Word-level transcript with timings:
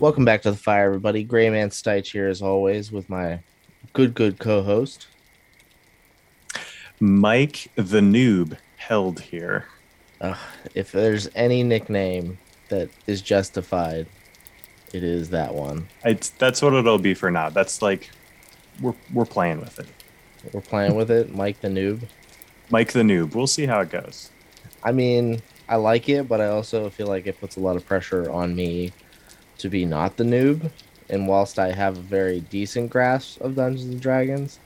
Welcome 0.00 0.24
back 0.24 0.42
to 0.42 0.52
the 0.52 0.56
fire, 0.56 0.86
everybody. 0.86 1.24
Grayman 1.24 1.70
Stiche 1.70 2.12
here, 2.12 2.28
as 2.28 2.40
always, 2.40 2.92
with 2.92 3.10
my 3.10 3.40
good, 3.94 4.14
good 4.14 4.38
co-host. 4.38 5.08
Mike 7.00 7.68
the 7.74 7.98
Noob 7.98 8.56
held 8.76 9.18
here. 9.18 9.64
Uh, 10.20 10.36
if 10.72 10.92
there's 10.92 11.28
any 11.34 11.64
nickname 11.64 12.38
that 12.68 12.90
is 13.08 13.20
justified, 13.22 14.06
it 14.94 15.02
is 15.02 15.30
that 15.30 15.52
one. 15.52 15.88
It's 16.04 16.28
that's 16.30 16.62
what 16.62 16.74
it'll 16.74 16.98
be 16.98 17.14
for 17.14 17.32
now. 17.32 17.50
That's 17.50 17.82
like 17.82 18.08
we're 18.80 18.94
we're 19.12 19.24
playing 19.24 19.58
with 19.58 19.80
it. 19.80 19.88
We're 20.52 20.60
playing 20.60 20.94
with 20.94 21.10
it, 21.10 21.34
Mike 21.34 21.60
the 21.60 21.68
Noob. 21.68 22.02
Mike 22.70 22.92
the 22.92 23.00
Noob. 23.00 23.34
We'll 23.34 23.48
see 23.48 23.66
how 23.66 23.80
it 23.80 23.90
goes. 23.90 24.30
I 24.84 24.92
mean, 24.92 25.42
I 25.68 25.74
like 25.74 26.08
it, 26.08 26.28
but 26.28 26.40
I 26.40 26.46
also 26.46 26.88
feel 26.88 27.08
like 27.08 27.26
it 27.26 27.40
puts 27.40 27.56
a 27.56 27.60
lot 27.60 27.74
of 27.74 27.84
pressure 27.84 28.30
on 28.30 28.54
me 28.54 28.92
to 29.58 29.68
be 29.68 29.84
not 29.84 30.16
the 30.16 30.24
noob. 30.24 30.70
And 31.10 31.26
whilst 31.26 31.58
I 31.58 31.72
have 31.72 31.96
a 31.96 32.00
very 32.02 32.40
decent 32.40 32.90
grasp 32.90 33.40
of 33.40 33.54
Dungeons 33.56 33.90
and 33.92 34.00
Dragons, 34.00 34.58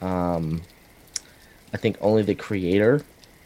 um, 0.00 0.62
I 1.72 1.76
think 1.76 1.96
only 2.00 2.22
the 2.22 2.34
creator 2.34 3.02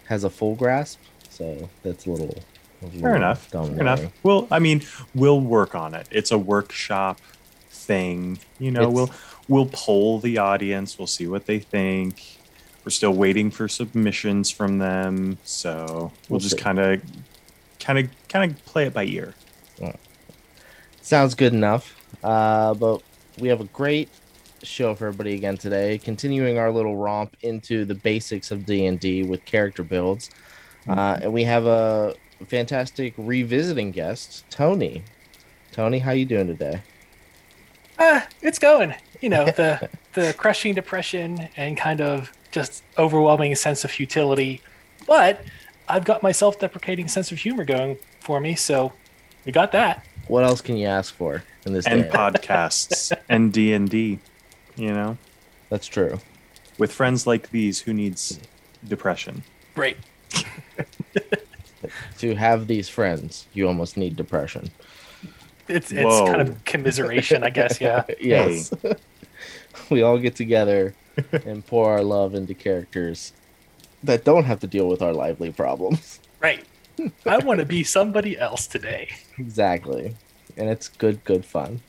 has 0.07 0.25
a 0.25 0.31
full 0.31 0.55
grasp. 0.55 0.99
So 1.31 1.69
that's 1.83 2.07
a 2.07 2.11
little. 2.11 2.39
a 2.83 2.87
Fair 2.89 3.17
enough. 3.17 3.47
Fair 3.47 3.63
enough. 3.81 4.03
Well, 4.23 4.47
I 4.51 4.59
mean, 4.59 4.83
we'll 5.15 5.41
work 5.41 5.75
on 5.75 5.95
it. 5.95 6.07
It's 6.11 6.31
a 6.31 6.39
workshop 6.39 7.19
thing. 7.71 8.39
You 8.59 8.71
know, 8.71 8.83
It's- 8.83 8.95
we'll 8.95 9.11
we'll 9.49 9.71
poll 9.73 10.19
the 10.19 10.39
audience. 10.39 10.99
We'll 10.99 11.07
see 11.07 11.27
what 11.27 11.47
they 11.47 11.59
think. 11.59 12.23
We're 12.85 12.91
still 12.91 13.15
waiting 13.15 13.51
for 13.51 13.67
submissions 13.67 14.51
from 14.51 14.79
them, 14.79 15.39
so 15.43 15.87
we'll, 15.89 16.13
We'll 16.29 16.41
just 16.41 16.57
kind 16.59 16.79
of, 16.79 17.01
kind 17.81 17.99
of, 17.99 18.09
kind 18.29 18.53
of 18.53 18.65
play 18.65 18.87
it 18.87 18.95
by 18.95 19.05
ear. 19.07 19.35
Sounds 21.07 21.37
good 21.37 21.53
enough. 21.53 21.95
Uh, 22.25 22.75
but 22.75 23.01
we 23.39 23.47
have 23.47 23.61
a 23.61 23.67
great 23.67 24.09
show 24.65 24.93
for 24.97 25.07
everybody 25.07 25.35
again 25.35 25.57
today. 25.57 25.99
Continuing 25.99 26.59
our 26.59 26.73
little 26.73 26.97
romp 26.97 27.37
into 27.43 27.85
the 27.85 27.95
basics 27.95 28.51
of 28.51 28.67
D 28.67 28.87
and 28.87 28.99
D 28.99 29.23
with 29.23 29.45
character 29.45 29.85
builds, 29.85 30.31
uh, 30.89 31.21
and 31.23 31.33
we 31.33 31.45
have 31.45 31.65
a 31.65 32.17
fantastic 32.49 33.15
revisiting 33.17 33.93
guest, 33.93 34.47
Tony. 34.51 35.05
Tony, 35.71 36.01
how 36.01 36.11
you 36.11 36.25
doing 36.25 36.49
today? 36.49 36.83
Ah, 38.01 38.27
it's 38.43 38.59
going. 38.59 38.93
You 39.21 39.29
know, 39.29 39.45
the 39.45 39.89
the 40.15 40.35
crushing 40.37 40.75
depression 40.75 41.49
and 41.57 41.77
kind 41.77 42.01
of 42.01 42.33
just 42.51 42.83
overwhelming 42.99 43.55
sense 43.55 43.85
of 43.85 43.93
futility. 43.93 44.61
But 45.07 45.41
I've 45.89 46.05
got 46.05 46.25
my 46.25 46.33
self-deprecating 46.33 47.07
sense 47.07 47.31
of 47.31 47.39
humor 47.39 47.65
going 47.65 47.97
for 48.19 48.41
me, 48.41 48.57
so 48.57 48.93
we 49.45 49.53
got 49.53 49.71
that. 49.71 50.05
What 50.29 50.45
else 50.45 50.61
can 50.61 50.77
you 50.77 50.87
ask 50.87 51.15
for 51.15 51.43
in 51.65 51.73
this 51.73 51.87
And 51.87 52.03
day? 52.05 52.09
podcasts 52.11 53.13
and 53.29 53.53
D 53.53 53.73
and 53.73 53.89
D. 53.89 54.19
You 54.77 54.93
know, 54.93 55.17
That's 55.71 55.87
true. 55.87 56.21
with 56.79 56.93
friends 56.93 57.27
like 57.27 57.51
these, 57.51 57.81
who 57.81 57.95
needs 57.95 58.39
depression? 58.87 59.43
Right. 59.75 59.97
To 62.19 62.35
have 62.35 62.67
these 62.67 62.89
friends, 62.89 63.47
you 63.53 63.69
almost 63.69 63.97
need 63.97 64.17
depression. 64.17 64.71
It's 65.69 65.93
it's 65.93 66.03
Whoa. 66.03 66.27
kind 66.27 66.41
of 66.41 66.65
commiseration, 66.65 67.45
I 67.45 67.51
guess. 67.51 67.81
Yeah. 67.81 68.03
yes. 68.21 68.73
we 69.91 70.03
all 70.03 70.19
get 70.19 70.35
together 70.35 70.95
and 71.33 71.65
pour 71.65 71.93
our 71.93 72.03
love 72.03 72.35
into 72.35 72.55
characters 72.55 73.33
that 74.03 74.25
don't 74.25 74.45
have 74.45 74.59
to 74.61 74.67
deal 74.67 74.89
with 74.89 75.01
our 75.01 75.13
lively 75.13 75.53
problems. 75.53 76.19
Right. 76.41 76.65
I 77.25 77.39
want 77.39 77.61
to 77.61 77.67
be 77.67 77.85
somebody 77.85 78.37
else 78.39 78.67
today. 78.67 79.11
Exactly. 79.39 80.15
And 80.57 80.69
it's 80.69 80.89
good, 80.89 81.23
good 81.25 81.45
fun. 81.45 81.81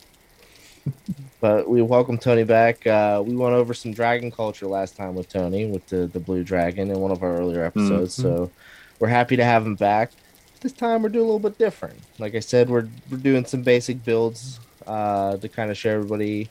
but 1.40 1.68
we 1.68 1.82
welcome 1.82 2.18
Tony 2.18 2.44
back. 2.44 2.86
Uh, 2.86 3.22
we 3.24 3.34
went 3.36 3.54
over 3.54 3.74
some 3.74 3.92
dragon 3.92 4.30
culture 4.30 4.66
last 4.66 4.96
time 4.96 5.14
with 5.14 5.28
Tony, 5.28 5.66
with 5.66 5.86
the, 5.86 6.06
the 6.06 6.20
blue 6.20 6.44
dragon 6.44 6.90
in 6.90 6.98
one 6.98 7.10
of 7.10 7.22
our 7.22 7.36
earlier 7.36 7.64
episodes. 7.64 8.16
Mhm. 8.18 8.22
So 8.22 8.50
we're 8.98 9.08
happy 9.08 9.36
to 9.36 9.44
have 9.44 9.64
him 9.64 9.74
back. 9.74 10.12
This 10.60 10.72
time 10.72 11.02
we're 11.02 11.08
doing 11.08 11.24
a 11.24 11.26
little 11.32 11.38
bit 11.38 11.56
different. 11.58 11.98
Like 12.18 12.34
I 12.34 12.40
said, 12.40 12.68
we're, 12.68 12.88
we're 13.10 13.18
doing 13.18 13.44
some 13.44 13.62
basic 13.62 14.04
builds 14.04 14.58
uh, 14.86 15.36
to 15.36 15.48
kind 15.48 15.70
of 15.70 15.76
show 15.76 15.90
everybody 15.90 16.48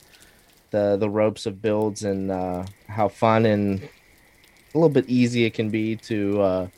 the, 0.70 0.96
the 0.96 1.08
ropes 1.10 1.46
of 1.46 1.60
builds 1.60 2.04
and 2.04 2.30
uh, 2.30 2.64
how 2.88 3.08
fun 3.08 3.46
and 3.46 3.82
a 4.74 4.78
little 4.78 4.88
bit 4.88 5.08
easy 5.08 5.44
it 5.44 5.54
can 5.54 5.70
be 5.70 5.96
to 5.96 6.40
uh, 6.40 6.68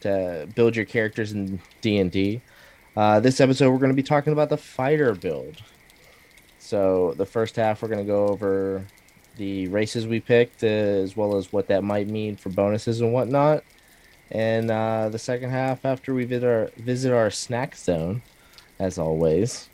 to 0.00 0.48
build 0.54 0.76
your 0.76 0.84
characters 0.84 1.32
in 1.32 1.60
D 1.80 1.98
and 1.98 2.10
D. 2.10 2.40
Uh, 2.98 3.20
this 3.20 3.40
episode, 3.40 3.70
we're 3.70 3.78
going 3.78 3.92
to 3.92 3.94
be 3.94 4.02
talking 4.02 4.32
about 4.32 4.48
the 4.48 4.56
fighter 4.56 5.14
build. 5.14 5.62
So, 6.58 7.14
the 7.16 7.24
first 7.24 7.54
half, 7.54 7.80
we're 7.80 7.86
going 7.86 8.04
to 8.04 8.12
go 8.12 8.26
over 8.26 8.84
the 9.36 9.68
races 9.68 10.08
we 10.08 10.18
picked, 10.18 10.64
uh, 10.64 10.66
as 10.66 11.16
well 11.16 11.36
as 11.36 11.52
what 11.52 11.68
that 11.68 11.84
might 11.84 12.08
mean 12.08 12.34
for 12.34 12.48
bonuses 12.48 13.00
and 13.00 13.12
whatnot. 13.12 13.62
And 14.32 14.68
uh, 14.68 15.10
the 15.10 15.18
second 15.20 15.50
half, 15.50 15.84
after 15.84 16.12
we 16.12 16.24
visit 16.24 16.44
our, 16.44 16.70
visit 16.76 17.12
our 17.12 17.30
snack 17.30 17.76
zone, 17.76 18.20
as 18.80 18.98
always, 18.98 19.68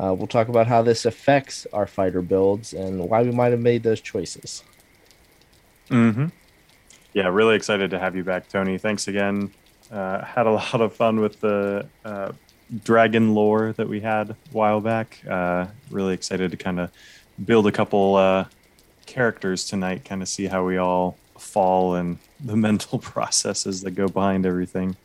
uh, 0.00 0.12
we'll 0.12 0.26
talk 0.26 0.48
about 0.48 0.66
how 0.66 0.82
this 0.82 1.04
affects 1.04 1.68
our 1.72 1.86
fighter 1.86 2.22
builds 2.22 2.72
and 2.74 3.08
why 3.08 3.22
we 3.22 3.30
might 3.30 3.52
have 3.52 3.60
made 3.60 3.84
those 3.84 4.00
choices. 4.00 4.64
Mm-hmm. 5.90 6.26
Yeah, 7.12 7.28
really 7.28 7.54
excited 7.54 7.92
to 7.92 8.00
have 8.00 8.16
you 8.16 8.24
back, 8.24 8.48
Tony. 8.48 8.78
Thanks 8.78 9.06
again. 9.06 9.52
Uh, 9.92 10.24
had 10.24 10.48
a 10.48 10.50
lot 10.50 10.80
of 10.80 10.92
fun 10.92 11.20
with 11.20 11.38
the 11.38 11.86
uh, 12.04 12.32
dragon 12.82 13.34
lore 13.34 13.72
that 13.72 13.88
we 13.88 14.00
had 14.00 14.30
a 14.30 14.36
while 14.52 14.80
back. 14.80 15.20
Uh, 15.28 15.66
really 15.90 16.14
excited 16.14 16.50
to 16.50 16.56
kind 16.56 16.80
of 16.80 16.90
build 17.44 17.66
a 17.66 17.72
couple 17.72 18.16
uh, 18.16 18.46
characters 19.06 19.64
tonight, 19.64 20.04
kind 20.04 20.22
of 20.22 20.28
see 20.28 20.46
how 20.46 20.64
we 20.64 20.76
all 20.76 21.16
fall 21.38 21.94
and 21.94 22.18
the 22.44 22.56
mental 22.56 22.98
processes 22.98 23.82
that 23.82 23.92
go 23.92 24.08
behind 24.08 24.46
everything. 24.46 24.96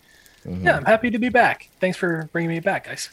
Mhm. 0.45 0.63
Yeah, 0.63 0.77
I'm 0.77 0.85
happy 0.85 1.11
to 1.11 1.19
be 1.19 1.29
back. 1.29 1.69
Thanks 1.79 1.97
for 1.97 2.29
bringing 2.31 2.49
me 2.49 2.59
back, 2.59 2.85
guys. 2.85 3.09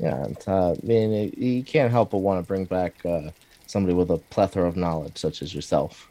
Yeah, 0.00 0.24
and, 0.24 0.36
uh, 0.46 0.72
I 0.72 0.76
mean, 0.82 1.12
it- 1.12 1.38
you 1.38 1.62
can't 1.62 1.90
help 1.90 2.10
but 2.10 2.18
want 2.18 2.42
to 2.42 2.46
bring 2.46 2.64
back 2.64 2.94
uh, 3.04 3.30
somebody 3.66 3.94
with 3.94 4.10
a 4.10 4.18
plethora 4.18 4.66
of 4.66 4.76
knowledge, 4.76 5.16
such 5.18 5.42
as 5.42 5.54
yourself. 5.54 6.08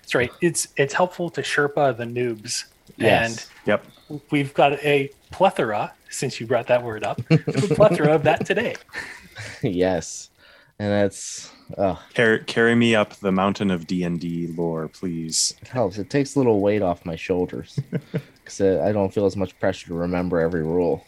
That's 0.00 0.14
right. 0.14 0.30
It's 0.40 0.68
it's 0.76 0.92
helpful 0.94 1.30
to 1.30 1.42
Sherpa 1.42 1.96
the 1.96 2.04
noobs. 2.04 2.64
Yes. 2.96 3.48
Yep. 3.66 3.84
We've 4.30 4.52
got 4.54 4.72
a 4.84 5.10
plethora, 5.30 5.92
since 6.10 6.40
you 6.40 6.46
brought 6.46 6.66
that 6.68 6.82
word 6.82 7.04
up, 7.04 7.20
a 7.30 7.38
plethora 7.74 8.12
of 8.14 8.22
that 8.24 8.44
today. 8.46 8.74
yes, 9.62 10.30
and 10.78 10.90
that's 10.90 11.50
uh, 11.76 11.96
Car- 12.14 12.38
carry 12.38 12.74
me 12.74 12.94
up 12.94 13.14
the 13.16 13.32
mountain 13.32 13.70
of 13.70 13.86
D 13.86 14.02
and 14.04 14.18
D 14.20 14.46
lore, 14.48 14.88
please. 14.88 15.54
it 15.62 15.68
helps. 15.68 15.98
It 15.98 16.10
takes 16.10 16.34
a 16.34 16.38
little 16.38 16.60
weight 16.60 16.82
off 16.82 17.04
my 17.04 17.16
shoulders 17.16 17.78
because 18.44 18.60
I 18.60 18.92
don't 18.92 19.12
feel 19.12 19.26
as 19.26 19.36
much 19.36 19.58
pressure 19.58 19.88
to 19.88 19.94
remember 19.94 20.40
every 20.40 20.62
rule. 20.62 21.04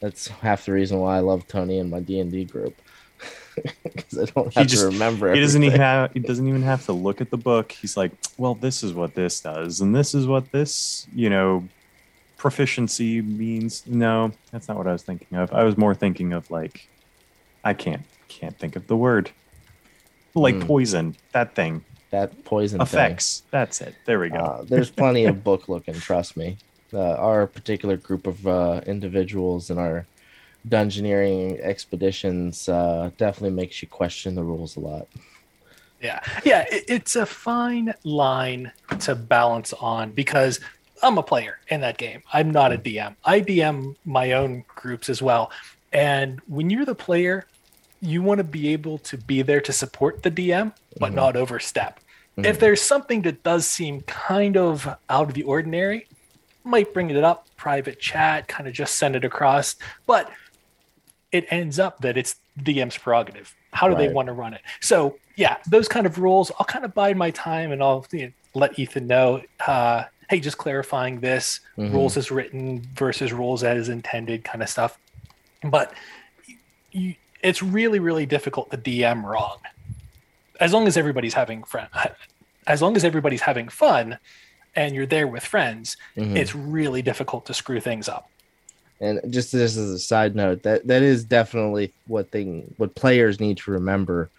That's 0.00 0.26
half 0.28 0.64
the 0.66 0.72
reason 0.72 0.98
why 0.98 1.16
I 1.16 1.20
love 1.20 1.46
Tony 1.46 1.78
and 1.78 1.90
my 1.90 2.00
D 2.00 2.18
and 2.20 2.30
D 2.30 2.44
group 2.44 2.74
because 3.84 4.18
I 4.18 4.24
don't 4.32 4.52
He 4.52 4.60
have 4.60 4.66
just- 4.68 4.82
to 4.82 4.88
remember. 4.88 5.32
He 5.34 5.40
doesn't 5.40 5.62
even 5.62 5.80
have. 5.80 6.12
He 6.12 6.20
doesn't 6.20 6.46
even 6.48 6.62
have 6.62 6.84
to 6.86 6.92
look 6.92 7.20
at 7.20 7.30
the 7.30 7.36
book. 7.36 7.70
He's 7.72 7.96
like, 7.96 8.12
well, 8.36 8.54
this 8.54 8.82
is 8.82 8.92
what 8.94 9.14
this 9.14 9.40
does, 9.40 9.80
and 9.80 9.94
this 9.94 10.14
is 10.14 10.26
what 10.26 10.50
this, 10.52 11.06
you 11.14 11.28
know, 11.30 11.68
proficiency 12.42 13.22
means. 13.22 13.86
No, 13.86 14.32
that's 14.50 14.66
not 14.66 14.76
what 14.76 14.88
I 14.88 14.92
was 14.92 15.04
thinking 15.04 15.38
of. 15.38 15.52
I 15.54 15.62
was 15.62 15.76
more 15.78 15.94
thinking 15.94 16.32
of 16.32 16.50
like, 16.50 16.88
I 17.62 17.72
can't 17.72 18.02
can't 18.28 18.58
think 18.58 18.74
of 18.76 18.86
the 18.88 18.96
word. 18.96 19.30
Like 20.34 20.56
Hmm. 20.56 20.62
poison, 20.62 21.16
that 21.32 21.54
thing. 21.54 21.84
that 22.10 22.44
poison 22.44 22.78
thing. 22.80 22.86
Effects. 23.00 23.44
That's 23.52 23.80
it. 23.80 23.94
There 24.06 24.18
we 24.18 24.28
go. 24.28 24.36
Uh, 24.38 24.64
there's 24.64 24.90
plenty 25.02 25.24
of 25.26 25.44
book 25.44 25.68
looking, 25.68 25.94
trust 25.94 26.36
me. 26.36 26.58
Uh, 26.92 27.14
our 27.14 27.46
particular 27.46 27.96
group 27.96 28.26
of 28.26 28.46
uh, 28.46 28.80
individuals 28.86 29.70
in 29.70 29.78
our 29.78 30.04
dungeoneering 30.68 31.60
expeditions 31.60 32.68
uh, 32.68 33.10
definitely 33.16 33.54
makes 33.56 33.80
you 33.82 33.88
question 33.88 34.34
the 34.34 34.42
rules 34.42 34.76
a 34.76 34.80
lot. 34.80 35.06
Yeah, 36.02 36.20
yeah, 36.44 36.66
it, 36.70 36.84
it's 36.88 37.14
a 37.16 37.24
fine 37.24 37.94
line 38.04 38.72
to 39.00 39.14
balance 39.14 39.72
on 39.74 40.10
because 40.10 40.58
I'm 41.02 41.18
a 41.18 41.22
player 41.22 41.58
in 41.68 41.80
that 41.80 41.98
game. 41.98 42.22
I'm 42.32 42.50
not 42.50 42.72
a 42.72 42.78
DM. 42.78 43.16
I 43.24 43.40
DM 43.40 43.96
my 44.04 44.32
own 44.32 44.64
groups 44.68 45.08
as 45.08 45.20
well. 45.20 45.50
And 45.92 46.40
when 46.46 46.70
you're 46.70 46.84
the 46.84 46.94
player, 46.94 47.46
you 48.00 48.22
want 48.22 48.38
to 48.38 48.44
be 48.44 48.72
able 48.72 48.98
to 48.98 49.16
be 49.16 49.42
there 49.42 49.60
to 49.60 49.72
support 49.72 50.22
the 50.22 50.30
DM, 50.30 50.72
but 50.98 51.12
Mhm. 51.12 51.16
not 51.16 51.36
overstep. 51.36 52.00
Mhm. 52.38 52.46
If 52.46 52.60
there's 52.60 52.80
something 52.80 53.22
that 53.22 53.42
does 53.42 53.66
seem 53.66 54.00
kind 54.02 54.56
of 54.56 54.86
out 55.10 55.28
of 55.28 55.34
the 55.34 55.42
ordinary, 55.42 56.06
might 56.64 56.94
bring 56.94 57.10
it 57.10 57.22
up, 57.24 57.46
private 57.56 57.98
chat, 58.00 58.48
kind 58.48 58.68
of 58.68 58.74
just 58.74 58.96
send 58.96 59.16
it 59.16 59.24
across. 59.24 59.76
But 60.06 60.30
it 61.32 61.46
ends 61.50 61.78
up 61.78 62.00
that 62.00 62.16
it's 62.16 62.36
DM's 62.62 62.96
prerogative. 62.96 63.54
How 63.72 63.88
do 63.88 63.94
they 63.94 64.08
want 64.08 64.26
to 64.26 64.32
run 64.32 64.54
it? 64.54 64.60
So 64.80 65.18
yeah, 65.36 65.56
those 65.68 65.88
kind 65.88 66.06
of 66.06 66.18
rules, 66.18 66.52
I'll 66.58 66.66
kind 66.66 66.84
of 66.84 66.94
bide 66.94 67.16
my 67.16 67.30
time 67.30 67.72
and 67.72 67.82
I'll 67.82 68.06
you 68.12 68.26
know, 68.26 68.32
let 68.54 68.78
Ethan 68.78 69.06
know, 69.06 69.42
uh, 69.66 70.04
hey, 70.30 70.40
just 70.40 70.58
clarifying 70.58 71.20
this 71.20 71.60
Mhm. 71.78 71.92
rules 71.92 72.16
as 72.16 72.30
written 72.30 72.80
versus 72.94 73.32
rules 73.32 73.62
as 73.64 73.88
intended 73.88 74.44
kind 74.44 74.62
of 74.62 74.68
stuff. 74.68 74.98
But 75.62 75.92
you, 76.92 77.14
it's 77.42 77.62
really 77.62 77.98
really 77.98 78.26
difficult 78.26 78.70
to 78.70 78.76
DM 78.76 79.24
wrong. 79.24 79.58
As 80.60 80.72
long 80.72 80.86
as 80.86 80.96
everybody's 80.96 81.34
having 81.34 81.64
fun, 81.64 81.88
as 82.66 82.80
long 82.82 82.96
as 82.96 83.04
everybody's 83.04 83.40
having 83.42 83.68
fun, 83.68 84.18
and 84.74 84.94
you're 84.94 85.06
there 85.06 85.26
with 85.26 85.44
friends, 85.44 85.96
Mhm. 86.16 86.36
it's 86.36 86.54
really 86.54 87.02
difficult 87.02 87.44
to 87.46 87.54
screw 87.54 87.80
things 87.80 88.08
up. 88.08 88.28
And 89.00 89.20
just 89.32 89.50
this 89.52 89.76
as 89.76 89.90
a 89.90 89.98
side 89.98 90.36
note, 90.36 90.62
that 90.62 90.86
that 90.86 91.02
is 91.02 91.24
definitely 91.24 91.92
what 92.06 92.30
thing 92.30 92.74
what 92.76 92.94
players 92.94 93.40
need 93.40 93.56
to 93.58 93.72
remember 93.72 94.30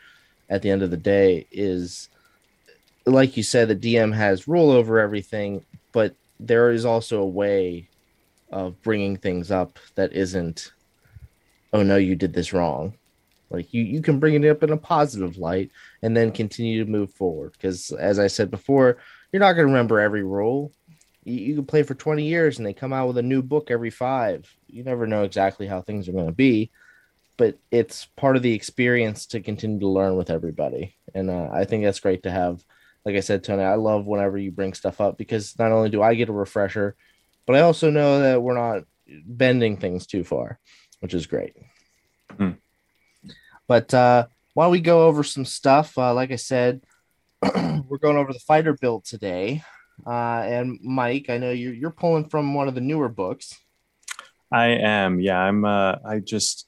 at 0.49 0.61
the 0.61 0.69
end 0.69 0.81
of 0.81 0.89
the 0.91 0.97
day 0.97 1.45
is 1.51 2.09
like 3.05 3.35
you 3.35 3.43
said, 3.43 3.67
the 3.67 3.75
DM 3.75 4.13
has 4.13 4.47
rule 4.47 4.71
over 4.71 4.97
everything, 4.99 5.65
but 5.93 6.15
there 6.39 6.71
is 6.71 6.83
also 6.83 7.21
a 7.21 7.27
way 7.27 7.87
of 8.51 8.81
bringing 8.81 9.15
things 9.15 9.49
up 9.49 9.79
that 9.95 10.11
isn't, 10.13 10.73
oh 11.71 11.83
no, 11.83 11.95
you 11.95 12.15
did 12.15 12.33
this 12.33 12.51
wrong. 12.51 12.95
Like 13.49 13.73
you, 13.73 13.83
you 13.83 14.01
can 14.01 14.19
bring 14.19 14.43
it 14.43 14.49
up 14.49 14.63
in 14.63 14.71
a 14.71 14.77
positive 14.77 15.37
light 15.37 15.71
and 16.01 16.17
then 16.17 16.31
continue 16.31 16.83
to 16.83 16.91
move 16.91 17.13
forward. 17.13 17.53
Because 17.53 17.91
as 17.91 18.19
I 18.19 18.27
said 18.27 18.51
before, 18.51 18.97
you're 19.31 19.39
not 19.39 19.53
going 19.53 19.67
to 19.67 19.71
remember 19.71 19.99
every 19.99 20.23
rule. 20.23 20.73
You, 21.23 21.35
you 21.35 21.55
can 21.55 21.65
play 21.65 21.83
for 21.83 21.93
20 21.93 22.23
years 22.23 22.57
and 22.57 22.65
they 22.65 22.73
come 22.73 22.93
out 22.93 23.07
with 23.07 23.17
a 23.17 23.23
new 23.23 23.41
book 23.41 23.69
every 23.69 23.91
five. 23.91 24.51
You 24.67 24.83
never 24.83 25.07
know 25.07 25.23
exactly 25.23 25.67
how 25.67 25.81
things 25.81 26.09
are 26.09 26.13
going 26.13 26.25
to 26.25 26.31
be, 26.31 26.71
but 27.37 27.57
it's 27.71 28.05
part 28.17 28.35
of 28.35 28.41
the 28.41 28.53
experience 28.53 29.27
to 29.27 29.39
continue 29.39 29.79
to 29.79 29.87
learn 29.87 30.15
with 30.15 30.31
everybody. 30.31 30.95
And 31.13 31.29
uh, 31.29 31.49
I 31.51 31.65
think 31.65 31.83
that's 31.83 31.99
great 31.99 32.23
to 32.23 32.31
have. 32.31 32.63
Like 33.05 33.15
I 33.15 33.21
said, 33.21 33.43
Tony, 33.43 33.63
I 33.63 33.75
love 33.75 34.05
whenever 34.05 34.37
you 34.37 34.51
bring 34.51 34.73
stuff 34.73 35.01
up 35.01 35.17
because 35.17 35.57
not 35.59 35.71
only 35.71 35.89
do 35.89 36.01
I 36.01 36.15
get 36.15 36.29
a 36.29 36.33
refresher, 36.33 36.95
but 37.45 37.55
I 37.55 37.61
also 37.61 37.89
know 37.89 38.19
that 38.21 38.41
we're 38.41 38.55
not 38.55 38.83
bending 39.25 39.77
things 39.77 40.07
too 40.07 40.23
far, 40.23 40.59
which 40.99 41.13
is 41.13 41.27
great. 41.27 41.53
Hmm. 42.37 42.51
But 43.67 43.93
uh, 43.93 44.27
while 44.53 44.71
we 44.71 44.79
go 44.79 45.07
over 45.07 45.23
some 45.23 45.45
stuff, 45.45 45.97
uh, 45.97 46.13
like 46.13 46.31
I 46.31 46.37
said, 46.37 46.81
we're 47.43 47.97
going 47.97 48.17
over 48.17 48.31
the 48.31 48.39
fighter 48.39 48.73
build 48.73 49.05
today. 49.05 49.63
Uh, 50.05 50.43
and 50.45 50.79
Mike, 50.81 51.29
I 51.29 51.37
know 51.37 51.51
you're 51.51 51.73
you're 51.73 51.91
pulling 51.91 52.29
from 52.29 52.53
one 52.53 52.67
of 52.67 52.75
the 52.75 52.81
newer 52.81 53.09
books. 53.09 53.59
I 54.51 54.67
am. 54.67 55.19
Yeah, 55.19 55.37
I'm. 55.37 55.65
Uh, 55.65 55.97
I 56.05 56.19
just 56.19 56.67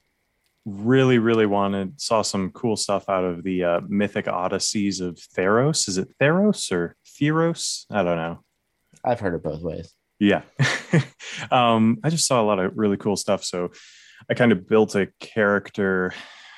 really, 0.66 1.18
really 1.18 1.46
wanted 1.46 1.98
saw 2.00 2.22
some 2.22 2.50
cool 2.50 2.76
stuff 2.76 3.08
out 3.08 3.24
of 3.24 3.44
the 3.44 3.64
uh, 3.64 3.80
Mythic 3.88 4.26
Odysseys 4.26 5.00
of 5.00 5.14
Theros. 5.14 5.88
Is 5.88 5.96
it 5.96 6.08
Theros 6.20 6.72
or 6.72 6.96
Theros? 7.06 7.84
I 7.88 8.02
don't 8.02 8.16
know. 8.16 8.40
I've 9.04 9.20
heard 9.20 9.34
it 9.34 9.44
both 9.44 9.62
ways. 9.62 9.94
Yeah. 10.18 10.42
um, 11.50 11.98
I 12.02 12.10
just 12.10 12.26
saw 12.26 12.42
a 12.42 12.44
lot 12.44 12.58
of 12.58 12.72
really 12.76 12.96
cool 12.96 13.16
stuff. 13.16 13.44
So 13.44 13.70
I 14.28 14.34
kind 14.34 14.50
of 14.50 14.68
built 14.68 14.96
a 14.96 15.08
character. 15.20 16.12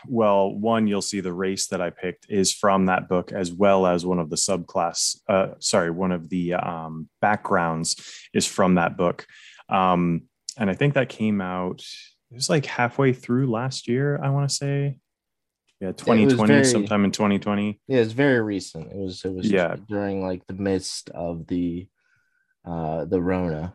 Well, 0.07 0.55
one, 0.55 0.87
you'll 0.87 1.03
see 1.03 1.21
the 1.21 1.33
race 1.33 1.67
that 1.67 1.83
I 1.83 1.91
picked 1.91 2.27
is 2.31 2.53
from 2.53 2.87
that 2.87 3.09
book, 3.09 3.31
as 3.33 3.53
well 3.53 3.87
as 3.87 4.07
one 4.07 4.21
of 4.21 4.31
the 4.31 4.37
subclass. 4.37 5.19
Uh, 5.29 5.49
sorry, 5.59 5.91
one 5.91 6.13
of 6.13 6.31
the 6.31 6.55
um, 6.55 7.11
backgrounds 7.21 7.97
is 8.33 8.47
from 8.47 8.77
that 8.77 8.97
book. 8.97 9.27
Um, 9.69 10.23
and 10.57 10.71
I 10.71 10.75
think 10.75 10.95
that 10.95 11.11
came 11.11 11.43
out, 11.43 11.83
it 12.31 12.35
was 12.35 12.51
like 12.51 12.67
halfway 12.67 13.13
through 13.13 13.51
last 13.51 13.89
year, 13.89 14.19
I 14.23 14.31
want 14.31 14.49
to 14.49 14.55
say. 14.55 14.99
Yeah, 15.81 15.93
2020, 15.93 16.53
very- 16.53 16.65
sometime 16.65 17.05
in 17.05 17.13
2020. 17.13 17.81
Yeah, 17.87 17.99
it's 18.01 18.13
very 18.13 18.41
recent. 18.41 18.91
It 18.93 18.97
was 18.97 19.25
it 19.25 19.33
was 19.33 19.51
Yeah. 19.51 19.77
during 19.89 20.23
like 20.23 20.45
the 20.47 20.55
midst 20.55 21.11
of 21.11 21.47
the 21.47 21.89
uh 22.65 23.05
the 23.05 23.21
Rona, 23.23 23.75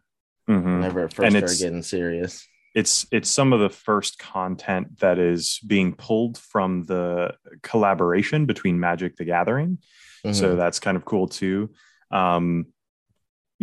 Mm-hmm. 0.49 0.73
whenever 0.73 0.99
it 0.99 1.03
And 1.03 1.13
first 1.13 1.15
started 1.31 1.37
it's- 1.37 1.59
getting 1.61 1.81
serious. 1.81 2.45
it's 2.75 3.05
it's 3.11 3.29
some 3.29 3.53
of 3.53 3.61
the 3.61 3.69
first 3.69 4.19
content 4.19 4.99
that 4.99 5.17
is 5.17 5.59
being 5.65 5.93
pulled 5.93 6.37
from 6.37 6.83
the 6.83 7.33
collaboration 7.61 8.45
between 8.45 8.79
Magic 8.79 9.15
the 9.15 9.23
Gathering. 9.25 9.77
So 10.31 10.53
Mhm. 10.53 10.57
that's 10.57 10.79
kind 10.79 10.97
of 10.97 11.05
cool 11.05 11.27
too. 11.27 11.69
Um, 12.11 12.67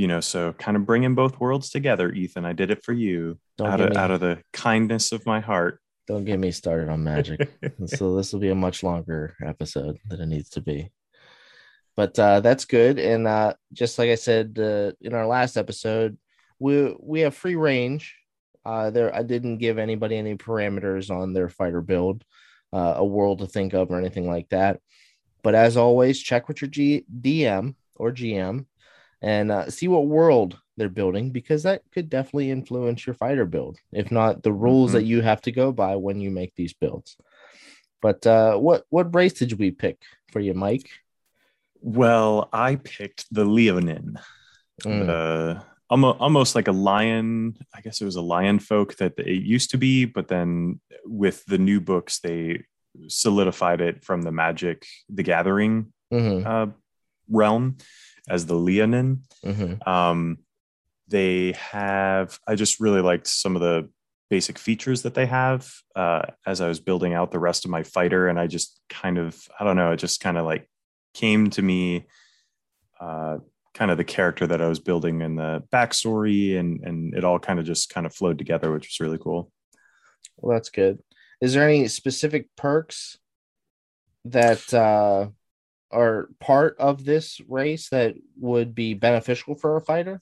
you 0.00 0.06
know, 0.06 0.20
so 0.20 0.54
kind 0.54 0.78
of 0.78 0.86
bringing 0.86 1.14
both 1.14 1.38
worlds 1.38 1.68
together, 1.68 2.10
Ethan. 2.10 2.46
I 2.46 2.54
did 2.54 2.70
it 2.70 2.82
for 2.82 2.94
you 2.94 3.38
Don't 3.58 3.68
out 3.68 3.80
of 3.82 3.90
me- 3.90 3.96
out 3.96 4.10
of 4.10 4.20
the 4.20 4.42
kindness 4.54 5.12
of 5.12 5.26
my 5.26 5.40
heart. 5.40 5.78
don't 6.06 6.24
get 6.24 6.38
me 6.38 6.52
started 6.52 6.88
on 6.88 7.04
magic. 7.04 7.50
so 7.86 8.16
this 8.16 8.32
will 8.32 8.40
be 8.40 8.48
a 8.48 8.54
much 8.54 8.82
longer 8.82 9.36
episode 9.44 9.98
than 10.08 10.22
it 10.22 10.26
needs 10.26 10.48
to 10.50 10.62
be. 10.62 10.90
But 11.96 12.18
uh, 12.18 12.40
that's 12.40 12.64
good, 12.64 12.98
and 12.98 13.26
uh, 13.26 13.52
just 13.74 13.98
like 13.98 14.08
I 14.08 14.14
said 14.14 14.58
uh, 14.58 14.92
in 15.02 15.12
our 15.12 15.26
last 15.26 15.58
episode, 15.58 16.16
we 16.58 16.96
we 16.98 17.20
have 17.20 17.34
free 17.34 17.56
range. 17.56 18.16
Uh, 18.64 18.88
there, 18.88 19.14
I 19.14 19.22
didn't 19.22 19.58
give 19.58 19.76
anybody 19.76 20.16
any 20.16 20.34
parameters 20.34 21.10
on 21.10 21.34
their 21.34 21.50
fighter 21.50 21.82
build, 21.82 22.24
uh, 22.72 22.94
a 22.96 23.04
world 23.04 23.40
to 23.40 23.46
think 23.46 23.74
of 23.74 23.90
or 23.90 23.98
anything 23.98 24.26
like 24.26 24.48
that. 24.48 24.80
But 25.42 25.54
as 25.54 25.76
always, 25.76 26.18
check 26.18 26.48
with 26.48 26.62
your 26.62 26.70
G- 26.70 27.04
DM 27.20 27.74
or 27.96 28.12
GM 28.12 28.64
and 29.22 29.50
uh, 29.52 29.70
see 29.70 29.88
what 29.88 30.06
world 30.06 30.58
they're 30.76 30.88
building 30.88 31.30
because 31.30 31.62
that 31.64 31.82
could 31.92 32.08
definitely 32.08 32.50
influence 32.50 33.06
your 33.06 33.14
fighter 33.14 33.44
build, 33.44 33.78
if 33.92 34.10
not 34.10 34.42
the 34.42 34.52
rules 34.52 34.90
Mhm. 34.90 34.94
that 34.94 35.04
you 35.04 35.20
have 35.22 35.42
to 35.42 35.52
go 35.52 35.72
by 35.72 35.96
when 35.96 36.20
you 36.20 36.30
make 36.30 36.54
these 36.54 36.72
builds. 36.72 37.16
But 38.00 38.26
uh, 38.26 38.56
what 38.56 38.84
what 38.88 39.14
race 39.14 39.34
did 39.34 39.58
we 39.58 39.70
pick 39.70 39.98
for 40.32 40.40
you, 40.40 40.54
Mike? 40.54 40.88
Well, 41.82 42.48
I 42.52 42.76
picked 42.76 43.26
the 43.30 43.44
Leonin. 43.44 44.18
Mm, 44.82 45.08
uh, 45.08 45.62
almost, 45.90 46.20
almost 46.20 46.54
like 46.54 46.68
a 46.68 46.72
lion. 46.72 47.56
I 47.74 47.80
guess 47.82 48.00
it 48.00 48.04
was 48.06 48.16
a 48.16 48.22
lion 48.22 48.58
folk 48.58 48.96
that 48.96 49.18
it 49.18 49.42
used 49.42 49.70
to 49.72 49.78
be, 49.78 50.06
but 50.06 50.28
then 50.28 50.80
with 51.04 51.44
the 51.46 51.58
new 51.58 51.80
books, 51.80 52.20
they 52.20 52.64
solidified 53.08 53.80
it 53.80 54.02
from 54.04 54.22
the 54.22 54.32
Magic 54.32 54.86
the 55.08 55.22
Gathering 55.22 55.92
mhm, 56.12 56.46
uh, 56.46 56.72
realm 57.28 57.76
as 58.28 58.46
the 58.46 58.54
Leonin. 58.54 59.22
mhm. 59.44 59.86
Um, 59.86 60.38
they 61.08 61.52
have. 61.52 62.38
I 62.46 62.54
just 62.54 62.78
really 62.80 63.00
liked 63.00 63.26
some 63.26 63.56
of 63.56 63.62
the 63.62 63.90
basic 64.28 64.58
features 64.58 65.02
that 65.02 65.14
they 65.14 65.26
have 65.26 65.68
uh, 65.96 66.22
as 66.46 66.60
I 66.60 66.68
was 66.68 66.78
building 66.78 67.14
out 67.14 67.32
the 67.32 67.40
rest 67.40 67.64
of 67.64 67.70
my 67.70 67.82
fighter, 67.82 68.28
and 68.28 68.38
I 68.38 68.46
just 68.46 68.80
kind 68.88 69.18
of, 69.18 69.36
I 69.58 69.64
don't 69.64 69.76
know, 69.76 69.90
it 69.90 69.96
just 69.96 70.20
kind 70.20 70.38
of 70.38 70.46
like 70.46 70.68
came 71.14 71.50
to 71.50 71.62
me. 71.62 72.06
Uh, 73.00 73.38
kind 73.72 73.90
of 73.90 73.96
the 73.96 74.04
character 74.04 74.46
that 74.46 74.60
I 74.60 74.68
was 74.68 74.80
building 74.80 75.22
and 75.22 75.38
the 75.38 75.62
backstory 75.72 76.58
and 76.58 76.84
and 76.84 77.14
it 77.14 77.24
all 77.24 77.38
kind 77.38 77.58
of 77.58 77.64
just 77.64 77.88
kind 77.88 78.04
of 78.04 78.14
flowed 78.14 78.36
together, 78.36 78.72
which 78.72 78.88
was 78.88 79.00
really 79.00 79.18
cool. 79.18 79.50
Well, 80.36 80.56
that's 80.56 80.70
good. 80.70 81.00
Is 81.40 81.54
there 81.54 81.66
any 81.66 81.88
specific 81.88 82.48
perks 82.56 83.16
that 84.26 84.74
uh, 84.74 85.28
are 85.90 86.28
part 86.40 86.76
of 86.78 87.04
this 87.04 87.40
race 87.48 87.88
that 87.90 88.14
would 88.38 88.74
be 88.74 88.94
beneficial 88.94 89.54
for 89.54 89.76
a 89.76 89.80
fighter? 89.80 90.20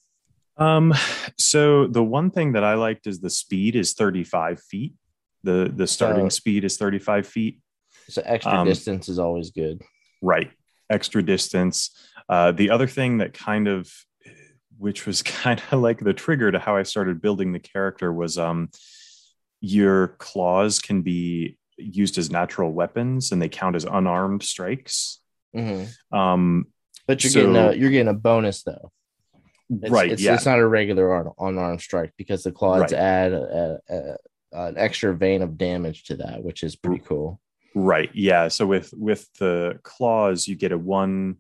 Um, 0.57 0.93
so 1.39 1.87
the 1.87 2.03
one 2.03 2.31
thing 2.31 2.53
that 2.53 2.65
I 2.65 2.75
liked 2.75 3.07
is 3.07 3.21
the 3.21 3.31
speed 3.31 3.77
is 3.77 3.95
35 3.95 4.61
feet. 4.61 4.95
The 5.45 5.73
the 5.75 5.87
starting 5.87 6.31
So- 6.31 6.37
speed 6.37 6.65
is 6.65 6.77
35 6.77 7.27
feet. 7.27 7.61
So 8.09 8.23
extra 8.25 8.53
Um, 8.53 8.67
distance 8.67 9.09
is 9.09 9.19
always 9.19 9.51
good. 9.51 9.83
Right. 10.23 10.51
Extra 10.91 11.23
distance. 11.23 11.91
Uh, 12.29 12.53
the 12.53 12.71
other 12.71 12.87
thing 12.87 13.19
that 13.19 13.35
kind 13.35 13.69
of 13.69 13.91
which 14.79 15.07
was 15.07 15.23
kind 15.45 15.61
of 15.71 15.81
like 15.81 15.99
the 16.01 16.15
trigger 16.15 16.51
to 16.51 16.59
how 16.59 16.77
I 16.77 16.83
started 16.85 17.21
building 17.21 17.53
the 17.53 17.59
character 17.61 18.13
was 18.13 18.39
um 18.39 18.71
your 19.61 20.09
claws 20.19 20.79
can 20.79 21.03
be 21.03 21.57
used 21.77 22.17
as 22.19 22.31
natural 22.31 22.73
weapons 22.73 23.31
and 23.33 23.41
they 23.43 23.49
count 23.49 23.77
as 23.77 23.85
unarmed 23.85 24.43
strikes. 24.43 25.21
Hmm 25.55 25.85
Um 26.13 26.67
But 27.07 27.23
you're 27.25 27.31
So- 27.31 27.41
getting 27.41 27.57
a 27.57 27.73
you're 27.75 27.91
getting 27.91 28.09
a 28.09 28.15
bonus 28.15 28.63
though. 28.63 28.93
It's, 29.71 29.91
right, 29.91 30.11
It's, 30.13 30.23
yeah. 30.23 30.35
it's 30.35 30.47
not 30.47 30.59
a 30.59 30.67
regular 30.67 31.15
on 31.15 31.31
unarmed 31.39 31.83
strike 31.83 32.13
because 32.17 32.43
the 32.43 32.53
claws 32.53 32.81
Right. 32.81 32.93
add 32.95 33.33
a, 33.35 33.79
a, 33.91 34.17
an 34.53 34.79
extra 34.79 35.15
vein 35.15 35.43
of 35.43 35.59
damage 35.59 36.05
to 36.05 36.17
that, 36.17 36.43
which 36.43 36.63
is 36.63 36.75
pretty 36.75 37.03
cool. 37.05 37.39
Right. 37.75 38.09
Yeah. 38.15 38.49
So 38.49 38.67
with 38.67 38.95
with 38.97 39.29
the 39.39 39.79
claws, 39.83 40.49
you 40.49 40.57
get 40.57 40.73
a 40.73 40.79
one. 40.79 41.37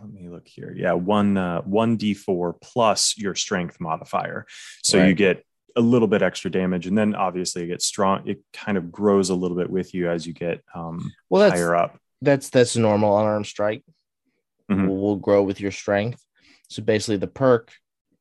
Let 0.00 0.12
me 0.12 0.28
look 0.28 0.46
here. 0.46 0.72
Yeah, 0.76 0.92
one 0.92 1.36
uh, 1.36 1.62
one 1.62 1.96
d 1.96 2.14
four 2.14 2.52
plus 2.62 3.18
your 3.18 3.34
strength 3.34 3.80
modifier. 3.80 4.46
So 4.82 5.04
you 5.04 5.14
get 5.14 5.44
a 5.74 5.80
little 5.80 6.06
bit 6.06 6.22
extra 6.22 6.50
damage, 6.50 6.86
and 6.86 6.96
then 6.96 7.14
obviously 7.14 7.62
it 7.64 7.66
gets 7.68 7.84
strong. 7.86 8.28
It 8.28 8.42
kind 8.52 8.78
of 8.78 8.92
grows 8.92 9.30
a 9.30 9.34
little 9.34 9.56
bit 9.56 9.68
with 9.70 9.92
you 9.92 10.08
as 10.08 10.24
you 10.26 10.32
get 10.34 10.62
um, 10.74 11.10
Well, 11.30 11.50
higher 11.50 11.74
up. 11.74 11.98
That's 12.26 12.50
that's 12.50 12.76
normal 12.76 13.18
unarmed 13.18 13.46
strike. 13.46 13.82
Mhm. 14.70 14.88
Will, 14.88 14.96
will 15.00 15.16
grow 15.16 15.42
with 15.42 15.60
your 15.60 15.70
strength. 15.70 16.22
So 16.68 16.82
basically, 16.82 17.16
the 17.18 17.28
perk 17.28 17.72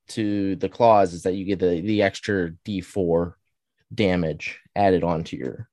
to 0.09 0.55
the 0.57 0.69
claws 0.69 1.13
is 1.13 1.23
that 1.23 1.33
you 1.33 1.43
get 1.45 1.59
the 1.59 1.81
the 1.81 2.01
extra 2.03 2.51
D 2.63 2.79
four 2.81 3.37
damage 3.93 4.59
added 4.75 5.03
onto 5.03 5.35
your 5.37 5.67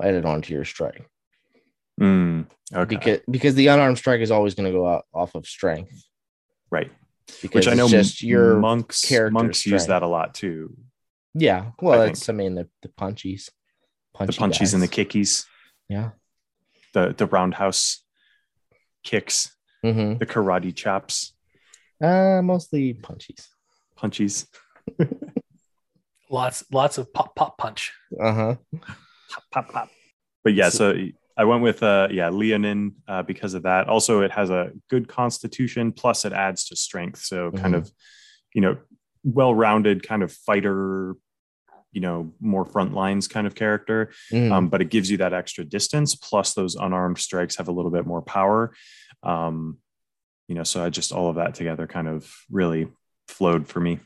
added 0.00 0.24
onto 0.24 0.52
your 0.54 0.64
strike 0.64 1.08
Mm, 2.00 2.46
okay. 2.74 2.84
because 2.96 3.20
because 3.30 3.54
the 3.54 3.68
unarmed 3.68 3.98
strike 3.98 4.20
is 4.20 4.30
always 4.30 4.54
going 4.54 4.66
to 4.72 4.76
go 4.76 4.88
out 4.88 5.04
off 5.14 5.34
of 5.34 5.46
strength 5.46 5.92
right. 6.70 6.90
because 7.42 7.66
Which 7.66 7.68
I 7.68 7.74
know 7.74 7.88
just 7.88 8.22
your 8.22 8.58
monks 8.58 9.08
monks 9.30 9.66
use 9.66 9.86
that 9.86 10.02
a 10.02 10.06
lot 10.08 10.34
too. 10.34 10.76
yeah 11.34 11.70
well 11.80 12.00
I 12.00 12.06
that's 12.06 12.28
I 12.28 12.32
mean 12.32 12.54
the 12.56 12.68
the 12.82 12.88
punchies 12.88 13.50
Punchy 14.14 14.32
the 14.38 14.44
punchies 14.44 14.74
and 14.74 14.82
the 14.82 14.88
kickies, 14.88 15.46
Yeah. 15.88 16.10
The 16.92 17.14
the 17.16 17.26
roundhouse 17.26 18.02
kicks, 19.04 19.54
Mm-hmm. 19.84 20.18
the 20.18 20.26
karate 20.26 20.74
chops, 20.74 21.34
Uh, 22.00 22.40
mostly 22.42 22.94
punchies. 22.94 23.48
punchies. 23.98 24.46
Lots 26.30 26.64
lots 26.72 26.96
of 26.98 27.12
pop 27.12 27.34
pop 27.36 27.58
punch. 27.58 27.92
Uh 28.18 28.32
huh. 28.32 28.54
pop, 29.30 29.44
pop, 29.52 29.72
pop. 29.72 29.88
But 30.44 30.54
yeah, 30.54 30.70
so 30.70 30.94
I 31.36 31.44
went 31.44 31.62
with 31.62 31.82
uh 31.82 32.08
yeah, 32.10 32.30
Leonin 32.30 32.94
uh, 33.06 33.22
because 33.22 33.52
of 33.54 33.64
that. 33.64 33.88
Also, 33.88 34.22
it 34.22 34.30
has 34.30 34.48
a 34.50 34.70
good 34.88 35.08
constitution, 35.08 35.92
plus 35.92 36.24
it 36.24 36.32
adds 36.32 36.64
to 36.66 36.76
strength. 36.76 37.20
So 37.22 37.50
kind 37.52 37.74
Mhm. 37.74 37.78
of, 37.78 37.92
you 38.54 38.62
know, 38.62 38.76
well-rounded 39.24 40.02
kind 40.06 40.22
of 40.22 40.32
fighter, 40.32 41.16
you 41.92 42.00
know, 42.00 42.32
more 42.40 42.64
front 42.64 42.94
lines 42.94 43.28
kind 43.28 43.46
of 43.46 43.54
character. 43.54 44.10
Mm-hmm. 44.30 44.52
Um, 44.52 44.68
but 44.68 44.80
it 44.80 44.90
gives 44.90 45.10
you 45.10 45.18
that 45.18 45.34
extra 45.34 45.64
distance, 45.64 46.14
plus 46.14 46.54
those 46.54 46.74
unarmed 46.74 47.18
strikes 47.18 47.56
have 47.56 47.68
a 47.68 47.72
little 47.72 47.90
bit 47.90 48.06
more 48.06 48.22
power. 48.22 48.74
Um, 49.22 49.78
you 50.48 50.54
know, 50.54 50.64
so 50.64 50.84
I 50.84 50.90
just 50.90 51.12
all 51.12 51.28
of 51.28 51.36
that 51.36 51.54
together 51.54 51.86
kind 51.86 52.08
of 52.08 52.30
really 52.50 52.88
flowed 53.28 53.68
for 53.68 53.80
me. 53.80 54.00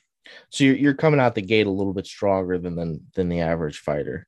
So 0.50 0.64
you're 0.64 0.76
you're 0.76 0.94
coming 0.94 1.20
out 1.20 1.34
the 1.34 1.42
gate 1.42 1.66
a 1.66 1.70
little 1.70 1.94
bit 1.94 2.06
stronger 2.06 2.58
than 2.58 2.74
than, 2.74 3.06
than 3.14 3.28
the 3.28 3.40
average 3.40 3.78
fighter 3.78 4.26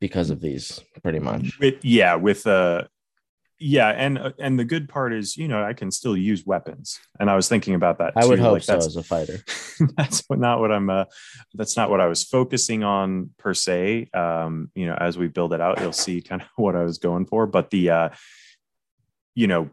because 0.00 0.30
of 0.30 0.40
these, 0.40 0.80
pretty 1.02 1.18
much. 1.18 1.58
With, 1.58 1.84
yeah, 1.84 2.14
with 2.14 2.46
uh 2.46 2.84
yeah, 3.62 3.90
and 3.90 4.18
uh, 4.18 4.32
and 4.38 4.58
the 4.58 4.64
good 4.64 4.88
part 4.88 5.12
is, 5.12 5.36
you 5.36 5.46
know, 5.46 5.62
I 5.62 5.74
can 5.74 5.90
still 5.90 6.16
use 6.16 6.46
weapons, 6.46 6.98
and 7.20 7.28
I 7.30 7.36
was 7.36 7.46
thinking 7.46 7.74
about 7.74 7.98
that. 7.98 8.14
I 8.16 8.24
would 8.24 8.38
hope 8.38 8.54
Like, 8.54 8.62
so 8.62 8.72
that's, 8.72 8.86
as 8.86 8.96
a 8.96 9.02
fighter. 9.02 9.44
that's 9.96 10.24
not 10.30 10.60
what 10.60 10.72
I'm. 10.72 10.88
Uh, 10.88 11.04
that's 11.52 11.76
not 11.76 11.90
what 11.90 12.00
I 12.00 12.06
was 12.06 12.24
focusing 12.24 12.82
on 12.84 13.30
per 13.38 13.52
se. 13.52 14.08
Um, 14.14 14.70
you 14.74 14.86
know, 14.86 14.94
as 14.98 15.18
we 15.18 15.28
build 15.28 15.52
it 15.52 15.60
out, 15.60 15.78
you'll 15.78 15.92
see 15.92 16.22
kind 16.22 16.40
of 16.40 16.48
what 16.56 16.74
I 16.74 16.82
was 16.82 16.96
going 16.96 17.26
for. 17.26 17.46
But 17.46 17.68
the, 17.68 17.90
uh, 17.90 18.08
you 19.34 19.46
know, 19.46 19.68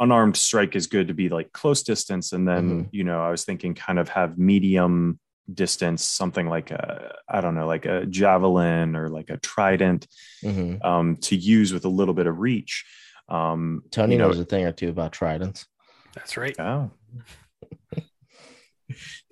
unarmed 0.00 0.36
strike 0.36 0.74
is 0.74 0.88
good 0.88 1.06
to 1.06 1.14
be 1.14 1.28
like 1.28 1.52
close 1.52 1.84
distance, 1.84 2.32
and 2.32 2.46
then 2.46 2.88
you 2.90 3.04
know, 3.04 3.22
I 3.22 3.30
was 3.30 3.44
thinking 3.44 3.76
kind 3.76 4.00
of 4.00 4.08
have 4.08 4.36
medium 4.36 5.20
distance, 5.52 6.04
something 6.04 6.48
like 6.48 6.72
a, 6.72 7.14
I 7.28 7.40
don't 7.40 7.54
know, 7.54 7.68
like 7.68 7.84
a 7.84 8.04
javelin 8.06 8.96
or 8.96 9.08
like 9.08 9.30
a 9.30 9.36
trident 9.36 10.08
hmm 10.42 10.76
um, 10.82 11.16
to 11.18 11.36
use 11.36 11.72
with 11.72 11.84
a 11.84 11.88
little 11.88 12.14
bit 12.14 12.26
of 12.26 12.40
reach. 12.40 12.84
Um, 13.32 13.82
Tony 13.90 14.12
you 14.12 14.18
know, 14.18 14.28
knows 14.28 14.38
a 14.38 14.44
thing 14.44 14.66
or 14.66 14.72
two 14.72 14.90
about 14.90 15.12
tridents. 15.12 15.66
That's 16.14 16.36
right. 16.36 16.54
Oh. 16.60 16.90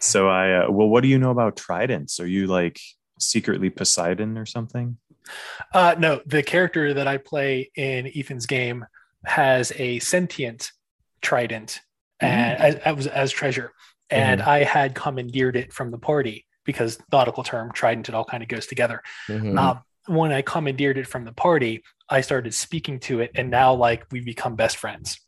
so 0.00 0.28
I 0.28 0.64
uh, 0.64 0.70
well, 0.70 0.88
what 0.88 1.02
do 1.02 1.08
you 1.08 1.18
know 1.18 1.30
about 1.30 1.56
tridents? 1.56 2.18
Are 2.18 2.26
you 2.26 2.46
like 2.46 2.80
secretly 3.18 3.68
Poseidon 3.68 4.38
or 4.38 4.46
something? 4.46 4.96
Uh, 5.74 5.94
no, 5.98 6.22
the 6.24 6.42
character 6.42 6.94
that 6.94 7.06
I 7.06 7.18
play 7.18 7.70
in 7.76 8.10
Ethan's 8.16 8.46
game 8.46 8.86
has 9.26 9.70
a 9.76 9.98
sentient 9.98 10.72
trident 11.20 11.80
and 12.20 12.58
as, 12.58 12.74
as, 12.76 13.06
as 13.06 13.30
treasure, 13.30 13.72
and 14.08 14.40
I 14.40 14.64
had 14.64 14.94
commandeered 14.94 15.56
it 15.56 15.72
from 15.72 15.90
the 15.90 15.98
party 15.98 16.46
because 16.64 16.98
nautical 17.12 17.42
term 17.42 17.70
trident 17.72 18.08
it 18.08 18.14
all 18.14 18.24
kind 18.24 18.42
of 18.42 18.48
goes 18.48 18.66
together. 18.66 19.02
Mhm. 19.28 19.58
Um, 19.58 19.82
when 20.06 20.32
I 20.32 20.42
commandeered 20.42 20.98
it 20.98 21.06
from 21.06 21.24
the 21.24 21.32
party, 21.32 21.82
I 22.08 22.20
started 22.20 22.54
speaking 22.54 23.00
to 23.00 23.20
it, 23.20 23.32
and 23.34 23.50
now 23.50 23.74
like 23.74 24.04
we 24.10 24.20
become 24.20 24.56
best 24.56 24.76
friends. 24.76 25.20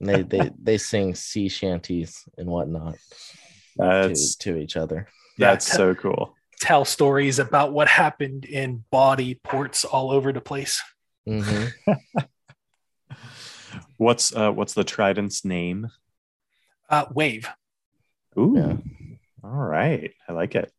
They, 0.00 0.22
they 0.22 0.50
they 0.62 0.78
sing 0.78 1.14
sea 1.14 1.48
shanties 1.48 2.24
and 2.36 2.48
whatnot 2.48 2.96
to, 3.76 3.82
That's 4.08 4.36
to 4.36 4.56
each 4.56 4.76
other. 4.76 5.08
Yeah, 5.36 5.50
that's 5.50 5.70
so 5.70 5.94
cool. 5.94 6.34
Tell 6.60 6.84
stories 6.84 7.38
about 7.38 7.72
what 7.72 7.86
happened 7.86 8.44
in 8.44 8.84
body 8.90 9.36
ports 9.44 9.84
all 9.84 10.10
over 10.10 10.32
the 10.32 10.40
place. 10.40 10.82
hmm 11.26 11.66
What's 13.96 14.34
uh 14.34 14.52
what's 14.52 14.74
the 14.74 14.84
trident's 14.84 15.44
name? 15.44 15.90
Uh, 16.88 17.06
wave. 17.12 17.48
Ooh. 18.38 18.54
Yeah. 18.56 18.76
All 19.42 19.50
right. 19.50 20.12
I 20.28 20.32
like 20.32 20.54
it. 20.54 20.72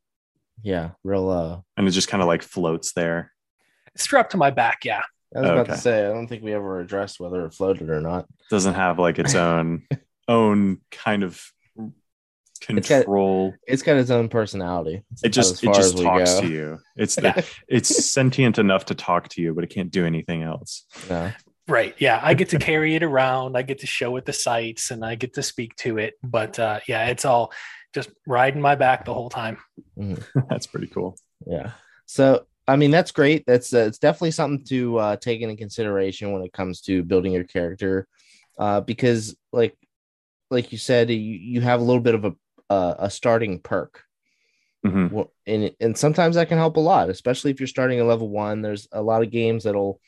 Yeah, 0.63 0.91
real. 1.03 1.29
Uh, 1.29 1.61
And 1.77 1.87
it 1.87 1.91
just 1.91 2.07
kind 2.09 2.21
of 2.21 2.27
like 2.27 2.43
floats 2.43 2.93
there. 2.93 3.31
Strapped 3.95 4.31
to 4.31 4.37
my 4.37 4.49
back, 4.51 4.85
yeah. 4.85 5.01
I 5.35 5.41
was 5.41 5.49
about 5.49 5.59
Okay. 5.67 5.71
to 5.73 5.77
say, 5.77 6.05
I 6.05 6.09
don't 6.09 6.27
think 6.27 6.43
we 6.43 6.53
ever 6.53 6.79
addressed 6.79 7.19
whether 7.19 7.45
it 7.45 7.53
floated 7.53 7.89
or 7.89 8.01
not. 8.01 8.25
Doesn't 8.49 8.73
have 8.73 8.97
like 8.99 9.19
its 9.19 9.35
own 9.35 9.83
own 10.27 10.79
kind 10.91 11.23
of 11.23 11.41
got- 11.77 12.83
control. 12.83 13.53
It's 13.67 13.81
got 13.83 13.97
its 13.97 14.09
own 14.09 14.29
personality. 14.29 15.03
It's 15.11 15.23
It 15.23 15.29
just 15.29 15.63
it 15.63 15.67
far 15.67 15.73
just 15.75 15.93
as 15.93 15.99
we 15.99 16.05
talks 16.05 16.33
go. 16.35 16.41
to 16.41 16.47
you. 16.47 16.79
It's 16.95 17.17
Yeah. 17.21 17.41
it's 17.67 18.05
sentient 18.11 18.57
enough 18.59 18.85
to 18.85 18.95
talk 18.95 19.27
to 19.29 19.41
you, 19.41 19.53
but 19.53 19.63
it 19.63 19.67
can't 19.67 19.91
do 19.91 20.05
anything 20.05 20.43
else. 20.43 20.85
No. 21.09 21.31
Right. 21.67 21.93
Yeah. 21.99 22.19
I 22.23 22.33
get 22.33 22.49
to 22.49 22.57
carry 22.59 22.95
it 22.95 23.03
around. 23.03 23.55
I 23.55 23.61
get 23.61 23.79
to 23.79 23.87
show 23.87 24.15
it 24.17 24.25
the 24.25 24.33
sights 24.33 24.89
and 24.89 25.05
I 25.05 25.13
get 25.15 25.35
to 25.35 25.43
speak 25.43 25.75
to 25.77 25.99
it. 25.99 26.15
But 26.23 26.57
uh, 26.57 26.79
yeah, 26.87 27.05
it's 27.07 27.25
all 27.25 27.51
just 27.93 28.09
riding 28.27 28.61
my 28.61 28.75
back 28.75 29.05
the 29.05 29.13
whole 29.13 29.29
time. 29.29 29.57
That's 30.49 30.67
pretty 30.67 30.87
cool. 30.87 31.17
Yeah. 31.45 31.71
So 32.05 32.45
I 32.67 32.75
mean 32.75 32.91
that's 32.91 33.11
great. 33.11 33.45
That's 33.47 33.73
uh, 33.73 33.79
it's 33.79 33.97
definitely 33.97 34.31
something 34.31 34.63
to 34.67 34.97
uh, 34.97 35.15
take 35.15 35.41
into 35.41 35.55
consideration 35.55 36.31
when 36.31 36.43
it 36.43 36.53
comes 36.53 36.81
to 36.81 37.03
building 37.03 37.33
your 37.33 37.43
character, 37.43 38.07
uh, 38.59 38.81
because 38.81 39.35
like 39.51 39.75
like 40.51 40.71
you 40.71 40.77
said, 40.77 41.09
you, 41.09 41.17
you 41.17 41.61
have 41.61 41.81
a 41.81 41.83
little 41.83 42.01
bit 42.01 42.15
of 42.15 42.25
a 42.25 42.35
uh, 42.69 42.95
a 42.99 43.09
starting 43.09 43.59
perk, 43.59 44.03
Mhm. 44.85 45.11
Well, 45.11 45.33
and 45.45 45.71
and 45.79 45.97
sometimes 45.97 46.35
that 46.35 46.47
can 46.47 46.57
help 46.57 46.77
a 46.77 46.79
lot, 46.79 47.09
especially 47.09 47.51
if 47.51 47.59
you're 47.59 47.67
starting 47.67 47.99
at 47.99 48.05
level 48.05 48.29
one. 48.29 48.61
There's 48.61 48.87
a 48.91 49.01
lot 49.01 49.23
of 49.23 49.31
games 49.31 49.63
that'll, 49.63 49.99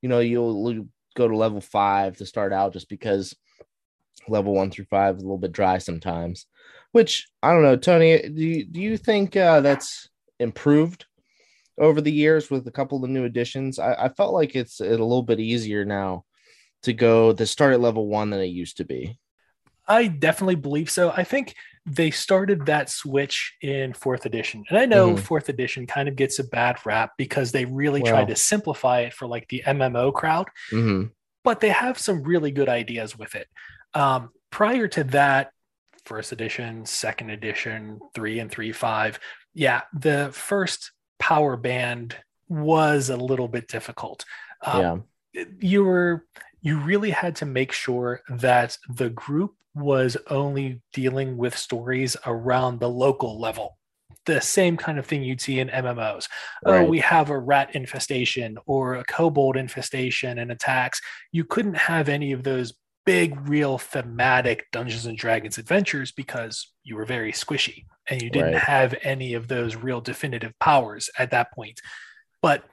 you 0.00 0.08
know, 0.08 0.20
you'll, 0.20 0.72
you'll 0.72 0.88
go 1.16 1.28
to 1.28 1.36
level 1.36 1.60
five 1.60 2.16
to 2.18 2.26
start 2.26 2.52
out 2.52 2.72
just 2.72 2.88
because 2.88 3.34
level 4.28 4.54
one 4.54 4.70
through 4.70 4.86
five 4.86 5.16
is 5.16 5.22
a 5.22 5.26
little 5.26 5.38
bit 5.38 5.52
dry 5.52 5.78
sometimes. 5.78 6.46
Which 6.94 7.26
I 7.42 7.52
don't 7.52 7.62
know, 7.64 7.74
Tony. 7.74 8.28
Do 8.28 8.40
you, 8.40 8.64
do 8.64 8.80
you 8.80 8.96
think 8.96 9.36
uh, 9.36 9.60
that's 9.62 10.08
improved 10.38 11.06
over 11.76 12.00
the 12.00 12.12
years 12.12 12.52
with 12.52 12.68
a 12.68 12.70
couple 12.70 12.98
of 12.98 13.02
the 13.02 13.08
new 13.08 13.24
additions? 13.24 13.80
I, 13.80 13.94
I 13.94 14.08
felt 14.10 14.32
like 14.32 14.54
it's 14.54 14.78
a 14.78 14.84
little 14.90 15.24
bit 15.24 15.40
easier 15.40 15.84
now 15.84 16.24
to 16.84 16.92
go 16.92 17.32
to 17.32 17.46
start 17.46 17.72
at 17.72 17.80
level 17.80 18.06
one 18.06 18.30
than 18.30 18.38
it 18.38 18.44
used 18.46 18.76
to 18.76 18.84
be. 18.84 19.18
I 19.88 20.06
definitely 20.06 20.54
believe 20.54 20.88
so. 20.88 21.10
I 21.10 21.24
think 21.24 21.56
they 21.84 22.12
started 22.12 22.66
that 22.66 22.88
switch 22.90 23.56
in 23.60 23.92
fourth 23.92 24.24
edition. 24.24 24.62
And 24.68 24.78
I 24.78 24.86
know 24.86 25.14
Mhm. 25.14 25.18
fourth 25.18 25.48
edition 25.48 25.88
kind 25.88 26.08
of 26.08 26.14
gets 26.14 26.38
a 26.38 26.44
bad 26.44 26.76
rap 26.86 27.10
because 27.18 27.50
they 27.50 27.64
really 27.64 28.02
Well- 28.02 28.12
tried 28.12 28.28
to 28.28 28.36
simplify 28.36 29.00
it 29.00 29.14
for 29.14 29.26
like 29.26 29.48
the 29.48 29.64
MMO 29.66 30.12
crowd. 30.12 30.46
hmm 30.70 31.06
but 31.42 31.60
they 31.60 31.68
have 31.70 31.98
some 31.98 32.22
really 32.22 32.50
good 32.52 32.70
ideas 32.70 33.18
with 33.18 33.34
it. 33.34 33.48
Um, 33.92 34.30
prior 34.50 34.88
to 34.88 35.04
that, 35.04 35.50
first 36.04 36.32
edition, 36.32 36.84
second 36.84 37.30
edition, 37.30 38.00
three 38.14 38.38
and 38.38 38.50
three, 38.50 38.72
five, 38.72 39.18
yeah, 39.54 39.82
the 39.92 40.30
first 40.32 40.92
power 41.18 41.56
band 41.56 42.16
was 42.48 43.10
a 43.10 43.16
little 43.16 43.48
bit 43.48 43.68
difficult. 43.68 44.24
Um, 44.62 45.04
yeah. 45.34 45.44
You 45.60 45.84
were 45.84 46.26
you 46.60 46.78
really 46.78 47.10
had 47.10 47.36
to 47.36 47.46
make 47.46 47.72
sure 47.72 48.22
that 48.28 48.78
the 48.88 49.10
group 49.10 49.54
was 49.74 50.16
only 50.30 50.80
dealing 50.92 51.36
with 51.36 51.56
stories 51.56 52.16
around 52.24 52.80
the 52.80 52.88
local 52.88 53.38
level. 53.38 53.76
The 54.24 54.40
same 54.40 54.78
kind 54.78 54.98
of 54.98 55.04
thing 55.04 55.22
you'd 55.22 55.42
see 55.42 55.60
in 55.60 55.68
MMOs 55.68 56.28
oh, 56.64 56.84
we 56.84 57.00
have 57.00 57.28
a 57.28 57.38
rat 57.38 57.74
infestation 57.74 58.56
or 58.64 58.94
a 58.94 59.04
kobold 59.04 59.56
infestation 59.56 60.38
and 60.38 60.50
attacks. 60.50 61.02
You 61.32 61.44
couldn't 61.44 61.76
have 61.76 62.08
any 62.08 62.32
of 62.32 62.42
those 62.42 62.72
big, 63.04 63.48
real 63.48 63.78
thematic 63.78 64.66
Dungeons 64.72 65.06
and 65.06 65.16
Dragons 65.16 65.58
adventures 65.58 66.12
because 66.12 66.72
you 66.82 66.96
were 66.96 67.04
very 67.04 67.32
squishy 67.32 67.84
and 68.08 68.22
you 68.22 68.30
didn't 68.30 68.54
Right. 68.54 68.62
have 68.62 68.94
any 69.02 69.34
of 69.34 69.48
those 69.48 69.76
real 69.76 70.00
definitive 70.00 70.58
powers 70.58 71.10
at 71.18 71.30
that 71.30 71.52
point. 71.52 71.80
But 72.42 72.64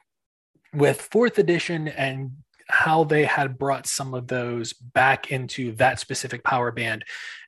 with 0.74 1.02
fourth 1.02 1.38
edition 1.38 1.88
and 1.88 2.32
how 2.70 3.04
they 3.04 3.26
had 3.26 3.58
brought 3.58 3.86
some 3.86 4.14
of 4.14 4.28
those 4.28 4.74
back 4.74 5.32
into 5.32 5.74
that 5.74 6.00
specific 6.00 6.44
power 6.44 6.72
band, 6.72 7.04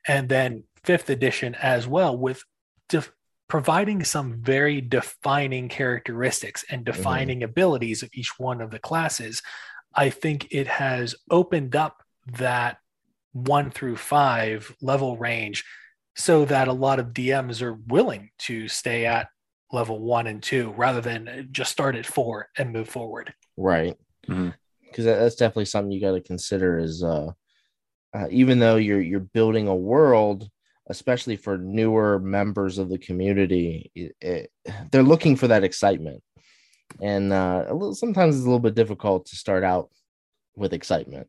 and 0.06 0.28
then 0.28 0.64
fifth 0.84 1.08
edition 1.08 1.54
as 1.54 1.86
well, 1.86 2.16
with 2.16 2.42
def- 2.90 3.12
providing 3.48 4.04
some 4.04 4.42
very 4.42 4.80
defining 4.80 5.68
characteristics 5.68 6.64
and 6.70 6.84
mm-hmm. 6.84 6.96
defining 6.96 7.42
abilities 7.42 8.02
of 8.02 8.10
each 8.12 8.38
one 8.38 8.60
of 8.60 8.70
the 8.70 8.78
classes, 8.78 9.42
I 9.94 10.10
think 10.10 10.48
it 10.50 10.66
has 10.66 11.14
opened 11.30 11.74
up 11.74 12.03
that 12.26 12.78
one 13.32 13.70
through 13.70 13.96
five 13.96 14.74
level 14.80 15.16
range 15.16 15.64
so 16.16 16.44
that 16.44 16.68
a 16.68 16.72
lot 16.72 17.00
of 17.00 17.08
DMs 17.08 17.60
are 17.60 17.74
willing 17.88 18.30
to 18.38 18.68
stay 18.68 19.06
at 19.06 19.28
level 19.72 19.98
one 19.98 20.28
and 20.28 20.42
two 20.42 20.72
rather 20.76 21.00
than 21.00 21.48
just 21.50 21.72
start 21.72 21.96
at 21.96 22.06
four 22.06 22.48
and 22.56 22.72
move 22.72 22.88
forward. 22.88 23.34
right 23.56 23.96
Mhm. 24.28 24.54
because 24.86 25.04
that's 25.04 25.34
definitely 25.34 25.64
something 25.64 25.90
you 25.90 26.00
got 26.00 26.12
to 26.12 26.20
consider 26.20 26.78
is 26.78 27.02
uh, 27.02 27.32
uh 28.14 28.26
even 28.30 28.58
though 28.58 28.76
you're 28.76 29.00
you're 29.00 29.20
building 29.20 29.68
a 29.68 29.74
world 29.74 30.48
especially 30.88 31.36
for 31.36 31.58
newer 31.58 32.18
members 32.18 32.78
of 32.78 32.88
the 32.88 32.98
community 32.98 33.90
it, 33.94 34.16
it, 34.20 34.50
they're 34.90 35.02
looking 35.02 35.34
for 35.34 35.48
that 35.48 35.64
excitement 35.64 36.22
and 37.00 37.32
uh, 37.32 37.64
a 37.66 37.74
little, 37.74 37.94
sometimes 37.94 38.36
it's 38.36 38.44
a 38.44 38.46
little 38.46 38.60
bit 38.60 38.74
difficult 38.74 39.26
to 39.26 39.36
start 39.36 39.64
out 39.64 39.90
with 40.56 40.72
excitement, 40.72 41.28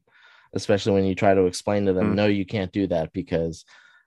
especially 0.55 0.93
when 0.93 1.05
you 1.05 1.15
try 1.15 1.33
to 1.33 1.45
explain 1.45 1.85
to 1.85 1.93
them, 1.93 2.11
Mm. 2.13 2.15
no, 2.15 2.25
you 2.27 2.45
can't 2.45 2.71
do 2.71 2.87
that 2.87 3.13
because 3.13 3.65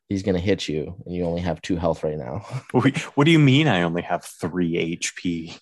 he's 0.08 0.22
going 0.22 0.34
to 0.34 0.40
hit 0.40 0.68
you, 0.68 0.96
and 1.04 1.14
you 1.14 1.24
only 1.24 1.42
have 1.42 1.60
two 1.62 1.76
health 1.76 2.02
right 2.02 2.18
now. 2.18 2.44
What 3.14 3.24
do 3.24 3.30
you 3.30 3.38
mean 3.38 3.68
I 3.68 3.82
only 3.82 4.02
have 4.02 4.24
three 4.24 4.74
HP? 4.96 5.58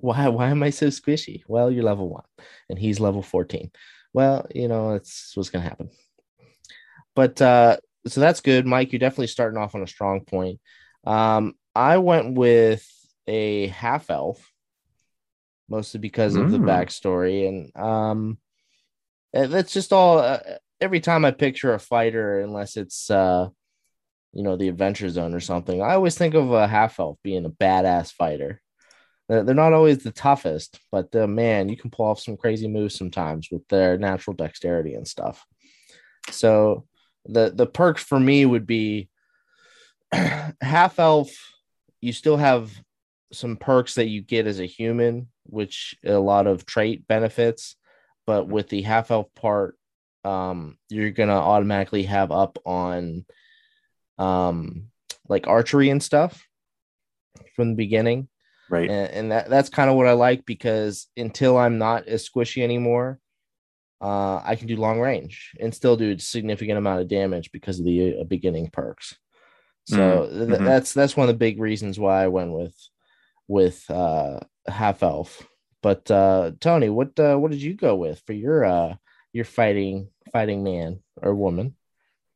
why? 0.00 0.28
Why 0.28 0.48
am 0.48 0.62
I 0.62 0.70
so 0.70 0.86
squishy? 0.88 1.42
Well, 1.46 1.70
you're 1.70 1.84
level 1.84 2.08
one, 2.08 2.24
and 2.70 2.78
he's 2.78 2.98
level 3.00 3.22
fourteen. 3.22 3.70
Well, 4.14 4.46
you 4.54 4.66
know, 4.68 4.94
it's 4.94 5.36
what's 5.36 5.50
going 5.50 5.62
to 5.62 5.68
happen. 5.68 5.90
But 7.14 7.40
uh, 7.42 7.76
so 8.06 8.20
that's 8.20 8.40
good, 8.40 8.64
Mike. 8.66 8.92
You're 8.92 8.98
definitely 9.00 9.26
starting 9.26 9.58
off 9.60 9.74
on 9.74 9.82
a 9.82 9.86
strong 9.86 10.22
point. 10.22 10.60
Um, 11.04 11.54
I 11.74 11.98
went 11.98 12.34
with 12.34 12.86
a 13.26 13.66
half 13.68 14.08
elf, 14.10 14.50
mostly 15.68 16.00
because 16.00 16.36
of 16.36 16.50
the 16.50 16.58
Mm. 16.58 16.64
backstory, 16.66 17.46
and 17.48 17.76
um, 17.76 18.38
that's 19.32 19.72
just 19.72 19.92
all. 19.92 20.18
Uh, 20.18 20.38
every 20.80 21.00
time 21.00 21.24
I 21.24 21.30
picture 21.30 21.74
a 21.74 21.80
fighter, 21.80 22.40
unless 22.40 22.76
it's 22.76 23.10
uh, 23.10 23.48
you 24.32 24.42
know, 24.42 24.56
the 24.56 24.68
Adventure 24.68 25.08
Zone 25.08 25.34
or 25.34 25.40
something, 25.40 25.82
I 25.82 25.94
always 25.94 26.16
think 26.16 26.34
of 26.34 26.52
a 26.52 26.66
half 26.66 27.00
elf 27.00 27.18
being 27.22 27.44
a 27.44 27.50
badass 27.50 28.12
fighter. 28.12 28.60
They're 29.28 29.42
they're 29.42 29.54
not 29.54 29.72
always 29.72 29.98
the 29.98 30.12
toughest, 30.12 30.78
but 30.90 31.14
uh, 31.14 31.26
man, 31.26 31.68
you 31.68 31.76
can 31.76 31.90
pull 31.90 32.06
off 32.06 32.20
some 32.20 32.36
crazy 32.36 32.68
moves 32.68 32.94
sometimes 32.94 33.48
with 33.50 33.66
their 33.68 33.98
natural 33.98 34.34
dexterity 34.34 34.94
and 34.94 35.06
stuff. 35.06 35.44
So 36.30 36.86
the 37.26 37.52
the 37.54 37.66
perks 37.66 38.02
for 38.02 38.18
me 38.18 38.46
would 38.46 38.66
be 38.66 39.08
half 40.12 40.98
elf. 40.98 41.30
You 42.00 42.12
still 42.12 42.36
have 42.36 42.70
some 43.32 43.56
perks 43.56 43.94
that 43.96 44.08
you 44.08 44.22
get 44.22 44.46
as 44.46 44.60
a 44.60 44.66
human, 44.66 45.28
which 45.44 45.94
a 46.04 46.12
lot 46.12 46.46
of 46.46 46.64
trait 46.64 47.06
benefits, 47.06 47.76
but 48.28 48.46
with 48.46 48.68
the 48.68 48.82
half 48.82 49.10
elf 49.10 49.26
part, 49.34 49.78
um, 50.22 50.76
you're 50.90 51.10
gonna 51.10 51.32
automatically 51.32 52.02
have 52.02 52.30
up 52.30 52.58
on 52.66 53.24
um 54.18 54.90
like 55.28 55.46
archery 55.46 55.88
and 55.88 56.02
stuff 56.02 56.46
from 57.56 57.70
the 57.70 57.76
beginning 57.76 58.28
Right. 58.70 58.90
and, 58.90 59.10
and 59.10 59.32
that 59.32 59.48
that's 59.48 59.70
kind 59.70 59.88
of 59.88 59.96
what 59.96 60.06
I 60.06 60.12
like 60.12 60.44
because 60.44 61.06
until 61.16 61.56
I'm 61.56 61.78
not 61.78 62.06
as 62.06 62.28
squishy 62.28 62.62
anymore, 62.62 63.18
uh, 64.02 64.42
I 64.44 64.56
can 64.56 64.66
do 64.66 64.76
long 64.76 65.00
range 65.00 65.54
and 65.58 65.74
still 65.74 65.96
do 65.96 66.12
a 66.12 66.18
significant 66.18 66.76
amount 66.76 67.00
of 67.00 67.08
damage 67.08 67.50
because 67.50 67.78
of 67.78 67.86
the 67.86 68.18
uh, 68.20 68.24
beginning 68.24 68.68
perks. 68.70 69.16
So 69.86 70.28
th- 70.28 70.48
mhm. 70.48 70.64
that's 70.64 70.92
that's 70.92 71.16
one 71.16 71.28
of 71.28 71.34
the 71.34 71.38
big 71.38 71.58
reasons 71.58 71.98
why 71.98 72.24
I 72.24 72.28
went 72.28 72.52
with 72.52 72.76
with 73.46 73.90
uh, 73.90 74.40
half 74.66 75.02
elf. 75.02 75.46
But 75.82 76.10
uh, 76.10 76.52
Tony, 76.60 76.88
what 76.88 77.18
uh, 77.18 77.36
what 77.36 77.50
did 77.50 77.62
you 77.62 77.74
go 77.74 77.94
with 77.96 78.22
for 78.26 78.32
your 78.32 78.64
uh, 78.64 78.96
your 79.32 79.44
fighting 79.44 80.08
fighting 80.32 80.64
man 80.64 81.00
or 81.22 81.34
woman? 81.34 81.76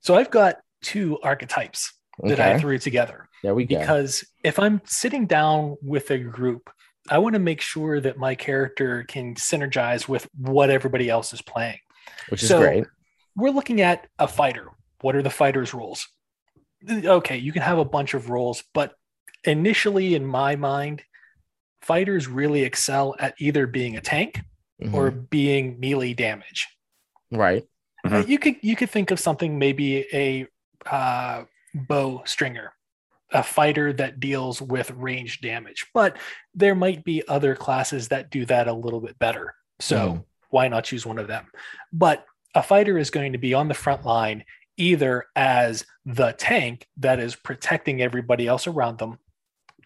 So 0.01 0.15
I've 0.15 0.31
got 0.31 0.59
two 0.83 1.19
archetypes 1.23 1.93
that 2.23 2.41
I 2.41 2.59
threw 2.59 2.79
together 2.79 3.29
there 3.43 3.55
we 3.55 3.65
go. 3.65 3.79
because 3.79 4.25
if 4.45 4.59
I'm 4.59 4.81
sitting 4.85 5.27
down 5.27 5.77
with 5.83 6.11
a 6.11 6.19
group, 6.19 6.71
I 7.11 7.19
want 7.19 7.35
to 7.35 7.41
make 7.41 7.61
sure 7.61 8.01
that 8.01 8.17
my 8.17 8.35
character 8.35 9.05
can 9.05 9.35
synergize 9.35 10.07
with 10.07 10.29
what 10.37 10.71
everybody 10.71 11.11
else 11.11 11.33
is 11.33 11.43
playing. 11.43 11.79
Which 12.29 12.43
is 12.43 12.49
so- 12.49 12.61
great. 12.61 12.85
We're 13.35 13.51
looking 13.51 13.81
at 13.81 14.07
a 14.19 14.29
fighter. 14.29 14.67
What 15.01 15.17
are 15.17 15.23
the 15.23 15.31
fighter's 15.31 15.73
rules? 15.73 16.07
Okay, 16.89 17.39
you 17.39 17.51
can 17.51 17.63
have 17.63 17.79
a 17.79 17.85
bunch 17.85 18.13
of 18.13 18.29
roles, 18.29 18.63
but 18.75 18.93
initially, 19.45 20.15
in 20.15 20.27
my 20.27 20.55
mind, 20.57 21.03
fighters 21.83 22.29
really 22.29 22.63
excel 22.63 23.15
at 23.19 23.35
either 23.39 23.67
being 23.67 23.97
a 23.97 24.01
tank 24.01 24.41
Mhm. 24.83 24.95
or 24.95 25.11
being 25.11 25.79
melee 25.81 26.15
damage. 26.15 26.69
right. 27.31 27.65
Mhm. 28.07 28.13
Uh, 28.25 28.27
you 28.27 28.39
could 28.39 28.57
you 28.63 28.75
could 28.77 28.91
think 28.91 29.11
of 29.11 29.19
something 29.21 29.59
maybe 29.59 30.07
a 30.13 30.47
uh, 30.87 31.45
bow 31.75 32.23
stringer, 32.27 32.73
a 33.31 33.43
fighter 33.43 33.93
that 33.93 34.19
deals 34.21 34.61
with 34.61 34.91
range 34.91 35.41
damage, 35.41 35.87
but 35.95 36.17
there 36.55 36.75
might 36.75 37.05
be 37.05 37.23
other 37.29 37.55
classes 37.55 38.09
that 38.09 38.29
do 38.31 38.45
that 38.47 38.67
a 38.69 38.73
little 38.73 39.01
bit 39.01 39.19
better. 39.19 39.55
So 39.81 39.97
Mhm. 39.97 40.25
why 40.51 40.69
not 40.69 40.85
choose 40.85 41.07
one 41.07 41.19
of 41.19 41.29
them? 41.29 41.47
But 41.93 42.27
a 42.55 42.63
fighter 42.63 42.99
is 42.99 43.11
going 43.11 43.33
to 43.33 43.39
be 43.39 43.55
on 43.55 43.69
the 43.69 43.75
front 43.75 44.05
line 44.05 44.45
either 44.77 45.27
as 45.37 45.87
the 46.05 46.33
tank 46.33 46.87
that 46.97 47.19
is 47.21 47.37
protecting 47.37 48.03
everybody 48.03 48.47
else 48.49 48.67
around 48.67 48.99
them, 48.99 49.19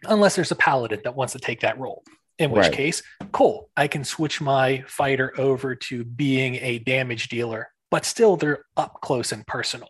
unless 0.05 0.37
there's 0.37 0.51
a 0.51 0.57
paladin 0.57 1.01
that 1.05 1.15
wants 1.17 1.33
to 1.33 1.39
take 1.39 1.61
that 1.61 1.79
role. 1.79 2.03
In 2.39 2.51
which 2.51 2.65
Right. 2.65 2.73
case, 2.73 3.03
cool, 3.33 3.71
I 3.77 3.89
can 3.89 4.05
switch 4.05 4.43
my 4.43 4.85
fighter 4.87 5.33
over 5.41 5.75
to 5.75 6.05
being 6.05 6.57
a 6.57 6.79
damage 6.81 7.29
dealer, 7.29 7.73
but 7.91 8.05
still 8.05 8.37
they're 8.37 8.65
up 8.77 9.01
close 9.01 9.33
and 9.33 9.47
personal. 9.47 9.89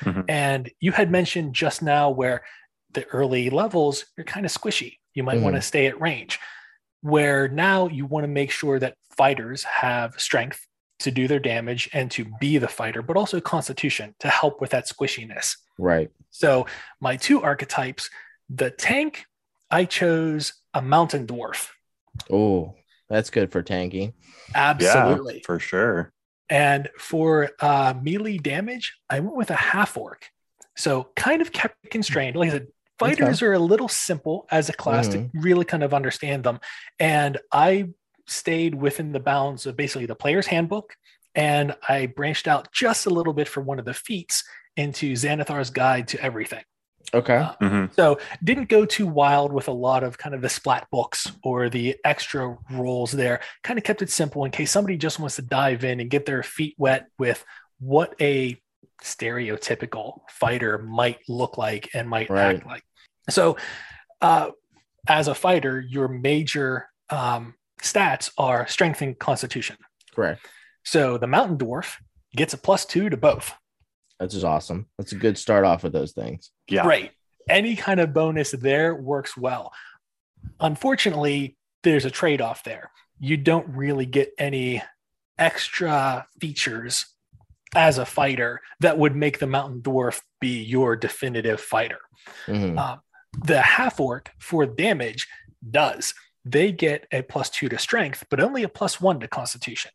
Mhm. 0.00 0.24
And 0.28 0.70
you 0.78 0.92
had 0.92 1.10
mentioned 1.10 1.54
just 1.54 1.80
now 1.80 2.10
where 2.10 2.44
the 2.92 3.06
early 3.06 3.48
levels, 3.48 4.04
you're 4.16 4.24
kind 4.24 4.44
of 4.44 4.52
squishy. 4.52 4.98
You 5.14 5.22
might 5.22 5.40
want 5.40 5.56
to 5.56 5.62
stay 5.62 5.86
at 5.86 5.98
range. 5.98 6.38
Where 7.00 7.48
now 7.48 7.88
you 7.88 8.04
want 8.04 8.24
to 8.24 8.28
make 8.28 8.50
sure 8.50 8.78
that 8.78 8.96
fighters 9.16 9.64
have 9.64 10.20
strength 10.20 10.66
to 10.98 11.10
do 11.10 11.26
their 11.28 11.38
damage 11.38 11.88
and 11.94 12.10
to 12.10 12.26
be 12.40 12.58
the 12.58 12.68
fighter, 12.68 13.00
but 13.00 13.16
also 13.16 13.40
constitution 13.40 14.14
to 14.18 14.28
help 14.28 14.60
with 14.60 14.70
that 14.70 14.86
squishiness. 14.86 15.56
Right. 15.78 16.10
So 16.30 16.66
my 17.00 17.16
two 17.16 17.42
archetypes, 17.42 18.10
the 18.50 18.70
tank, 18.70 19.24
I 19.70 19.84
chose 19.84 20.54
a 20.74 20.82
mountain 20.82 21.26
dwarf. 21.26 21.68
Oh, 22.30 22.74
that's 23.08 23.30
good 23.30 23.52
for 23.52 23.62
tanking. 23.62 24.14
Absolutely. 24.54 25.36
Yeah, 25.36 25.40
for 25.44 25.58
sure. 25.58 26.12
And 26.48 26.88
for 26.98 27.50
uh, 27.60 27.94
melee 28.00 28.38
damage, 28.38 28.96
I 29.10 29.20
went 29.20 29.36
with 29.36 29.50
a 29.50 29.56
half 29.56 29.96
orc. 29.96 30.28
So 30.76 31.08
kind 31.16 31.42
of 31.42 31.52
kept 31.52 31.90
constrained. 31.90 32.36
Like 32.36 32.50
I 32.50 32.52
said, 32.52 32.66
fighters 32.98 33.42
are 33.42 33.52
a 33.52 33.58
little 33.58 33.88
simple 33.88 34.46
as 34.50 34.68
a 34.68 34.72
class 34.72 35.08
to 35.08 35.30
really 35.34 35.64
kind 35.64 35.82
of 35.82 35.94
understand 35.94 36.44
them. 36.44 36.60
And 37.00 37.38
I 37.50 37.88
stayed 38.26 38.74
within 38.74 39.12
the 39.12 39.20
bounds 39.20 39.66
of 39.66 39.76
basically 39.76 40.06
the 40.06 40.14
player's 40.14 40.46
handbook. 40.46 40.94
And 41.34 41.76
I 41.88 42.06
branched 42.06 42.48
out 42.48 42.72
just 42.72 43.06
a 43.06 43.10
little 43.10 43.32
bit 43.32 43.48
for 43.48 43.60
one 43.60 43.78
of 43.78 43.84
the 43.84 43.94
feats 43.94 44.44
into 44.76 45.12
Xanathar's 45.12 45.70
Guide 45.70 46.08
to 46.08 46.22
Everything. 46.22 46.62
Okay. 47.14 47.36
Uh, 47.36 47.52
Mhm. 47.60 47.94
So 47.94 48.18
didn't 48.42 48.68
go 48.68 48.84
too 48.84 49.06
wild 49.06 49.52
with 49.52 49.68
a 49.68 49.72
lot 49.72 50.02
of 50.02 50.18
kind 50.18 50.34
of 50.34 50.42
the 50.42 50.48
splat 50.48 50.88
books 50.90 51.30
or 51.42 51.68
the 51.70 51.96
extra 52.04 52.56
roles 52.70 53.12
there. 53.12 53.40
Kind 53.62 53.78
of 53.78 53.84
kept 53.84 54.02
it 54.02 54.10
simple 54.10 54.44
in 54.44 54.50
case 54.50 54.70
somebody 54.70 54.96
just 54.96 55.18
wants 55.20 55.36
to 55.36 55.42
dive 55.42 55.84
in 55.84 56.00
and 56.00 56.10
get 56.10 56.26
their 56.26 56.42
feet 56.42 56.74
wet 56.78 57.06
with 57.18 57.44
what 57.78 58.14
a 58.20 58.60
stereotypical 59.02 60.20
fighter 60.30 60.78
might 60.78 61.18
look 61.28 61.58
like 61.58 61.88
and 61.94 62.08
might 62.08 62.30
Right. 62.30 62.56
act 62.56 62.66
like. 62.66 62.82
So 63.30 63.56
uh, 64.20 64.50
as 65.08 65.28
a 65.28 65.34
fighter, 65.34 65.80
your 65.80 66.08
major 66.08 66.88
um, 67.10 67.54
stats 67.82 68.30
are 68.38 68.66
strength 68.66 69.02
and 69.02 69.18
constitution. 69.18 69.76
Correct. 70.14 70.40
So 70.84 71.18
the 71.18 71.26
mountain 71.26 71.58
dwarf 71.58 71.96
gets 72.34 72.54
a 72.54 72.58
plus 72.58 72.84
two 72.84 73.10
to 73.10 73.16
both. 73.16 73.52
That's 74.18 74.34
just 74.34 74.44
awesome. 74.44 74.86
That's 74.98 75.12
a 75.12 75.16
good 75.16 75.36
start 75.38 75.64
off 75.64 75.82
with 75.82 75.92
those 75.92 76.12
things. 76.12 76.50
Yeah. 76.68 76.82
Great. 76.82 77.10
Any 77.48 77.76
kind 77.76 78.00
of 78.00 78.12
bonus 78.12 78.50
there 78.52 78.94
works 78.94 79.36
well. 79.36 79.72
Unfortunately, 80.60 81.56
there's 81.82 82.04
a 82.04 82.10
trade 82.10 82.40
off 82.40 82.64
there. 82.64 82.90
You 83.20 83.36
don't 83.36 83.68
really 83.68 84.06
get 84.06 84.32
any 84.38 84.82
extra 85.38 86.26
features 86.40 87.06
as 87.74 87.98
a 87.98 88.06
fighter 88.06 88.62
that 88.80 88.98
would 88.98 89.14
make 89.14 89.38
the 89.38 89.46
mountain 89.46 89.82
dwarf 89.82 90.22
be 90.40 90.62
your 90.62 90.96
definitive 90.96 91.60
fighter. 91.60 91.98
Mhm. 92.46 92.78
Uh, 92.78 92.96
the 93.44 93.60
half 93.60 94.00
orc 94.00 94.32
for 94.38 94.64
damage 94.66 95.28
does. 95.70 96.14
They 96.44 96.72
get 96.72 97.06
a 97.12 97.22
plus 97.22 97.50
two 97.50 97.68
to 97.68 97.78
strength, 97.78 98.24
but 98.30 98.40
only 98.40 98.62
a 98.62 98.68
plus 98.68 99.00
one 99.00 99.20
to 99.20 99.28
constitution. 99.28 99.90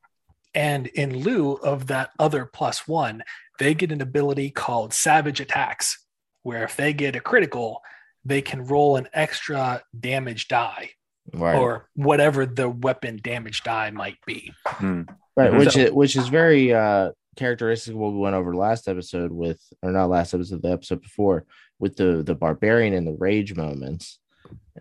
And 0.54 0.88
in 0.88 1.24
lieu 1.24 1.54
of 1.54 1.88
that 1.88 2.12
other 2.20 2.46
plus 2.46 2.88
one, 2.88 3.24
they 3.62 3.74
get 3.76 3.92
an 3.92 4.02
ability 4.02 4.50
called 4.50 4.92
Savage 4.94 5.40
Attacks, 5.40 6.04
where 6.42 6.64
if 6.64 6.76
they 6.76 6.94
get 6.94 7.16
a 7.16 7.20
critical, 7.20 7.82
they 8.26 8.42
can 8.42 8.66
roll 8.66 8.98
an 8.98 9.08
extra 9.14 9.84
damage 10.00 10.48
die 10.48 10.90
Right. 11.34 11.56
or 11.56 11.88
whatever 11.96 12.46
the 12.48 12.68
weapon 12.70 13.20
damage 13.22 13.62
die 13.64 13.92
might 13.92 14.18
be. 14.26 14.52
Mm. 14.66 15.08
right. 15.38 15.52
Mhm. 15.52 15.60
Which 15.60 15.74
So- 15.74 15.80
is 15.80 15.92
which 15.92 16.16
is 16.16 16.28
very 16.28 16.74
uh 16.74 17.12
characteristic 17.38 17.94
of 17.94 18.00
what 18.00 18.12
we 18.14 18.20
went 18.20 18.36
over 18.36 18.54
last 18.56 18.88
episode 18.88 19.32
with 19.32 19.62
or 19.84 19.92
not 19.92 20.10
last 20.10 20.34
episode, 20.34 20.62
the 20.64 20.72
episode 20.72 21.02
before 21.02 21.46
with 21.80 21.96
the 21.96 22.24
the 22.24 22.36
barbarian 22.36 22.94
and 22.94 23.06
the 23.08 23.14
rage 23.14 23.56
moments. 23.56 24.20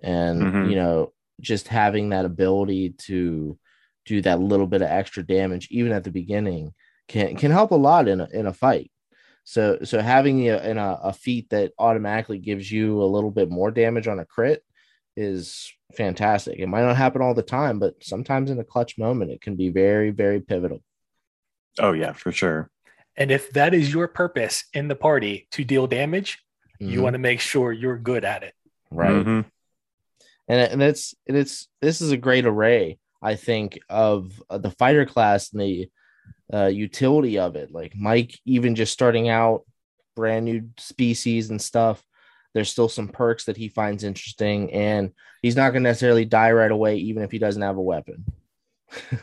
And 0.02 0.42
Mhm. 0.42 0.70
you 0.70 0.76
know, 0.76 1.12
just 1.40 1.68
having 1.68 2.08
that 2.10 2.24
ability 2.24 2.90
to 3.08 3.58
do 4.06 4.20
that 4.22 4.40
little 4.40 4.66
bit 4.66 4.82
of 4.82 4.88
extra 4.88 5.22
damage 5.22 5.68
even 5.70 5.92
at 5.92 6.04
the 6.04 6.10
beginning 6.10 6.72
can 7.10 7.34
can 7.36 7.50
help 7.50 7.72
a 7.72 7.74
lot 7.76 8.08
in 8.08 8.20
a 8.20 8.28
in 8.32 8.46
a 8.46 8.52
fight. 8.52 8.90
So 9.44 9.78
so 9.82 10.00
having 10.00 10.48
a, 10.48 10.58
in 10.58 10.78
a, 10.78 10.98
a 11.02 11.12
feat 11.12 11.50
that 11.50 11.72
automatically 11.78 12.38
gives 12.38 12.70
you 12.70 13.02
a 13.02 13.12
little 13.14 13.30
bit 13.32 13.50
more 13.50 13.70
damage 13.70 14.06
on 14.06 14.20
a 14.20 14.24
crit 14.24 14.64
is 15.16 15.72
fantastic. 15.96 16.58
It 16.60 16.68
might 16.68 16.82
not 16.82 16.96
happen 16.96 17.20
all 17.20 17.34
the 17.34 17.42
time, 17.42 17.78
but 17.80 17.94
sometimes 18.02 18.50
in 18.50 18.60
a 18.60 18.64
clutch 18.64 18.96
moment, 18.96 19.32
it 19.32 19.40
can 19.40 19.56
be 19.56 19.70
very, 19.70 20.10
very 20.10 20.40
pivotal. 20.40 20.82
Oh 21.80 21.92
yeah, 21.92 22.12
for 22.12 22.30
sure. 22.32 22.70
And 23.16 23.30
if 23.32 23.50
that 23.52 23.74
is 23.74 23.92
your 23.92 24.06
purpose 24.08 24.64
in 24.72 24.86
the 24.88 24.94
party 24.94 25.48
to 25.50 25.64
deal 25.64 25.86
damage, 25.88 26.38
you 26.78 27.00
Mhm. 27.00 27.02
want 27.02 27.14
to 27.14 27.18
make 27.18 27.40
sure 27.40 27.72
you're 27.72 27.98
good 27.98 28.24
at 28.24 28.42
it. 28.44 28.54
right? 28.92 29.24
Mhm. 29.26 29.44
and 30.48 30.60
and 30.72 30.82
it's 30.82 31.14
and 31.28 31.36
it's 31.36 31.68
this 31.80 32.00
is 32.00 32.10
a 32.10 32.16
great 32.16 32.44
array 32.44 32.98
i 33.22 33.36
think 33.36 33.78
of 33.88 34.42
uh, 34.50 34.58
the 34.58 34.70
fighter 34.72 35.06
class 35.06 35.52
and 35.52 35.60
the 35.60 35.88
uh, 36.52 36.66
utility 36.66 37.38
of 37.38 37.56
it. 37.56 37.72
Like 37.72 37.94
mike 37.96 38.38
even 38.44 38.74
just 38.74 38.92
starting 38.92 39.28
out 39.28 39.64
brand 40.16 40.44
new 40.44 40.68
species 40.78 41.50
and 41.50 41.60
stuff 41.60 42.04
there's 42.52 42.68
still 42.68 42.88
some 42.88 43.06
perks 43.06 43.44
that 43.44 43.56
he 43.56 43.68
finds 43.68 44.02
interesting 44.02 44.72
and 44.72 45.12
he's 45.40 45.54
not 45.54 45.70
going 45.70 45.84
to 45.84 45.88
necessarily 45.88 46.24
die 46.24 46.50
right 46.50 46.72
away 46.72 46.96
even 46.96 47.22
if 47.22 47.30
he 47.30 47.38
doesn't 47.38 47.62
have 47.62 47.76
a 47.76 47.82
weapon. 47.82 48.24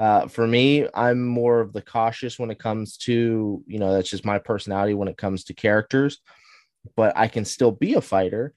Uh, 0.00 0.26
for 0.26 0.44
me 0.48 0.84
i'm 0.94 1.24
more 1.24 1.60
of 1.60 1.72
the 1.72 1.80
cautious 1.80 2.40
when 2.40 2.50
it 2.50 2.58
comes 2.58 2.96
to 2.96 3.62
you 3.68 3.78
know 3.78 3.92
that's 3.92 4.10
just 4.10 4.24
my 4.24 4.36
personality 4.36 4.94
when 4.94 5.06
it 5.06 5.16
comes 5.16 5.44
to 5.44 5.54
characters 5.54 6.18
but 6.96 7.16
i 7.16 7.26
can 7.26 7.44
still 7.44 7.72
be 7.72 7.94
a 7.94 8.00
fighter. 8.00 8.54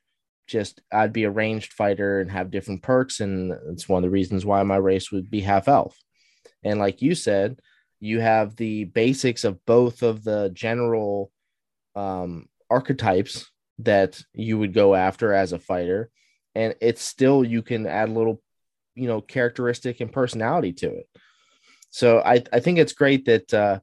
Just 0.48 0.82
I'd 0.92 1.14
be 1.14 1.24
a 1.24 1.32
ranged 1.32 1.74
fighter 1.74 2.22
and 2.22 2.32
have 2.32 2.52
different 2.52 2.82
perks, 2.82 3.20
and 3.20 3.54
it's 3.70 3.88
one 3.88 4.04
of 4.04 4.08
the 4.08 4.12
reasons 4.12 4.46
why 4.46 4.62
my 4.64 4.78
race 4.78 5.12
would 5.12 5.30
be 5.30 5.42
half 5.42 5.68
elf. 5.68 5.98
And 6.64 6.80
like 6.80 7.02
you 7.02 7.14
said, 7.16 7.60
you 8.00 8.20
have 8.20 8.56
the 8.56 8.86
basics 8.86 9.44
of 9.44 9.64
both 9.66 10.04
of 10.04 10.24
the 10.24 10.50
general 10.54 11.32
um, 11.96 12.48
archetypes 12.70 13.50
that 13.80 14.22
you 14.34 14.58
would 14.58 14.74
go 14.74 14.96
after 14.96 15.34
as 15.34 15.54
a 15.54 15.60
fighter, 15.60 16.10
and 16.56 16.76
it's 16.82 17.02
still 17.02 17.44
you 17.44 17.62
can 17.62 17.86
add 17.86 18.10
a 18.10 18.14
little, 18.14 18.42
you 18.96 19.08
know, 19.08 19.22
characteristic 19.22 20.00
and 20.02 20.12
personality 20.12 20.74
to 20.74 20.88
it. 20.90 21.08
So 21.90 22.20
I 22.20 22.44
I 22.54 22.60
think 22.60 22.80
it's 22.80 22.94
great 22.94 23.26
that. 23.26 23.54
Uh, 23.54 23.80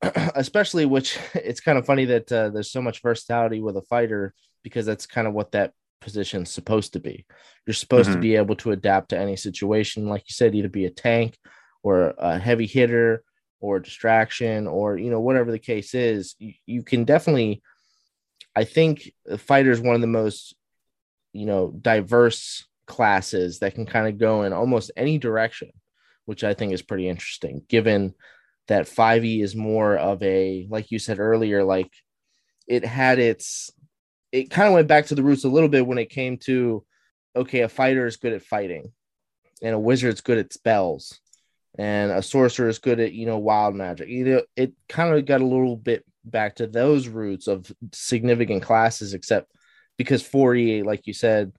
especially 0.36 0.86
which 0.86 1.18
it's 1.34 1.60
kind 1.60 1.76
of 1.76 1.84
funny 1.84 2.04
that 2.04 2.30
uh, 2.30 2.50
there's 2.50 2.70
so 2.70 2.80
much 2.80 3.02
versatility 3.02 3.60
with 3.60 3.76
a 3.76 3.82
fighter 3.82 4.32
because 4.62 4.86
that's 4.86 5.06
kind 5.06 5.26
of 5.26 5.34
what 5.34 5.50
that 5.50 5.72
position's 6.00 6.50
supposed 6.52 6.92
to 6.92 7.00
be. 7.00 7.26
You're 7.66 7.74
supposed 7.74 8.12
to 8.12 8.18
Mhm. 8.18 8.20
be 8.20 8.36
able 8.36 8.54
to 8.56 8.70
adapt 8.70 9.08
to 9.10 9.18
any 9.18 9.34
situation, 9.34 10.06
like 10.06 10.22
you 10.22 10.32
said, 10.34 10.54
either 10.54 10.68
be 10.68 10.84
a 10.84 10.90
tank 10.90 11.36
or 11.82 12.14
a 12.18 12.38
heavy 12.38 12.66
hitter 12.66 13.22
or 13.60 13.80
distraction 13.80 14.66
or 14.66 14.96
you 14.96 15.10
know 15.10 15.20
whatever 15.20 15.50
the 15.50 15.58
case 15.58 15.94
is. 15.94 16.34
You, 16.38 16.52
you 16.66 16.82
can 16.82 17.04
definitely, 17.04 17.62
I 18.54 18.64
think, 18.64 19.12
fighter 19.38 19.70
is 19.70 19.80
one 19.80 19.94
of 19.94 20.00
the 20.00 20.06
most 20.06 20.54
you 21.32 21.46
know 21.46 21.70
diverse 21.70 22.66
classes 22.86 23.58
that 23.58 23.74
can 23.74 23.86
kind 23.86 24.08
of 24.08 24.18
go 24.18 24.42
in 24.42 24.52
almost 24.52 24.90
any 24.96 25.18
direction, 25.18 25.70
which 26.24 26.44
I 26.44 26.54
think 26.54 26.72
is 26.72 26.82
pretty 26.82 27.08
interesting, 27.08 27.62
given 27.68 28.14
that 28.68 28.86
5e 28.86 29.42
is 29.42 29.56
more 29.56 29.96
of 29.96 30.22
a 30.22 30.66
like 30.70 30.90
you 30.90 30.98
said 30.98 31.18
earlier 31.18 31.64
like 31.64 31.90
it 32.68 32.84
had 32.84 33.18
its 33.18 33.70
it 34.30 34.50
kind 34.50 34.68
of 34.68 34.74
went 34.74 34.88
back 34.88 35.06
to 35.06 35.14
the 35.14 35.22
roots 35.22 35.44
a 35.44 35.48
little 35.48 35.70
bit 35.70 35.86
when 35.86 35.98
it 35.98 36.10
came 36.10 36.36
to 36.36 36.84
okay 37.34 37.60
a 37.60 37.68
fighter 37.68 38.06
is 38.06 38.16
good 38.16 38.34
at 38.34 38.42
fighting 38.42 38.92
and 39.62 39.74
a 39.74 39.78
wizard's 39.78 40.20
good 40.20 40.38
at 40.38 40.52
spells 40.52 41.18
and 41.78 42.10
a 42.10 42.22
sorcerer 42.22 42.68
is 42.68 42.80
good 42.80 43.00
at 43.00 43.12
you 43.12 43.24
know 43.24 43.38
wild 43.38 43.74
magic. 43.74 44.08
You 44.08 44.24
know 44.24 44.42
it 44.56 44.72
kind 44.88 45.14
of 45.14 45.24
got 45.24 45.40
a 45.40 45.46
little 45.46 45.76
bit 45.76 46.04
back 46.24 46.56
to 46.56 46.66
those 46.66 47.08
roots 47.08 47.46
of 47.46 47.70
significant 47.92 48.62
classes 48.62 49.14
except 49.14 49.50
because 49.96 50.22
4e 50.22 50.84
like 50.84 51.06
you 51.06 51.14
said 51.14 51.52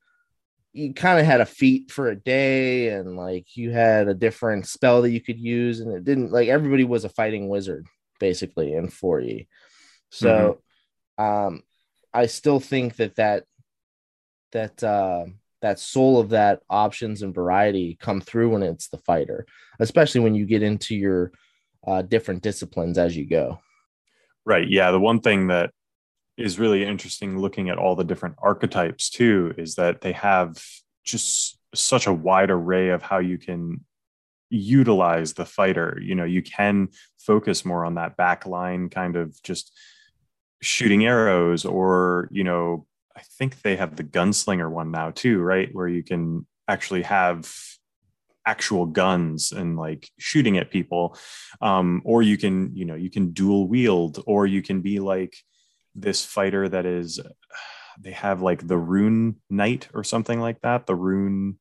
you 0.72 0.94
kind 0.94 1.20
of 1.20 1.26
had 1.26 1.42
a 1.42 1.46
feat 1.46 1.92
for 1.92 2.10
a 2.10 2.16
day 2.16 2.90
and 2.90 3.18
like 3.18 3.56
you 3.56 3.72
had 3.72 4.08
a 4.08 4.14
different 4.14 4.68
spell 4.68 5.02
that 5.02 5.12
you 5.12 5.22
could 5.22 5.40
use 5.40 5.80
and 5.80 5.92
it 5.92 6.04
didn't 6.04 6.32
like 6.32 6.48
everybody 6.48 6.84
was 6.84 7.04
a 7.04 7.10
fighting 7.10 7.50
wizard 7.50 7.88
basically 8.20 8.74
in 8.74 8.88
4e 8.88 9.48
so 10.12 10.62
um 11.18 11.64
i 12.14 12.28
still 12.28 12.60
think 12.60 12.96
that 12.98 13.16
that 13.16 13.46
that 14.52 14.84
uh 14.84 15.26
that 15.62 15.80
soul 15.80 16.20
of 16.20 16.30
that 16.30 16.62
options 16.70 17.22
and 17.22 17.36
variety 17.36 17.98
come 18.00 18.22
through 18.22 18.50
when 18.50 18.64
it's 18.64 18.90
the 18.90 18.98
fighter 18.98 19.46
especially 19.80 20.22
when 20.22 20.36
you 20.36 20.46
get 20.46 20.64
into 20.64 20.96
your 20.96 21.32
uh 21.88 22.02
different 22.02 22.42
disciplines 22.42 22.98
as 22.98 23.16
you 23.16 23.26
go 23.26 23.60
Right. 24.50 24.68
Yeah. 24.68 24.90
The 24.90 25.00
one 25.00 25.20
thing 25.20 25.48
that 25.48 25.70
is 26.36 26.58
really 26.58 26.84
interesting 26.84 27.38
looking 27.38 27.70
at 27.70 27.78
all 27.78 27.96
the 27.96 28.04
different 28.04 28.36
archetypes 28.40 29.08
too 29.08 29.54
is 29.60 29.76
that 29.76 30.02
they 30.02 30.14
have 30.14 30.58
just 31.04 31.60
such 31.76 32.08
a 32.08 32.14
wide 32.14 32.50
array 32.50 32.90
of 32.90 33.04
how 33.04 33.20
you 33.20 33.38
can 33.38 33.86
utilize 34.50 35.34
the 35.34 35.46
fighter. 35.46 36.00
You 36.02 36.16
know, 36.16 36.24
you 36.24 36.42
can 36.42 36.90
focus 37.20 37.64
more 37.64 37.86
on 37.86 37.94
that 37.96 38.18
back 38.18 38.48
line 38.48 38.90
kind 38.90 39.16
of 39.16 39.40
just 39.44 39.72
shooting 40.64 41.06
arrows 41.06 41.64
or, 41.64 42.28
you 42.32 42.44
know, 42.44 42.88
I 43.16 43.22
think 43.38 43.62
they 43.62 43.76
have 43.76 43.96
the 43.96 44.04
gunslinger 44.04 44.70
one 44.70 44.92
now 44.92 45.12
too, 45.12 45.40
right? 45.40 45.70
Where 45.74 45.88
you 45.88 46.04
can 46.04 46.46
actually 46.68 47.04
have 47.04 47.52
actual 48.46 48.86
guns 48.86 49.52
and 49.52 49.78
like 49.78 50.10
shooting 50.18 50.58
at 50.58 50.72
people 50.72 51.16
um 51.62 52.02
or 52.06 52.22
you 52.24 52.38
can 52.38 52.76
you 52.76 52.86
know 52.86 52.96
you 52.96 53.10
can 53.10 53.32
dual 53.32 53.68
wield 53.68 54.24
or 54.26 54.48
you 54.48 54.62
can 54.62 54.82
be 54.82 55.00
like 55.00 55.36
this 55.94 56.26
fighter 56.26 56.68
that 56.68 56.86
is 56.86 57.20
they 58.00 58.12
have 58.12 58.42
like 58.42 58.66
the 58.66 58.78
rune 58.78 59.36
knight 59.50 59.90
or 59.94 60.04
something 60.04 60.40
like 60.40 60.60
that 60.62 60.88
the 60.88 60.96
rune 60.96 61.60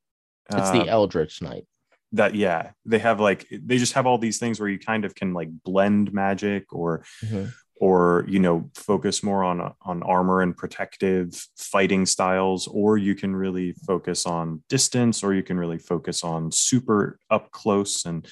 it's 0.51 0.71
uh, 0.71 0.73
the 0.73 0.89
eldritch 0.89 1.43
knight 1.43 1.67
that 2.13 2.35
yeah 2.35 2.71
they 2.87 2.99
have 2.99 3.21
like 3.21 3.47
they 3.51 3.77
just 3.77 3.93
have 3.93 4.07
all 4.07 4.17
these 4.19 4.39
things 4.39 4.59
where 4.59 4.69
you 4.69 4.79
kind 4.79 5.05
of 5.05 5.15
can 5.15 5.35
like 5.35 5.49
blend 5.65 6.13
magic 6.13 6.73
or 6.73 7.05
Mhm. 7.25 7.53
Or 7.81 8.25
you 8.29 8.39
know 8.39 8.71
focus 8.75 9.23
more 9.23 9.45
on 9.45 9.73
on 9.83 10.03
armor 10.03 10.43
and 10.43 10.57
protective 10.57 11.35
fighting 11.57 12.05
styles 12.07 12.67
or 12.67 12.99
you 12.99 13.15
can 13.15 13.35
really 13.35 13.73
focus 13.87 14.27
on 14.27 14.63
distance 14.69 15.23
or 15.23 15.33
you 15.33 15.43
can 15.43 15.59
really 15.59 15.79
focus 15.79 16.25
on 16.25 16.51
super 16.51 17.19
up 17.31 17.51
close. 17.51 18.05
And 18.05 18.27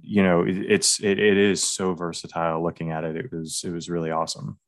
you 0.00 0.22
know 0.22 0.42
it, 0.42 0.56
it's 0.56 1.00
it, 1.00 1.18
it 1.18 1.36
is 1.36 1.62
so 1.62 1.94
versatile 1.94 2.62
looking 2.62 2.90
at 2.90 3.04
it. 3.04 3.16
It 3.16 3.32
was 3.32 3.62
it 3.64 3.70
was 3.70 3.90
really 3.90 4.10
awesome. 4.10 4.58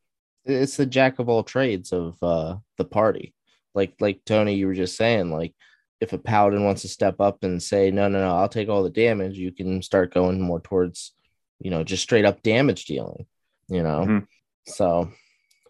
It's 0.45 0.77
the 0.77 0.87
jack 0.87 1.19
of 1.19 1.29
all 1.29 1.43
trades 1.43 1.93
of 1.93 2.23
uh 2.23 2.57
the 2.77 2.85
party. 2.85 3.35
Like 3.75 3.95
like 4.01 4.21
tony 4.27 4.55
you 4.55 4.67
were 4.67 4.75
just 4.75 4.97
saying 4.97 5.31
like 5.31 5.55
if 6.03 6.13
a 6.13 6.19
paladin 6.19 6.65
wants 6.65 6.83
to 6.83 6.89
step 6.89 7.21
up 7.21 7.45
and 7.45 7.63
say 7.63 7.93
no 7.93 8.09
no 8.09 8.19
no 8.19 8.37
i'll 8.37 8.49
take 8.49 8.69
all 8.69 8.83
the 8.83 8.91
damage 8.91 9.39
you 9.39 9.53
can 9.53 9.81
start 9.81 10.13
going 10.13 10.41
more 10.41 10.61
towards 10.61 11.13
you 11.61 11.71
know 11.71 11.85
just 11.85 12.03
straight 12.03 12.25
up 12.25 12.43
damage 12.43 12.85
dealing 12.87 13.25
you 13.73 13.83
know 13.83 14.05
Mhm. 14.07 14.27
so 14.67 15.09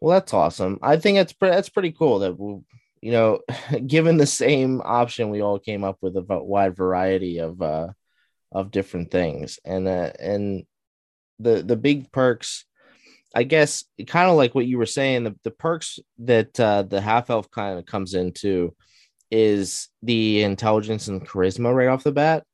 well 0.01 0.19
that's 0.19 0.35
awesome 0.35 0.79
i 0.83 0.97
think 0.97 1.17
that's 1.19 1.33
pre- 1.33 1.51
that's 1.51 1.69
pretty 1.69 1.93
cool 1.93 2.19
that 2.21 2.39
we'll 2.39 2.65
you 3.01 3.13
know 3.13 3.41
given 3.87 4.17
the 4.17 4.27
same 4.27 4.81
option 4.85 5.31
we 5.31 5.43
all 5.43 5.59
came 5.59 5.85
up 5.85 5.99
with 6.01 6.17
a 6.17 6.25
wide 6.55 6.75
variety 6.77 7.39
of 7.39 7.61
uh 7.63 7.89
of 8.51 8.71
different 8.71 9.11
things 9.11 9.59
and 9.65 9.87
uh 9.87 10.11
and 10.19 10.65
the 11.39 11.63
the 11.63 11.77
big 11.77 12.11
perks 12.13 12.65
I 13.35 13.45
guess 13.45 13.85
kind 14.07 14.29
of 14.29 14.37
like 14.37 14.55
what 14.55 14.67
you 14.67 14.77
were 14.77 14.85
saying, 14.85 15.25
the, 15.25 15.35
the 15.43 15.51
perks 15.51 15.99
that 16.19 16.61
uh, 16.61 16.83
the 16.83 17.01
half 17.01 17.31
elf 17.31 17.51
kind 17.51 17.79
of 17.79 17.87
comes 17.87 18.13
into 18.13 18.75
is 19.31 19.89
the 20.03 20.43
intelligence 20.43 21.09
and 21.09 21.27
charisma 21.27 21.75
right 21.75 21.89
off 21.89 22.05
the 22.05 22.13
bat. 22.13 22.45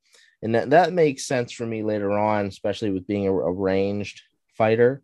And 0.41 0.55
that, 0.55 0.71
that 0.71 0.93
makes 0.93 1.27
sense 1.27 1.51
for 1.51 1.67
me 1.67 1.83
later 1.83 2.13
on, 2.13 2.47
especially 2.47 2.93
with 2.93 3.09
being 3.09 3.27
a, 3.27 3.35
a 3.35 3.53
ranged 3.53 4.23
fighter. 4.57 5.03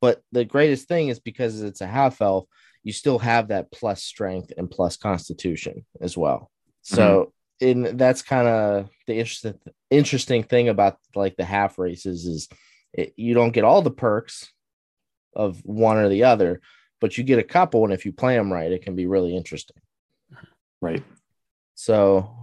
But 0.00 0.22
the 0.32 0.44
greatest 0.44 0.88
thing 0.88 1.08
is 1.08 1.20
because 1.20 1.62
it's 1.62 1.80
a 1.80 1.86
half 1.86 2.22
elf, 2.22 2.46
you 2.82 2.92
still 2.92 3.18
have 3.18 3.48
that 3.48 3.70
plus 3.70 4.02
strength 4.02 4.52
and 4.56 4.70
plus 4.70 4.96
constitution 4.96 5.84
as 6.00 6.16
well. 6.16 6.50
So, 6.82 7.32
in 7.60 7.98
that's 7.98 8.22
kind 8.22 8.48
of 8.48 8.88
the 9.06 9.18
interesting 9.18 9.54
interesting 9.90 10.42
thing 10.42 10.70
about 10.70 10.96
like 11.14 11.36
the 11.36 11.44
half 11.44 11.78
races 11.78 12.24
is 12.24 12.48
it, 12.94 13.12
you 13.16 13.34
don't 13.34 13.52
get 13.52 13.64
all 13.64 13.82
the 13.82 13.90
perks 13.90 14.50
of 15.34 15.60
one 15.64 15.98
or 15.98 16.08
the 16.08 16.24
other, 16.24 16.60
but 17.00 17.18
you 17.18 17.24
get 17.24 17.38
a 17.38 17.44
couple, 17.44 17.84
and 17.84 17.92
if 17.92 18.06
you 18.06 18.12
play 18.12 18.36
them 18.36 18.52
right, 18.52 18.72
it 18.72 18.82
can 18.82 18.96
be 18.96 19.06
really 19.06 19.36
interesting. 19.36 19.76
right 20.80 21.02
So 21.74 22.34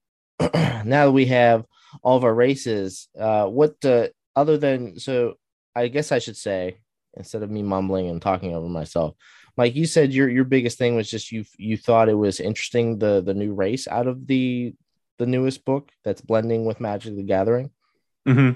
now 0.40 1.06
that 1.06 1.12
we 1.12 1.26
have 1.26 1.64
all 2.02 2.16
of 2.16 2.24
our 2.24 2.34
races, 2.34 3.08
uh, 3.18 3.46
what 3.46 3.82
uh, 3.84 4.08
other 4.34 4.58
than 4.58 4.98
so, 4.98 5.34
I 5.76 5.88
guess 5.88 6.10
I 6.10 6.18
should 6.18 6.36
say 6.36 6.78
instead 7.16 7.42
of 7.42 7.50
me 7.50 7.62
mumbling 7.62 8.08
and 8.08 8.20
talking 8.20 8.54
over 8.54 8.68
myself, 8.68 9.14
Mike, 9.56 9.74
you 9.74 9.86
said 9.86 10.12
your 10.12 10.28
your 10.28 10.44
biggest 10.44 10.78
thing 10.78 10.96
was 10.96 11.10
just 11.10 11.30
you 11.30 11.44
you 11.56 11.76
thought 11.76 12.08
it 12.08 12.14
was 12.14 12.40
interesting 12.40 12.98
the 12.98 13.20
the 13.20 13.34
new 13.34 13.54
race 13.54 13.86
out 13.88 14.06
of 14.06 14.26
the 14.26 14.74
the 15.18 15.26
newest 15.26 15.64
book 15.64 15.90
that's 16.04 16.20
blending 16.20 16.64
with 16.64 16.80
Magic 16.80 17.14
the 17.14 17.22
Gathering. 17.22 17.70
hmm 18.26 18.50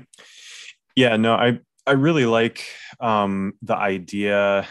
Yeah, 0.97 1.17
no, 1.17 1.35
I 1.35 1.61
I 1.87 1.93
really 1.93 2.27
like 2.27 2.67
um, 3.01 3.55
the 3.63 3.77
idea 3.77 4.67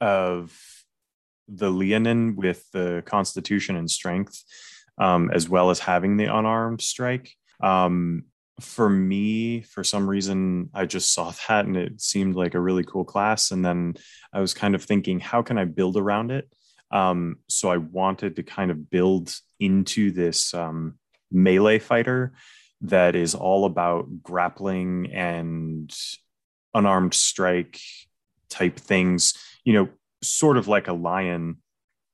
of 0.00 0.54
the 1.48 1.70
Leonin 1.70 2.36
with 2.36 2.68
the 2.72 3.02
Constitution 3.06 3.76
and 3.76 3.90
Strength, 3.90 4.42
um, 4.98 5.30
as 5.32 5.48
well 5.48 5.70
as 5.70 5.78
having 5.78 6.16
the 6.16 6.26
unarmed 6.26 6.82
strike. 6.82 7.32
Um, 7.62 8.24
for 8.60 8.88
me, 8.88 9.60
for 9.60 9.84
some 9.84 10.08
reason, 10.08 10.70
I 10.72 10.86
just 10.86 11.12
saw 11.12 11.32
that 11.48 11.66
and 11.66 11.76
it 11.76 12.00
seemed 12.00 12.36
like 12.36 12.54
a 12.54 12.60
really 12.60 12.84
cool 12.84 13.04
class. 13.04 13.50
And 13.50 13.64
then 13.64 13.96
I 14.32 14.40
was 14.40 14.54
kind 14.54 14.74
of 14.74 14.82
thinking, 14.82 15.20
how 15.20 15.42
can 15.42 15.58
I 15.58 15.64
build 15.64 15.96
around 15.96 16.30
it? 16.30 16.48
Um, 16.90 17.38
so 17.48 17.70
I 17.70 17.76
wanted 17.76 18.36
to 18.36 18.42
kind 18.42 18.70
of 18.70 18.88
build 18.90 19.34
into 19.60 20.10
this 20.10 20.54
um, 20.54 20.98
melee 21.30 21.78
fighter 21.78 22.32
that 22.82 23.14
is 23.14 23.34
all 23.34 23.64
about 23.64 24.22
grappling 24.22 25.12
and 25.12 25.92
unarmed 26.74 27.14
strike 27.14 27.80
type 28.48 28.78
things, 28.78 29.34
you 29.64 29.72
know, 29.72 29.88
sort 30.22 30.56
of 30.56 30.68
like 30.68 30.88
a 30.88 30.92
lion 30.92 31.56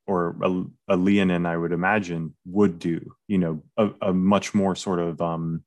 or 0.07 0.37
a, 0.43 0.95
a 0.95 0.97
leonin, 0.97 1.47
I 1.47 1.57
would 1.57 1.73
imagine, 1.73 2.35
would 2.47 2.79
do, 2.79 3.15
you 3.29 3.39
know, 3.39 3.63
a, 3.77 3.91
a 4.01 4.13
much 4.13 4.55
more 4.55 4.75
sort 4.75 4.99
of 4.99 5.21
um, 5.21 5.63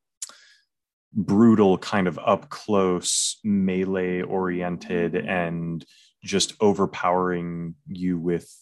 brutal 1.15 1.77
kind 1.77 2.07
of 2.07 2.19
up 2.19 2.49
close 2.49 3.39
melee 3.43 4.21
oriented 4.21 5.15
and 5.15 5.85
just 6.23 6.53
overpowering 6.59 7.75
you 7.87 8.19
with 8.19 8.53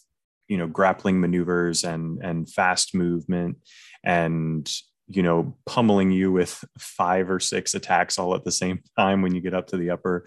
you 0.47 0.57
know 0.57 0.67
grappling 0.67 1.19
maneuvers 1.19 1.83
and 1.83 2.19
and 2.23 2.49
fast 2.49 2.93
movement 2.93 3.57
and 4.03 4.71
you 5.07 5.23
know 5.23 5.57
pummeling 5.65 6.11
you 6.11 6.31
with 6.31 6.63
five 6.77 7.29
or 7.29 7.39
six 7.39 7.73
attacks 7.73 8.19
all 8.19 8.35
at 8.35 8.43
the 8.43 8.51
same 8.51 8.81
time 8.97 9.21
when 9.21 9.33
you 9.33 9.41
get 9.41 9.53
up 9.53 9.67
to 9.67 9.77
the 9.77 9.89
upper 9.89 10.25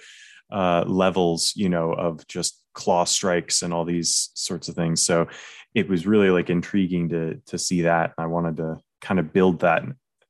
uh, 0.51 0.85
levels 0.87 1.53
you 1.57 1.69
know 1.69 1.93
of 1.93 2.27
just 2.27 2.63
claw 2.77 3.05
strikes 3.05 3.63
and 3.63 3.73
all 3.75 3.85
these 3.85 4.31
sorts 4.35 4.69
of 4.69 4.77
things. 4.77 5.03
So 5.03 5.27
it 5.75 5.89
was 5.89 6.07
really 6.07 6.31
like 6.31 6.51
intriguing 6.51 7.09
to 7.09 7.41
to 7.47 7.59
see 7.59 7.83
that. 7.83 8.13
And 8.17 8.25
i 8.25 8.27
wanted 8.27 8.59
to 8.59 8.79
kind 9.01 9.19
of 9.19 9.33
build 9.33 9.61
that 9.61 9.83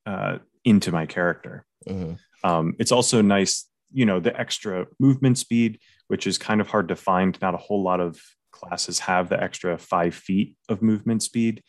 uh, 0.05 0.37
into 0.63 0.91
my 0.91 1.05
character 1.05 1.65
mm-hmm. 1.87 2.13
um, 2.49 2.75
it's 2.79 2.91
also 2.91 3.21
nice 3.21 3.65
you 3.91 4.05
know 4.05 4.19
the 4.19 4.37
extra 4.39 4.85
movement 4.99 5.37
speed 5.37 5.79
which 6.07 6.27
is 6.27 6.37
kind 6.37 6.61
of 6.61 6.67
hard 6.67 6.87
to 6.87 6.95
find 6.95 7.37
not 7.41 7.53
a 7.53 7.57
whole 7.57 7.83
lot 7.83 7.99
of 7.99 8.19
classes 8.57 8.99
have 8.99 9.29
the 9.29 9.41
extra 9.41 9.77
five 9.77 10.15
feet 10.15 10.55
of 10.69 10.81
movement 10.81 11.23
speed 11.23 11.63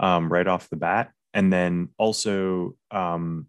um, 0.00 0.32
right 0.32 0.46
off 0.46 0.68
the 0.70 0.76
bat. 0.76 1.12
And 1.32 1.52
then 1.52 1.88
also, 1.98 2.76
um, 2.90 3.46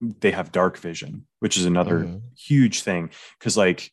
they 0.00 0.30
have 0.30 0.52
dark 0.52 0.78
vision, 0.78 1.26
which 1.40 1.56
is 1.56 1.64
another 1.64 2.00
mm. 2.00 2.20
huge 2.36 2.82
thing. 2.82 3.10
Cause, 3.40 3.56
like, 3.56 3.90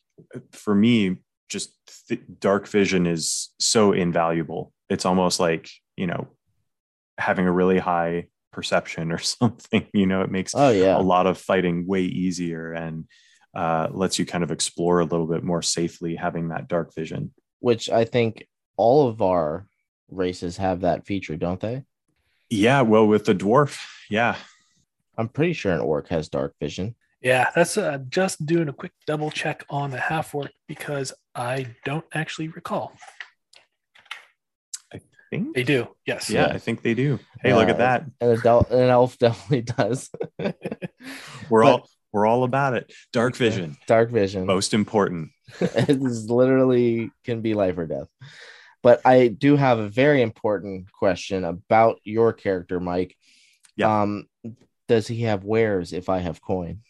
for 0.51 0.75
me, 0.75 1.17
just 1.49 1.73
th- 2.07 2.21
dark 2.39 2.67
vision 2.67 3.05
is 3.07 3.49
so 3.59 3.93
invaluable. 3.93 4.73
It's 4.89 5.05
almost 5.05 5.39
like, 5.39 5.69
you 5.95 6.07
know, 6.07 6.27
having 7.17 7.47
a 7.47 7.51
really 7.51 7.79
high 7.79 8.27
perception 8.53 9.11
or 9.11 9.17
something. 9.19 9.87
You 9.93 10.05
know, 10.05 10.21
it 10.21 10.31
makes 10.31 10.53
oh, 10.55 10.69
yeah. 10.69 10.97
a 10.97 11.01
lot 11.01 11.27
of 11.27 11.37
fighting 11.37 11.85
way 11.85 12.01
easier 12.01 12.71
and 12.71 13.05
uh, 13.55 13.89
lets 13.91 14.17
you 14.17 14.25
kind 14.25 14.43
of 14.43 14.51
explore 14.51 14.99
a 14.99 15.05
little 15.05 15.27
bit 15.27 15.43
more 15.43 15.61
safely 15.61 16.15
having 16.15 16.49
that 16.49 16.67
dark 16.67 16.95
vision 16.95 17.31
which 17.63 17.89
I 17.89 18.03
think 18.03 18.45
all 18.75 19.07
of 19.07 19.21
our 19.21 19.67
races 20.09 20.57
have 20.57 20.81
that 20.81 21.07
feature, 21.07 21.37
don't 21.37 21.61
they? 21.61 21.83
Yeah, 22.49 22.81
well, 22.81 23.07
with 23.07 23.23
the 23.23 23.33
dwarf, 23.33 23.79
yeah. 24.09 24.35
I'm 25.17 25.29
pretty 25.29 25.53
sure 25.53 25.71
an 25.71 25.79
orc 25.79 26.09
has 26.09 26.27
dark 26.27 26.55
vision. 26.59 26.95
Yeah, 27.21 27.51
that's 27.55 27.77
uh, 27.77 27.99
just 28.09 28.45
doing 28.45 28.67
a 28.67 28.73
quick 28.73 28.91
double 29.07 29.31
check 29.31 29.63
on 29.69 29.91
the 29.91 29.97
half 29.97 30.35
orc 30.35 30.51
because 30.67 31.13
I 31.33 31.67
don't 31.85 32.03
actually 32.13 32.49
recall. 32.49 32.91
I 35.33 35.37
think 35.37 35.55
they 35.55 35.63
do. 35.63 35.87
Yes. 36.05 36.29
Yeah, 36.29 36.47
yeah. 36.47 36.53
I 36.53 36.57
think 36.59 36.81
they 36.81 36.93
do. 36.93 37.19
Hey, 37.41 37.49
yeah, 37.49 37.55
look 37.55 37.69
at 37.69 37.79
that. 37.79 38.05
An 38.21 38.29
adult, 38.29 38.69
an 38.71 38.89
elf 38.89 39.17
definitely 39.19 39.61
does. 39.61 40.09
we're 41.49 41.63
but, 41.63 41.71
all 41.71 41.89
we're 42.11 42.27
all 42.27 42.43
about 42.43 42.75
it. 42.75 42.93
Dark 43.11 43.35
vision. 43.35 43.75
Dark 43.87 44.11
vision. 44.11 44.45
Most 44.45 44.73
important. 44.73 45.31
it 45.59 45.89
is 45.89 46.29
literally 46.29 47.11
can 47.23 47.41
be 47.41 47.55
life 47.55 47.77
or 47.77 47.87
death. 47.87 48.07
But 48.83 49.01
I 49.05 49.29
do 49.29 49.55
have 49.55 49.79
a 49.79 49.89
very 49.89 50.21
important 50.21 50.91
question 50.91 51.43
about 51.43 51.99
your 52.03 52.33
character, 52.33 52.79
Mike. 52.79 53.15
Yeah. 53.75 54.01
Um, 54.01 54.27
does 54.87 55.07
he 55.07 55.23
have 55.23 55.43
wares 55.43 55.93
if 55.93 56.09
I 56.09 56.19
have 56.19 56.41
coin? 56.41 56.81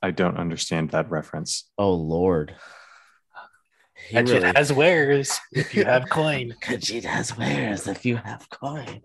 I 0.00 0.12
don't 0.12 0.36
understand 0.36 0.90
that 0.90 1.10
reference. 1.10 1.68
Oh 1.76 1.94
Lord. 1.94 2.54
He 4.08 4.18
really... 4.18 4.52
has 4.54 4.72
wares 4.72 5.38
if 5.52 5.74
you 5.74 5.84
have 5.84 6.08
coin. 6.10 6.54
Khajiit 6.62 7.04
has 7.04 7.36
wares 7.36 7.88
if 7.88 8.04
you 8.04 8.16
have 8.16 8.48
coin. 8.50 9.02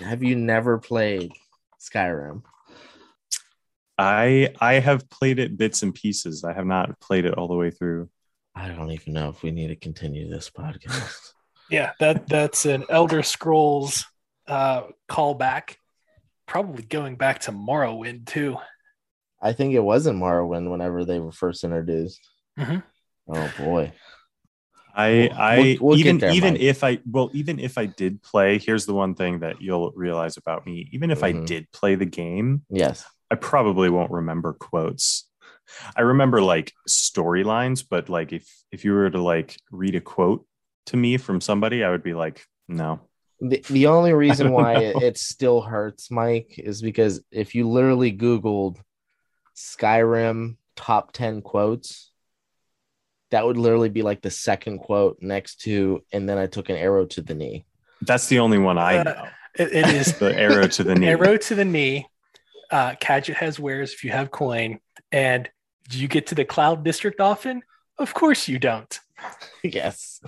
Have 0.00 0.22
you 0.22 0.36
never 0.36 0.78
played 0.78 1.32
Skyrim? 1.80 2.42
I 3.98 4.54
I 4.60 4.74
have 4.74 5.08
played 5.08 5.38
it 5.38 5.56
bits 5.56 5.82
and 5.82 5.94
pieces. 5.94 6.44
I 6.44 6.52
have 6.52 6.66
not 6.66 6.98
played 7.00 7.24
it 7.24 7.34
all 7.34 7.48
the 7.48 7.54
way 7.54 7.70
through. 7.70 8.10
I 8.54 8.68
don't 8.68 8.90
even 8.90 9.12
know 9.12 9.28
if 9.28 9.42
we 9.42 9.50
need 9.50 9.68
to 9.68 9.76
continue 9.76 10.28
this 10.28 10.50
podcast. 10.50 11.32
yeah, 11.70 11.92
that 12.00 12.26
that's 12.26 12.66
an 12.66 12.84
Elder 12.88 13.22
Scrolls 13.22 14.04
uh 14.46 14.84
callback. 15.08 15.76
Probably 16.46 16.84
going 16.84 17.16
back 17.16 17.40
to 17.40 17.52
Morrowind 17.52 18.26
too. 18.26 18.58
I 19.40 19.52
think 19.52 19.74
it 19.74 19.80
was 19.80 20.06
in 20.06 20.18
Morrowind 20.18 20.70
whenever 20.70 21.04
they 21.04 21.18
were 21.18 21.32
first 21.32 21.64
introduced. 21.64 22.20
Mm-hmm. 22.58 22.78
Oh 23.28 23.52
boy. 23.58 23.92
I 24.94 25.28
I 25.36 25.58
we'll, 25.80 25.90
we'll 25.90 25.98
even 25.98 26.18
there, 26.18 26.30
even 26.30 26.54
Mike. 26.54 26.62
if 26.62 26.82
I 26.82 26.98
well 27.10 27.30
even 27.34 27.58
if 27.58 27.76
I 27.76 27.86
did 27.86 28.22
play, 28.22 28.58
here's 28.58 28.86
the 28.86 28.94
one 28.94 29.14
thing 29.14 29.40
that 29.40 29.60
you'll 29.60 29.92
realize 29.94 30.38
about 30.38 30.64
me. 30.66 30.88
Even 30.92 31.10
if 31.10 31.20
mm-hmm. 31.20 31.42
I 31.42 31.44
did 31.44 31.70
play 31.70 31.96
the 31.96 32.06
game, 32.06 32.62
yes, 32.70 33.04
I 33.30 33.34
probably 33.34 33.90
won't 33.90 34.10
remember 34.10 34.54
quotes. 34.54 35.28
I 35.96 36.02
remember 36.02 36.40
like 36.40 36.72
storylines, 36.88 37.84
but 37.88 38.08
like 38.08 38.32
if 38.32 38.48
if 38.72 38.84
you 38.84 38.92
were 38.92 39.10
to 39.10 39.20
like 39.20 39.58
read 39.70 39.96
a 39.96 40.00
quote 40.00 40.46
to 40.86 40.96
me 40.96 41.18
from 41.18 41.40
somebody, 41.40 41.84
I 41.84 41.90
would 41.90 42.02
be 42.02 42.14
like, 42.14 42.44
no. 42.68 43.00
The, 43.40 43.62
the 43.68 43.88
only 43.88 44.12
reason 44.14 44.50
why 44.50 44.76
it, 44.76 45.02
it 45.02 45.18
still 45.18 45.60
hurts, 45.60 46.10
Mike, 46.10 46.54
is 46.58 46.80
because 46.80 47.22
if 47.30 47.54
you 47.54 47.68
literally 47.68 48.16
Googled 48.16 48.78
Skyrim 49.54 50.56
top 50.74 51.12
10 51.12 51.42
quotes, 51.42 52.12
that 53.30 53.44
would 53.44 53.56
literally 53.56 53.88
be 53.88 54.02
like 54.02 54.22
the 54.22 54.30
second 54.30 54.78
quote 54.78 55.18
next 55.20 55.62
to, 55.62 56.02
and 56.12 56.28
then 56.28 56.38
I 56.38 56.46
took 56.46 56.68
an 56.68 56.76
arrow 56.76 57.06
to 57.06 57.22
the 57.22 57.34
knee. 57.34 57.64
That's 58.02 58.28
the 58.28 58.38
only 58.38 58.58
one 58.58 58.78
I 58.78 58.98
uh, 58.98 59.02
know. 59.02 59.10
Uh, 59.10 59.28
it, 59.58 59.72
it 59.72 59.88
is 59.88 60.12
the 60.18 60.34
arrow 60.38 60.66
to 60.68 60.84
the 60.84 60.94
knee. 60.96 61.08
Arrow 61.08 61.36
to 61.36 61.54
the 61.54 61.64
knee 61.64 62.06
uh, 62.70 62.92
Khajiit 62.92 63.34
has 63.34 63.58
wares 63.58 63.92
if 63.92 64.04
you 64.04 64.10
have 64.10 64.30
coin. 64.30 64.80
And 65.12 65.48
do 65.88 65.98
you 65.98 66.08
get 66.08 66.28
to 66.28 66.34
the 66.34 66.44
Cloud 66.44 66.84
District 66.84 67.20
often? 67.20 67.62
Of 67.98 68.14
course 68.14 68.48
you 68.48 68.58
don't. 68.58 68.98
yes. 69.62 70.20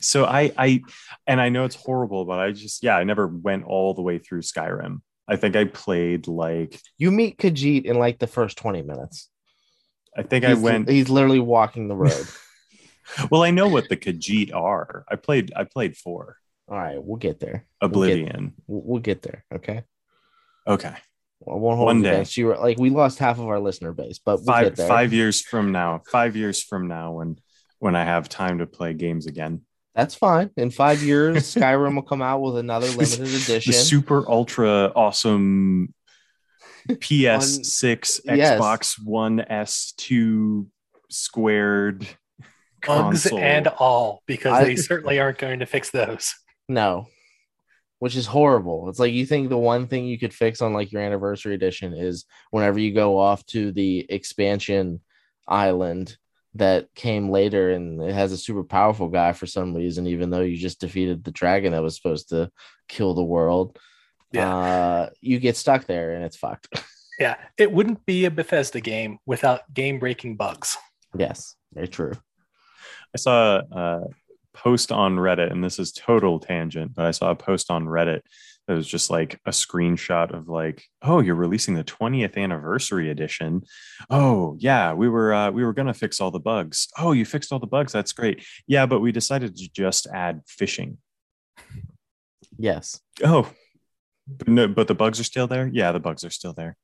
so 0.00 0.24
I, 0.24 0.52
I, 0.56 0.82
and 1.26 1.40
I 1.40 1.48
know 1.48 1.64
it's 1.64 1.76
horrible, 1.76 2.24
but 2.24 2.38
I 2.38 2.52
just, 2.52 2.82
yeah, 2.82 2.96
I 2.96 3.04
never 3.04 3.26
went 3.26 3.64
all 3.64 3.94
the 3.94 4.02
way 4.02 4.18
through 4.18 4.42
Skyrim. 4.42 5.00
I 5.28 5.36
think 5.36 5.56
I 5.56 5.64
played 5.64 6.26
like. 6.26 6.80
You 6.96 7.10
meet 7.10 7.38
Khajiit 7.38 7.84
in 7.84 7.98
like 7.98 8.18
the 8.18 8.26
first 8.26 8.56
20 8.56 8.82
minutes. 8.82 9.28
I 10.16 10.22
think 10.22 10.44
he's, 10.44 10.58
I 10.58 10.60
went. 10.60 10.88
He's 10.88 11.08
literally 11.08 11.40
walking 11.40 11.88
the 11.88 11.96
road. 11.96 12.26
well, 13.30 13.42
I 13.42 13.50
know 13.50 13.68
what 13.68 13.88
the 13.88 13.96
Khajiit 13.96 14.54
are. 14.54 15.04
I 15.08 15.16
played. 15.16 15.52
I 15.54 15.64
played 15.64 15.96
four. 15.96 16.36
All 16.68 16.76
right, 16.76 17.02
we'll 17.02 17.16
get 17.16 17.40
there. 17.40 17.66
Oblivion. 17.80 18.54
We'll 18.66 18.80
get, 18.80 18.88
we'll 18.88 19.00
get 19.00 19.22
there. 19.22 19.44
Okay. 19.54 19.84
Okay. 20.66 20.94
Well, 21.40 21.76
One 21.76 22.02
day. 22.02 22.24
She 22.24 22.44
were 22.44 22.56
like 22.56 22.78
we 22.78 22.90
lost 22.90 23.18
half 23.18 23.38
of 23.38 23.46
our 23.46 23.60
listener 23.60 23.92
base, 23.92 24.18
but 24.18 24.38
we'll 24.38 24.46
five 24.46 24.76
five 24.76 25.12
years 25.12 25.40
from 25.40 25.72
now, 25.72 26.02
five 26.10 26.36
years 26.36 26.62
from 26.62 26.88
now, 26.88 27.12
when 27.12 27.38
when 27.78 27.94
I 27.96 28.04
have 28.04 28.28
time 28.28 28.58
to 28.58 28.66
play 28.66 28.92
games 28.92 29.26
again. 29.26 29.62
That's 29.94 30.14
fine. 30.14 30.50
In 30.56 30.70
five 30.70 31.02
years, 31.02 31.54
Skyrim 31.54 31.94
will 31.94 32.02
come 32.02 32.22
out 32.22 32.40
with 32.40 32.58
another 32.58 32.88
limited 32.88 33.20
edition. 33.42 33.72
The 33.72 33.78
super 33.78 34.28
ultra 34.28 34.92
awesome 34.94 35.94
PS6, 36.88 38.26
Xbox 38.26 38.94
One 39.02 39.44
S2 39.50 40.66
squared 41.10 42.06
bugs 42.86 43.22
console. 43.24 43.38
and 43.38 43.66
all, 43.68 44.22
because 44.26 44.52
I, 44.52 44.64
they 44.64 44.76
certainly 44.76 45.20
aren't 45.20 45.38
going 45.38 45.60
to 45.60 45.66
fix 45.66 45.90
those. 45.90 46.34
No, 46.68 47.06
which 47.98 48.16
is 48.16 48.26
horrible. 48.26 48.88
It's 48.88 48.98
like 48.98 49.12
you 49.12 49.26
think 49.26 49.48
the 49.48 49.58
one 49.58 49.86
thing 49.86 50.06
you 50.06 50.18
could 50.18 50.34
fix 50.34 50.62
on 50.62 50.72
like 50.72 50.92
your 50.92 51.02
anniversary 51.02 51.54
edition 51.54 51.94
is 51.94 52.24
whenever 52.50 52.78
you 52.78 52.92
go 52.92 53.18
off 53.18 53.44
to 53.46 53.72
the 53.72 54.06
expansion 54.08 55.00
island 55.46 56.16
that 56.54 56.92
came 56.94 57.30
later 57.30 57.70
and 57.70 58.02
it 58.02 58.12
has 58.12 58.32
a 58.32 58.36
super 58.36 58.64
powerful 58.64 59.08
guy 59.08 59.32
for 59.32 59.46
some 59.46 59.74
reason, 59.74 60.06
even 60.06 60.30
though 60.30 60.40
you 60.40 60.56
just 60.56 60.80
defeated 60.80 61.24
the 61.24 61.30
dragon 61.30 61.72
that 61.72 61.82
was 61.82 61.96
supposed 61.96 62.30
to 62.30 62.50
kill 62.88 63.14
the 63.14 63.22
world. 63.22 63.78
Yeah. 64.32 64.56
Uh, 64.56 65.10
you 65.20 65.38
get 65.38 65.56
stuck 65.56 65.86
there 65.86 66.12
and 66.12 66.24
it's 66.24 66.36
fucked. 66.36 66.68
yeah. 67.18 67.36
It 67.56 67.72
wouldn't 67.72 68.04
be 68.06 68.24
a 68.24 68.30
Bethesda 68.30 68.80
game 68.80 69.18
without 69.26 69.72
game 69.72 69.98
breaking 69.98 70.36
bugs. 70.36 70.76
Yes, 71.16 71.56
very 71.72 71.88
true. 71.88 72.12
I 73.14 73.18
saw 73.18 73.58
a 73.58 73.74
uh 73.74 74.04
post 74.58 74.90
on 74.90 75.16
Reddit, 75.16 75.52
and 75.52 75.62
this 75.62 75.78
is 75.78 75.92
total 75.92 76.40
tangent, 76.40 76.94
but 76.94 77.04
I 77.06 77.12
saw 77.12 77.30
a 77.30 77.36
post 77.36 77.70
on 77.70 77.84
Reddit 77.84 78.22
that 78.66 78.74
was 78.74 78.86
just 78.86 79.08
like 79.08 79.40
a 79.46 79.50
screenshot 79.50 80.34
of 80.34 80.48
like, 80.48 80.84
oh, 81.00 81.20
you're 81.20 81.36
releasing 81.36 81.74
the 81.74 81.84
20th 81.84 82.36
anniversary 82.36 83.10
edition. 83.10 83.62
Oh, 84.10 84.56
yeah, 84.58 84.92
we 84.92 85.08
were 85.08 85.32
uh, 85.32 85.50
we 85.50 85.64
were 85.64 85.72
gonna 85.72 85.94
fix 85.94 86.20
all 86.20 86.30
the 86.30 86.40
bugs. 86.40 86.88
Oh, 86.98 87.12
you 87.12 87.24
fixed 87.24 87.52
all 87.52 87.60
the 87.60 87.66
bugs. 87.66 87.92
That's 87.92 88.12
great. 88.12 88.44
Yeah, 88.66 88.86
but 88.86 89.00
we 89.00 89.12
decided 89.12 89.56
to 89.56 89.72
just 89.72 90.06
add 90.12 90.42
fishing. 90.46 90.98
Yes. 92.58 93.00
Oh, 93.24 93.50
but, 94.28 94.48
no, 94.48 94.68
but 94.68 94.88
the 94.88 94.94
bugs 94.94 95.18
are 95.18 95.24
still 95.24 95.46
there. 95.46 95.68
Yeah, 95.72 95.92
the 95.92 96.00
bugs 96.00 96.24
are 96.24 96.30
still 96.30 96.52
there. 96.52 96.76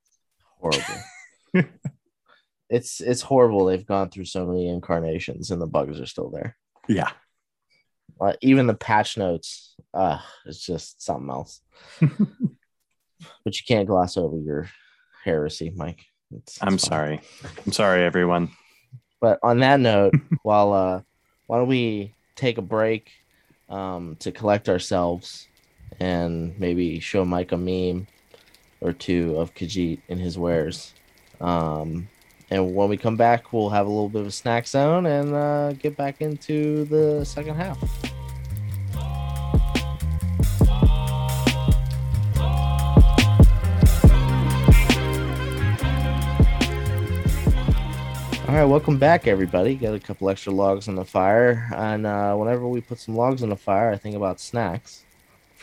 Horrible. 0.58 1.02
it's 2.70 3.00
it's 3.00 3.22
horrible. 3.22 3.66
They've 3.66 3.86
gone 3.86 4.10
through 4.10 4.24
so 4.24 4.46
many 4.46 4.68
incarnations 4.68 5.50
and 5.50 5.60
the 5.60 5.66
bugs 5.66 6.00
are 6.00 6.06
still 6.06 6.30
there. 6.30 6.56
Yeah. 6.88 7.10
Uh, 8.20 8.32
even 8.40 8.66
the 8.66 8.74
patch 8.74 9.16
notes, 9.16 9.74
uh, 9.92 10.18
it's 10.46 10.64
just 10.64 11.02
something 11.02 11.30
else. 11.30 11.60
but 12.00 12.08
you 13.44 13.64
can't 13.66 13.88
gloss 13.88 14.16
over 14.16 14.38
your 14.38 14.68
heresy, 15.24 15.72
Mike. 15.74 16.04
It's, 16.30 16.56
it's 16.56 16.62
I'm 16.62 16.70
fine. 16.70 16.78
sorry. 16.78 17.20
I'm 17.66 17.72
sorry, 17.72 18.04
everyone. 18.04 18.50
But 19.20 19.40
on 19.42 19.60
that 19.60 19.80
note, 19.80 20.14
while 20.42 20.72
uh, 20.72 21.00
why 21.46 21.58
don't 21.58 21.68
we 21.68 22.14
take 22.36 22.58
a 22.58 22.62
break 22.62 23.10
um, 23.68 24.16
to 24.20 24.32
collect 24.32 24.68
ourselves 24.68 25.48
and 26.00 26.58
maybe 26.58 27.00
show 27.00 27.24
Mike 27.24 27.52
a 27.52 27.56
meme 27.56 28.06
or 28.80 28.92
two 28.92 29.36
of 29.36 29.54
Khajiit 29.54 30.00
in 30.08 30.18
his 30.18 30.36
wares. 30.36 30.94
Um, 31.40 32.08
and 32.50 32.74
when 32.74 32.88
we 32.88 32.96
come 32.96 33.16
back, 33.16 33.52
we'll 33.52 33.70
have 33.70 33.86
a 33.86 33.90
little 33.90 34.08
bit 34.08 34.20
of 34.20 34.26
a 34.28 34.32
snack 34.32 34.66
zone 34.66 35.06
and 35.06 35.34
uh, 35.34 35.72
get 35.72 35.96
back 35.96 36.20
into 36.20 36.84
the 36.84 37.24
second 37.24 37.56
half. 37.56 37.78
All 48.54 48.60
right, 48.60 48.66
welcome 48.66 48.98
back, 48.98 49.26
everybody. 49.26 49.74
Got 49.74 49.94
a 49.94 49.98
couple 49.98 50.30
extra 50.30 50.52
logs 50.52 50.86
on 50.86 50.94
the 50.94 51.04
fire, 51.04 51.68
and 51.74 52.06
uh, 52.06 52.36
whenever 52.36 52.68
we 52.68 52.80
put 52.80 53.00
some 53.00 53.16
logs 53.16 53.42
on 53.42 53.48
the 53.48 53.56
fire, 53.56 53.90
I 53.90 53.96
think 53.96 54.14
about 54.14 54.38
snacks, 54.38 55.02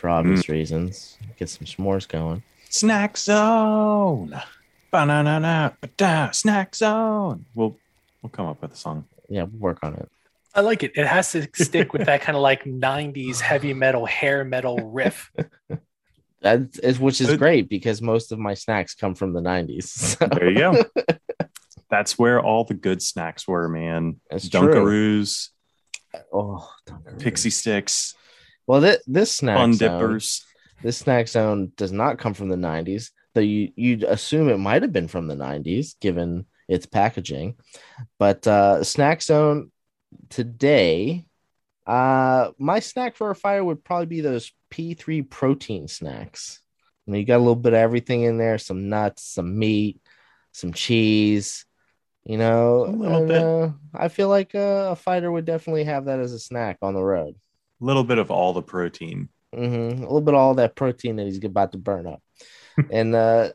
for 0.02 0.10
obvious 0.10 0.42
mm. 0.42 0.48
reasons. 0.48 1.16
Get 1.38 1.48
some 1.48 1.64
s'mores 1.64 2.08
going. 2.08 2.42
Snack 2.68 3.16
zone. 3.16 4.34
Ba-na-na-na, 4.90 5.70
ba-da, 5.80 6.32
snack 6.32 6.74
zone. 6.74 7.46
We'll 7.54 7.78
we'll 8.20 8.30
come 8.30 8.46
up 8.46 8.60
with 8.60 8.72
a 8.72 8.76
song. 8.76 9.06
Yeah, 9.28 9.44
we'll 9.44 9.60
work 9.60 9.78
on 9.84 9.94
it. 9.94 10.08
I 10.54 10.62
like 10.62 10.82
it. 10.82 10.92
It 10.96 11.06
has 11.06 11.30
to 11.32 11.48
stick 11.54 11.92
with 11.92 12.06
that 12.06 12.20
kind 12.20 12.34
of 12.34 12.42
like 12.42 12.64
90s 12.64 13.40
heavy 13.40 13.72
metal, 13.72 14.04
hair 14.04 14.44
metal 14.44 14.76
riff. 14.90 15.30
That 16.42 16.76
is, 16.82 16.98
which 16.98 17.20
is 17.20 17.36
great 17.36 17.68
because 17.68 18.02
most 18.02 18.32
of 18.32 18.38
my 18.40 18.54
snacks 18.54 18.96
come 18.96 19.14
from 19.14 19.32
the 19.32 19.40
'90s. 19.40 19.84
So 19.84 20.26
There 20.26 20.50
you 20.50 20.58
go. 20.58 20.84
That's 21.88 22.18
where 22.18 22.40
all 22.40 22.64
the 22.64 22.74
good 22.74 23.00
snacks 23.00 23.46
were, 23.46 23.68
man. 23.68 24.20
That's 24.28 24.48
true. 24.48 24.62
Dunkaroos, 24.62 25.50
oh, 26.32 26.68
Dunkaroos. 26.88 27.22
Pixy 27.22 27.52
Stix, 27.52 28.16
Well, 28.72 28.80
this, 28.80 29.02
this 29.06 29.30
snack 29.30 29.58
fun 29.58 29.74
zone, 29.74 30.00
dippers. 30.00 30.46
this 30.82 30.96
snack 30.96 31.28
zone 31.28 31.72
does 31.76 31.92
not 31.92 32.18
come 32.18 32.32
from 32.32 32.48
the 32.48 32.56
'90s. 32.56 33.10
Though 33.34 33.42
you 33.42 33.70
you'd 33.76 34.02
assume 34.02 34.48
it 34.48 34.56
might 34.56 34.80
have 34.80 34.94
been 34.94 35.08
from 35.08 35.26
the 35.26 35.34
'90s 35.34 36.00
given 36.00 36.46
its 36.68 36.86
packaging, 36.86 37.56
but 38.18 38.46
uh, 38.46 38.82
snack 38.82 39.20
zone 39.20 39.70
today. 40.30 41.26
Uh, 41.86 42.52
my 42.58 42.80
snack 42.80 43.16
for 43.16 43.28
a 43.28 43.34
fire 43.34 43.62
would 43.62 43.84
probably 43.84 44.06
be 44.06 44.22
those 44.22 44.50
P3 44.70 45.28
protein 45.28 45.86
snacks. 45.86 46.62
You 47.04 47.12
know, 47.12 47.18
you 47.18 47.26
got 47.26 47.36
a 47.36 47.44
little 47.44 47.54
bit 47.56 47.74
of 47.74 47.78
everything 47.78 48.22
in 48.22 48.38
there: 48.38 48.56
some 48.56 48.88
nuts, 48.88 49.22
some 49.22 49.58
meat, 49.58 50.00
some 50.52 50.72
cheese. 50.72 51.66
You 52.24 52.38
know, 52.38 52.86
A 52.86 52.88
little 52.88 53.16
and, 53.18 53.28
bit. 53.28 53.42
uh, 53.42 53.70
I 53.92 54.08
feel 54.08 54.30
like 54.30 54.54
uh, 54.54 54.92
a 54.92 54.96
fighter 54.96 55.30
would 55.30 55.44
definitely 55.44 55.84
have 55.84 56.06
that 56.06 56.20
as 56.20 56.32
a 56.32 56.38
snack 56.38 56.78
on 56.80 56.94
the 56.94 57.02
road. 57.02 57.34
A 57.82 57.84
little 57.84 58.04
bit 58.04 58.18
of 58.18 58.30
all 58.30 58.52
the 58.52 58.62
protein. 58.62 59.28
hmm 59.52 59.60
A 59.60 59.94
little 59.94 60.20
bit 60.20 60.34
of 60.34 60.40
all 60.40 60.54
that 60.54 60.76
protein 60.76 61.16
that 61.16 61.26
he's 61.26 61.42
about 61.44 61.72
to 61.72 61.78
burn 61.78 62.06
up. 62.06 62.22
and 62.90 63.14
uh, 63.14 63.50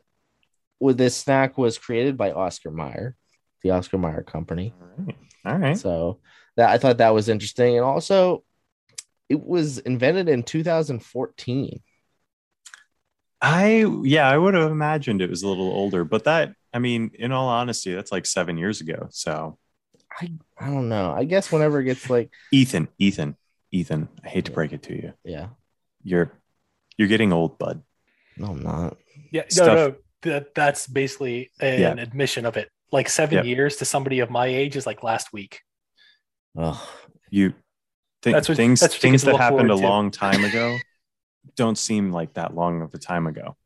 with 0.78 0.98
this 0.98 1.16
snack 1.16 1.56
was 1.56 1.78
created 1.78 2.16
by 2.16 2.32
Oscar 2.32 2.70
Mayer, 2.70 3.16
the 3.62 3.70
Oscar 3.70 3.98
Mayer 3.98 4.22
company. 4.22 4.74
All 4.80 5.04
right. 5.06 5.16
All 5.44 5.58
right. 5.58 5.78
So 5.78 6.20
that 6.56 6.70
I 6.70 6.78
thought 6.78 6.98
that 6.98 7.14
was 7.14 7.28
interesting, 7.28 7.76
and 7.76 7.84
also 7.84 8.44
it 9.28 9.40
was 9.40 9.78
invented 9.78 10.28
in 10.28 10.42
2014. 10.42 11.80
I 13.40 13.86
yeah, 14.02 14.28
I 14.28 14.36
would 14.36 14.54
have 14.54 14.70
imagined 14.70 15.22
it 15.22 15.30
was 15.30 15.42
a 15.42 15.48
little 15.48 15.70
older, 15.70 16.04
but 16.04 16.24
that 16.24 16.54
I 16.74 16.80
mean, 16.80 17.12
in 17.14 17.32
all 17.32 17.48
honesty, 17.48 17.94
that's 17.94 18.12
like 18.12 18.26
seven 18.26 18.58
years 18.58 18.80
ago. 18.80 19.06
So 19.10 19.58
I 20.20 20.32
I 20.58 20.66
don't 20.66 20.88
know. 20.88 21.12
I 21.12 21.24
guess 21.24 21.52
whenever 21.52 21.80
it 21.80 21.84
gets 21.84 22.10
like 22.10 22.30
Ethan, 22.52 22.88
Ethan, 22.98 23.36
Ethan, 23.70 24.08
I 24.24 24.28
hate 24.28 24.46
to 24.46 24.52
break 24.52 24.72
it 24.72 24.82
to 24.84 24.94
you. 24.94 25.12
yeah, 25.24 25.48
You're 26.02 26.32
you're 26.96 27.08
getting 27.08 27.32
old, 27.32 27.58
bud. 27.58 27.82
no, 28.36 28.46
I'm 28.48 28.62
not. 28.62 28.96
Yeah, 29.30 29.42
no, 29.42 29.48
Stuff- 29.48 29.66
no, 29.76 29.94
that 30.22 30.54
that's 30.54 30.86
basically 30.86 31.50
an 31.60 31.80
Yeah. 31.80 32.02
admission 32.02 32.46
of 32.46 32.56
it. 32.56 32.70
Like 32.90 33.08
seven 33.08 33.36
Yep. 33.38 33.44
years 33.46 33.76
to 33.76 33.84
somebody 33.84 34.20
of 34.20 34.30
my 34.30 34.46
age 34.46 34.74
is 34.76 34.86
like 34.86 35.02
last 35.02 35.32
week. 35.32 35.60
Oh, 36.56 36.82
You 37.30 37.52
th- 38.22 38.32
That's 38.34 38.48
what- 38.48 38.56
things 38.56 38.80
that's 38.80 38.94
what 38.94 39.02
things 39.02 39.22
that 39.22 39.36
happened 39.36 39.70
a 39.70 39.76
to. 39.76 39.80
long 39.82 40.10
time 40.24 40.44
ago 40.44 40.76
don't 41.56 41.76
seem 41.78 42.10
like 42.10 42.34
that 42.34 42.54
long 42.54 42.80
of 42.82 42.94
a 42.94 42.98
time 42.98 43.26
ago. 43.26 43.56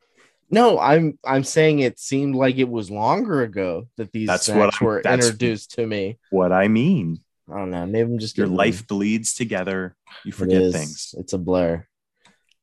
no, 0.50 0.78
I'm 0.78 1.18
I'm 1.24 1.44
saying 1.44 1.78
it 1.78 1.98
seemed 1.98 2.34
like 2.34 2.56
it 2.58 2.68
was 2.68 2.90
longer 2.90 3.42
ago 3.42 3.86
that 3.96 4.10
these 4.12 4.26
That's 4.26 4.48
what 4.48 4.78
were 4.80 5.00
that's- 5.02 5.24
introduced 5.24 5.70
to 5.76 5.86
me. 5.86 6.18
What 6.30 6.52
I 6.52 6.68
mean, 6.68 7.20
I 7.50 7.56
don't 7.58 7.70
know. 7.70 7.84
Maybe 7.86 8.10
I'm 8.12 8.18
just 8.18 8.36
your 8.38 8.46
getting- 8.46 8.56
life 8.56 8.86
bleeds 8.86 9.34
together. 9.34 9.96
You 10.24 10.32
forget 10.32 10.62
is. 10.62 10.74
things. 10.74 11.14
It's 11.18 11.32
a 11.32 11.38
blur. 11.38 11.86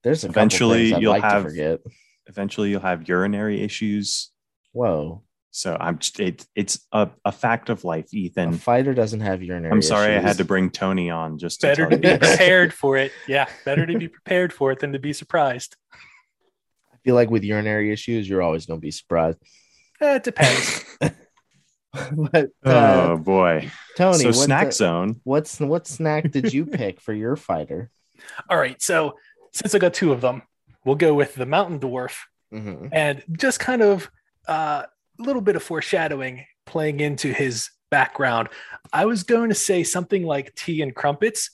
There's 0.03 0.23
a 0.23 0.27
couple 0.27 0.39
Eventually, 0.41 0.83
things 0.85 0.93
I'd 0.93 1.01
you'll 1.01 1.11
like 1.11 1.23
have- 1.23 1.43
to 1.43 1.49
forget. 1.49 1.79
Eventually, 2.27 2.69
you'll 2.69 2.81
have 2.81 3.07
urinary 3.09 3.61
issues. 3.61 4.31
Whoa, 4.71 5.23
So 5.51 5.75
I'm 5.79 5.97
just 5.97 6.19
it, 6.19 6.45
it's 6.55 6.85
a, 6.91 7.09
a 7.25 7.31
fact 7.31 7.69
of 7.69 7.83
life, 7.83 8.13
Ethan. 8.13 8.43
a 8.43 8.47
Ethan. 8.49 8.59
fighter 8.59 8.93
doesn't 8.93 9.21
have 9.21 9.41
urinary. 9.41 9.71
I'm 9.71 9.81
sorry 9.81 10.15
I 10.15 10.19
had 10.19 10.37
to 10.37 10.45
bring 10.45 10.69
Tony 10.69 11.09
on 11.09 11.39
just 11.39 11.61
to 11.61 11.67
Better 11.67 11.89
to 11.89 11.97
be 11.97 12.17
prepared 12.17 12.71
for 12.73 12.97
it. 12.97 13.11
Yeah, 13.27 13.47
better 13.65 13.85
to 13.87 13.97
be 13.97 14.07
prepared 14.07 14.53
for 14.53 14.71
it 14.71 14.79
than 14.79 14.93
to 14.93 14.99
be 14.99 15.11
surprised. 15.11 15.75
I 16.93 16.97
feel 17.03 17.15
like 17.15 17.29
with 17.31 17.43
urinary 17.43 17.91
issues, 17.91 18.29
you're 18.29 18.43
always 18.43 18.65
going 18.67 18.79
to 18.79 18.81
be 18.81 18.91
surprised. 18.91 19.39
Eh, 19.99 20.15
it 20.17 20.23
depends. 20.23 20.85
but 22.32 22.48
uh, 22.65 23.08
Oh 23.12 23.17
boy! 23.17 23.69
Tony, 23.98 24.17
so 24.19 24.32
snack 24.32 24.67
the- 24.67 24.72
zone. 24.74 25.22
what's 25.24 25.60
what 25.60 25.88
snack 25.88 26.32
did 26.32 26.54
you 26.54 26.65
pick 26.80 27.00
for 27.02 27.13
your 27.13 27.36
fighter? 27.36 27.89
All 28.50 28.58
right, 28.58 28.82
so 28.82 29.15
since 29.54 29.74
I 29.76 29.80
got 29.80 29.93
two 29.93 30.12
of 30.12 30.22
them, 30.22 30.41
we'll 30.86 30.95
go 30.95 31.13
with 31.13 31.36
the 31.36 31.45
Mountain 31.45 31.80
Dwarf 31.80 32.15
Mhm. 32.54 32.89
and 32.91 33.24
just 33.32 33.60
kind 33.60 33.82
of 33.82 34.10
a 34.48 34.86
little 35.17 35.41
bit 35.41 35.56
of 35.56 35.63
foreshadowing 35.63 36.45
playing 36.65 37.00
into 37.00 37.32
his 37.34 37.69
background. 37.91 38.50
I 38.93 39.06
was 39.06 39.24
going 39.24 39.50
to 39.50 39.56
say 39.56 39.84
something 39.84 40.24
like 40.24 40.54
tea 40.56 40.82
and 40.82 40.93
crumpets, 40.95 41.52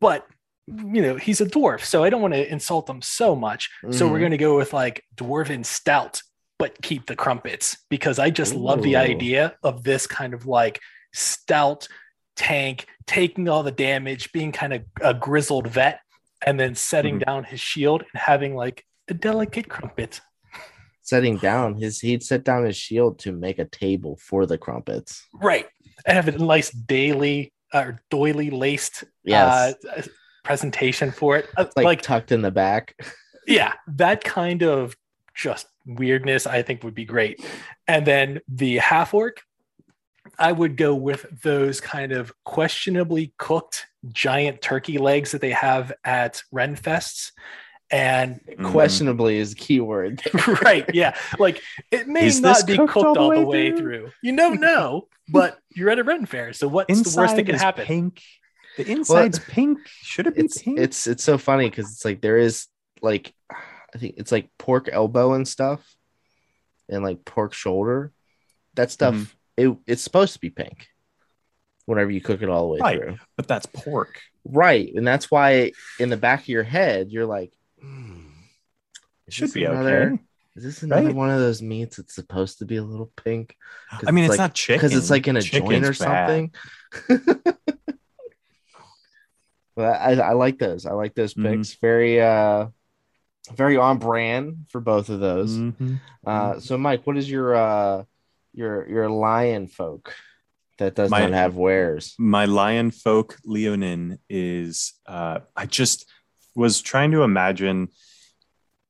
but 0.00 0.26
you 0.66 1.02
know 1.02 1.16
he's 1.16 1.40
a 1.40 1.46
dwarf, 1.46 1.80
so 1.84 2.04
I 2.04 2.10
don't 2.10 2.22
want 2.22 2.34
to 2.34 2.48
insult 2.50 2.88
him 2.88 3.02
so 3.02 3.34
much. 3.34 3.70
So 3.90 4.06
we're 4.08 4.16
Mhm. 4.16 4.20
going 4.20 4.30
to 4.32 4.36
go 4.38 4.56
with 4.56 4.72
like 4.72 5.04
dwarven 5.16 5.64
stout, 5.66 6.22
but 6.60 6.80
keep 6.82 7.06
the 7.06 7.16
crumpets 7.16 7.76
because 7.88 8.18
I 8.18 8.28
just 8.30 8.54
love 8.54 8.82
the 8.82 8.94
idea 8.96 9.56
of 9.64 9.82
this 9.82 10.06
kind 10.06 10.34
of 10.34 10.46
like 10.46 10.78
stout 11.14 11.88
tank 12.36 12.86
taking 13.06 13.48
all 13.48 13.62
the 13.62 13.72
damage, 13.72 14.30
being 14.32 14.52
kind 14.52 14.72
of 14.74 14.82
a 15.02 15.12
grizzled 15.14 15.66
vet, 15.66 16.00
and 16.46 16.60
then 16.60 16.74
setting 16.74 17.18
Mhm. 17.18 17.24
down 17.26 17.44
his 17.44 17.60
shield 17.60 18.02
and 18.12 18.20
having 18.22 18.54
like 18.54 18.84
a 19.08 19.14
delicate 19.14 19.68
crumpet. 19.68 20.20
setting 21.02 21.36
down 21.38 21.74
his 21.74 21.98
he'd 22.00 22.22
set 22.22 22.44
down 22.44 22.64
his 22.64 22.76
shield 22.76 23.18
to 23.18 23.32
make 23.32 23.58
a 23.58 23.64
table 23.64 24.16
for 24.22 24.46
the 24.46 24.56
crumpets. 24.56 25.26
Right. 25.34 25.66
I 26.06 26.12
have 26.12 26.28
a 26.28 26.38
nice 26.38 26.70
daily 26.70 27.52
or 27.74 28.00
doily 28.10 28.50
laced 28.50 29.02
Yes. 29.24 29.74
uh, 29.96 30.02
presentation 30.44 31.10
for 31.10 31.36
it. 31.38 31.48
Uh, 31.56 31.64
like, 31.74 31.84
like 31.84 32.02
tucked 32.02 32.30
in 32.30 32.42
the 32.42 32.52
back. 32.52 32.94
yeah, 33.48 33.72
that 33.88 34.22
kind 34.22 34.62
of 34.62 34.94
just 35.40 35.66
weirdness 35.86 36.46
I 36.46 36.62
think 36.62 36.84
would 36.84 36.94
be 36.94 37.04
great. 37.04 37.44
And 37.88 38.06
then 38.06 38.40
the 38.48 38.78
half 38.78 39.14
orc, 39.14 39.40
I 40.38 40.52
would 40.52 40.76
go 40.76 40.94
with 40.94 41.26
those 41.42 41.80
kind 41.80 42.12
of 42.12 42.32
questionably 42.44 43.32
cooked 43.38 43.86
giant 44.12 44.60
turkey 44.62 44.98
legs 44.98 45.32
that 45.32 45.40
they 45.40 45.50
have 45.52 45.92
at 46.04 46.42
Renfests. 46.54 47.32
And 47.90 48.40
Mhm. 48.46 48.70
Questionably 48.70 49.38
is 49.38 49.54
keyword. 49.54 50.22
right, 50.62 50.84
yeah, 50.94 51.16
like 51.40 51.60
it 51.90 52.06
may 52.06 52.26
Is 52.26 52.40
not 52.40 52.64
be 52.66 52.76
cooked 52.76 52.92
cooked 52.92 53.16
all 53.18 53.30
the 53.30 53.44
way, 53.44 53.70
through. 53.70 53.78
through? 53.78 54.10
You 54.22 54.36
don't 54.36 54.60
know, 54.68 55.08
but 55.28 55.58
you're 55.74 55.90
at 55.90 55.98
a 55.98 56.04
Ren 56.04 56.24
fair, 56.26 56.52
so 56.52 56.68
what's 56.68 56.86
the 57.02 57.20
worst 57.20 57.34
that 57.36 57.46
can 57.46 57.56
is 57.56 57.60
happen? 57.62 57.84
Pink. 57.86 58.22
The 58.76 58.88
inside's 58.88 59.40
pink. 59.40 59.78
Should 60.02 60.28
it 60.28 60.36
be 60.36 60.42
It's 60.42 60.62
pink? 60.62 60.78
it's 60.78 61.06
it's 61.08 61.24
so 61.24 61.36
funny 61.36 61.68
because 61.68 61.90
it's 61.90 62.04
like 62.04 62.20
there 62.20 62.38
is 62.38 62.68
like 63.02 63.34
I 63.94 63.98
think 63.98 64.14
it's 64.18 64.32
like 64.32 64.48
pork 64.58 64.88
elbow 64.92 65.32
and 65.34 65.46
stuff, 65.46 65.80
and 66.88 67.02
like 67.02 67.24
pork 67.24 67.52
shoulder. 67.54 68.12
That 68.74 68.90
stuff 68.90 69.14
Mhm. 69.14 69.28
it 69.56 69.76
it's 69.86 70.02
supposed 70.02 70.34
to 70.34 70.38
be 70.40 70.50
pink. 70.50 70.88
Whenever 71.86 72.10
you 72.10 72.20
cook 72.20 72.40
it 72.42 72.48
all 72.48 72.62
the 72.68 72.74
way 72.74 72.78
Right. 72.80 72.98
through, 73.00 73.18
but 73.36 73.48
that's 73.48 73.66
pork. 73.66 74.20
right? 74.44 74.90
And 74.94 75.06
that's 75.06 75.30
why 75.30 75.72
in 75.98 76.08
the 76.08 76.16
back 76.16 76.40
of 76.42 76.48
your 76.48 76.62
head 76.62 77.10
you're 77.10 77.26
like, 77.26 77.52
"Hmm, 77.80 78.28
is 79.26 79.34
Should 79.34 79.52
be 79.52 79.64
another- 79.64 80.12
okay. 80.14 80.22
Is 80.56 80.64
this 80.64 80.82
another 80.82 81.06
Right? 81.06 81.14
one 81.14 81.30
of 81.30 81.38
those 81.40 81.62
meats 81.62 81.96
that's 81.98 82.14
supposed 82.14 82.58
to 82.58 82.64
be 82.64 82.76
a 82.76 82.82
little 82.82 83.10
pink? 83.16 83.56
I 84.06 84.10
mean, 84.10 84.24
it's, 84.24 84.30
like, 84.30 84.38
not 84.38 84.54
chicken 84.54 84.78
because 84.78 84.96
it's 84.96 85.08
like 85.10 85.28
in 85.28 85.36
a 85.36 85.40
joint 85.40 85.84
or 85.84 85.92
bad. 85.92 85.96
something. 85.96 86.54
but 89.76 90.00
I, 90.00 90.12
I 90.20 90.32
like 90.32 90.58
those. 90.58 90.86
I 90.86 90.92
like 90.92 91.14
those 91.14 91.34
Mhm. 91.34 91.56
picks. 91.58 91.74
Very 91.74 92.20
uh 92.20 92.68
very 93.54 93.76
on 93.76 93.98
brand 93.98 94.66
for 94.70 94.80
both 94.80 95.08
of 95.08 95.20
those. 95.20 95.56
Mhm. 95.56 96.00
Uh 96.26 96.60
so 96.60 96.76
Mike, 96.76 97.06
what 97.06 97.16
is 97.16 97.30
your 97.30 97.54
uh 97.54 98.04
your 98.52 98.88
your 98.88 99.08
lion 99.08 99.66
folk 99.68 100.14
that 100.78 100.94
does 100.94 101.10
My- 101.10 101.20
not 101.20 101.32
have 101.32 101.56
wares? 101.56 102.14
My 102.18 102.44
lion 102.44 102.90
folk 102.90 103.38
Leonin 103.44 104.18
is. 104.28 104.94
Uh, 105.06 105.40
I 105.56 105.66
just 105.66 106.06
was 106.54 106.80
trying 106.82 107.10
to 107.12 107.22
imagine. 107.22 107.88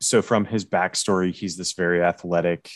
So 0.00 0.22
from 0.22 0.46
his 0.46 0.64
backstory, 0.64 1.32
he's 1.32 1.56
this 1.58 1.72
very 1.74 2.02
athletic, 2.02 2.70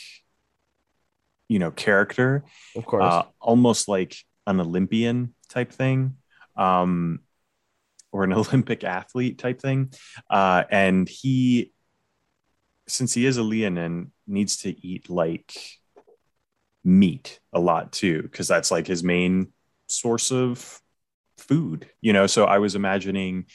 you 1.49 1.57
know, 1.59 1.71
character. 1.71 2.43
Of 2.75 2.85
course. 2.85 3.03
uh, 3.03 3.23
almost 3.39 3.87
like 3.87 4.15
an 4.47 4.59
Olympian 4.59 5.33
type 5.49 5.71
thing, 5.71 6.17
um, 6.55 7.19
or 8.15 8.23
an 8.23 8.31
Olympic 8.33 8.83
athlete 8.85 9.37
type 9.37 9.61
thing. 9.61 9.91
Uh, 10.29 10.63
and 10.71 11.07
he, 11.09 11.73
since 12.87 13.13
he 13.13 13.25
is 13.25 13.35
a 13.35 13.43
Leonin, 13.43 14.11
needs 14.25 14.57
to 14.57 14.87
eat 14.87 15.09
like 15.09 15.53
meat 16.83 17.39
a 17.51 17.59
lot 17.59 17.91
too, 17.91 18.21
because 18.21 18.47
that's 18.47 18.71
like 18.71 18.87
his 18.87 19.03
main 19.03 19.51
source 19.87 20.31
of 20.31 20.81
food, 21.37 21.89
you 21.99 22.13
know. 22.13 22.25
So 22.25 22.45
I 22.45 22.59
was 22.59 22.75
imagining 22.75 23.47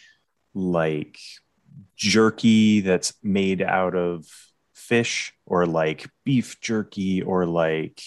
like 0.53 1.19
jerky 1.97 2.81
that's 2.81 3.15
made 3.23 3.63
out 3.63 3.95
of 3.95 4.27
fish 4.75 5.33
or 5.47 5.65
like 5.65 6.07
beef 6.25 6.61
jerky 6.61 7.23
or 7.23 7.47
like 7.47 8.03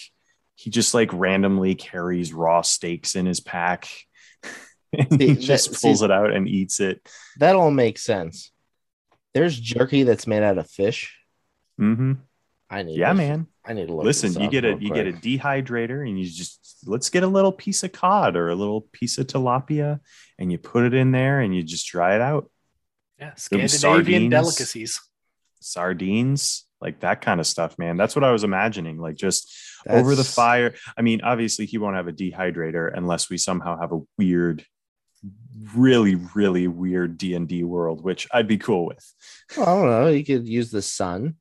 he 0.54 0.70
just 0.70 0.94
like 0.94 1.12
randomly 1.12 1.74
carries 1.74 2.32
raw 2.32 2.62
steaks 2.62 3.16
in 3.16 3.26
his 3.26 3.40
pack 3.40 3.88
See, 5.10 5.26
he 5.26 5.32
that- 5.34 5.40
just 5.40 5.74
see- 5.74 5.86
pulls 5.88 6.02
it 6.02 6.10
out 6.10 6.32
and 6.32 6.48
eats 6.48 6.80
it 6.80 7.06
that 7.38 7.56
all 7.56 7.70
makes 7.70 8.02
sense. 8.02 8.50
There's 9.34 9.58
jerky 9.58 10.04
that's 10.04 10.26
made 10.26 10.42
out 10.44 10.58
of 10.58 10.70
fish. 10.70 11.16
Mm-hmm. 11.80 12.12
I 12.70 12.82
need 12.82 12.96
yeah 12.98 13.08
to- 13.08 13.14
man 13.14 13.46
I 13.66 13.72
need 13.72 13.88
to 13.88 13.94
look 13.94 14.04
listen 14.04 14.40
you 14.40 14.48
get 14.50 14.64
a 14.64 14.68
real 14.76 14.82
you 14.82 14.94
get 14.94 15.06
a 15.06 15.12
dehydrator 15.12 16.06
and 16.08 16.18
you 16.18 16.24
just 16.26 16.78
let's 16.86 17.08
get 17.10 17.22
a 17.22 17.26
little 17.26 17.52
piece 17.52 17.82
of 17.82 17.92
cod 17.92 18.36
or 18.36 18.48
a 18.50 18.54
little 18.54 18.82
piece 18.92 19.18
of 19.18 19.26
tilapia 19.26 20.00
and 20.38 20.50
you 20.52 20.58
put 20.58 20.84
it 20.84 20.94
in 20.94 21.10
there 21.12 21.40
and 21.40 21.54
you 21.54 21.62
just 21.62 21.86
dry 21.86 22.14
it 22.14 22.20
out 22.20 22.50
Yeah, 23.18 23.34
Scandinavian 23.36 23.68
sardines. 23.78 24.30
delicacies. 24.30 25.00
sardines 25.60 26.64
like 26.80 27.00
that 27.00 27.20
kind 27.22 27.40
of 27.40 27.46
stuff 27.46 27.78
man 27.78 27.96
that's 27.96 28.14
what 28.14 28.24
i 28.24 28.30
was 28.32 28.44
imagining 28.44 28.98
like 28.98 29.16
just 29.16 29.50
over 29.88 30.14
the 30.14 30.24
fire. 30.24 30.72
I 30.96 31.02
mean, 31.02 31.20
obviously 31.22 31.66
he 31.66 31.76
won't 31.76 31.96
have 31.96 32.08
a 32.08 32.12
dehydrator 32.12 32.90
unless 32.96 33.28
we 33.28 33.36
somehow 33.36 33.78
have 33.78 33.92
a 33.92 34.00
weird, 34.16 34.64
really, 35.74 36.16
really 36.34 36.66
weird 36.68 37.16
D 37.18 37.34
and 37.34 37.48
D 37.48 37.64
world, 37.64 38.02
which 38.02 38.26
I'd 38.32 38.48
be 38.48 38.58
cool 38.58 38.86
with. 38.86 39.14
Well, 39.56 39.68
I 39.68 39.74
don't 39.74 39.86
know. 39.90 40.08
You 40.08 40.24
could 40.24 40.48
use 40.48 40.70
the 40.70 40.82
sun. 40.82 41.36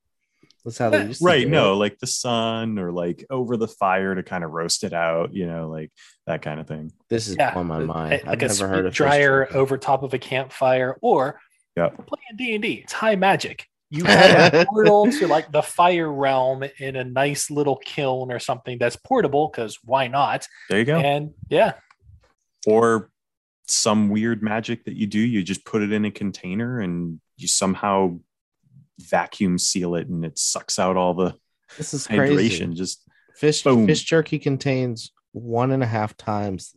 That's 0.66 0.78
how 0.78 0.89
they 0.91 0.99
eh, 0.99 1.07
used 1.07 1.20
to 1.20 1.26
Right? 1.26 1.43
do 1.45 1.49
No, 1.49 1.74
it. 1.74 1.76
like 1.78 1.99
the 1.99 2.07
sun 2.07 2.80
or 2.80 2.91
like 2.91 3.26
over 3.30 3.57
the 3.57 3.68
fire 3.68 4.16
to 4.16 4.24
kind 4.24 4.43
of 4.43 4.51
roast 4.51 4.84
it 4.84 4.93
out. 4.93 5.34
You 5.34 5.47
know, 5.47 5.70
like 5.70 5.91
that 6.26 6.41
kind 6.41 6.59
of 6.59 6.68
thing. 6.68 6.91
This 7.09 7.28
is 7.28 7.36
Yeah, 7.38 7.53
on 7.55 7.68
my 7.68 7.80
mind. 7.80 8.11
like 8.11 8.28
I've 8.28 8.41
a 8.43 8.47
never 8.47 8.68
heard 8.68 8.86
of 8.86 8.93
fish 8.93 8.97
dryer 8.97 9.45
jerky. 9.45 9.55
over 9.57 9.78
top 9.78 10.03
of 10.03 10.14
a 10.14 10.20
campfire, 10.20 10.97
or 11.01 11.39
Yeah. 11.76 11.89
playing 11.89 12.38
D 12.38 12.53
and 12.55 12.61
D. 12.64 12.74
It's 12.84 12.93
high 12.93 13.16
magic. 13.16 13.66
You 13.89 14.05
have 14.05 14.53
a 14.53 14.66
portal 14.70 15.11
to 15.11 15.28
like 15.28 15.51
the 15.51 15.61
fire 15.61 16.11
realm 16.11 16.64
in 16.80 16.95
a 16.95 17.03
nice 17.03 17.51
little 17.51 17.76
kiln 17.76 18.32
or 18.32 18.39
something 18.39 18.78
that's 18.80 18.95
portable 18.95 19.49
because 19.49 19.80
why 19.84 20.07
not? 20.07 20.47
There 20.70 20.80
you 20.80 20.86
go. 20.86 20.97
And 20.97 21.32
yeah, 21.49 21.74
or 22.66 23.09
some 23.68 24.09
weird 24.09 24.41
magic 24.43 24.86
that 24.86 24.95
you 24.95 25.07
do. 25.07 25.20
You 25.20 25.43
just 25.43 25.66
put 25.66 25.82
it 25.82 25.91
in 25.91 26.05
a 26.05 26.11
container 26.11 26.80
and 26.80 27.20
you 27.38 27.47
somehow 27.47 28.20
vacuum 28.99 29.57
seal 29.57 29.95
it 29.95 30.07
and 30.07 30.24
it 30.26 30.38
sucks 30.38 30.78
out 30.80 30.97
all 30.97 31.14
the 31.14 31.36
This 31.78 31.93
is 31.93 32.07
crazy. 32.07 32.66
Just 32.74 33.03
Fish 33.36 33.64
Boom. 33.64 33.88
fish 33.88 34.03
jerky 34.03 34.38
contains 34.39 35.11
one 35.32 35.72
and 35.72 35.82
a 35.82 35.88
half 35.88 36.16
times 36.16 36.76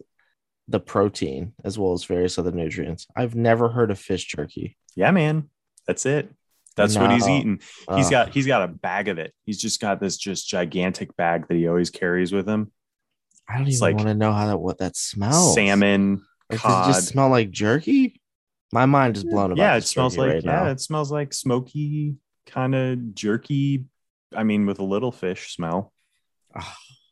the 0.68 0.80
protein 0.80 1.52
as 1.62 1.78
well 1.78 1.92
as 1.92 2.04
various 2.04 2.38
other 2.38 2.50
nutrients. 2.50 3.06
I've 3.14 3.34
never 3.34 3.68
heard 3.68 3.90
of 3.90 3.98
fish 3.98 4.24
jerky. 4.24 4.76
yeah, 4.96 5.10
man. 5.10 5.50
That's 5.86 6.06
it. 6.06 6.32
That's 6.74 6.96
what 6.96 7.10
he's 7.10 7.28
eating. 7.28 7.60
Uh, 7.88 7.96
he's 7.96 8.08
Oh, 8.08 8.10
got 8.10 8.30
he's 8.30 8.46
got 8.46 8.62
a 8.62 8.68
bag 8.68 9.08
of 9.08 9.18
it. 9.18 9.32
He's 9.44 9.60
just 9.60 9.80
got 9.80 10.00
this 10.00 10.16
just 10.16 10.48
gigantic 10.48 11.16
bag 11.16 11.46
that 11.48 11.54
he 11.54 11.68
always 11.68 11.90
carries 11.90 12.32
with 12.32 12.46
him. 12.48 12.70
I 13.48 13.58
don't 13.58 13.66
it's 13.68 13.76
even 13.76 13.82
like 13.82 13.96
want 13.96 14.08
to 14.08 14.14
know 14.14 14.32
how 14.32 14.46
that 14.48 14.58
what 14.58 14.78
that 14.78 14.96
smells. 14.96 15.54
Salmon, 15.54 16.22
Like, 16.50 16.62
does 16.62 16.88
it 16.88 16.92
just 16.92 17.08
smell 17.08 17.28
like 17.28 17.50
jerky? 17.50 18.20
My 18.72 18.86
mind 18.86 19.16
is 19.16 19.24
blown 19.24 19.52
about. 19.52 19.58
yeah, 19.58 19.76
it 19.76 19.82
smells 19.82 20.16
like 20.16 20.34
right 20.34 20.44
yeah, 20.44 20.64
now. 20.64 20.66
it 20.66 20.80
smells 20.80 21.10
like 21.10 21.32
smoky 21.32 22.16
kind 22.46 22.74
of 22.74 23.14
jerky. 23.14 23.84
I 24.34 24.44
mean, 24.44 24.66
with 24.66 24.78
a 24.78 24.84
little 24.84 25.12
fish 25.12 25.54
smell. 25.54 25.92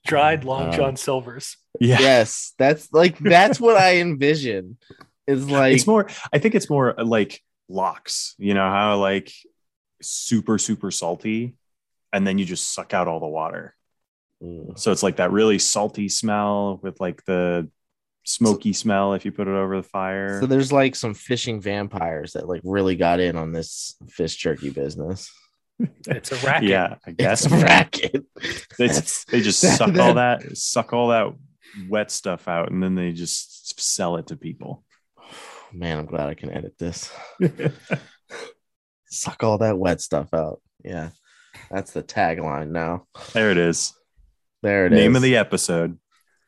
dried 0.07 0.45
Long 0.45 0.68
Uh, 0.68 0.76
John 0.76 0.97
Silver's. 0.97 1.57
Yeah, 1.80 1.99
Yes, 2.01 2.53
that's 2.59 2.93
like 2.93 3.18
that's 3.18 3.59
what 3.61 3.76
I 3.76 3.97
envision. 3.97 4.78
Is 5.26 5.51
like 5.51 5.74
it's 5.74 5.87
more. 5.87 6.09
I 6.32 6.39
think 6.39 6.55
it's 6.55 6.70
more 6.70 6.99
uh, 7.01 7.05
like 7.05 7.41
lox. 7.68 8.35
You 8.39 8.55
know 8.55 8.68
how 8.68 8.99
like 8.99 9.32
super 10.03 10.59
super 10.59 10.91
salty, 10.91 11.57
and 12.12 12.26
then 12.26 12.39
you 12.39 12.45
just 12.45 12.72
suck 12.72 12.95
out 12.95 13.09
all 13.09 13.20
the 13.20 13.26
water. 13.26 13.74
Mm. 14.43 14.78
So 14.78 14.93
it's 14.93 15.03
like 15.03 15.16
that 15.16 15.32
really 15.32 15.59
salty 15.59 16.09
smell 16.09 16.78
with 16.82 17.01
like 17.01 17.24
the 17.24 17.68
smoky 18.25 18.72
smell 18.72 19.14
if 19.14 19.25
you 19.25 19.33
put 19.33 19.49
it 19.49 19.55
over 19.55 19.77
the 19.77 19.83
fire. 19.83 20.41
So 20.41 20.47
there's 20.47 20.72
like 20.72 20.97
some 20.97 21.14
fishing 21.14 21.61
vampires 21.61 22.33
that 22.33 22.49
like 22.49 22.62
really 22.64 22.97
got 22.97 23.20
in 23.20 23.37
on 23.37 23.53
this 23.53 23.95
fish 24.09 24.37
jerky 24.37 24.70
business. 24.70 25.31
It's 26.07 26.31
a 26.33 26.37
racket. 26.47 26.68
yeah, 26.68 26.95
I 27.07 27.11
guess 27.11 27.45
It's 27.45 27.53
a 27.55 27.57
racket. 27.59 28.25
They, 28.79 28.87
they 29.31 29.41
just 29.41 29.62
that- 29.62 29.77
suck 29.79 29.97
all 29.99 30.14
that 30.14 30.57
suck 30.57 30.93
all 30.93 31.09
that 31.09 31.33
wet 31.89 32.11
stuff 32.11 32.47
out 32.49 32.70
and 32.70 32.83
then 32.83 32.95
they 32.95 33.12
just 33.12 33.81
sell 33.81 34.16
it 34.16 34.29
to 34.29 34.37
people. 34.37 34.85
Man, 35.72 35.99
I'm 35.99 36.07
glad 36.07 36.29
I 36.29 36.35
can 36.35 36.51
edit 36.51 36.79
this. 36.79 37.12
Suck 39.11 39.43
all 39.45 39.59
that 39.59 39.79
wet 39.79 40.01
stuff 40.01 40.33
out. 40.35 40.61
Yeah, 40.85 41.11
that's 41.70 41.93
the 41.93 42.03
tagline 42.03 42.70
now. 42.70 43.07
there 43.33 43.51
it 43.51 43.59
is. 43.59 43.93
There 44.62 44.87
it 44.87 44.93
is. 44.93 44.99
Name 44.99 45.16
of 45.16 45.22
the 45.22 45.37
episode. 45.37 45.99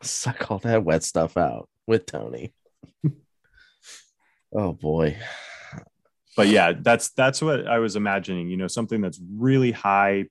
Suck 0.02 0.50
all 0.50 0.58
that 0.60 0.84
wet 0.84 1.02
stuff 1.02 1.36
out 1.36 1.68
with 1.86 2.06
Tony. 2.06 2.54
oh 4.54 4.72
boy. 4.72 5.16
But 6.36 6.48
yeah, 6.48 6.72
that's 6.78 7.10
that's 7.10 7.40
what 7.40 7.66
I 7.66 7.78
was 7.78 7.96
imagining, 7.96 8.50
you 8.50 8.56
know, 8.58 8.68
something 8.68 9.00
that's 9.00 9.20
really 9.36 9.72
high 9.72 10.26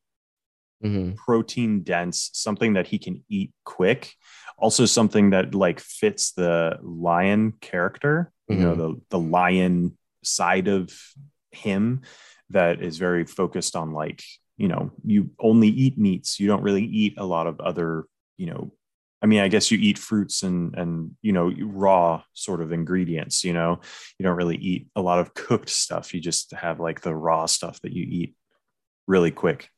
hmm 0.82 1.14
protein 1.16 1.82
dense, 1.82 2.30
something 2.34 2.74
that 2.74 2.88
he 2.88 3.00
can 3.00 3.24
eat 3.30 3.52
quick. 3.64 4.14
Also 4.58 4.86
something 4.86 5.32
that 5.32 5.56
like 5.56 5.80
fits 5.80 6.34
the 6.34 6.78
lion 6.82 7.54
character, 7.60 8.32
you 8.48 8.58
know, 8.58 8.76
the 8.76 9.02
the 9.10 9.20
lion 9.20 9.98
side 10.24 10.68
of 10.68 10.94
him 11.52 12.02
that 12.52 12.82
is 12.82 12.98
very 12.98 13.26
focused 13.26 13.76
on 13.76 13.92
like, 13.92 14.22
you 14.58 14.68
know, 14.68 14.92
you 15.04 15.32
only 15.40 15.70
eat 15.70 15.98
meats. 15.98 16.40
You 16.40 16.48
don't 16.48 16.64
really 16.64 16.86
eat 16.86 17.16
a 17.18 17.26
lot 17.26 17.48
of 17.48 17.60
other, 17.60 18.06
you 18.38 18.46
know, 18.46 18.72
I 19.22 19.28
mean, 19.28 19.40
I 19.40 19.48
guess 19.48 19.72
you 19.72 19.78
eat 19.80 19.98
fruits 19.98 20.44
and 20.44 20.76
and 20.76 21.12
you 21.22 21.32
know 21.32 21.52
raw 21.60 22.22
sort 22.34 22.62
of 22.62 22.72
ingredients. 22.72 23.44
You 23.44 23.54
know, 23.54 23.80
you 24.20 24.24
don't 24.24 24.38
really 24.38 24.58
eat 24.58 24.88
a 24.96 25.02
lot 25.02 25.20
of 25.20 25.34
cooked 25.34 25.70
stuff. 25.70 26.14
You 26.14 26.22
just 26.22 26.52
have 26.52 26.80
like 26.80 27.02
the 27.02 27.16
raw 27.16 27.46
stuff 27.46 27.82
that 27.82 27.94
you 27.94 28.06
eat 28.08 28.36
really 29.08 29.32
quick. 29.32 29.70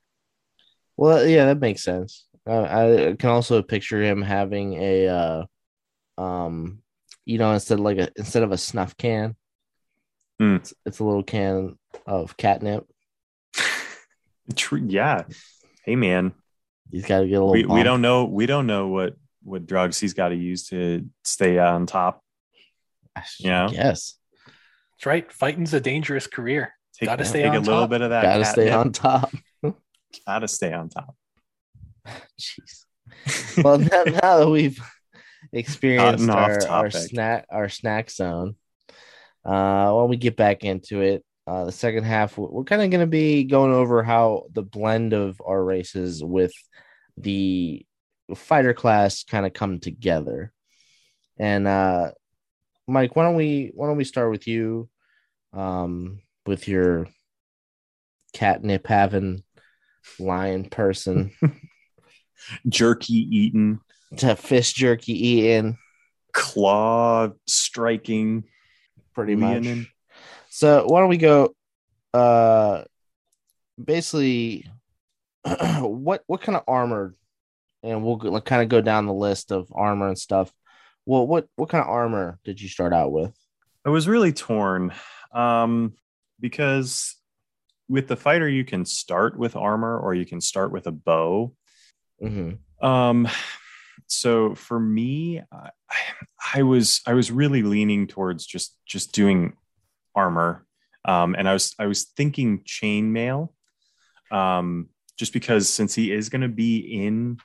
Well, 0.97 1.25
yeah, 1.25 1.45
that 1.45 1.59
makes 1.59 1.83
sense. 1.83 2.25
Uh, 2.45 2.61
I 2.63 3.15
can 3.17 3.29
also 3.29 3.61
picture 3.61 4.01
him 4.01 4.21
having 4.21 4.73
a, 4.73 5.07
uh, 5.07 5.45
um, 6.17 6.79
you 7.25 7.37
know, 7.37 7.51
instead 7.51 7.77
of 7.79 7.85
like 7.85 7.97
a 7.97 8.09
instead 8.15 8.43
of 8.43 8.51
a 8.51 8.57
snuff 8.57 8.97
can, 8.97 9.35
Hmm. 10.39 10.55
it's, 10.55 10.73
it's 10.85 10.99
a 10.99 11.03
little 11.03 11.23
can 11.23 11.77
of 12.05 12.37
catnip. 12.37 12.85
True. 14.55 14.83
Yeah. 14.87 15.23
Hey, 15.83 15.95
man. 15.95 16.33
He's 16.91 17.05
got 17.05 17.21
to 17.21 17.27
get 17.27 17.35
a 17.35 17.43
little. 17.43 17.51
We, 17.51 17.65
we 17.65 17.83
don't 17.83 18.01
know. 18.01 18.25
We 18.25 18.45
don't 18.45 18.67
know 18.67 18.87
what 18.87 19.15
what 19.47 19.65
drugs 19.65 19.99
he's 19.99 20.13
got 20.13 20.29
to 20.29 20.35
use 20.35 20.67
to 20.67 21.05
stay 21.23 21.57
on 21.57 21.85
top. 21.85 22.21
Yeah. 23.39 23.69
Yes. 23.71 24.17
That's 24.45 25.05
right. 25.05 25.31
Fighting's 25.31 25.73
a 25.73 25.79
dangerous 25.79 26.27
career. 26.27 26.73
Take, 26.99 27.07
Gotta 27.07 27.25
stay 27.25 27.43
take 27.43 27.51
on 27.51 27.57
a 27.57 27.59
little 27.59 27.81
top. 27.81 27.89
bit 27.89 28.01
of 28.01 28.09
that. 28.09 28.23
Gotta 28.23 28.45
stay 28.45 28.65
catnip. 28.65 28.85
on 28.85 28.91
top. 28.91 29.31
Gotta 30.25 30.47
stay 30.47 30.73
on 30.73 30.89
top. 30.89 31.15
Jeez. 32.39 33.63
Well, 33.63 33.77
now, 33.77 34.03
now 34.05 34.37
that 34.39 34.49
we've 34.49 34.79
experienced 35.53 36.29
our, 36.29 36.67
our 36.67 36.91
snack 36.91 37.45
our 37.49 37.69
snack 37.69 38.09
zone, 38.09 38.55
uh, 39.45 39.91
when 39.93 40.09
we 40.09 40.17
get 40.17 40.35
back 40.35 40.63
into 40.63 41.01
it, 41.01 41.23
uh, 41.45 41.65
the 41.65 41.71
second 41.71 42.03
half, 42.03 42.37
we're 42.37 42.63
kind 42.63 42.81
of 42.81 42.89
going 42.89 43.01
to 43.01 43.07
be 43.07 43.45
going 43.45 43.71
over 43.71 44.03
how 44.03 44.43
the 44.51 44.63
blend 44.63 45.13
of 45.13 45.41
our 45.45 45.63
races 45.63 46.23
with 46.23 46.51
the 47.15 47.85
fighter 48.35 48.73
class 48.73 49.23
kind 49.23 49.45
of 49.45 49.53
come 49.53 49.79
together. 49.79 50.51
And 51.37 51.67
uh, 51.67 52.11
Mike, 52.87 53.15
why 53.15 53.23
don't 53.23 53.35
we 53.35 53.71
why 53.73 53.87
don't 53.87 53.97
we 53.97 54.03
start 54.03 54.31
with 54.31 54.47
you, 54.47 54.89
um, 55.53 56.19
with 56.45 56.67
your 56.67 57.07
catnip 58.33 58.87
having 58.87 59.43
lion 60.19 60.69
person. 60.69 61.31
Jerky 62.69 63.13
eaten, 63.13 63.79
to 64.17 64.35
fish 64.35 64.73
jerky 64.73 65.13
eating 65.13 65.77
claw 66.37 67.29
striking. 67.47 68.43
pretty 69.13 69.35
much. 69.35 69.87
So 70.49 70.85
why 70.85 70.99
don't 70.99 71.09
we 71.09 71.17
go 71.17 71.55
uh 72.13 72.83
basically 73.83 74.65
what 75.79 76.23
what 76.27 76.41
kind 76.41 76.55
of 76.55 76.63
armor 76.67 77.15
and 77.87 78.03
we'll 78.03 78.41
kind 78.41 78.61
of 78.61 78.69
go 78.69 78.81
down 78.81 79.05
the 79.05 79.13
list 79.13 79.51
of 79.51 79.71
armor 79.73 80.07
and 80.07 80.17
stuff. 80.17 80.51
Well, 81.05 81.25
what 81.25 81.47
what 81.55 81.69
kind 81.69 81.83
of 81.83 81.89
armor 81.89 82.39
did 82.43 82.61
you 82.61 82.67
start 82.67 82.93
out 82.93 83.11
with? 83.11 83.33
I 83.85 83.89
was 83.89 84.07
really 84.07 84.33
torn 84.33 84.93
um, 85.33 85.93
because 86.39 87.15
with 87.87 88.07
the 88.07 88.17
fighter, 88.17 88.47
you 88.47 88.65
can 88.65 88.85
start 88.85 89.37
with 89.37 89.55
armor 89.55 89.97
or 89.97 90.13
you 90.13 90.25
can 90.25 90.41
start 90.41 90.71
with 90.71 90.87
a 90.87 90.91
bow. 90.91 91.53
hmm 92.21 92.51
Um, 92.81 93.27
so 94.07 94.55
for 94.55 94.79
me, 94.79 95.41
I, 95.51 95.69
I 96.55 96.63
was 96.63 97.01
I 97.07 97.13
was 97.13 97.31
really 97.31 97.63
leaning 97.63 98.07
towards 98.07 98.45
just 98.45 98.77
just 98.85 99.13
doing 99.13 99.53
armor, 100.15 100.65
um, 101.05 101.35
and 101.37 101.47
I 101.47 101.53
was 101.53 101.73
I 101.79 101.85
was 101.85 102.03
thinking 102.03 102.63
chainmail, 102.63 103.49
um, 104.31 104.89
just 105.17 105.33
because 105.33 105.69
since 105.69 105.95
he 105.95 106.11
is 106.11 106.29
going 106.29 106.41
to 106.41 106.47
be 106.49 106.77
in 106.77 107.37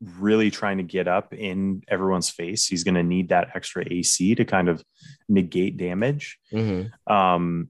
really 0.00 0.50
trying 0.50 0.78
to 0.78 0.82
get 0.82 1.08
up 1.08 1.34
in 1.34 1.82
everyone's 1.88 2.30
face, 2.30 2.66
he's 2.66 2.84
going 2.84 2.94
to 2.94 3.02
need 3.02 3.28
that 3.28 3.50
extra 3.54 3.84
AC 3.90 4.34
to 4.34 4.44
kind 4.44 4.68
of 4.68 4.82
negate 5.28 5.76
damage. 5.76 6.38
hmm 6.50 6.82
Um, 7.06 7.68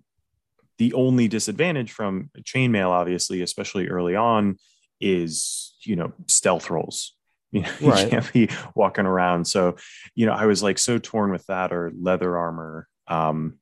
the 0.79 0.93
only 0.93 1.27
disadvantage 1.27 1.91
from 1.91 2.31
chainmail, 2.43 2.91
obviously, 2.91 3.43
especially 3.43 3.89
early 3.89 4.15
on, 4.15 4.59
is 5.01 5.75
you 5.83 5.97
know 5.97 6.13
stealth 6.27 6.71
rolls. 6.71 7.15
You, 7.51 7.63
know, 7.63 7.99
you 7.99 8.09
can't 8.11 8.33
be 8.35 8.51
walking 8.75 9.07
around. 9.07 9.47
So, 9.47 9.77
you 10.15 10.27
know, 10.27 10.35
I 10.35 10.45
was 10.45 10.63
like 10.63 10.77
so 10.77 10.99
torn 10.99 11.31
with 11.31 11.47
that 11.47 11.73
or 11.73 11.91
leather 11.99 12.37
armor. 12.37 12.87
Um, 13.07 13.59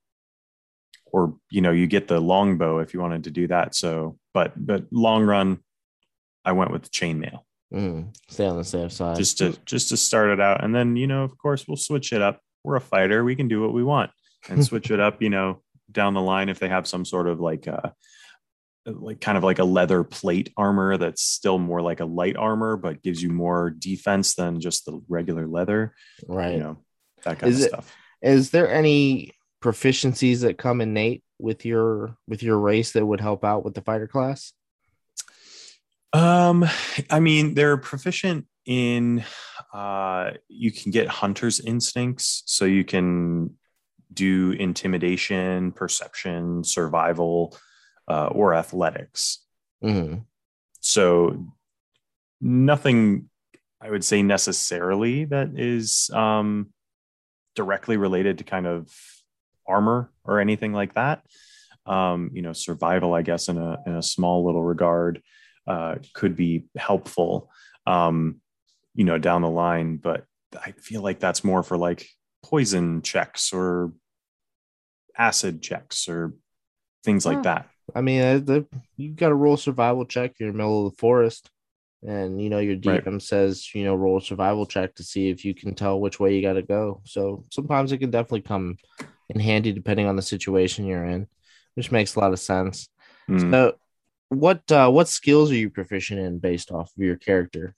or 1.12 1.36
you 1.50 1.60
know, 1.60 1.70
you 1.70 1.86
get 1.86 2.08
the 2.08 2.18
longbow 2.18 2.80
if 2.80 2.92
you 2.92 3.00
wanted 3.00 3.24
to 3.24 3.30
do 3.30 3.46
that. 3.46 3.76
So, 3.76 4.18
but 4.34 4.52
but 4.56 4.86
long 4.90 5.22
run, 5.22 5.60
I 6.44 6.50
went 6.50 6.72
with 6.72 6.82
the 6.82 6.88
chainmail 6.88 7.45
hmm 7.72 8.02
Stay 8.28 8.46
on 8.46 8.56
the 8.56 8.64
safe 8.64 8.92
side. 8.92 9.16
just 9.16 9.38
to 9.38 9.56
just 9.64 9.88
to 9.90 9.96
start 9.96 10.30
it 10.30 10.40
out 10.40 10.62
and 10.64 10.74
then 10.74 10.96
you 10.96 11.06
know 11.06 11.24
of 11.24 11.36
course 11.38 11.66
we'll 11.66 11.76
switch 11.76 12.12
it 12.12 12.22
up 12.22 12.40
we're 12.64 12.76
a 12.76 12.80
fighter 12.80 13.24
we 13.24 13.34
can 13.36 13.48
do 13.48 13.60
what 13.60 13.72
we 13.72 13.82
want 13.82 14.10
and 14.48 14.64
switch 14.68 14.90
it 14.90 15.00
up 15.00 15.20
you 15.22 15.30
know 15.30 15.62
down 15.90 16.14
the 16.14 16.20
line 16.20 16.48
if 16.48 16.58
they 16.58 16.68
have 16.68 16.86
some 16.86 17.04
sort 17.04 17.26
of 17.28 17.40
like 17.40 17.66
uh 17.68 17.90
like 18.86 19.20
kind 19.20 19.36
of 19.36 19.42
like 19.42 19.58
a 19.58 19.64
leather 19.64 20.04
plate 20.04 20.52
armor 20.56 20.96
that's 20.96 21.22
still 21.22 21.58
more 21.58 21.82
like 21.82 21.98
a 22.00 22.04
light 22.04 22.36
armor 22.36 22.76
but 22.76 23.02
gives 23.02 23.20
you 23.20 23.30
more 23.30 23.70
defense 23.70 24.34
than 24.36 24.60
just 24.60 24.84
the 24.84 25.00
regular 25.08 25.46
leather 25.48 25.92
right. 26.28 26.54
you 26.54 26.60
know 26.60 26.76
that 27.24 27.38
kind 27.40 27.52
Is 27.52 27.60
of 27.60 27.64
it- 27.66 27.68
stuff 27.70 27.96
Is 28.22 28.50
there 28.50 28.70
any 28.72 29.32
proficiencies 29.62 30.42
that 30.42 30.56
come 30.58 30.80
innate 30.80 31.24
with 31.38 31.64
your 31.64 32.16
with 32.28 32.42
your 32.42 32.58
race 32.58 32.92
that 32.92 33.04
would 33.04 33.20
help 33.20 33.44
out 33.44 33.64
with 33.64 33.74
the 33.74 33.82
fighter 33.82 34.06
class? 34.06 34.52
Um, 36.16 36.64
I 37.10 37.20
mean, 37.20 37.54
they're 37.54 37.76
proficient 37.76 38.46
in 38.64 39.22
uh 39.72 40.30
you 40.48 40.72
can 40.72 40.90
get 40.90 41.06
hunter's 41.08 41.60
instincts, 41.60 42.42
so 42.46 42.64
you 42.64 42.84
can 42.84 43.50
do 44.12 44.52
intimidation, 44.52 45.72
perception, 45.72 46.64
survival, 46.64 47.56
uh, 48.08 48.28
or 48.28 48.54
athletics. 48.54 49.44
hmm 49.82 50.14
So 50.80 51.46
nothing 52.40 53.28
I 53.80 53.90
would 53.90 54.04
say 54.04 54.22
necessarily 54.22 55.26
that 55.26 55.50
is 55.58 56.10
um 56.14 56.72
directly 57.54 57.96
related 57.96 58.38
to 58.38 58.44
kind 58.44 58.66
of 58.66 58.90
armor 59.66 60.12
or 60.24 60.40
anything 60.40 60.72
like 60.72 60.94
that. 60.94 61.22
Um, 61.84 62.30
you 62.32 62.42
know, 62.42 62.52
survival, 62.52 63.14
I 63.14 63.22
guess, 63.22 63.48
in 63.48 63.58
a 63.58 63.78
in 63.86 63.94
a 63.96 64.02
small 64.02 64.44
little 64.46 64.64
regard, 64.64 65.22
uh, 65.66 65.96
could 66.14 66.36
be 66.36 66.64
helpful. 66.76 67.50
Um, 67.86 68.40
you 68.94 69.04
know, 69.04 69.18
down 69.18 69.42
the 69.42 69.50
line, 69.50 69.96
but 69.96 70.24
I 70.54 70.72
feel 70.72 71.02
like 71.02 71.20
that's 71.20 71.44
more 71.44 71.62
for 71.62 71.76
like 71.76 72.08
poison 72.42 73.02
checks 73.02 73.52
or 73.52 73.92
acid 75.18 75.62
checks 75.62 76.08
or 76.08 76.34
things 77.04 77.26
like 77.26 77.42
that. 77.42 77.68
I 77.94 78.00
mean, 78.00 78.22
uh, 78.22 78.38
the, 78.38 78.66
you 78.96 79.10
got 79.12 79.28
to 79.28 79.34
roll 79.34 79.54
a 79.54 79.58
survival 79.58 80.04
check. 80.04 80.34
You're 80.38 80.48
in 80.48 80.54
the 80.54 80.58
middle 80.58 80.86
of 80.86 80.92
the 80.92 80.98
forest, 80.98 81.50
and 82.06 82.40
you 82.40 82.50
know 82.50 82.58
your 82.58 82.76
Right. 82.76 83.04
DM 83.04 83.20
says 83.20 83.74
you 83.74 83.84
know 83.84 83.94
roll 83.94 84.18
a 84.18 84.22
survival 84.22 84.66
check 84.66 84.94
to 84.96 85.04
see 85.04 85.28
if 85.28 85.44
you 85.44 85.54
can 85.54 85.74
tell 85.74 86.00
which 86.00 86.18
way 86.18 86.34
you 86.34 86.42
got 86.42 86.54
to 86.54 86.62
go. 86.62 87.00
So 87.04 87.44
sometimes 87.52 87.92
it 87.92 87.98
can 87.98 88.10
definitely 88.10 88.42
come 88.42 88.76
in 89.28 89.40
handy 89.40 89.72
depending 89.72 90.06
on 90.06 90.16
the 90.16 90.22
situation 90.22 90.86
you're 90.86 91.04
in, 91.04 91.26
which 91.74 91.92
makes 91.92 92.14
a 92.14 92.20
lot 92.20 92.32
of 92.32 92.40
sense. 92.40 92.88
Mm. 93.30 93.50
So, 93.50 93.74
what 94.28 94.70
uh, 94.72 94.90
what 94.90 95.08
skills 95.08 95.50
are 95.50 95.56
you 95.56 95.70
proficient 95.70 96.20
in 96.20 96.38
based 96.38 96.70
off 96.70 96.90
of 96.96 97.02
your 97.04 97.16
character? 97.16 97.74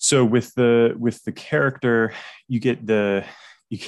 so 0.00 0.24
with 0.24 0.54
the 0.54 0.94
with 0.96 1.22
the 1.24 1.32
character 1.32 2.12
you 2.46 2.60
get 2.60 2.86
the 2.86 3.24
you, 3.68 3.78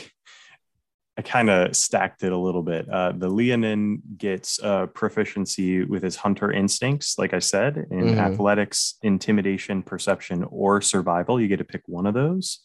i 1.17 1.23
kind 1.23 1.49
of 1.49 1.77
stacked 1.77 2.25
it 2.25 2.33
a 2.33 2.37
little 2.37 2.63
bit 2.65 2.89
uh 2.89 3.13
the 3.13 3.29
leonin 3.29 4.03
gets 4.17 4.61
uh 4.61 4.87
proficiency 4.87 5.85
with 5.85 6.03
his 6.03 6.17
hunter 6.17 6.51
instincts 6.51 7.17
like 7.17 7.33
i 7.33 7.39
said 7.39 7.77
in 7.93 8.09
Mhm. 8.09 8.19
athletics 8.19 8.97
intimidation 9.03 9.85
perception 9.85 10.43
or 10.51 10.81
survival 10.81 11.41
you 11.41 11.47
get 11.47 11.59
to 11.59 11.65
pick 11.65 11.83
one 11.87 12.07
of 12.07 12.15
those 12.15 12.59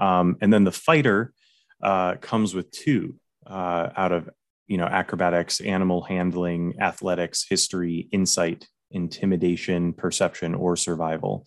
um 0.00 0.36
and 0.40 0.52
then 0.52 0.64
the 0.64 0.72
fighter 0.72 1.32
uh 1.80 2.16
comes 2.16 2.54
with 2.56 2.72
two 2.72 3.14
uh 3.46 3.90
out 3.96 4.10
of 4.10 4.28
you 4.66 4.76
know 4.76 4.86
acrobatics 4.86 5.60
animal 5.60 6.02
handling 6.02 6.74
athletics 6.80 7.46
history 7.48 8.08
insight 8.12 8.66
intimidation 8.90 9.92
perception 9.92 10.54
or 10.54 10.76
survival 10.76 11.46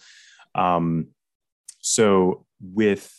um 0.55 1.07
so 1.79 2.45
with 2.61 3.13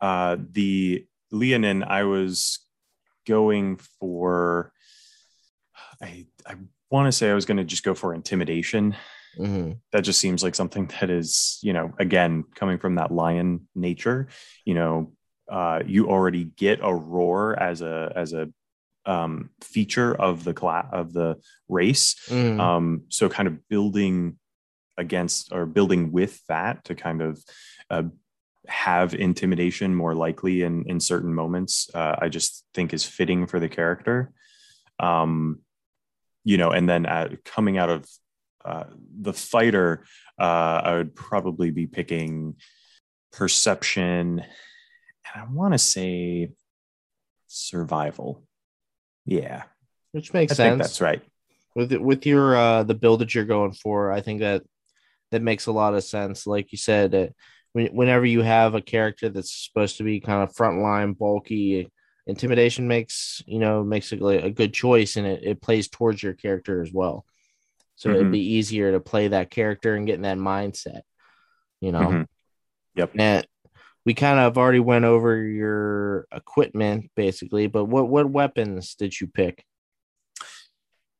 uh, 0.00 0.36
the 0.52 1.06
Leonin, 1.30 1.82
I 1.82 2.04
was 2.04 2.60
going 3.26 3.76
for. 3.98 4.72
I 6.02 6.26
I 6.46 6.54
want 6.90 7.06
to 7.06 7.12
say 7.12 7.30
I 7.30 7.34
was 7.34 7.44
going 7.44 7.58
to 7.58 7.64
just 7.64 7.84
go 7.84 7.94
for 7.94 8.14
intimidation. 8.14 8.96
hmm 9.36 9.72
That 9.92 10.02
just 10.02 10.20
seems 10.20 10.42
like 10.42 10.54
something 10.54 10.86
that 11.00 11.10
is, 11.10 11.58
you 11.62 11.72
know, 11.72 11.92
again 11.98 12.44
coming 12.54 12.78
from 12.78 12.96
that 12.96 13.12
lion 13.12 13.68
nature. 13.74 14.28
You 14.64 14.74
know, 14.74 15.12
uh, 15.50 15.82
you 15.86 16.08
already 16.08 16.44
get 16.44 16.80
a 16.82 16.94
roar 16.94 17.58
as 17.58 17.82
a 17.82 18.12
as 18.16 18.32
a 18.32 18.48
um, 19.06 19.50
feature 19.62 20.14
of 20.14 20.44
the 20.44 20.54
class 20.54 20.86
of 20.92 21.12
the 21.12 21.36
race. 21.68 22.16
Mhm. 22.28 22.60
Um, 22.60 23.02
so 23.08 23.28
kind 23.28 23.48
of 23.48 23.68
building 23.68 24.38
against 24.96 25.52
or 25.52 25.66
building 25.66 26.12
with 26.12 26.44
that 26.46 26.84
to 26.84 26.94
kind 26.94 27.22
of 27.22 27.42
uh, 27.88 28.02
have 28.68 29.14
intimidation 29.14 29.94
more 29.94 30.14
likely 30.14 30.62
in 30.62 30.84
in 30.86 31.00
certain 31.00 31.34
moments 31.34 31.90
uh, 31.94 32.16
i 32.20 32.28
just 32.28 32.64
think 32.74 32.92
is 32.92 33.04
fitting 33.04 33.46
for 33.46 33.58
the 33.58 33.68
character 33.68 34.30
um 35.00 35.60
you 36.44 36.58
know 36.58 36.70
and 36.70 36.88
then 36.88 37.06
uh, 37.06 37.28
coming 37.44 37.78
out 37.78 37.90
of 37.90 38.06
uh, 38.64 38.84
the 39.20 39.32
fighter 39.32 40.04
uh, 40.38 40.80
i 40.84 40.94
would 40.94 41.14
probably 41.14 41.70
be 41.70 41.86
picking 41.86 42.54
perception 43.32 44.40
and 44.40 45.34
i 45.34 45.44
want 45.50 45.72
to 45.72 45.78
say 45.78 46.50
survival 47.46 48.44
yeah 49.30 49.62
which 50.12 50.32
makes 50.34 50.52
i 50.52 50.54
sense. 50.54 50.68
think 50.72 50.82
that's 50.82 51.00
right 51.00 51.22
with 51.74 51.92
with 51.94 52.26
your 52.26 52.56
uh 52.56 52.82
the 52.82 52.94
build 52.94 53.20
that 53.20 53.34
you're 53.34 53.44
going 53.44 53.72
for 53.72 54.10
i 54.12 54.20
think 54.20 54.40
that 54.40 54.62
that 55.30 55.40
makes 55.40 55.66
a 55.66 55.72
lot 55.72 55.94
of 55.94 56.02
sense 56.02 56.46
like 56.46 56.72
you 56.72 56.78
said 56.78 57.14
uh, 57.14 57.26
when- 57.72 57.94
whenever 57.94 58.26
you 58.26 58.42
have 58.42 58.74
a 58.74 58.82
character 58.82 59.28
that's 59.28 59.54
supposed 59.68 59.96
to 59.98 60.02
be 60.02 60.18
kind 60.18 60.42
of 60.42 60.52
frontline, 60.56 61.16
bulky, 61.16 61.88
intimidation 62.26 62.88
makes 62.88 63.40
you 63.46 63.60
know 63.60 63.84
makes 63.84 64.12
it 64.12 64.20
a 64.20 64.50
good 64.50 64.74
choice, 64.74 65.16
and 65.16 65.24
it, 65.24 65.44
it 65.44 65.62
plays 65.62 65.86
towards 65.86 66.20
your 66.20 66.34
character 66.34 66.82
as 66.82 66.92
well. 66.92 67.24
So 67.94 68.10
it'd 68.10 68.26
Mhm. 68.26 68.32
be 68.32 68.54
easier 68.54 68.90
to 68.90 68.98
play 68.98 69.28
that 69.28 69.50
character 69.50 69.94
and 69.94 70.04
get 70.04 70.16
in 70.16 70.22
that 70.22 70.38
mindset. 70.38 71.02
You 71.80 71.92
know. 71.92 72.08
Mhm. 72.10 72.26
Yep. 72.96 73.10
And 73.16 73.46
we 74.06 74.14
kind 74.14 74.38
of 74.38 74.56
already 74.56 74.80
went 74.80 75.04
over 75.04 75.42
your 75.42 76.26
equipment 76.32 77.10
basically, 77.16 77.66
but 77.66 77.84
what 77.84 78.08
what 78.08 78.30
weapons 78.30 78.94
did 78.94 79.20
you 79.20 79.26
pick? 79.26 79.64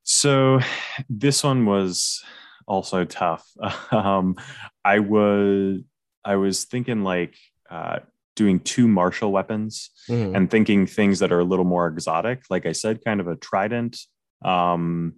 So 0.02 0.60
this 1.08 1.44
one 1.44 1.66
was 1.66 2.22
also 2.66 3.04
tough. 3.04 3.46
Um, 3.92 4.36
I 4.84 5.00
was 5.00 5.80
I 6.24 6.36
was 6.36 6.64
thinking 6.64 7.02
like 7.04 7.34
uh, 7.70 8.00
doing 8.36 8.60
two 8.60 8.88
martial 8.88 9.32
weapons 9.32 9.90
Mhm. 10.08 10.36
and 10.36 10.50
thinking 10.50 10.86
things 10.86 11.18
that 11.20 11.32
are 11.32 11.40
a 11.40 11.44
little 11.44 11.64
more 11.64 11.86
exotic. 11.88 12.42
Like 12.50 12.66
I 12.66 12.72
said, 12.72 13.04
kind 13.04 13.20
of 13.20 13.28
a 13.28 13.36
trident. 13.36 13.98
Um, 14.42 15.14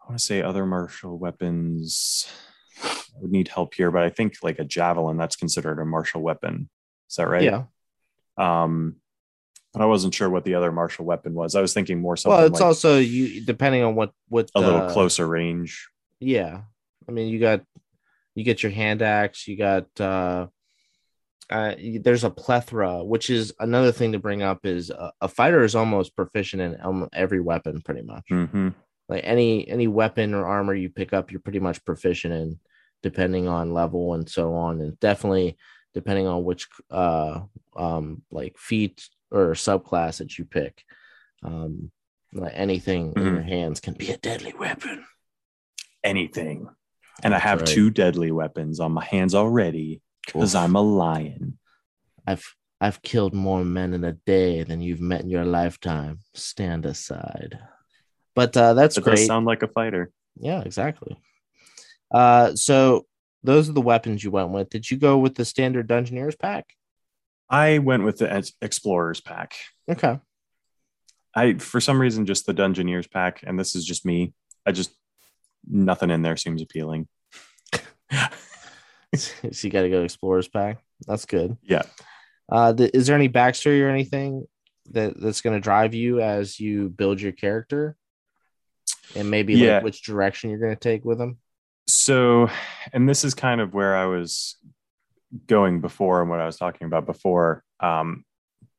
I 0.00 0.06
want 0.08 0.18
to 0.18 0.24
say 0.24 0.42
other 0.42 0.66
martial 0.66 1.18
weapons. 1.18 2.26
I 2.82 3.20
would 3.20 3.32
need 3.32 3.48
help 3.48 3.74
here, 3.74 3.90
but 3.90 4.02
I 4.02 4.10
think 4.10 4.34
like 4.42 4.58
a 4.58 4.64
javelin 4.64 5.16
that's 5.16 5.36
considered 5.36 5.78
a 5.78 5.84
martial 5.84 6.22
weapon. 6.22 6.68
Is 7.08 7.16
that 7.16 7.28
right? 7.28 7.42
Yeah. 7.42 7.64
Um, 8.36 8.96
but 9.72 9.82
I 9.82 9.86
wasn't 9.86 10.14
sure 10.14 10.28
what 10.28 10.44
the 10.44 10.54
other 10.54 10.72
martial 10.72 11.04
weapon 11.04 11.34
was. 11.34 11.54
I 11.54 11.60
was 11.60 11.72
thinking 11.72 12.00
more 12.00 12.16
something 12.16 12.36
Well, 12.36 12.46
it's 12.46 12.60
like 12.60 12.66
also 12.66 12.98
you 12.98 13.44
depending 13.44 13.82
on 13.82 13.94
what 13.94 14.12
what 14.28 14.50
a 14.54 14.60
little 14.60 14.82
uh, 14.82 14.92
closer 14.92 15.26
range. 15.26 15.88
Yeah. 16.18 16.62
I 17.08 17.12
mean, 17.12 17.28
you 17.28 17.38
got 17.38 17.62
you 18.34 18.44
get 18.44 18.62
your 18.62 18.72
hand 18.72 19.02
axe, 19.02 19.46
you 19.46 19.56
got 19.56 19.86
uh 20.00 20.46
uh 21.50 21.74
there's 22.00 22.24
a 22.24 22.30
plethora, 22.30 23.04
which 23.04 23.30
is 23.30 23.52
another 23.60 23.92
thing 23.92 24.12
to 24.12 24.18
bring 24.18 24.42
up 24.42 24.64
is 24.64 24.90
a, 24.90 25.12
a 25.20 25.28
fighter 25.28 25.62
is 25.62 25.74
almost 25.74 26.16
proficient 26.16 26.62
in 26.62 27.08
every 27.12 27.40
weapon 27.40 27.80
pretty 27.82 28.02
much. 28.02 28.24
hmm 28.28 28.68
Like 29.10 29.22
any 29.24 29.68
any 29.68 29.88
weapon 29.88 30.34
or 30.34 30.46
armor 30.46 30.74
you 30.74 30.88
pick 30.88 31.12
up, 31.12 31.30
you're 31.30 31.40
pretty 31.40 31.58
much 31.58 31.84
proficient 31.84 32.32
in 32.32 32.58
depending 33.02 33.48
on 33.48 33.74
level 33.74 34.14
and 34.14 34.28
so 34.28 34.54
on 34.54 34.80
and 34.80 34.98
definitely 35.00 35.56
depending 35.94 36.26
on 36.28 36.44
which 36.44 36.68
uh 36.90 37.40
um 37.76 38.22
like 38.30 38.56
feat 38.56 39.08
or 39.32 39.52
subclass 39.54 40.18
that 40.18 40.38
you 40.38 40.44
pick. 40.44 40.84
Um 41.42 41.90
like 42.32 42.52
anything 42.54 43.12
in 43.16 43.22
Mhm. 43.22 43.34
your 43.34 43.42
hands 43.42 43.80
can 43.80 43.94
be 43.94 44.10
a 44.12 44.16
deadly 44.16 44.54
weapon. 44.56 45.04
Anything. 46.04 46.68
And 47.24 47.34
I 47.34 47.40
have 47.40 47.60
right. 47.62 47.68
two 47.68 47.90
deadly 47.90 48.30
weapons 48.30 48.78
on 48.78 48.92
my 48.92 49.04
hands 49.04 49.34
already 49.34 50.00
because 50.24 50.54
I'm 50.54 50.76
a 50.76 50.80
lion. 50.80 51.58
I've 52.26 52.46
I've 52.80 53.02
killed 53.02 53.34
more 53.34 53.64
men 53.64 53.92
in 53.92 54.04
a 54.04 54.12
day 54.12 54.62
than 54.62 54.80
you've 54.80 55.00
met 55.02 55.22
in 55.22 55.30
your 55.30 55.44
lifetime. 55.44 56.20
Stand 56.34 56.86
aside. 56.86 57.58
But 58.34 58.56
uh, 58.56 58.74
that's 58.74 58.94
That 58.96 59.04
does 59.04 59.14
great. 59.20 59.26
sound 59.26 59.46
like 59.46 59.62
a 59.62 59.68
fighter. 59.68 60.10
yeah, 60.38 60.60
exactly. 60.60 61.20
Uh, 62.12 62.54
so 62.54 63.06
those 63.42 63.68
are 63.68 63.72
the 63.72 63.80
weapons 63.80 64.22
you 64.22 64.30
went 64.30 64.50
with. 64.50 64.68
Did 64.70 64.90
you 64.90 64.96
go 64.96 65.18
with 65.18 65.34
the 65.34 65.44
standard 65.44 65.88
Dungeoneers 65.88 66.38
pack? 66.38 66.66
I 67.48 67.78
went 67.78 68.04
with 68.04 68.18
the 68.18 68.52
Explorers 68.62 69.20
pack. 69.20 69.54
Okay. 69.90 70.18
I, 71.34 71.54
for 71.54 71.80
some 71.80 72.00
reason, 72.00 72.26
just 72.26 72.46
the 72.46 72.54
Dungeoneers 72.54 73.10
pack, 73.10 73.42
and 73.44 73.58
this 73.58 73.74
is 73.74 73.84
just 73.84 74.04
me. 74.06 74.32
I 74.66 74.72
just 74.72 74.90
nothing 75.68 76.10
in 76.10 76.22
there 76.22 76.36
seems 76.36 76.62
appealing. 76.62 77.08
so 79.14 79.30
you 79.66 79.70
got 79.70 79.82
to 79.82 79.90
go 79.90 80.02
Explorers 80.02 80.48
pack. 80.48 80.78
That's 81.06 81.24
good. 81.26 81.56
Yeah. 81.62 81.82
Uh, 82.50 82.72
th- 82.74 82.90
is 82.94 83.06
there 83.06 83.16
any 83.16 83.28
backstory 83.28 83.82
or 83.82 83.88
anything 83.88 84.46
that 84.92 85.20
that's 85.20 85.40
going 85.40 85.56
to 85.56 85.60
drive 85.60 85.94
you 85.94 86.20
as 86.20 86.58
you 86.58 86.88
build 86.88 87.20
your 87.20 87.32
character, 87.32 87.96
and 89.14 89.30
maybe 89.30 89.54
Yeah. 89.54 89.76
like 89.76 89.84
which 89.84 90.02
direction 90.02 90.50
you're 90.50 90.58
going 90.58 90.74
to 90.74 90.80
take 90.80 91.04
with 91.04 91.18
them? 91.18 91.38
So, 91.86 92.48
and 92.92 93.08
this 93.08 93.24
is 93.24 93.34
kind 93.34 93.60
of 93.60 93.74
where 93.74 93.96
I 93.96 94.06
was 94.06 94.56
going 95.46 95.80
before 95.80 96.20
and 96.20 96.30
what 96.30 96.40
I 96.40 96.46
was 96.46 96.56
talking 96.56 96.86
about 96.86 97.06
before. 97.06 97.64
Um, 97.80 98.24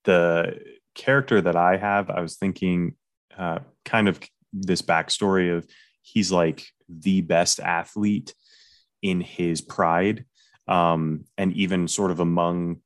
the 0.04 0.60
character 0.96 1.42
that 1.42 1.56
I 1.56 1.78
have, 1.78 2.10
I 2.10 2.22
was 2.22 2.38
thinking 2.38 2.96
uh, 3.38 3.60
kind 3.86 4.08
of 4.08 4.20
this 4.54 4.82
backstory 4.82 5.56
of 5.56 5.66
he's 6.02 6.32
like 6.32 6.66
the 6.90 7.22
best 7.22 7.60
athlete 7.60 8.34
in 9.02 9.22
his 9.22 9.62
pride, 9.62 10.26
um, 10.68 11.26
and 11.38 11.54
even 11.54 11.88
sort 11.88 12.12
of 12.12 12.20
among 12.20 12.82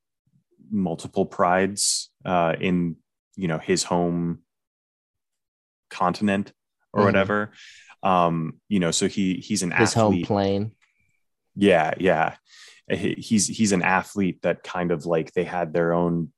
multiple 0.72 1.26
prides 1.26 2.10
uh, 2.24 2.56
in 2.60 2.96
you 3.36 3.48
know 3.48 3.58
his 3.60 3.84
home 3.84 4.40
continent 5.90 6.52
or 6.96 7.02
Mhm. 7.02 7.06
whatever. 7.06 7.52
Um, 8.02 8.60
you 8.70 8.80
know, 8.80 8.92
so 8.92 9.08
he 9.08 9.36
he's 9.36 9.62
an 9.64 9.72
His 9.72 9.94
home 9.94 10.22
plane. 10.24 10.72
Yeah, 11.56 11.94
yeah. 12.00 12.36
He- 12.90 13.16
He's 13.16 13.48
he's 13.48 13.72
an 13.72 13.82
athlete 13.82 14.42
that 14.44 14.64
kind 14.64 14.92
of 14.92 15.06
like 15.06 15.34
they 15.34 15.44
had 15.44 15.74
their 15.74 15.94
own 15.94 16.32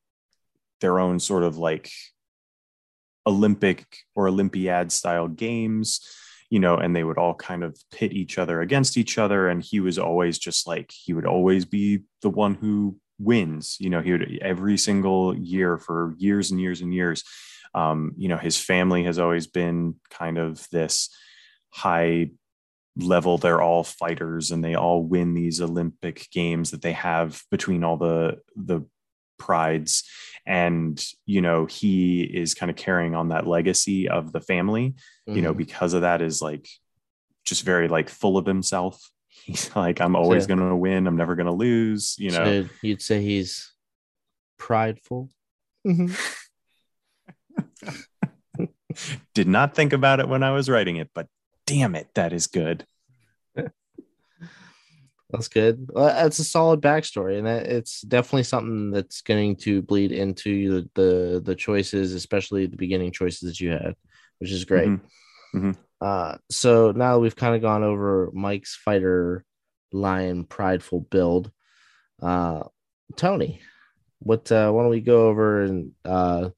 their 0.81 0.99
own 0.99 1.19
sort 1.19 1.43
of 1.43 1.57
like 1.57 1.91
Olympic 3.25 3.85
or 4.15 4.27
Olympiad 4.27 4.91
style 4.91 5.27
games, 5.27 5.99
you 6.49 6.59
know, 6.59 6.77
and 6.77 6.95
they 6.95 7.03
would 7.03 7.17
all 7.17 7.33
kind 7.35 7.63
of 7.63 7.77
pit 7.91 8.13
each 8.13 8.37
other 8.37 8.61
against 8.61 8.95
each 8.97 9.17
other. 9.17 9.49
And 9.49 9.61
he 9.61 9.79
was 9.79 9.97
always 9.99 10.37
just 10.37 10.65
like 10.67 10.91
he 10.91 11.13
would 11.13 11.25
always 11.25 11.65
be 11.65 12.03
the 12.21 12.29
one 12.29 12.53
who 12.55 12.97
wins. 13.19 13.77
You 13.79 13.89
know, 13.89 14.01
he 14.01 14.11
would 14.13 14.39
every 14.41 14.77
single 14.77 15.35
year 15.37 15.77
for 15.77 16.15
years 16.17 16.51
and 16.51 16.61
years 16.61 16.81
and 16.81 16.93
years. 16.93 17.23
Um, 17.77 18.13
you 18.17 18.27
know, 18.27 18.37
his 18.37 18.57
family 18.57 19.03
has 19.03 19.19
always 19.19 19.45
been 19.47 19.95
kind 20.09 20.37
of 20.37 20.67
this 20.71 21.09
high 21.69 22.31
level 22.99 23.37
they're 23.37 23.61
all 23.61 23.83
fighters 23.83 24.49
and 24.49 24.63
they 24.63 24.73
all 24.73 25.03
win 25.03 25.35
these 25.35 25.61
olympic 25.61 26.27
games 26.31 26.71
that 26.71 26.81
they 26.81 26.93
have 26.93 27.43
between 27.51 27.83
all 27.83 27.95
the 27.97 28.39
the 28.55 28.81
prides 29.37 30.03
and 30.47 31.05
you 31.27 31.39
know 31.39 31.67
he 31.67 32.23
is 32.23 32.55
kind 32.55 32.71
of 32.71 32.75
carrying 32.75 33.13
on 33.13 33.29
that 33.29 33.45
legacy 33.45 34.09
of 34.09 34.31
the 34.31 34.41
family 34.41 34.95
you 35.27 35.43
know 35.43 35.53
Mhm. 35.53 35.57
because 35.57 35.93
of 35.93 36.01
that 36.01 36.23
is 36.23 36.41
like 36.41 36.67
just 37.45 37.61
very 37.63 37.87
like 37.87 38.09
full 38.09 38.35
of 38.35 38.47
himself 38.47 38.99
he's 39.29 39.69
like 39.75 40.01
i'm 40.01 40.15
always 40.15 40.45
Yeah. 40.45 40.55
going 40.55 40.69
to 40.69 40.75
win 40.75 41.05
i'm 41.05 41.17
never 41.17 41.35
going 41.35 41.51
to 41.53 41.59
lose 41.67 42.15
you 42.17 42.31
know 42.31 42.63
So 42.63 42.69
you'd 42.81 43.03
say 43.03 43.21
he's 43.21 43.73
prideful. 44.57 45.29
did 49.33 49.47
not 49.47 49.75
think 49.75 49.93
about 49.93 50.19
it 50.19 50.27
when 50.27 50.43
i 50.43 50.51
was 50.51 50.69
writing 50.69 50.95
it 50.97 51.09
but 51.13 51.27
damn 51.65 51.95
it 51.95 52.07
that 52.15 52.33
is 52.33 52.47
good 52.47 52.85
That's 55.29 55.49
good. 55.49 55.89
Well, 55.91 56.05
that's 56.05 56.39
a 56.39 56.43
solid 56.45 56.81
backstory, 56.81 57.37
and 57.37 57.47
it's 57.47 58.01
definitely 58.01 58.43
something 58.43 58.91
that's 58.91 59.21
going 59.21 59.57
to 59.57 59.81
bleed 59.81 60.13
into 60.13 60.69
the, 60.69 60.89
the 60.95 61.41
the 61.41 61.55
choices, 61.55 62.13
especially 62.13 62.65
the 62.65 62.77
beginning 62.77 63.11
choices 63.11 63.41
that 63.41 63.59
you 63.59 63.71
had, 63.71 63.95
which 64.39 64.51
is 64.51 64.63
great. 64.63 64.89
Mhm. 65.53 65.75
Uh, 65.99 66.37
so 66.49 66.91
now 66.91 67.19
we've 67.19 67.35
kind 67.35 67.55
of 67.55 67.61
gone 67.61 67.83
over 67.83 68.29
Mike's 68.33 68.75
fighter 68.75 69.43
lion 69.91 70.45
prideful 70.45 71.01
build, 71.01 71.51
uh, 72.21 72.63
Tony, 73.17 73.59
what 74.19 74.49
uh, 74.49 74.71
why 74.71 74.83
don't 74.83 74.91
we 74.91 75.01
go 75.01 75.27
over 75.27 75.61
and 75.61 75.91
uh, 76.05 76.49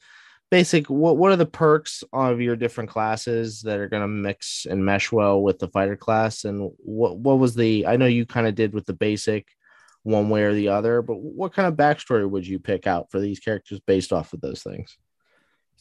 basic 0.52 0.90
what 0.90 1.18
what 1.18 1.32
are 1.32 1.36
the 1.36 1.46
perks 1.46 2.04
of 2.12 2.42
your 2.42 2.56
different 2.56 2.90
classes 2.90 3.62
that 3.62 3.80
are 3.80 3.88
going 3.88 4.02
to 4.02 4.08
mix 4.08 4.66
and 4.70 4.84
mesh 4.84 5.12
well 5.12 5.42
with 5.42 5.60
the 5.60 5.68
fighter 5.68 5.96
class 5.96 6.44
and 6.46 6.72
what 6.78 7.18
what 7.18 7.38
was 7.38 7.54
the 7.56 7.86
i 7.86 7.96
know 7.96 8.06
you 8.08 8.26
kind 8.26 8.48
of 8.48 8.56
did 8.56 8.74
with 8.74 8.86
the 8.86 8.94
basic 8.94 9.48
one 10.04 10.30
way 10.30 10.44
or 10.44 10.54
the 10.54 10.68
other 10.70 11.02
but 11.02 11.16
what 11.16 11.54
kind 11.54 11.68
of 11.68 11.76
backstory 11.76 12.28
would 12.28 12.48
you 12.48 12.58
pick 12.58 12.88
out 12.88 13.12
for 13.12 13.20
these 13.20 13.40
characters 13.40 13.80
based 13.86 14.12
off 14.12 14.34
of 14.34 14.42
those 14.42 14.64
things 14.64 14.98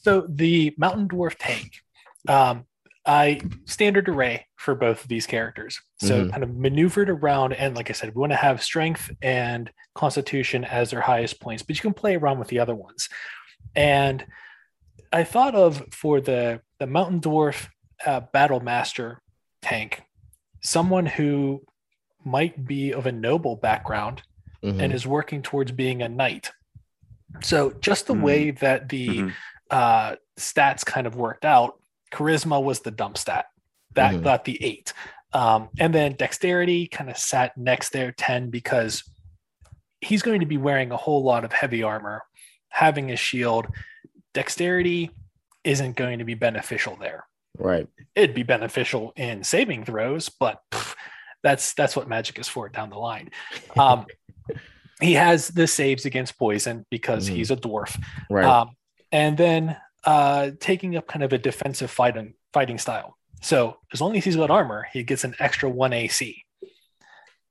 So 0.02 0.26
the 0.28 0.74
Mountain 0.78 1.08
Dwarf 1.08 1.34
tank, 1.38 1.72
um, 2.28 2.64
I 3.06 3.40
standard 3.64 4.08
array 4.08 4.46
for 4.56 4.74
both 4.74 5.02
of 5.02 5.08
these 5.08 5.26
characters. 5.26 5.80
So 5.98 6.24
Mhm. 6.24 6.30
kind 6.30 6.44
of 6.44 6.54
maneuvered 6.56 7.08
around, 7.10 7.52
and 7.54 7.74
like 7.74 7.88
I 7.90 7.94
said, 7.94 8.14
we 8.14 8.20
want 8.20 8.32
to 8.32 8.36
have 8.36 8.62
strength 8.62 9.10
and 9.22 9.72
constitution 9.94 10.64
as 10.64 10.90
their 10.90 11.00
highest 11.00 11.40
points, 11.40 11.62
but 11.64 11.74
you 11.76 11.80
can 11.82 11.94
play 11.94 12.14
around 12.16 12.38
with 12.38 12.48
the 12.48 12.60
other 12.60 12.74
ones. 12.76 13.08
And 13.74 14.24
I 15.12 15.24
thought 15.24 15.54
of 15.54 15.82
for 15.92 16.20
the 16.20 16.61
the 16.78 16.86
Mountain 16.86 17.20
Dwarf 17.20 17.68
uh, 18.06 18.20
Battle 18.32 18.61
Master 18.61 19.20
tank, 19.62 20.02
someone 20.62 21.06
who 21.06 21.62
might 22.24 22.64
be 22.66 22.92
of 22.92 23.06
a 23.06 23.12
noble 23.12 23.56
background 23.56 24.22
Mhm. 24.62 24.80
and 24.82 24.92
is 24.92 25.06
working 25.06 25.42
towards 25.42 25.72
being 25.72 26.02
a 26.02 26.09
knight. 26.09 26.50
So 27.42 27.72
just 27.80 28.06
the 28.06 28.14
Hmm. 28.14 28.22
way 28.22 28.50
that 28.52 28.88
the 28.88 29.09
Mhm. 29.09 29.34
uh, 29.70 30.16
stats 30.38 30.84
kind 30.84 31.06
of 31.06 31.14
worked 31.16 31.44
out, 31.44 31.80
charisma 32.12 32.62
was 32.62 32.80
the 32.80 32.90
dump 32.90 33.18
stat 33.18 33.46
that 33.94 34.14
Mhm. 34.14 34.22
got 34.24 34.44
the 34.44 34.62
eight, 34.64 34.92
um, 35.32 35.68
and 35.78 35.94
then 35.94 36.12
dexterity 36.14 36.86
kind 36.86 37.11
of 37.11 37.16
sat 37.18 37.56
next 37.56 37.90
there 37.90 38.12
ten 38.12 38.50
because 38.50 39.02
he's 40.00 40.22
going 40.22 40.40
to 40.40 40.46
be 40.46 40.56
wearing 40.56 40.90
a 40.92 40.96
whole 40.96 41.22
lot 41.24 41.44
of 41.44 41.52
heavy 41.52 41.82
armor, 41.82 42.22
having 42.68 43.11
a 43.11 43.16
shield. 43.16 43.66
Dexterity 44.43 45.11
isn't 45.64 45.97
going 45.97 46.20
to 46.20 46.24
be 46.24 46.34
beneficial 46.34 46.95
there. 47.01 47.26
Right. 47.59 47.89
It'd 48.14 48.36
be 48.36 48.45
beneficial 48.45 49.12
in 49.16 49.43
saving 49.43 49.84
throws, 49.84 50.28
but 50.28 50.62
pff, 50.70 50.95
that's 51.43 51.74
that's 51.74 51.97
what 51.97 52.09
magic 52.09 52.39
is 52.39 52.47
for 52.47 52.68
down 52.68 52.91
the 52.91 52.99
line. 52.99 53.30
Um, 53.76 54.07
he 55.01 55.14
has 55.14 55.49
the 55.49 55.66
saves 55.66 56.05
against 56.05 56.39
poison 56.39 56.86
because 56.89 57.28
Mhm. 57.28 57.32
he's 57.34 57.51
a 57.51 57.57
dwarf, 57.57 58.01
Right. 58.30 58.45
um, 58.45 58.76
and 59.11 59.36
then 59.36 59.76
uh, 60.05 60.53
taking 60.61 60.97
up 60.97 61.09
kind 61.09 61.24
of 61.24 61.32
a 61.32 61.39
defensive 61.39 61.91
fighting 61.91 62.34
fighting 62.53 62.78
style. 62.78 63.18
So 63.43 63.78
as 63.93 64.01
long 64.01 64.16
as 64.16 64.22
he's 64.24 64.36
got 64.36 64.51
armor, 64.51 64.86
he 64.93 65.03
gets 65.03 65.24
an 65.24 65.34
extra 65.41 65.68
one 65.68 65.93
AC. 65.93 66.45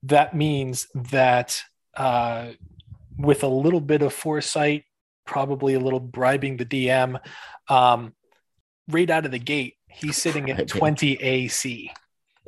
That 0.03 0.33
means 0.33 0.87
that 0.95 1.61
uh, 1.97 2.51
with 3.17 3.43
a 3.43 3.47
little 3.49 3.81
bit 3.81 4.01
of 4.01 4.13
foresight, 4.13 4.85
probably 5.27 5.75
a 5.75 5.79
little 5.79 5.99
bribing 5.99 6.57
the 6.57 6.65
DM, 6.65 7.19
um, 7.69 8.13
right 8.87 9.09
out 9.09 9.25
of 9.25 9.31
the 9.31 9.37
gate, 9.39 9.75
he's 9.87 10.17
sitting 10.17 10.49
at 10.49 10.67
20 10.67 11.13
AC. 11.21 11.91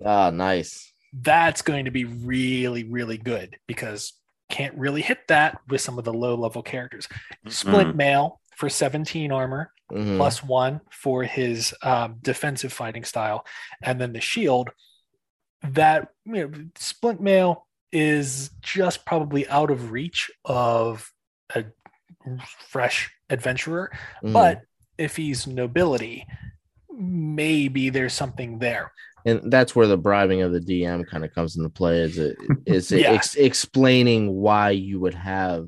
ah, 0.03 0.31
nice. 0.31 0.91
That's 1.13 1.61
going 1.61 1.85
to 1.85 1.91
be 1.91 2.05
really, 2.05 2.83
really 2.83 3.17
good 3.17 3.57
because 3.67 4.13
can't 4.49 4.75
really 4.77 5.01
hit 5.01 5.19
that 5.27 5.59
with 5.67 5.81
some 5.81 5.99
of 5.99 6.05
the 6.05 6.13
low 6.13 6.33
level 6.35 6.63
characters. 6.63 7.07
Splint 7.47 7.95
mail 7.95 8.39
for 8.55 8.69
17 8.69 9.31
armor, 9.31 9.71
Mhm. 9.91 10.17
plus 10.17 10.43
one 10.43 10.81
for 10.91 11.23
his 11.23 11.73
um, 11.81 12.17
defensive 12.21 12.71
fighting 12.71 13.03
style, 13.03 13.43
and 13.81 13.99
then 13.99 14.13
the 14.13 14.21
shield. 14.21 14.69
That 15.63 16.09
you 16.25 16.47
know, 16.47 16.51
splint 16.75 17.19
mail 17.21 17.67
is 17.91 18.51
just 18.61 19.03
probably 19.05 19.47
out 19.49 19.71
of 19.71 19.91
reach 19.91 20.29
of 20.45 21.11
a 21.55 21.65
fresh 22.67 23.09
adventurer, 23.29 23.91
Mhm. 24.23 24.33
but 24.33 24.61
if 24.97 25.15
he's 25.15 25.47
nobility, 25.47 26.25
maybe 26.91 27.89
there's 27.89 28.13
something 28.13 28.59
there. 28.59 28.91
and 29.25 29.51
that's 29.51 29.75
where 29.75 29.85
the 29.85 29.97
bribing 29.97 30.41
of 30.43 30.53
the 30.53 30.61
DM 30.61 31.05
kind 31.05 31.25
of 31.25 31.33
comes 31.33 31.57
into 31.57 31.69
play. 31.69 31.99
Is 31.99 32.17
it 32.17 32.37
is 32.65 32.89
it 32.93 33.01
Yeah. 33.01 33.11
ex- 33.11 33.35
explaining 33.35 34.33
why 34.33 34.69
you 34.69 34.97
would 35.01 35.13
have 35.13 35.67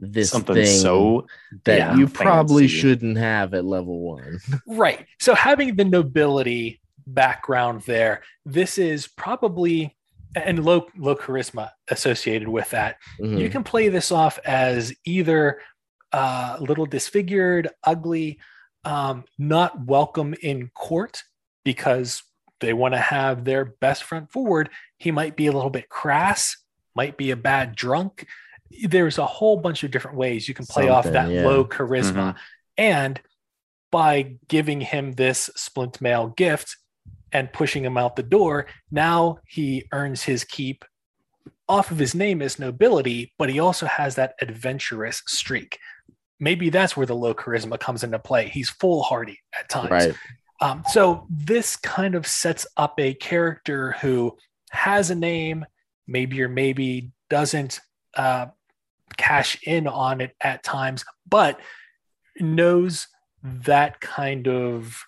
this 0.00 0.30
Something 0.30 0.54
thing 0.54 0.66
so 0.80 1.26
that 1.66 1.76
Yeah. 1.78 1.96
you 1.96 2.08
probably 2.08 2.62
fancy. 2.62 2.78
shouldn't 2.78 3.18
have 3.18 3.52
at 3.52 3.66
level 3.66 4.00
one. 4.00 4.38
Right. 4.66 5.06
So 5.20 5.34
having 5.34 5.76
the 5.76 5.84
nobility 5.84 6.80
background 7.06 7.82
there, 7.82 8.22
this 8.46 8.78
is 8.78 9.06
probably 9.08 9.94
and 10.34 10.64
low 10.64 10.86
low 10.96 11.16
charisma 11.16 11.70
associated 11.88 12.48
with 12.48 12.70
that. 12.70 12.96
Mhm. 13.20 13.38
You 13.38 13.48
can 13.50 13.64
play 13.64 13.88
this 13.88 14.12
off 14.12 14.38
as 14.44 14.92
either 15.04 15.60
uh, 16.12 16.56
a 16.58 16.62
little 16.62 16.86
disfigured, 16.86 17.68
ugly, 17.84 18.38
um, 18.84 19.24
not 19.38 19.84
welcome 19.84 20.34
in 20.42 20.68
court 20.74 21.22
because 21.64 22.22
they 22.60 22.72
want 22.72 22.94
to 22.94 23.00
have 23.00 23.44
their 23.44 23.64
best 23.64 24.04
front 24.04 24.30
forward. 24.32 24.70
He 24.98 25.10
might 25.10 25.36
be 25.36 25.46
a 25.46 25.52
little 25.52 25.70
bit 25.70 25.88
crass, 25.88 26.56
might 26.94 27.16
be 27.16 27.30
a 27.30 27.36
bad 27.36 27.76
drunk. 27.76 28.26
There's 28.82 29.18
a 29.18 29.26
whole 29.26 29.58
bunch 29.58 29.84
of 29.84 29.90
different 29.90 30.16
ways 30.16 30.48
you 30.48 30.54
can 30.54 30.66
play 30.66 30.88
off 30.88 31.04
that 31.04 31.30
yeah. 31.30 31.46
low 31.46 31.64
charisma. 31.64 32.36
And 32.76 33.20
by 33.90 34.36
giving 34.48 34.80
him 34.80 35.12
this 35.12 35.50
splint 35.56 36.00
mail 36.00 36.28
gift 36.28 36.76
and 37.32 37.52
pushing 37.52 37.84
him 37.84 37.96
out 37.96 38.16
the 38.16 38.22
door, 38.22 38.66
now 38.90 39.38
he 39.46 39.84
earns 39.92 40.22
his 40.22 40.44
keep 40.44 40.84
off 41.68 41.90
of 41.90 41.98
his 41.98 42.14
name 42.14 42.40
as 42.40 42.58
nobility, 42.58 43.32
but 43.38 43.50
he 43.50 43.58
also 43.58 43.86
has 43.86 44.14
that 44.14 44.34
adventurous 44.40 45.22
streak. 45.26 45.78
Maybe 46.40 46.70
that's 46.70 46.96
where 46.96 47.06
the 47.06 47.16
low 47.16 47.34
charisma 47.34 47.78
comes 47.78 48.04
into 48.04 48.18
play. 48.18 48.48
He's 48.48 48.70
foolhardy 48.70 49.38
at 49.58 49.68
times. 49.68 49.90
right. 49.90 50.14
Um, 50.60 50.82
so 50.90 51.26
this 51.30 51.76
kind 51.76 52.14
of 52.14 52.26
sets 52.26 52.66
up 52.76 52.98
a 52.98 53.14
character 53.14 53.92
who 54.00 54.36
has 54.70 55.10
a 55.10 55.14
name, 55.14 55.64
maybe 56.06 56.42
or 56.42 56.48
maybe 56.48 57.12
doesn't 57.30 57.80
uh, 58.14 58.46
cash 59.16 59.58
in 59.62 59.86
on 59.86 60.20
it 60.20 60.34
at 60.40 60.62
times, 60.62 61.04
but 61.28 61.60
knows 62.40 63.06
that 63.42 64.00
kind 64.00 64.48
of 64.48 65.00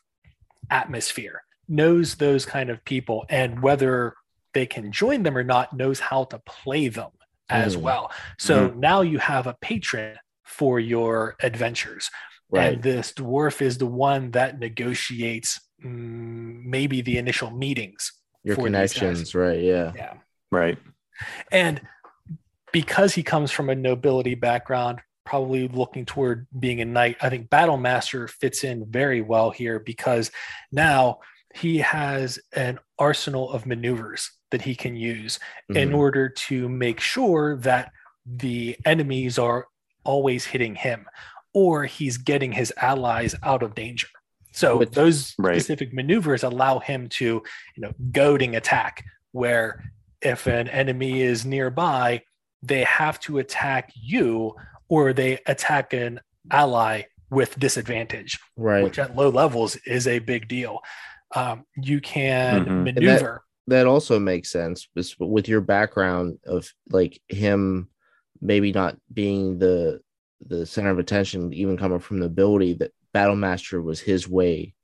atmosphere, 0.70 1.42
knows 1.70 2.16
those 2.16 2.44
kind 2.44 2.68
of 2.68 2.84
people, 2.84 3.24
and 3.28 3.62
whether 3.62 4.14
they 4.52 4.66
can 4.66 4.90
join 4.92 5.22
them 5.22 5.38
or 5.38 5.44
not, 5.44 5.72
knows 5.72 6.00
how 6.00 6.24
to 6.24 6.38
play 6.40 6.88
them 6.88 7.12
as 7.48 7.76
Mm. 7.76 7.82
well. 7.82 8.12
So 8.38 8.68
now 8.70 9.00
you 9.02 9.18
have 9.18 9.46
a 9.46 9.54
patron 9.60 10.18
for 10.44 10.80
your 10.80 11.36
adventures. 11.42 12.10
Right. 12.50 12.74
And 12.74 12.82
this 12.82 13.12
dwarf 13.12 13.62
is 13.62 13.78
the 13.78 13.86
one 13.86 14.32
that 14.32 14.58
negotiates 14.58 15.60
mm, 15.82 16.64
maybe 16.64 17.00
the 17.00 17.16
initial 17.16 17.50
meetings. 17.50 18.12
Your 18.42 18.56
for 18.56 18.64
connections, 18.64 19.34
right? 19.34 19.60
Yeah. 19.60 19.92
Yeah. 19.94 20.14
right. 20.50 20.76
And 21.50 21.80
because 22.72 23.14
he 23.14 23.22
comes 23.22 23.50
from 23.50 23.70
a 23.70 23.74
nobility 23.74 24.34
background, 24.34 25.00
probably 25.24 25.68
looking 25.68 26.04
toward 26.04 26.46
being 26.58 26.80
a 26.80 26.84
knight, 26.84 27.16
I 27.22 27.30
think 27.30 27.50
Battle 27.50 27.76
Master 27.76 28.28
fits 28.28 28.64
in 28.64 28.86
very 28.90 29.20
well 29.22 29.50
here 29.50 29.78
because 29.78 30.30
now 30.72 31.20
he 31.54 31.78
has 31.78 32.38
an 32.54 32.78
arsenal 32.98 33.50
of 33.50 33.66
maneuvers 33.66 34.30
that 34.50 34.62
he 34.62 34.74
can 34.74 34.96
use 34.96 35.38
in 35.68 35.90
Mhm. 35.90 35.96
order 35.96 36.28
to 36.28 36.68
make 36.68 37.00
sure 37.00 37.56
that 37.56 37.92
the 38.26 38.76
enemies 38.84 39.38
are 39.38 39.66
always 40.04 40.46
hitting 40.46 40.74
him 40.76 41.06
or 41.52 41.84
he's 41.84 42.16
getting 42.18 42.52
his 42.52 42.72
allies 42.80 43.34
out 43.42 43.62
of 43.62 43.74
danger. 43.74 44.08
So 44.52 44.78
Which- 44.78 44.90
those 44.92 45.34
Right. 45.38 45.54
specific 45.56 45.92
maneuvers 45.92 46.42
allow 46.42 46.78
him 46.80 47.08
to, 47.10 47.24
you 47.24 47.42
know, 47.80 47.92
goading 48.12 48.54
attack 48.56 49.04
where 49.32 49.84
if 50.20 50.46
an 50.46 50.68
enemy 50.68 51.22
is 51.22 51.44
nearby, 51.46 52.22
they 52.62 52.84
have 52.84 53.18
to 53.20 53.38
attack 53.38 53.90
you 53.94 54.54
or 54.88 55.12
they 55.12 55.38
attack 55.46 55.92
an 55.92 56.20
ally 56.50 57.02
with 57.30 57.58
disadvantage, 57.58 58.38
right. 58.56 58.82
which 58.82 58.98
at 58.98 59.14
low 59.14 59.28
levels 59.28 59.76
is 59.86 60.06
a 60.08 60.18
big 60.18 60.48
deal. 60.48 60.80
Um, 61.34 61.64
you 61.76 62.00
can 62.00 62.64
Mhm. 62.66 62.68
And 62.68 62.86
that- 62.88 62.94
maneuver. 63.02 63.44
that 63.68 63.86
also 63.86 64.18
makes 64.18 64.50
sense 64.50 64.88
with 65.18 65.48
your 65.48 65.60
background 65.60 66.38
of 66.44 66.72
like 66.90 67.20
him 67.28 67.88
maybe 68.40 68.72
not 68.72 68.96
being 69.12 69.58
the 69.58 70.00
the 70.46 70.64
center 70.66 70.90
of 70.90 70.98
attention 70.98 71.52
even 71.52 71.76
coming 71.76 71.98
from 72.00 72.18
the 72.18 72.26
ability 72.26 72.72
that 72.72 72.90
battle 73.12 73.36
master 73.36 73.80
was 73.82 74.00
his 74.00 74.26
way 74.26 74.74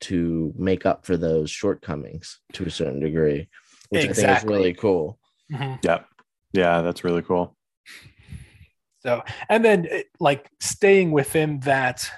to 0.00 0.52
make 0.56 0.86
up 0.86 1.04
for 1.04 1.16
those 1.16 1.50
shortcomings 1.50 2.40
to 2.52 2.64
a 2.64 2.70
certain 2.70 3.00
degree 3.00 3.48
which 3.90 4.04
i 4.08 4.12
think 4.12 4.28
is 4.38 4.44
really 4.44 4.72
cool 4.72 5.18
Mhm. 5.52 5.78
Yeah. 5.84 6.04
Yeah, 6.52 6.80
that's 6.82 7.04
really 7.04 7.22
cool. 7.22 7.56
So, 9.00 9.22
and 9.48 9.64
then 9.64 9.86
eh, 9.90 10.02
like 10.18 10.48
staying 10.60 11.10
within 11.12 11.60
that 11.60 12.10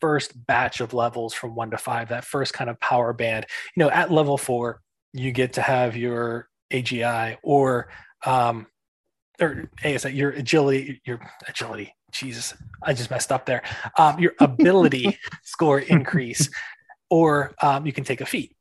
first 0.00 0.46
batch 0.46 0.80
of 0.80 0.94
levels 0.94 1.34
from 1.34 1.54
one 1.54 1.70
to 1.70 1.78
five, 1.78 2.08
that 2.08 2.24
first 2.24 2.52
kind 2.52 2.70
of 2.70 2.78
power 2.80 3.12
band, 3.12 3.46
you 3.76 3.82
know, 3.82 3.90
at 3.90 4.10
level 4.10 4.36
four, 4.36 4.80
you 5.12 5.32
get 5.32 5.54
to 5.54 5.62
have 5.62 5.96
your 5.96 6.48
AGI 6.72 7.36
or, 7.42 7.88
um, 8.26 8.66
or 9.40 9.70
ASI, 9.84 10.12
your 10.12 10.30
agility, 10.30 11.00
your 11.04 11.20
agility. 11.48 11.94
Jesus, 12.12 12.54
I 12.82 12.94
just 12.94 13.10
messed 13.10 13.32
up 13.32 13.46
there. 13.46 13.62
Um, 13.98 14.20
your 14.20 14.34
ability 14.40 15.18
score 15.42 15.80
increase, 15.80 16.48
or 17.10 17.54
um, 17.60 17.86
you 17.86 17.92
can 17.92 18.04
take 18.04 18.20
a 18.20 18.26
feat. 18.26 18.54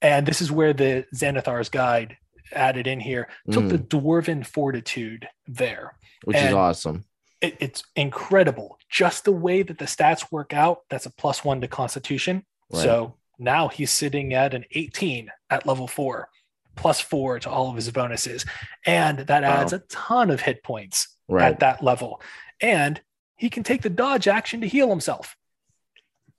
And 0.00 0.24
this 0.24 0.40
is 0.40 0.50
where 0.50 0.72
the 0.72 1.04
Xanathar's 1.14 1.68
guide 1.68 2.16
added 2.52 2.86
in 2.86 3.00
here 3.00 3.28
took 3.50 3.68
the 3.68 3.78
dwarven 3.78 4.44
fortitude 4.46 5.28
there 5.46 5.94
which 6.24 6.36
is 6.36 6.52
awesome 6.52 7.04
it, 7.40 7.56
it's 7.60 7.82
incredible. 7.96 8.78
Just 8.90 9.24
the 9.24 9.32
way 9.32 9.62
that 9.62 9.78
the 9.78 9.84
stats 9.86 10.30
work 10.30 10.52
out 10.52 10.80
that's 10.90 11.06
a 11.06 11.10
plus 11.10 11.44
one 11.44 11.60
to 11.60 11.68
constitution. 11.68 12.44
Right. 12.72 12.82
so 12.82 13.16
now 13.38 13.68
he's 13.68 13.90
sitting 13.90 14.32
at 14.34 14.54
an 14.54 14.64
18 14.70 15.28
at 15.48 15.66
level 15.66 15.88
four 15.88 16.28
plus 16.76 17.00
four 17.00 17.38
to 17.40 17.50
all 17.50 17.68
of 17.68 17.76
his 17.76 17.90
bonuses. 17.90 18.44
And 18.86 19.18
that 19.20 19.42
adds 19.44 19.72
Wow. 19.72 19.78
a 19.78 19.82
ton 19.88 20.30
of 20.30 20.40
hit 20.42 20.62
points 20.62 21.16
right. 21.28 21.52
at 21.52 21.60
that 21.60 21.82
level. 21.82 22.22
And 22.60 23.00
he 23.36 23.50
can 23.50 23.62
take 23.62 23.82
the 23.82 23.90
dodge 23.90 24.28
action 24.28 24.60
to 24.60 24.68
heal 24.68 24.88
himself. 24.88 25.36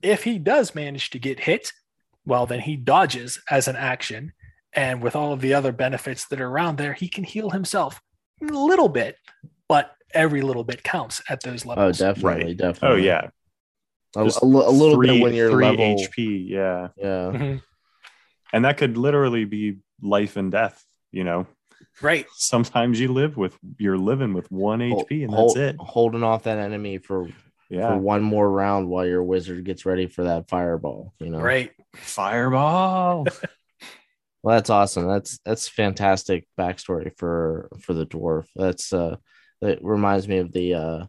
If 0.02 0.24
he 0.24 0.38
does 0.38 0.74
manage 0.74 1.10
to 1.10 1.18
get 1.18 1.40
hit 1.40 1.72
well 2.24 2.46
then 2.46 2.60
he 2.60 2.76
dodges 2.76 3.40
as 3.50 3.66
an 3.68 3.76
action. 3.76 4.32
And 4.72 5.02
with 5.02 5.14
all 5.14 5.32
of 5.32 5.40
the 5.42 5.52
other 5.52 5.72
benefits 5.72 6.26
that 6.28 6.40
are 6.40 6.48
around 6.48 6.78
there 6.78 6.92
he 6.94 7.08
can 7.08 7.24
heal 7.24 7.50
himself 7.50 8.00
a 8.40 8.46
little 8.46 8.88
bit 8.88 9.16
but 9.68 9.94
every 10.14 10.42
little 10.42 10.64
bit 10.64 10.82
counts 10.82 11.22
at 11.28 11.42
those 11.42 11.64
levels. 11.66 12.00
oh 12.00 12.06
definitely 12.06 12.44
Right. 12.46 12.56
definitely 12.56 13.02
Oh 13.02 13.04
yeah. 13.04 13.28
a, 14.16 14.20
a 14.20 14.24
a 14.44 14.44
little 14.70 15.00
bit 15.00 15.20
when 15.22 15.34
you're 15.34 15.50
three 15.50 15.64
level 15.66 15.96
HP, 15.96 16.48
yeah. 16.48 16.88
yeah 16.96 17.30
Mhm. 17.32 17.62
And 18.52 18.64
that 18.66 18.76
could 18.76 18.96
literally 18.98 19.44
be 19.46 19.78
life 20.02 20.36
and 20.36 20.52
death, 20.52 20.84
you 21.10 21.24
know. 21.24 21.46
Right. 22.02 22.26
Sometimes 22.34 23.00
you 23.00 23.08
live 23.12 23.36
with 23.36 23.56
you're 23.78 23.98
living 23.98 24.34
with 24.34 24.50
one 24.52 24.80
Hol- 24.80 25.04
HP 25.04 25.24
and 25.24 25.32
hol- 25.34 25.54
that's 25.54 25.74
it. 25.74 25.76
Holding 25.80 26.22
off 26.22 26.42
that 26.44 26.58
enemy 26.58 26.98
for 26.98 27.28
Yeah. 27.70 27.88
for 27.88 27.98
one 27.98 28.22
more 28.22 28.50
round 28.50 28.88
while 28.88 29.06
your 29.06 29.22
wizard 29.22 29.64
gets 29.64 29.86
ready 29.86 30.06
for 30.06 30.24
that 30.24 30.48
fireball. 30.50 31.14
You 31.18 31.30
know, 31.30 31.40
Right. 31.40 31.72
Fireball. 31.94 33.26
Well, 34.44 34.56
that's 34.56 34.70
awesome. 34.70 35.06
That's 35.06 35.38
that's 35.44 35.68
fantastic 35.68 36.48
backstory 36.58 37.16
for 37.16 37.68
for 37.80 37.94
the 37.94 38.04
dwarf. 38.04 38.46
That's 38.56 38.92
uh, 38.92 39.16
that 39.62 39.82
reminds 39.82 40.28
me 40.28 40.38
of 40.38 40.52
the 40.52 40.74
uh, 40.74 41.06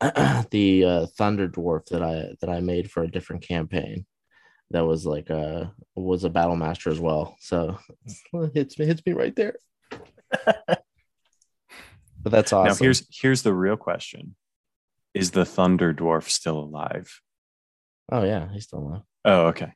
the 0.50 0.84
uh, 0.84 1.06
thunder 1.16 1.48
dwarf 1.48 1.86
that 1.86 2.02
I 2.02 2.34
that 2.40 2.50
I 2.50 2.60
made 2.60 2.90
for 2.90 3.02
a 3.02 3.10
different 3.10 3.42
campaign. 3.42 4.06
That 4.70 4.86
was 4.86 5.04
like 5.04 5.30
a 5.30 5.72
was 5.96 6.24
a 6.24 6.30
battle 6.30 6.56
master 6.56 6.90
as 6.90 7.00
well. 7.00 7.36
So 7.40 7.78
it 8.34 8.54
hits 8.54 8.78
me 8.78 8.86
hits 8.86 9.02
me 9.04 9.14
right 9.14 9.34
there. 9.34 9.56
but 10.46 10.78
that's 12.22 12.52
awesome. 12.52 12.68
Now 12.68 12.74
here's 12.74 13.06
here's 13.10 13.42
the 13.42 13.54
real 13.54 13.76
question. 13.76 14.36
Is 15.14 15.30
the 15.30 15.44
Thunder 15.44 15.94
Dwarf 15.94 16.28
still 16.28 16.58
alive? 16.58 17.20
oh 18.12 18.24
yeah, 18.24 18.48
he's 18.52 18.64
still 18.64 18.80
alive. 18.80 19.02
Oh, 19.24 19.46
okay. 19.46 19.72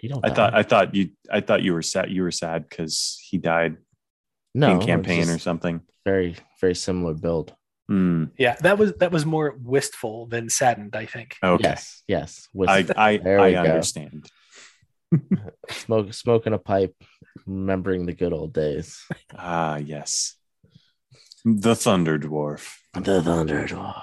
He 0.00 0.08
don't. 0.08 0.24
I 0.24 0.28
die. 0.28 0.34
thought 0.34 0.54
I 0.54 0.62
thought 0.62 0.94
you 0.94 1.10
I 1.30 1.40
thought 1.40 1.62
you 1.62 1.72
were 1.72 1.82
sad 1.82 2.10
you 2.10 2.22
were 2.22 2.30
sad 2.30 2.68
because 2.68 3.18
he 3.22 3.38
died 3.38 3.76
no 4.54 4.72
in 4.72 4.80
campaign 4.80 5.28
or 5.28 5.38
something. 5.38 5.80
very 6.04 6.36
very 6.60 6.74
similar 6.74 7.14
build. 7.14 7.54
Hmm. 7.88 8.24
Yeah. 8.38 8.56
That 8.60 8.78
was 8.78 8.94
that 8.94 9.12
was 9.12 9.26
more 9.26 9.54
wistful 9.60 10.26
than 10.26 10.48
saddened, 10.48 10.96
I 10.96 11.06
think. 11.06 11.36
Okay. 11.42 11.62
Yes, 11.62 12.02
yes. 12.08 12.48
With 12.54 12.70
I 12.70 12.86
I, 12.96 13.18
I 13.26 13.54
understand. 13.56 14.26
smoke 15.70 16.12
smoking 16.14 16.54
a 16.54 16.58
pipe, 16.58 16.94
remembering 17.46 18.06
the 18.06 18.14
good 18.14 18.32
old 18.32 18.52
days. 18.54 19.04
Ah, 19.36 19.76
yes. 19.76 20.34
The 21.44 21.76
Thunder 21.76 22.18
Dwarf. 22.18 22.74
The 22.94 23.22
Thunder 23.22 23.66
Dwarf. 23.66 23.94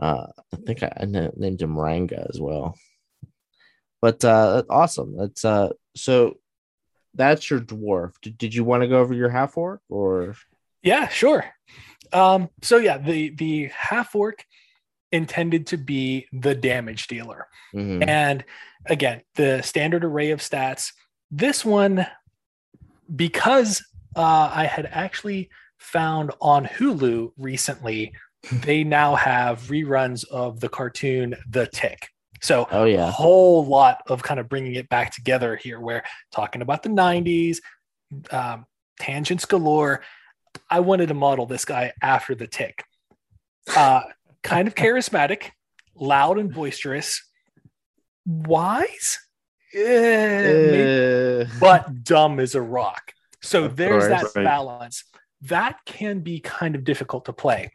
Uh, 0.00 0.26
I 0.52 0.56
think 0.64 0.82
I, 0.82 0.92
I 1.00 1.04
named 1.04 1.60
him 1.60 1.78
Ranga 1.78 2.26
as 2.32 2.40
well. 2.40 2.76
But 4.00 4.24
uh, 4.24 4.62
awesome. 4.70 5.16
That's 5.18 5.44
uh, 5.44 5.70
so 5.96 6.38
that's 7.18 7.50
your 7.50 7.60
dwarf. 7.60 8.12
Did, 8.22 8.38
did 8.38 8.54
you 8.54 8.64
want 8.64 8.82
to 8.82 8.88
go 8.88 9.00
over 9.00 9.12
your 9.12 9.28
half 9.28 9.58
orc 9.58 9.82
or? 9.90 10.34
Yeah, 10.82 11.08
sure. 11.08 11.44
Um, 12.12 12.48
so 12.62 12.78
yeah, 12.78 12.96
the 12.96 13.30
the 13.30 13.66
half 13.66 14.14
orc 14.14 14.44
intended 15.12 15.66
to 15.66 15.76
be 15.76 16.26
the 16.32 16.54
damage 16.54 17.08
dealer. 17.08 17.48
Mhm. 17.74 18.06
And 18.06 18.44
again, 18.86 19.22
the 19.34 19.60
standard 19.62 20.04
array 20.04 20.30
of 20.30 20.40
stats. 20.40 20.92
This 21.30 21.64
one, 21.64 22.06
because 23.14 23.84
uh, 24.16 24.50
I 24.52 24.64
had 24.64 24.86
actually 24.86 25.50
found 25.78 26.30
on 26.40 26.66
Hulu 26.66 27.32
recently, 27.36 28.12
they 28.52 28.84
now 28.84 29.14
have 29.16 29.62
reruns 29.62 30.26
of 30.28 30.60
the 30.60 30.68
cartoon 30.68 31.34
The 31.50 31.66
Tick. 31.66 32.08
So 32.40 32.68
Oh 32.70 32.84
a 32.84 33.10
whole 33.10 33.64
lot 33.66 34.02
of 34.06 34.22
kind 34.22 34.40
of 34.40 34.48
bringing 34.48 34.74
it 34.74 34.88
back 34.88 35.12
together 35.12 35.56
here, 35.56 35.80
where 35.80 36.04
talking 36.32 36.62
about 36.62 36.82
the 36.82 36.90
90s, 36.90 37.58
um, 38.30 38.66
tangents 39.00 39.44
galore. 39.44 40.02
I 40.70 40.80
wanted 40.80 41.08
to 41.08 41.14
model 41.14 41.46
this 41.46 41.64
guy 41.64 41.92
after 42.02 42.34
the 42.34 42.46
tick. 42.46 42.84
Uh, 43.76 44.02
kind 44.42 44.66
of 44.68 44.74
charismatic, 44.76 45.50
loud 45.94 46.38
and 46.38 46.52
boisterous, 46.52 47.22
wise, 48.26 49.18
Eh, 49.74 51.42
Uh, 51.42 51.46
but 51.60 52.02
dumb 52.04 52.40
as 52.40 52.54
a 52.54 52.62
rock. 52.62 53.12
So 53.42 53.68
there's 53.68 54.08
that. 54.08 54.24
Right. 54.34 54.44
balance. 54.44 55.04
That 55.42 55.78
can 55.86 56.20
be 56.20 56.40
kind 56.40 56.74
of 56.74 56.84
difficult 56.84 57.26
to 57.26 57.32
play. 57.32 57.70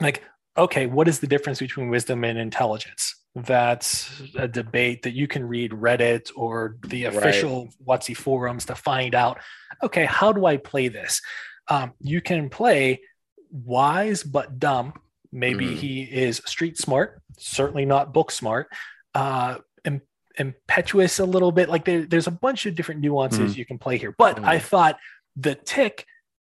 Like, 0.00 0.22
okay, 0.56 0.86
what 0.86 1.08
is 1.08 1.20
the 1.20 1.26
difference 1.26 1.60
between 1.60 1.88
wisdom 1.88 2.24
and 2.24 2.38
intelligence? 2.38 3.14
That's 3.36 4.22
a 4.34 4.48
debate 4.48 5.02
that 5.02 5.12
you 5.12 5.28
can 5.28 5.46
read 5.46 5.72
Reddit 5.72 6.30
or 6.34 6.78
the 6.86 7.04
Right. 7.04 7.14
official 7.14 7.68
WotC 7.86 8.14
forums 8.16 8.64
to 8.66 8.74
find 8.74 9.14
out. 9.14 9.38
Okay, 9.82 10.06
how 10.06 10.32
do 10.32 10.46
I 10.46 10.56
play 10.56 10.88
this? 10.88 11.20
Um, 11.68 11.92
you 12.00 12.22
can 12.22 12.48
play 12.48 13.02
wise 13.50 14.22
but 14.22 14.58
dumb. 14.58 14.94
Maybe 15.32 15.66
Mhm. 15.66 15.76
he 15.76 16.02
is 16.04 16.40
street 16.46 16.78
smart, 16.78 17.20
certainly 17.36 17.84
not 17.84 18.14
book 18.14 18.30
smart. 18.30 18.68
Uh, 19.14 19.58
im- 19.84 20.00
impetuous 20.38 21.18
a 21.18 21.26
little 21.26 21.52
bit. 21.52 21.68
Like 21.68 21.84
there, 21.84 22.06
there's 22.06 22.26
a 22.26 22.30
bunch 22.30 22.64
of 22.64 22.74
different 22.74 23.02
nuances 23.02 23.58
you 23.58 23.66
can 23.66 23.78
play 23.78 23.98
here. 23.98 24.14
But 24.16 24.42
I 24.44 24.58
thought 24.58 24.98
the 25.36 25.54
tick 25.56 26.06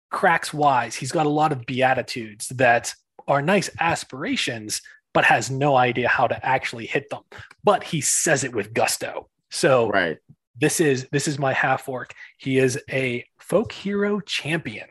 cracks 0.09 0.53
wise. 0.53 0.95
He's 0.95 1.11
got 1.11 1.25
a 1.25 1.29
lot 1.29 1.51
of 1.51 1.65
beatitudes 1.65 2.47
that 2.49 2.93
are 3.27 3.41
nice 3.41 3.69
aspirations, 3.81 4.81
but 5.17 5.25
has 5.25 5.49
no 5.49 5.75
idea 5.75 6.07
how 6.07 6.27
to 6.27 6.45
actually 6.45 6.85
hit 6.85 7.09
them. 7.09 7.23
But 7.63 7.83
he 7.83 8.01
says 8.01 8.43
it 8.43 8.53
with 8.53 8.71
gusto. 8.71 9.27
So 9.49 9.89
right. 9.89 10.19
this 10.61 10.79
is 10.79 11.07
this 11.11 11.27
is 11.27 11.39
my 11.39 11.53
half 11.53 11.89
orc. 11.89 12.13
He 12.37 12.59
is 12.59 12.79
a 12.87 13.25
folk 13.39 13.71
hero 13.71 14.19
champion 14.19 14.87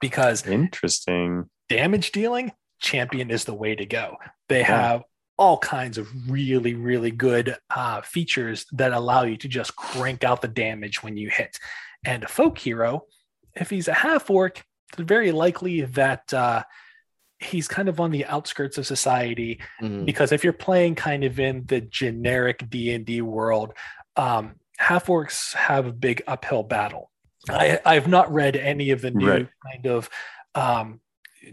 because 0.00 0.46
Interesting. 0.46 1.50
damage 1.68 2.12
dealing 2.12 2.50
champion 2.80 3.30
is 3.30 3.44
the 3.44 3.52
way 3.52 3.74
to 3.74 3.84
go 3.84 4.16
they 4.48 4.60
Yeah. 4.60 4.80
have 4.80 5.02
all 5.36 5.58
kinds 5.58 5.98
of 5.98 6.08
really 6.30 6.72
really 6.72 7.10
good 7.10 7.56
uh, 7.68 8.00
features 8.00 8.64
that 8.72 8.92
allow 8.94 9.24
you 9.24 9.36
to 9.36 9.48
just 9.48 9.76
crank 9.76 10.24
out 10.24 10.40
the 10.40 10.48
damage 10.48 11.02
when 11.02 11.18
you 11.18 11.28
hit 11.28 11.58
and 12.06 12.24
a 12.24 12.28
folk 12.28 12.56
hero 12.56 13.02
if 13.54 13.68
he's 13.68 13.88
a 13.88 13.94
half 13.94 14.30
orc 14.30 14.62
it's 14.92 15.02
very 15.02 15.32
likely 15.32 15.82
that 15.82 16.32
uh, 16.32 16.62
he's 17.38 17.68
kind 17.68 17.88
of 17.88 18.00
on 18.00 18.10
the 18.10 18.24
outskirts 18.26 18.78
of 18.78 18.86
society 18.86 19.60
Mhm. 19.82 20.06
because 20.06 20.32
if 20.32 20.42
you're 20.42 20.52
playing 20.54 20.94
kind 20.94 21.22
of 21.24 21.38
in 21.38 21.64
the 21.66 21.80
generic 21.82 22.68
d&d 22.70 23.20
world 23.20 23.72
um, 24.16 24.54
half 24.78 25.06
orcs 25.06 25.54
have 25.54 25.86
a 25.86 25.92
big 25.92 26.22
uphill 26.26 26.62
battle 26.62 27.10
I, 27.50 27.78
i've 27.84 28.08
not 28.08 28.32
read 28.32 28.56
any 28.56 28.90
of 28.90 29.02
the 29.02 29.10
new 29.10 29.28
Right. 29.28 29.48
kind 29.70 29.86
of 29.86 30.08
um, 30.54 31.00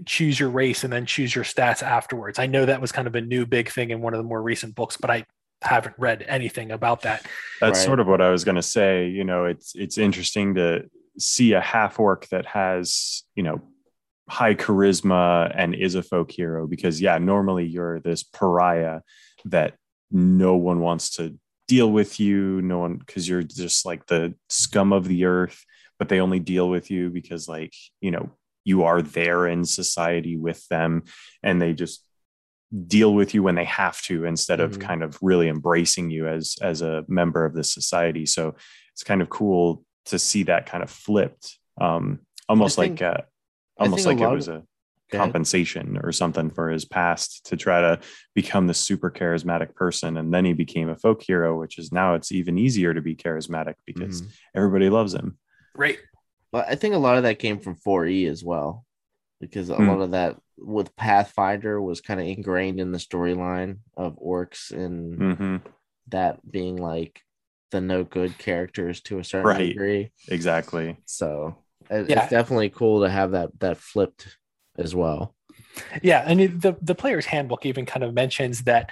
choose 0.06 0.40
your 0.40 0.50
race 0.50 0.84
and 0.86 0.92
then 0.94 1.06
choose 1.06 1.36
your 1.36 1.44
stats 1.44 1.84
afterwards 1.84 2.40
i 2.40 2.48
know 2.48 2.66
that 2.66 2.80
was 2.82 2.92
kind 2.92 3.08
of 3.08 3.16
a 3.16 3.22
new 3.22 3.46
big 3.46 3.70
thing 3.70 3.90
in 3.92 4.02
one 4.02 4.14
of 4.14 4.18
the 4.18 4.24
more 4.24 4.42
recent 4.42 4.76
books 4.76 4.96
but 4.98 5.10
i 5.10 5.26
haven't 5.62 5.96
read 5.98 6.26
anything 6.28 6.72
about 6.72 7.02
that 7.04 7.26
That's 7.62 7.80
Right. 7.80 7.86
sort 7.86 8.00
of 8.02 8.08
what 8.08 8.20
I 8.20 8.30
was 8.32 8.44
going 8.44 8.56
to 8.58 8.62
say. 8.62 9.08
You 9.08 9.24
know, 9.24 9.46
it's 9.46 9.72
it's 9.76 9.98
interesting 9.98 10.56
to 10.56 10.90
see 11.18 11.54
a 11.54 11.62
half 11.62 12.02
orc 12.02 12.28
that 12.30 12.46
has 12.48 13.24
you 13.36 13.44
know 13.44 13.62
high 14.30 14.56
charisma 14.56 15.52
and 15.56 15.76
is 15.76 15.96
a 15.96 16.04
folk 16.04 16.32
hero 16.32 16.68
because 16.68 17.02
yeah, 17.02 17.18
normally 17.18 17.66
you're 17.66 18.00
this 18.00 18.24
pariah 18.24 19.02
that 19.46 19.76
no 20.12 20.56
one 20.56 20.80
wants 20.80 21.16
to 21.18 21.38
deal 21.68 21.92
with 21.92 22.20
you. 22.20 22.62
No 22.62 22.80
one 22.80 22.98
because 22.98 23.28
you're 23.28 23.44
just 23.44 23.86
like 23.86 24.06
the 24.08 24.34
scum 24.50 24.94
of 24.94 25.08
the 25.08 25.26
earth, 25.26 25.64
but 26.00 26.10
they 26.10 26.20
only 26.20 26.40
deal 26.40 26.70
with 26.70 26.90
you 26.92 27.10
because 27.10 27.48
like 27.48 27.74
you 28.02 28.12
know 28.12 28.32
you 28.66 28.84
are 28.84 29.02
there 29.02 29.46
in 29.48 29.66
society 29.66 30.38
with 30.38 30.66
them, 30.70 31.04
and 31.42 31.62
they 31.62 31.74
just 31.74 32.06
deal 32.88 33.14
with 33.14 33.34
you 33.36 33.44
when 33.44 33.56
they 33.56 33.66
have 33.66 34.02
to 34.02 34.26
instead 34.26 34.60
of 34.60 34.78
Mhm. 34.78 34.82
kind 34.82 35.04
of 35.04 35.18
really 35.22 35.48
embracing 35.48 36.10
you 36.10 36.28
as 36.28 36.56
as 36.62 36.82
a 36.82 37.06
member 37.08 37.46
of 37.46 37.54
the 37.54 37.64
society 37.64 38.26
so 38.26 38.56
it's 38.94 39.04
kind 39.04 39.22
of 39.22 39.30
cool 39.30 39.86
to 40.06 40.18
see 40.18 40.42
that 40.44 40.66
kind 40.66 40.82
of 40.82 40.90
flipped 40.90 41.60
um 41.80 42.20
almost 42.50 42.76
think- 42.78 43.00
like 43.00 43.18
uh 43.18 43.22
almost 43.84 44.06
like 44.06 44.22
it 44.22 44.28
was 44.28 44.48
of- 44.48 44.56
a 44.56 44.64
compensation 45.18 46.00
or 46.04 46.12
something 46.12 46.50
for 46.50 46.70
his 46.70 46.86
past 46.86 47.46
to 47.46 47.56
try 47.56 47.82
to 47.82 48.00
become 48.34 48.66
the 48.66 48.74
super 48.74 49.12
charismatic 49.12 49.76
person 49.76 50.18
and 50.18 50.34
then 50.34 50.44
he 50.44 50.54
became 50.54 50.90
a 50.90 50.96
folk 50.96 51.22
hero 51.22 51.60
which 51.60 51.78
is 51.78 51.92
now 51.92 52.16
it's 52.16 52.32
even 52.32 52.58
easier 52.58 52.94
to 52.96 53.02
be 53.02 53.16
charismatic 53.16 53.76
because 53.86 54.22
Mhm. 54.24 54.32
everybody 54.56 54.90
loves 54.90 55.14
him 55.14 55.38
right 55.76 56.00
But 56.52 56.68
I 56.68 56.76
think 56.76 56.96
a 56.96 57.00
lot 57.00 57.18
of 57.18 57.24
that 57.24 57.40
came 57.40 57.60
from 57.60 57.76
4E 57.76 58.28
as 58.28 58.44
well, 58.44 58.86
because 59.42 59.70
a 59.70 59.76
Hmm. 59.76 59.88
lot 59.88 60.02
of 60.02 60.12
that 60.12 60.38
with 60.58 60.96
Pathfinder 60.96 61.82
was 61.82 62.00
kind 62.02 62.20
of 62.20 62.28
ingrained 62.28 62.80
in 62.80 62.92
the 62.92 63.00
storyline 63.00 63.80
of 63.98 64.20
orcs 64.20 64.72
and 64.72 65.38
hmm 65.38 65.58
that 66.10 66.40
being 66.50 66.78
like 66.78 67.22
the 67.72 67.82
no 67.82 68.04
good 68.04 68.38
characters 68.38 69.02
to 69.02 69.18
a 69.20 69.24
certain 69.24 69.48
Right. 69.48 69.70
degree. 69.70 70.12
exactly 70.28 70.98
So 71.06 71.56
it- 71.90 72.10
Yeah. 72.10 72.22
it's 72.24 72.30
definitely 72.32 72.70
cool 72.70 73.02
to 73.04 73.10
have 73.10 73.32
that 73.32 73.50
that 73.60 73.78
flipped 73.78 74.38
as 74.78 74.94
well. 74.96 75.36
Yeah, 76.02 76.24
and 76.26 76.62
the 76.62 76.76
the 76.82 76.96
player's 76.96 77.26
handbook 77.26 77.66
even 77.66 77.86
kind 77.86 78.04
of 78.04 78.14
mentions 78.14 78.64
that 78.64 78.92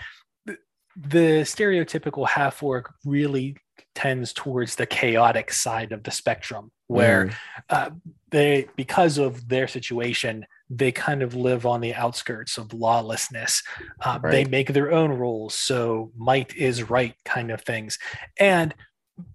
the 0.96 1.42
stereotypical 1.44 2.28
half 2.28 2.62
orc 2.62 2.94
really 3.06 3.56
tends 3.96 4.34
towards 4.34 4.76
the 4.76 4.86
chaotic 4.86 5.52
side 5.52 5.92
of 5.92 6.04
the 6.04 6.12
spectrum, 6.12 6.72
where 6.88 7.26
Mm, 7.28 7.34
uh, 7.70 7.90
they 8.32 8.68
because 8.76 9.18
of 9.18 9.48
their 9.48 9.68
situation 9.68 10.46
they 10.74 10.92
kind 10.92 11.22
of 11.22 11.36
live 11.36 11.66
on 11.66 11.82
the 11.82 11.94
outskirts 11.94 12.58
of 12.58 12.74
lawlessness 12.74 13.62
uh, 14.06 14.18
they 14.20 14.46
make 14.46 14.72
their 14.72 14.90
own 14.94 15.12
rules 15.12 15.54
so 15.54 16.12
might 16.16 16.56
is 16.56 16.90
right 16.90 17.14
kind 17.26 17.52
of 17.52 17.62
things 17.62 18.00
and 18.40 18.74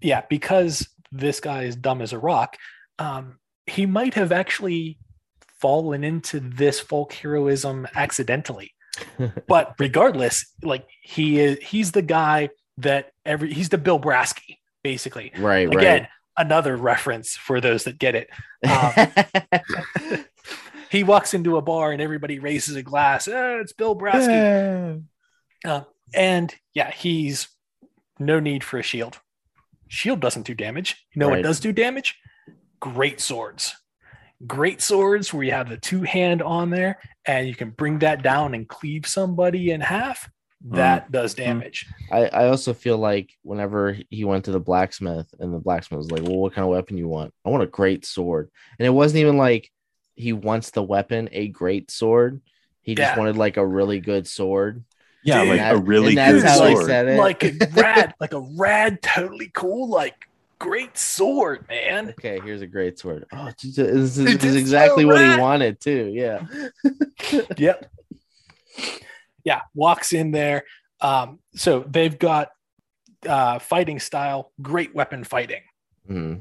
yeah 0.01 0.23
because 0.31 0.89
this 1.13 1.39
guy 1.41 1.65
is 1.65 1.77
dumb 1.77 2.01
as 2.01 2.15
a 2.15 2.19
rock 2.19 2.57
um, 2.99 3.39
he 3.67 3.87
might 3.87 4.15
have 4.15 4.33
actually 4.33 4.99
fallen 5.61 6.05
into 6.05 6.39
this 6.41 6.79
folk 6.81 7.13
heroism 7.13 7.87
accidentally. 7.95 8.73
but 9.49 9.75
regardless, 9.79 10.47
like 10.63 10.87
he 11.03 11.39
is, 11.41 11.59
he's 11.63 11.93
the 11.93 12.03
guy 12.03 12.49
that 12.79 13.13
every 13.25 13.53
he's 13.53 13.69
the 13.69 13.79
Bill 13.79 13.99
Brasky, 14.01 14.59
basically. 14.83 15.33
Right, 15.39 15.69
Again, 15.69 16.03
right. 16.03 16.09
another 16.37 16.77
reference 16.77 17.37
for 17.37 17.61
those 17.61 17.85
that 17.85 17.99
get 17.99 18.15
it. 18.15 18.31
Um, 18.67 20.25
he 20.91 21.03
walks 21.05 21.35
into 21.35 21.57
a 21.57 21.63
bar 21.63 21.93
and 21.93 22.01
everybody 22.01 22.39
raises 22.39 22.77
a 22.77 22.83
glass. 22.83 23.29
Oh, 23.29 23.61
it's 23.61 23.73
Bill 23.73 23.97
Brasky. 23.97 25.03
Uh, 25.65 25.83
and 26.15 26.55
yeah, 26.75 26.91
he's 26.91 27.49
no 28.19 28.41
need 28.41 28.63
for 28.65 28.79
a 28.79 28.83
shield. 28.83 29.19
Shield 29.89 30.21
doesn't 30.21 30.47
do 30.47 30.55
damage. 30.55 31.07
You 31.15 31.21
know 31.21 31.29
Right. 31.29 31.37
what 31.39 31.43
does 31.45 31.61
do 31.61 31.73
damage? 31.73 32.19
Great 32.95 33.21
swords. 33.21 33.75
Great 34.47 34.83
swords 34.83 35.33
where 35.33 35.45
you 35.45 35.53
have 35.53 35.69
the 35.69 35.77
two 35.77 36.03
hand 36.03 36.43
on 36.43 36.71
there 36.71 36.99
and 37.25 37.49
you 37.49 37.55
can 37.55 37.71
bring 37.71 37.99
that 38.01 38.23
down 38.23 38.55
and 38.55 38.69
cleave 38.69 39.07
somebody 39.07 39.71
in 39.71 39.81
half. 39.81 40.29
Hmm. 40.67 40.77
That 40.77 41.11
does 41.11 41.33
hmm. 41.35 41.43
damage. 41.43 41.87
I, 42.13 42.27
I 42.27 42.49
also 42.49 42.75
feel 42.75 42.99
like 42.99 43.33
whenever 43.43 43.97
he 44.11 44.25
went 44.25 44.45
to 44.45 44.53
the 44.53 44.61
blacksmith 44.61 45.27
and 45.39 45.53
the 45.53 45.59
blacksmith 45.59 45.99
was 45.99 46.11
like, 46.11 46.23
Well, 46.23 46.37
what 46.37 46.55
kind 46.55 46.65
of 46.65 46.71
weapon 46.71 46.97
you 46.97 47.09
want? 47.09 47.35
I 47.45 47.51
want 47.51 47.63
a 47.63 47.67
great 47.67 48.05
sword. 48.05 48.51
And 48.79 48.87
it 48.87 48.91
wasn't 48.91 49.21
even 49.21 49.37
like 49.37 49.71
he 50.15 50.33
wants 50.33 50.71
the 50.71 50.83
weapon, 50.83 51.29
a 51.33 51.49
great 51.49 51.91
sword. 51.91 52.41
He 52.83 52.95
just 52.95 53.13
Yeah. 53.13 53.19
wanted 53.19 53.37
like 53.37 53.57
a 53.57 53.67
really 53.67 54.01
good 54.01 54.27
sword. 54.27 54.85
Yeah, 55.25 55.41
Dude, 55.41 55.49
like 55.51 55.61
And 55.61 55.79
a 55.79 55.83
really 55.83 56.15
good 56.15 56.49
sword. 56.49 56.89
Like 57.19 57.43
a 57.43 57.53
rad, 57.75 58.15
like 58.21 58.33
a 58.33 58.47
rad, 58.57 59.03
totally 59.03 59.51
cool, 59.53 59.89
like 59.89 60.29
great 60.59 60.97
sword, 60.97 61.67
man. 61.69 62.11
Okay, 62.11 62.41
here's 62.41 62.63
a 62.63 62.67
great 62.67 62.99
sword. 62.99 63.27
Oh, 63.33 63.51
this 63.63 63.79
is, 63.79 64.17
this 64.17 64.45
is 64.45 64.57
exactly 64.57 65.05
so 65.05 65.09
what 65.09 65.21
he 65.21 65.37
wanted 65.41 65.81
too. 65.81 66.11
Yeah. 66.13 66.47
Yep. 67.57 67.91
Yeah, 69.45 69.61
walks 69.75 70.13
in 70.13 70.33
there. 70.33 70.65
Um, 71.01 71.39
so 71.55 71.85
they've 71.89 72.19
got 72.19 72.49
uh, 73.27 73.59
fighting 73.59 74.01
style, 74.01 74.53
great 74.61 74.95
weapon 74.95 75.25
fighting. 75.25 75.63
Mhm. 76.09 76.41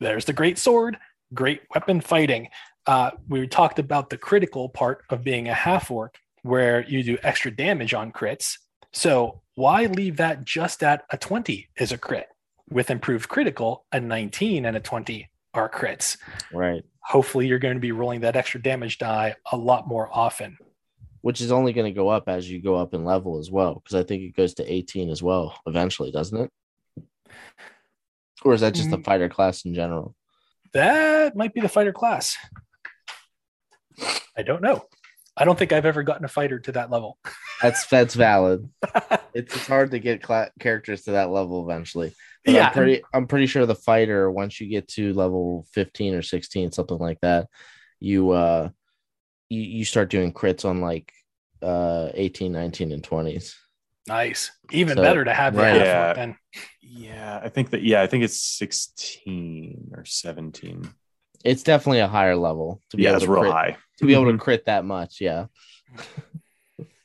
There's 0.00 0.24
the 0.24 0.32
great 0.32 0.58
sword, 0.58 0.98
great 1.32 1.62
weapon 1.74 2.00
fighting. 2.00 2.48
Uh, 2.86 3.12
we 3.28 3.46
talked 3.46 3.78
about 3.78 4.10
the 4.10 4.18
critical 4.18 4.68
part 4.68 5.02
of 5.10 5.22
being 5.24 5.48
a 5.48 5.54
half 5.54 5.90
orc, 5.90 6.18
where 6.42 6.84
you 6.88 7.02
do 7.02 7.18
extra 7.22 7.50
damage 7.50 7.94
on 7.94 8.12
crits. 8.12 8.58
So 8.92 9.42
why 9.54 9.86
leave 9.86 10.16
that 10.16 10.44
just 10.44 10.82
at 10.82 11.04
a 11.10 11.16
20 11.16 11.68
is 11.78 11.92
a 11.92 11.98
crit? 11.98 12.26
With 12.70 12.90
improved 12.90 13.28
critical, 13.28 13.84
a 13.92 14.00
19 14.00 14.64
and 14.64 14.76
a 14.76 14.80
20 14.80 15.28
are 15.54 15.68
crits. 15.68 16.16
Right. 16.52 16.82
Hopefully, 17.00 17.46
you're 17.46 17.58
going 17.58 17.74
to 17.74 17.80
be 17.80 17.92
rolling 17.92 18.20
that 18.20 18.36
extra 18.36 18.62
damage 18.62 18.98
die 18.98 19.36
a 19.50 19.56
lot 19.56 19.88
more 19.88 20.08
often. 20.12 20.56
Which 21.20 21.40
is 21.40 21.52
only 21.52 21.72
going 21.72 21.92
to 21.92 21.96
go 21.96 22.08
up 22.08 22.28
as 22.28 22.50
you 22.50 22.62
go 22.62 22.76
up 22.76 22.94
in 22.94 23.04
level 23.04 23.38
as 23.38 23.50
well, 23.50 23.74
because 23.74 23.94
I 23.94 24.02
think 24.02 24.22
it 24.22 24.36
goes 24.36 24.54
to 24.54 24.72
18 24.72 25.10
as 25.10 25.22
well 25.22 25.58
eventually, 25.66 26.10
doesn't 26.10 26.40
it? 26.96 27.04
Or 28.44 28.54
is 28.54 28.60
that 28.62 28.74
just 28.74 28.90
the 28.90 28.98
Mm. 28.98 29.04
fighter 29.04 29.28
class 29.28 29.64
in 29.64 29.74
general? 29.74 30.16
That 30.72 31.36
might 31.36 31.54
be 31.54 31.60
the 31.60 31.68
fighter 31.68 31.92
class. 31.92 32.36
I 34.36 34.42
don't 34.42 34.62
know. 34.62 34.84
I 35.36 35.44
don't 35.44 35.58
think 35.58 35.72
I've 35.72 35.86
ever 35.86 36.02
gotten 36.02 36.24
a 36.24 36.28
fighter 36.28 36.58
to 36.60 36.72
that 36.72 36.90
level. 36.90 37.18
That's 37.60 37.86
that's 37.86 38.14
valid. 38.14 38.68
it's, 39.34 39.54
it's 39.54 39.66
hard 39.66 39.92
to 39.92 39.98
get 39.98 40.22
cla 40.22 40.50
characters 40.58 41.02
to 41.04 41.12
that 41.12 41.30
level 41.30 41.62
eventually. 41.68 42.14
But 42.44 42.54
Yeah. 42.54 42.66
I'm 42.66 42.72
pretty 42.72 43.02
I'm 43.14 43.26
pretty 43.26 43.46
sure 43.46 43.66
the 43.66 43.74
fighter 43.74 44.30
once 44.30 44.60
you 44.60 44.68
get 44.68 44.88
to 44.88 45.12
level 45.14 45.66
15 45.72 46.14
or 46.14 46.22
16 46.22 46.72
something 46.72 46.98
like 46.98 47.20
that, 47.22 47.48
you 48.00 48.30
uh 48.30 48.70
you, 49.48 49.60
you 49.60 49.84
start 49.84 50.10
doing 50.10 50.32
crits 50.32 50.64
on 50.64 50.80
like 50.80 51.12
uh 51.62 52.08
18, 52.14 52.50
19 52.52 52.90
and 52.92 53.02
20s. 53.02 53.54
Nice. 54.08 54.50
Even 54.72 54.96
So, 54.96 55.02
better 55.02 55.24
to 55.24 55.32
have 55.32 55.54
right. 55.56 55.76
half 55.76 55.86
Yeah. 55.86 56.12
then. 56.14 56.36
Yeah, 56.80 57.40
I 57.42 57.48
think 57.48 57.70
that. 57.70 57.82
Yeah, 57.82 58.02
I 58.02 58.06
think 58.08 58.24
it's 58.24 58.40
sixteen 58.40 59.92
or 59.96 60.04
seventeen. 60.04 60.82
It's 61.44 61.62
definitely 61.62 62.00
a 62.00 62.08
higher 62.08 62.36
level 62.36 62.80
to 62.90 62.96
be 62.96 63.04
Yeah, 63.04 63.10
able 63.10 63.16
it's 63.16 63.24
to 63.26 63.30
real 63.32 63.40
crit, 63.42 63.52
high. 63.52 63.76
to 63.98 64.04
be 64.06 64.12
able 64.14 64.30
to 64.32 64.36
crit 64.44 64.64
that 64.66 64.84
much, 64.84 65.20
yeah. 65.20 65.46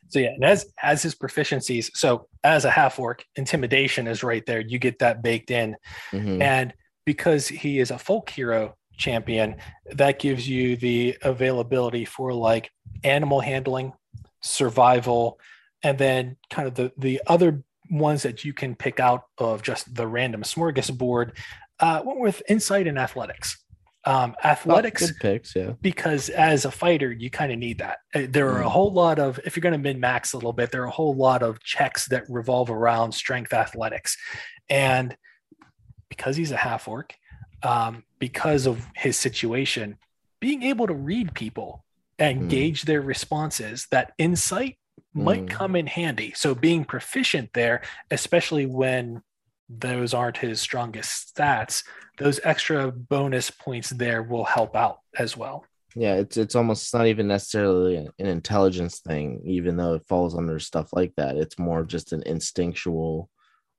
So 0.10 0.20
yeah, 0.20 0.30
and 0.30 0.43
as 0.45 0.72
as 0.82 1.03
his 1.03 1.16
proficiencies, 1.16 1.89
so 1.93 2.28
as 2.43 2.66
a 2.66 2.70
half 2.72 2.99
orc, 2.99 3.26
intimidation 3.36 4.08
is 4.08 4.24
right 4.24 4.45
there. 4.45 4.62
You 4.62 4.80
get 4.80 4.99
that 4.99 5.22
baked 5.22 5.51
in. 5.51 5.76
Mhm. 6.12 6.41
And 6.41 6.74
because 7.05 7.47
he 7.47 7.80
is 7.80 7.91
a 7.91 7.97
folk 7.97 8.30
hero 8.30 8.76
champion, 8.97 9.55
that 9.93 10.20
gives 10.20 10.47
you 10.47 10.76
the 10.78 11.18
availability 11.22 12.05
for 12.05 12.34
like 12.34 12.72
animal 13.03 13.39
handling, 13.41 13.93
survival, 14.41 15.39
and 15.84 15.97
then 15.97 16.38
kind 16.49 16.68
of 16.68 16.76
the 16.76 16.91
the 16.97 17.22
other 17.28 17.64
ones 17.89 18.24
that 18.24 18.43
you 18.43 18.53
can 18.53 18.76
pick 18.76 18.99
out 18.99 19.24
of 19.38 19.62
just 19.62 19.93
the 19.93 20.08
random 20.08 20.43
smorgasbord. 20.43 21.32
Uh, 21.80 22.01
went 22.03 22.20
with 22.20 22.41
insight 22.49 22.88
and 22.88 22.97
athletics. 22.97 23.64
Um, 24.06 24.36
Oh, 24.43 24.48
athletics 24.48 25.08
good 25.08 25.20
picks, 25.20 25.56
yeah. 25.56 25.74
because 25.82 26.30
as 26.30 26.64
a 26.66 26.72
fighter, 26.72 27.12
you 27.12 27.30
kind 27.30 27.52
of 27.52 27.60
need 27.60 27.80
that. 27.80 27.98
Uh, 28.16 28.22
There 28.30 28.50
are 28.54 28.62
a 28.62 28.66
Mm. 28.66 28.72
whole 28.72 28.93
lot 28.93 29.20
of, 29.20 29.39
if 29.45 29.56
you're 29.56 29.62
going 29.62 29.74
to 29.74 29.80
min 29.80 30.00
max 30.00 30.34
a 30.34 30.38
little 30.38 30.54
bit, 30.54 30.72
there 30.72 30.84
are 30.84 30.88
a 30.88 30.91
whole 30.91 31.16
lot 31.16 31.43
of 31.43 31.62
checks 31.62 32.08
that 32.08 32.24
revolve 32.30 32.70
around 32.70 33.12
strength 33.12 33.52
athletics. 33.54 34.16
And 34.70 35.18
because 36.10 36.38
he's 36.38 36.52
a 36.52 36.58
half 36.58 36.88
orc, 36.88 37.16
um, 37.64 38.04
because 38.20 38.66
of 38.66 38.88
his 38.95 39.18
situation, 39.18 39.98
being 40.39 40.64
able 40.64 40.88
to 40.88 40.93
read 40.93 41.34
people 41.34 41.84
and 42.18 42.43
Mm. 42.43 42.50
gauge 42.50 42.84
their 42.84 43.02
responses, 43.02 43.88
that 43.91 44.14
insight 44.18 44.78
might 45.14 45.48
Mm. 45.48 45.50
come 45.50 45.76
in 45.76 45.88
handy. 45.88 46.32
So 46.36 46.56
being 46.56 46.86
proficient 46.86 47.52
there, 47.54 47.82
especially 48.12 48.66
when 48.66 49.22
those 49.70 50.13
aren't 50.13 50.38
his 50.38 50.61
strongest 50.61 51.36
stats, 51.36 51.84
those 52.18 52.39
extra 52.43 52.91
bonus 52.91 53.49
points 53.51 53.89
there 53.89 54.24
will 54.24 54.45
help 54.45 54.76
out 54.76 54.99
as 55.18 55.36
well. 55.38 55.65
Yeah, 55.95 56.15
it's 56.15 56.38
it's 56.38 56.55
almost 56.55 56.93
not 56.93 57.07
even 57.07 57.28
necessarily 57.28 57.95
an, 57.97 58.09
an 58.20 58.28
intelligence 58.28 58.99
thing, 58.99 59.41
even 59.45 59.78
though 59.78 59.95
it 59.95 60.07
falls 60.07 60.36
under 60.38 60.59
stuff 60.59 60.93
like 60.93 61.13
that. 61.18 61.38
It's 61.38 61.57
more 61.57 61.84
just 61.84 62.13
an 62.13 62.24
instinctual 62.26 63.30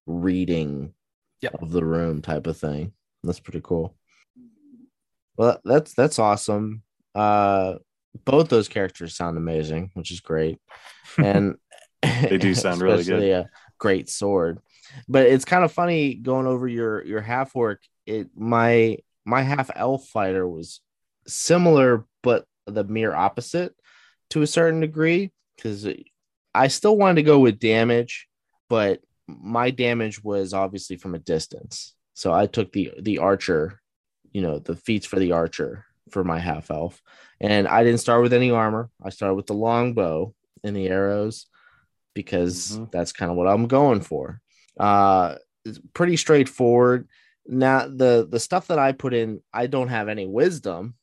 reading 0.07 0.95
Yep. 1.41 1.63
of 1.63 1.71
the 1.71 1.85
room 1.85 2.21
type 2.21 2.49
of 2.49 2.57
thing. 2.57 2.93
That's 3.23 3.39
pretty 3.39 3.61
cool. 3.63 3.97
Well, 5.37 5.61
that's 5.65 5.95
that's 5.95 6.19
awesome. 6.19 6.83
Uh, 7.15 7.75
both 8.25 8.49
those 8.49 8.67
characters 8.69 9.15
sound 9.17 9.37
amazing, 9.37 9.91
which 9.95 10.11
is 10.11 10.21
great, 10.21 10.59
and 11.19 11.55
They 12.03 12.39
do 12.39 12.55
sound 12.55 12.81
really 12.81 13.05
good. 13.05 13.23
especially 13.23 13.31
A 13.33 13.49
great 13.79 14.09
sword, 14.09 14.59
but 15.09 15.27
it's 15.27 15.45
kind 15.45 15.65
of 15.65 15.73
funny 15.73 16.15
going 16.15 16.47
over 16.47 16.67
your 16.69 17.05
your 17.05 17.21
half 17.21 17.55
orc. 17.57 17.81
It 18.07 18.29
my 18.35 18.99
my 19.25 19.43
half 19.43 19.71
elf 19.75 20.07
fighter 20.09 20.49
was 20.49 20.81
similar, 21.27 22.05
but 22.23 22.47
the 22.67 22.85
mere 22.85 23.15
opposite 23.15 23.75
to 24.31 24.43
a 24.43 24.47
certain 24.47 24.81
degree 24.81 25.33
because 25.57 25.87
I 26.55 26.69
still 26.69 26.97
wanted 26.97 27.17
to 27.17 27.23
go 27.23 27.39
with 27.41 27.59
damage, 27.59 28.29
but 28.69 29.01
my 29.27 29.71
damage 29.71 30.23
was 30.23 30.55
obviously 30.55 30.97
from 30.97 31.15
a 31.15 31.19
distance. 31.19 31.95
So 32.15 32.33
I 32.33 32.47
took 32.47 32.73
the 32.73 32.93
the 33.01 33.19
archer, 33.19 33.81
you 34.33 34.41
know, 34.41 34.59
the 34.59 34.77
feats 34.77 35.07
for 35.07 35.19
the 35.19 35.33
archer 35.33 35.85
for 36.11 36.25
my 36.25 36.39
half 36.39 36.71
elf, 36.71 37.03
and 37.41 37.69
I 37.69 37.85
didn't 37.85 38.01
start 38.01 38.23
with 38.23 38.33
any 38.33 38.51
armor. 38.51 38.91
I 39.03 39.11
started 39.11 39.35
with 39.35 39.47
the 39.47 39.55
longbow 39.55 40.35
and 40.65 40.75
the 40.75 40.89
arrows 40.89 41.47
because 42.15 42.79
Mhm. 42.79 42.91
that's 42.91 43.13
kind 43.13 43.31
of 43.31 43.37
what 43.37 43.47
I'm 43.47 43.67
going 43.67 44.01
for. 44.01 44.41
Uh, 44.79 45.37
it's 45.65 45.81
pretty 45.95 46.17
straightforward. 46.17 47.09
Now 47.47 47.89
the 47.89 48.27
the 48.31 48.41
stuff 48.41 48.69
that 48.69 48.79
I 48.79 48.93
put 48.93 49.15
in, 49.15 49.43
I 49.53 49.67
don't 49.67 49.89
have 49.89 50.09
any 50.09 50.27
wisdom, 50.27 50.95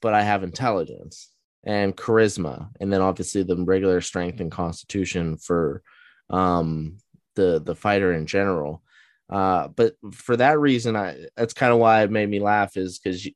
but 0.00 0.14
I 0.14 0.22
have 0.22 0.42
intelligence 0.42 1.32
and 1.64 1.96
charisma, 1.96 2.68
and 2.80 2.92
then 2.92 3.00
obviously 3.00 3.42
the 3.42 3.56
regular 3.56 4.00
strength 4.00 4.40
and 4.40 4.50
constitution 4.50 5.36
for 5.36 5.82
um 6.30 6.98
the 7.34 7.60
the 7.60 7.74
fighter 7.74 8.12
in 8.12 8.26
general. 8.26 8.82
Uh, 9.30 9.68
but 9.68 9.94
for 10.12 10.36
that 10.36 10.58
reason, 10.58 10.96
I 10.96 11.26
that's 11.36 11.54
kind 11.54 11.72
of 11.72 11.78
why 11.78 12.02
it 12.02 12.10
made 12.10 12.28
me 12.28 12.40
laugh 12.40 12.76
is 12.76 12.98
because 12.98 13.28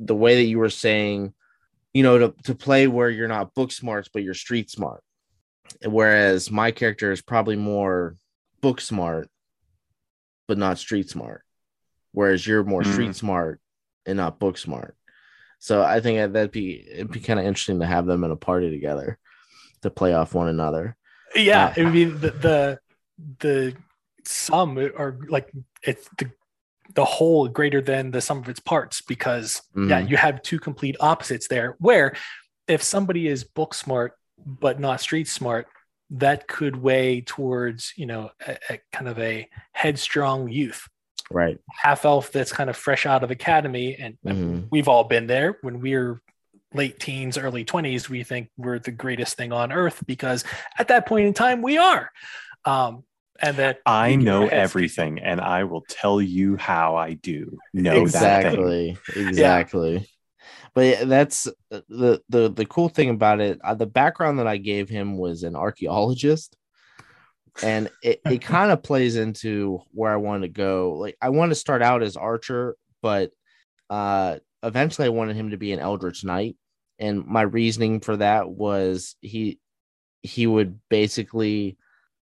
the 0.00 0.14
way 0.14 0.36
that 0.36 0.48
you 0.48 0.58
were 0.58 0.70
saying, 0.70 1.34
you 1.94 2.02
know, 2.02 2.18
to 2.18 2.34
to 2.44 2.54
play 2.54 2.86
where 2.88 3.10
you're 3.10 3.28
not 3.28 3.54
book 3.54 3.72
smarts 3.72 4.08
but 4.12 4.22
you're 4.22 4.34
street 4.34 4.70
smart, 4.70 5.02
whereas 5.84 6.50
my 6.50 6.70
character 6.70 7.12
is 7.12 7.22
probably 7.22 7.56
more 7.56 8.16
book 8.60 8.80
smart 8.80 9.28
but 10.48 10.58
not 10.58 10.78
street 10.78 11.08
smart, 11.10 11.42
whereas 12.12 12.46
you're 12.46 12.64
more 12.64 12.82
Mm. 12.82 12.92
street 12.92 13.16
smart 13.16 13.60
and 14.04 14.16
not 14.16 14.38
book 14.38 14.58
smart. 14.58 14.96
So 15.58 15.82
I 15.82 16.00
think 16.00 16.18
that- 16.18 16.32
that'd 16.32 16.50
be 16.52 16.86
it'd 16.88 17.10
be 17.10 17.20
kind 17.20 17.40
of 17.40 17.46
interesting 17.46 17.80
to 17.80 17.86
have 17.86 18.06
them 18.06 18.24
in 18.24 18.30
a 18.30 18.36
party 18.36 18.70
together 18.70 19.18
to 19.82 19.90
play 19.90 20.12
off 20.14 20.34
one 20.34 20.48
another. 20.48 20.96
Yeah, 21.34 21.66
Uh, 21.68 21.74
it 21.76 21.84
would 21.84 21.92
be 21.92 22.04
the 22.04 22.30
the 22.30 22.78
the 23.40 23.76
sum 24.24 24.78
or 24.78 25.18
like 25.28 25.50
it's 25.82 26.08
the 26.18 26.30
the 26.94 27.04
whole 27.04 27.48
greater 27.48 27.80
than 27.80 28.10
the 28.10 28.20
sum 28.20 28.38
of 28.38 28.48
its 28.48 28.60
parts 28.60 29.00
because 29.02 29.62
yeah 29.74 30.00
Mhm. 30.02 30.10
you 30.10 30.16
have 30.16 30.42
two 30.42 30.58
complete 30.58 30.96
opposites 31.00 31.48
there 31.48 31.74
where 31.78 32.14
if 32.68 32.82
somebody 32.82 33.26
is 33.28 33.44
book 33.44 33.74
smart 33.74 34.12
but 34.44 34.78
not 34.78 35.00
street 35.00 35.26
smart 35.28 35.66
that 36.10 36.46
could 36.46 36.76
weigh 36.76 37.20
towards 37.20 37.92
you 37.96 38.06
know 38.06 38.30
a, 38.46 38.56
a 38.70 38.80
kind 38.92 39.08
of 39.08 39.18
a 39.18 39.48
headstrong 39.72 40.48
youth. 40.48 40.88
Right. 41.28 41.58
half 41.82 42.04
elf 42.04 42.30
that's 42.30 42.52
kind 42.52 42.70
of 42.70 42.76
fresh 42.76 43.04
out 43.04 43.24
of 43.24 43.32
academy 43.32 43.96
and 43.96 44.16
Mhm. 44.24 44.68
we've 44.70 44.86
all 44.86 45.02
been 45.02 45.26
there. 45.26 45.58
When 45.62 45.80
we're 45.80 46.22
late 46.72 47.00
teens 47.00 47.36
early 47.36 47.64
20s 47.64 48.08
we 48.08 48.22
think 48.22 48.50
we're 48.56 48.78
the 48.78 48.92
greatest 48.92 49.36
thing 49.36 49.50
on 49.52 49.72
earth 49.72 50.04
because 50.06 50.44
at 50.78 50.88
that 50.88 51.06
point 51.06 51.26
in 51.26 51.32
time 51.34 51.62
we 51.62 51.78
are. 51.78 52.10
Um 52.64 53.02
and 53.40 53.56
that 53.56 53.80
I 53.84 54.14
know 54.16 54.46
everything, 54.46 55.18
and 55.18 55.40
I 55.40 55.64
will 55.64 55.84
tell 55.88 56.22
you 56.22 56.56
how 56.56 56.96
I 56.96 57.12
do 57.14 57.58
know 57.74 57.92
that 57.92 58.00
exactly. 58.00 58.96
Exactly 59.14 60.08
but 60.76 61.08
that's 61.08 61.46
uh, 61.72 61.80
the 61.88 62.22
the 62.28 62.52
the 62.52 62.66
cool 62.66 62.90
thing 62.90 63.08
about 63.08 63.40
it 63.40 63.58
uh, 63.64 63.74
the 63.74 63.86
background 63.86 64.38
that 64.38 64.46
i 64.46 64.58
gave 64.58 64.88
him 64.88 65.18
was 65.18 65.42
an 65.42 65.56
archaeologist. 65.56 66.56
And 67.62 67.90
it, 68.02 68.20
it 68.26 68.42
kind 68.42 68.70
of 68.70 68.82
plays 68.82 69.16
into 69.16 69.80
where 69.92 70.12
i 70.12 70.16
want 70.16 70.42
to 70.42 70.48
go. 70.48 70.92
Like 70.92 71.16
i 71.20 71.30
want 71.30 71.50
to 71.50 71.56
start 71.56 71.82
out 71.82 72.02
as 72.02 72.16
archer 72.16 72.76
but 73.02 73.30
uh 73.88 74.36
eventually 74.62 75.06
i 75.06 75.10
wanted 75.10 75.36
him 75.36 75.50
to 75.50 75.56
be 75.56 75.72
an 75.72 75.80
eldritch 75.80 76.22
knight. 76.22 76.56
And 76.98 77.26
my 77.26 77.42
reasoning 77.42 78.00
for 78.00 78.18
that 78.18 78.48
was 78.48 79.16
he 79.22 79.58
he 80.22 80.46
would 80.46 80.78
basically 80.90 81.78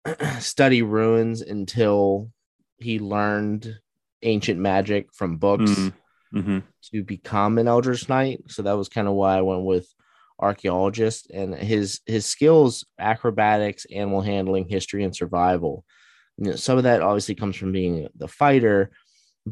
study 0.38 0.80
ruins 0.80 1.43
until 1.43 2.30
he 2.78 2.99
learned 2.99 3.78
ancient 4.22 4.59
magic 4.59 5.12
from 5.12 5.36
books. 5.36 5.70
Mm, 5.70 5.93
mhm. 6.35 6.62
to 6.93 7.03
become 7.03 7.59
an 7.59 7.68
Eldritch 7.68 8.09
Knight. 8.09 8.43
So 8.49 8.62
that 8.62 8.76
was 8.76 8.89
kind 8.89 9.09
of 9.09 9.14
why 9.14 9.37
I 9.37 9.43
went 9.43 9.64
with 9.64 9.93
archaeologist 10.41 11.31
and 11.31 11.55
his 11.55 12.01
his 12.07 12.24
skills 12.24 12.85
acrobatics 12.99 13.87
animal 13.95 14.22
handling 14.22 14.66
history 14.66 15.05
and 15.05 15.14
survival 15.14 15.85
you 16.39 16.51
know, 16.51 16.57
some 16.57 16.78
of 16.78 16.85
that 16.85 17.03
obviously 17.03 17.35
comes 17.35 17.57
from 17.57 17.72
being 17.72 18.09
the 18.16 18.28
fighter 18.28 18.91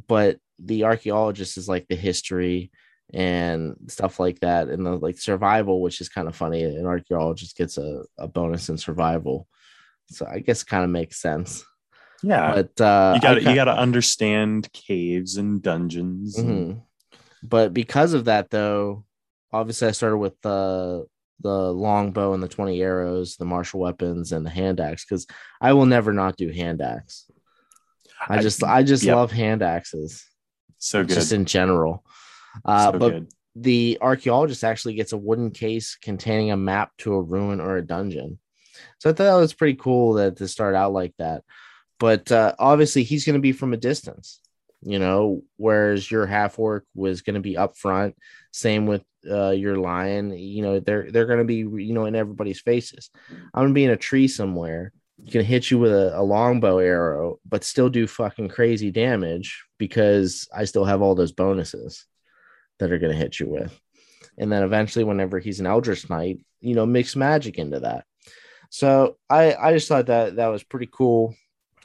but 0.07 0.39
the 0.59 0.85
archaeologist 0.85 1.59
is 1.59 1.69
like 1.69 1.87
the 1.89 1.95
history 1.95 2.71
and 3.13 3.77
stuff 3.89 4.19
like 4.19 4.41
that 4.41 4.69
and 4.69 4.85
the 4.85 4.93
like 4.93 5.19
survival 5.19 5.83
which 5.83 6.01
is 6.01 6.09
kind 6.09 6.27
of 6.27 6.35
funny 6.35 6.63
an 6.63 6.87
archaeologist 6.87 7.57
gets 7.57 7.77
a, 7.77 8.03
a 8.19 8.27
bonus 8.27 8.69
in 8.69 8.79
survival 8.79 9.47
so 10.09 10.27
i 10.27 10.39
guess 10.39 10.65
kind 10.65 10.85
of 10.85 10.91
makes 10.91 11.21
sense 11.21 11.65
Yeah, 12.23 12.53
but 12.55 12.81
uh 12.85 13.13
you 13.15 13.21
got 13.21 13.35
to 13.35 13.41
you 13.43 13.55
got 13.55 13.65
to 13.65 13.77
understand 13.77 14.73
caves 14.73 15.37
and 15.37 15.63
dungeons. 15.63 16.37
and- 16.39 16.49
Mhm. 16.77 16.83
But 17.43 17.73
because 17.73 18.15
of 18.15 18.25
that, 18.25 18.51
though, 18.51 19.05
obviously 19.53 19.87
I 19.89 19.93
started 19.93 20.19
with 20.19 20.35
the 20.43 21.07
the 21.41 21.73
longbow 21.73 22.33
and 22.35 22.43
the 22.43 22.49
twenty 22.49 22.83
arrows, 22.83 23.37
the 23.37 23.45
martial 23.45 23.79
weapons, 23.79 24.33
and 24.33 24.45
the 24.45 24.51
hand 24.51 24.81
axe 24.81 25.05
because 25.05 25.27
I 25.61 25.73
will 25.75 25.87
never 25.87 26.13
not 26.13 26.37
do 26.37 26.51
hand 26.51 26.83
axe. 26.83 27.31
I 28.29 28.39
I- 28.39 28.43
just 28.43 28.65
I 28.65 28.83
just 28.83 29.05
yep. 29.05 29.15
love 29.15 29.31
hand 29.31 29.63
axes, 29.63 30.25
so 30.79 31.05
good, 31.05 31.15
just 31.15 31.31
in 31.33 31.45
general. 31.45 32.05
Uh, 32.65 32.91
so 32.91 32.99
but 32.99 33.11
good. 33.11 33.29
the 33.55 33.99
archaeologist 34.01 34.65
actually 34.65 34.95
gets 34.95 35.13
a 35.13 35.17
wooden 35.17 35.53
case 35.53 35.97
containing 36.03 36.51
a 36.51 36.57
map 36.57 36.91
to 36.99 37.15
a 37.15 37.23
ruin 37.23 37.61
or 37.61 37.77
a 37.77 37.87
dungeon. 37.87 38.41
So 38.99 39.11
I 39.11 39.13
thought 39.13 39.25
that 39.25 39.35
was 39.35 39.55
pretty 39.55 39.75
cool 39.79 40.15
that 40.15 40.39
to 40.39 40.49
start 40.49 40.75
out 40.75 40.93
like 40.93 41.15
that. 41.19 41.45
But 41.99 42.31
uh, 42.31 42.55
obviously, 42.59 43.03
he's 43.03 43.25
going 43.25 43.35
to 43.35 43.41
be 43.41 43.53
from 43.53 43.73
a 43.73 43.77
distance, 43.77 44.41
you 44.83 44.99
know, 44.99 45.43
whereas 45.57 46.11
your 46.11 46.27
half 46.27 46.59
orc 46.59 46.85
was 46.95 47.23
going 47.23 47.35
to 47.35 47.41
be 47.41 47.57
up 47.57 47.77
front. 47.77 48.15
Same 48.53 48.87
with 48.87 49.03
uh, 49.29 49.51
your 49.51 49.77
lion, 49.79 50.31
you 50.37 50.63
know, 50.63 50.81
they're 50.81 51.11
they're 51.11 51.27
going 51.27 51.39
to 51.39 51.45
be, 51.45 51.57
you 51.57 51.93
know, 51.93 52.07
in 52.07 52.15
everybody's 52.15 52.61
faces. 52.61 53.11
I'm 53.29 53.63
going 53.63 53.69
to 53.69 53.75
be 53.75 53.85
in 53.85 53.91
a 53.91 53.97
tree 53.97 54.29
somewhere. 54.29 54.93
Can 55.29 55.45
hit 55.45 55.69
you 55.69 55.79
with 55.81 55.91
a, 55.91 56.17
a 56.17 56.23
longbow 56.23 56.79
arrow, 56.79 57.41
but 57.45 57.65
still 57.65 57.89
do 57.89 58.07
fucking 58.07 58.49
crazy 58.49 58.93
damage 58.93 59.65
because 59.77 60.49
I 60.55 60.65
still 60.65 60.85
have 60.85 61.03
all 61.03 61.17
those 61.17 61.33
bonuses 61.33 62.07
that 62.79 62.93
are 62.93 62.99
going 62.99 63.11
to 63.11 63.19
hit 63.19 63.41
you 63.41 63.49
with. 63.49 63.77
And 64.39 64.53
then 64.53 64.63
eventually, 64.63 65.05
whenever 65.05 65.41
he's 65.41 65.59
an 65.59 65.67
Eldritch 65.67 66.09
Knight, 66.09 66.39
you 66.61 66.77
know, 66.77 66.87
mix 66.87 67.17
magic 67.17 67.59
into 67.59 67.81
that. 67.81 68.05
So 68.71 69.17
I 69.29 69.55
I 69.55 69.73
just 69.73 69.89
thought 69.89 70.07
that 70.07 70.37
that 70.37 70.49
was 70.49 70.63
pretty 70.63 70.89
cool 70.91 71.35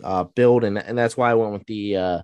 uh, 0.04 0.24
build, 0.24 0.64
and 0.64 0.78
and 0.78 0.98
that's 0.98 1.18
why 1.18 1.32
I 1.32 1.36
went 1.36 1.54
with 1.54 1.66
the 1.66 1.98
uh, 1.98 2.22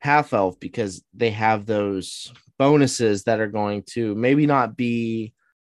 half 0.00 0.32
elf 0.32 0.58
because 0.60 1.04
they 1.14 1.30
have 1.30 1.66
those 1.66 2.32
bonuses 2.58 3.24
that 3.24 3.40
are 3.40 3.48
going 3.48 3.82
to 3.90 4.14
maybe 4.14 4.46
not 4.46 4.76
be 4.76 5.34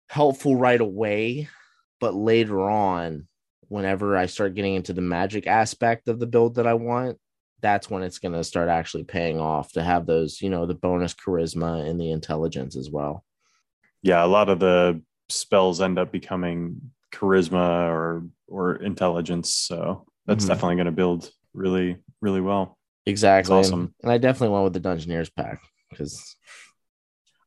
helpful 0.09 0.55
right 0.55 0.81
away, 0.81 1.47
but 1.99 2.13
later 2.13 2.69
on, 2.69 3.27
whenever 3.67 4.17
I 4.17 4.25
start 4.25 4.55
getting 4.55 4.75
into 4.75 4.93
the 4.93 5.01
magic 5.01 5.47
aspect 5.47 6.07
of 6.07 6.19
the 6.19 6.27
build 6.27 6.55
that 6.55 6.67
I 6.67 6.73
want, 6.73 7.17
that's 7.61 7.89
when 7.89 8.03
it's 8.03 8.19
going 8.19 8.33
to 8.33 8.43
start 8.43 8.67
actually 8.67 9.03
paying 9.03 9.39
off 9.39 9.71
to 9.73 9.83
have 9.83 10.05
those, 10.05 10.41
you 10.41 10.49
know, 10.49 10.65
the 10.65 10.73
bonus 10.73 11.13
charisma 11.13 11.87
and 11.87 11.99
the 11.99 12.11
intelligence 12.11 12.75
as 12.75 12.89
well. 12.89 13.23
Yeah, 14.01 14.25
a 14.25 14.27
lot 14.27 14.49
of 14.49 14.59
the 14.59 15.01
spells 15.29 15.79
end 15.79 15.99
up 15.99 16.11
becoming 16.11 16.91
charisma 17.13 17.89
or 17.89 18.23
or 18.47 18.75
intelligence. 18.75 19.53
So 19.53 20.05
that's 20.25 20.45
Mhm. 20.45 20.49
definitely 20.49 20.75
going 20.75 20.85
to 20.85 20.91
build 20.91 21.29
really 21.53 21.97
really 22.21 22.41
well. 22.41 22.77
Exactly. 23.05 23.55
That's 23.55 23.67
awesome. 23.69 23.95
And 24.03 24.11
I 24.11 24.17
definitely 24.17 24.53
went 24.53 24.63
with 24.65 24.73
the 24.73 24.87
Dungeoneers 24.89 25.33
pack 25.35 25.59
because 25.89 26.35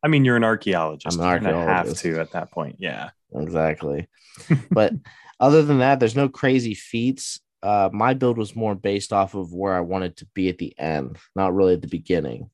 I 0.02 0.08
mean, 0.08 0.24
you're 0.24 0.36
an 0.36 0.44
archaeologist. 0.44 1.18
I'm 1.18 1.24
an 1.36 1.42
gonna 1.44 1.56
have 1.60 1.68
archaeologist. 1.68 2.02
to 2.02 2.20
at 2.20 2.32
that 2.32 2.50
point. 2.50 2.76
Yeah. 2.78 3.10
exactly. 3.34 4.08
but 4.70 4.92
other 5.40 5.62
than 5.62 5.78
that, 5.78 5.98
there's 6.00 6.16
no 6.16 6.28
crazy 6.28 6.74
feats. 6.74 7.40
Uh, 7.62 7.88
my 7.92 8.12
build 8.12 8.36
was 8.36 8.54
more 8.54 8.74
based 8.74 9.12
off 9.12 9.34
of 9.34 9.54
where 9.54 9.74
I 9.74 9.80
wanted 9.80 10.16
to 10.18 10.26
be 10.34 10.48
at 10.50 10.58
the 10.58 10.78
end, 10.78 11.16
not 11.34 11.54
really 11.54 11.72
at 11.74 11.80
the 11.82 11.88
beginning. 11.88 12.50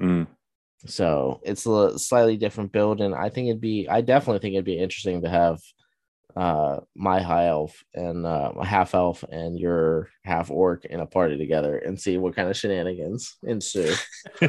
Mm. 0.00 0.28
So 0.86 1.40
it's 1.42 1.66
a 1.66 1.98
slightly 1.98 2.36
different 2.36 2.70
build, 2.72 3.00
and 3.00 3.14
I 3.14 3.28
think 3.30 3.48
it'd 3.48 3.60
be, 3.60 3.88
I 3.88 4.00
definitely 4.02 4.38
think 4.40 4.52
it'd 4.54 4.64
be 4.64 4.78
interesting 4.78 5.22
to 5.22 5.28
have 5.28 5.58
uh 6.36 6.80
my 6.96 7.20
high 7.20 7.46
elf 7.46 7.84
and 7.94 8.26
uh 8.26 8.50
my 8.56 8.64
half 8.64 8.94
elf 8.94 9.24
and 9.30 9.58
your 9.58 10.08
half 10.24 10.50
orc 10.50 10.84
in 10.84 11.00
a 11.00 11.06
party 11.06 11.38
together 11.38 11.78
and 11.78 12.00
see 12.00 12.16
what 12.16 12.34
kind 12.34 12.48
of 12.48 12.56
shenanigans 12.56 13.36
ensue. 13.42 13.94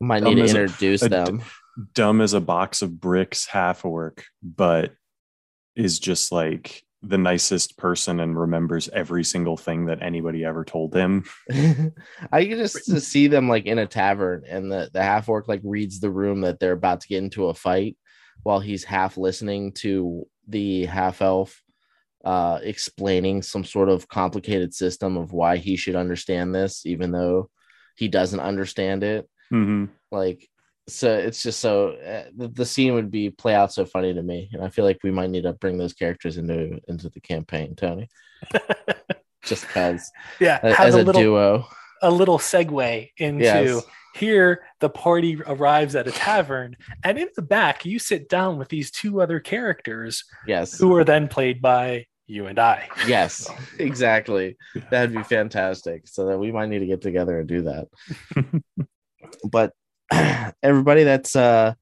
Might 0.00 0.22
need 0.22 0.36
to 0.36 0.42
a- 0.42 0.46
introduce 0.46 1.02
a 1.02 1.08
d- 1.08 1.16
them. 1.16 1.42
Dumb 1.94 2.20
as 2.20 2.32
a 2.32 2.40
box 2.40 2.82
of 2.82 3.00
bricks, 3.00 3.46
half 3.46 3.84
orc, 3.84 4.24
but 4.42 4.92
is 5.76 5.98
just 5.98 6.32
like 6.32 6.82
the 7.02 7.18
nicest 7.18 7.78
person 7.78 8.20
and 8.20 8.38
remembers 8.38 8.88
every 8.90 9.24
single 9.24 9.56
thing 9.56 9.86
that 9.86 10.02
anybody 10.02 10.44
ever 10.44 10.64
told 10.64 10.94
him. 10.94 11.24
I 11.50 12.44
can 12.44 12.58
just 12.58 13.00
see 13.00 13.26
them 13.26 13.48
like 13.48 13.66
in 13.66 13.78
a 13.78 13.86
tavern 13.86 14.44
and 14.46 14.70
the, 14.70 14.90
the 14.92 15.02
half 15.02 15.28
orc 15.28 15.48
like 15.48 15.62
reads 15.64 16.00
the 16.00 16.10
room 16.10 16.42
that 16.42 16.60
they're 16.60 16.72
about 16.72 17.00
to 17.02 17.08
get 17.08 17.22
into 17.22 17.46
a 17.46 17.54
fight 17.54 17.96
while 18.42 18.60
he's 18.60 18.84
half 18.84 19.16
listening 19.16 19.72
to 19.72 20.26
the 20.48 20.86
half 20.86 21.22
elf 21.22 21.62
uh 22.24 22.58
explaining 22.62 23.40
some 23.42 23.64
sort 23.64 23.88
of 23.88 24.06
complicated 24.08 24.74
system 24.74 25.16
of 25.16 25.32
why 25.32 25.56
he 25.56 25.76
should 25.76 25.96
understand 25.96 26.54
this 26.54 26.84
even 26.84 27.10
though 27.12 27.48
he 27.96 28.08
doesn't 28.08 28.40
understand 28.40 29.02
it 29.02 29.28
Mm-hmm. 29.52 29.86
like 30.12 30.48
so 30.88 31.12
it's 31.12 31.42
just 31.42 31.58
so 31.60 31.90
uh, 31.90 32.24
the, 32.36 32.48
the 32.48 32.64
scene 32.66 32.94
would 32.94 33.10
be 33.10 33.30
play 33.30 33.54
out 33.54 33.72
so 33.72 33.84
funny 33.84 34.14
to 34.14 34.22
me 34.22 34.48
and 34.52 34.62
i 34.62 34.68
feel 34.68 34.84
like 34.84 34.98
we 35.02 35.10
might 35.10 35.30
need 35.30 35.42
to 35.42 35.52
bring 35.54 35.76
those 35.78 35.92
characters 35.92 36.36
into 36.36 36.78
into 36.88 37.08
the 37.08 37.20
campaign 37.20 37.74
tony 37.74 38.08
just 39.44 39.66
because 39.66 40.10
yeah 40.40 40.58
as 40.62 40.94
a 40.94 40.98
a 40.98 41.02
little 41.02 41.20
duo 41.20 41.66
a 42.02 42.10
little 42.10 42.38
segue 42.38 43.10
into 43.18 43.44
Yes. 43.44 43.82
Here 44.14 44.62
the 44.80 44.90
party 44.90 45.40
arrives 45.46 45.94
at 45.94 46.08
a 46.08 46.12
tavern 46.12 46.76
and 47.04 47.18
in 47.18 47.28
the 47.36 47.42
back 47.42 47.84
you 47.84 47.98
sit 47.98 48.28
down 48.28 48.58
with 48.58 48.68
these 48.68 48.90
two 48.90 49.20
other 49.20 49.38
characters 49.38 50.24
yes. 50.46 50.78
who 50.78 50.94
are 50.96 51.04
then 51.04 51.28
played 51.28 51.62
by 51.62 52.04
you 52.26 52.46
and 52.46 52.58
i. 52.58 52.88
Yes 53.06 53.48
exactly. 53.78 54.56
That'd 54.90 55.14
be 55.14 55.22
fantastic. 55.22 56.06
So 56.06 56.26
that 56.26 56.38
we 56.38 56.52
might 56.52 56.68
need 56.68 56.78
to 56.78 56.86
get 56.86 57.00
together 57.00 57.38
and 57.38 57.48
do 57.48 57.62
that. 57.62 57.88
But 59.44 59.72
everybody 60.62 61.04
that's 61.04 61.36
uh 61.36 61.74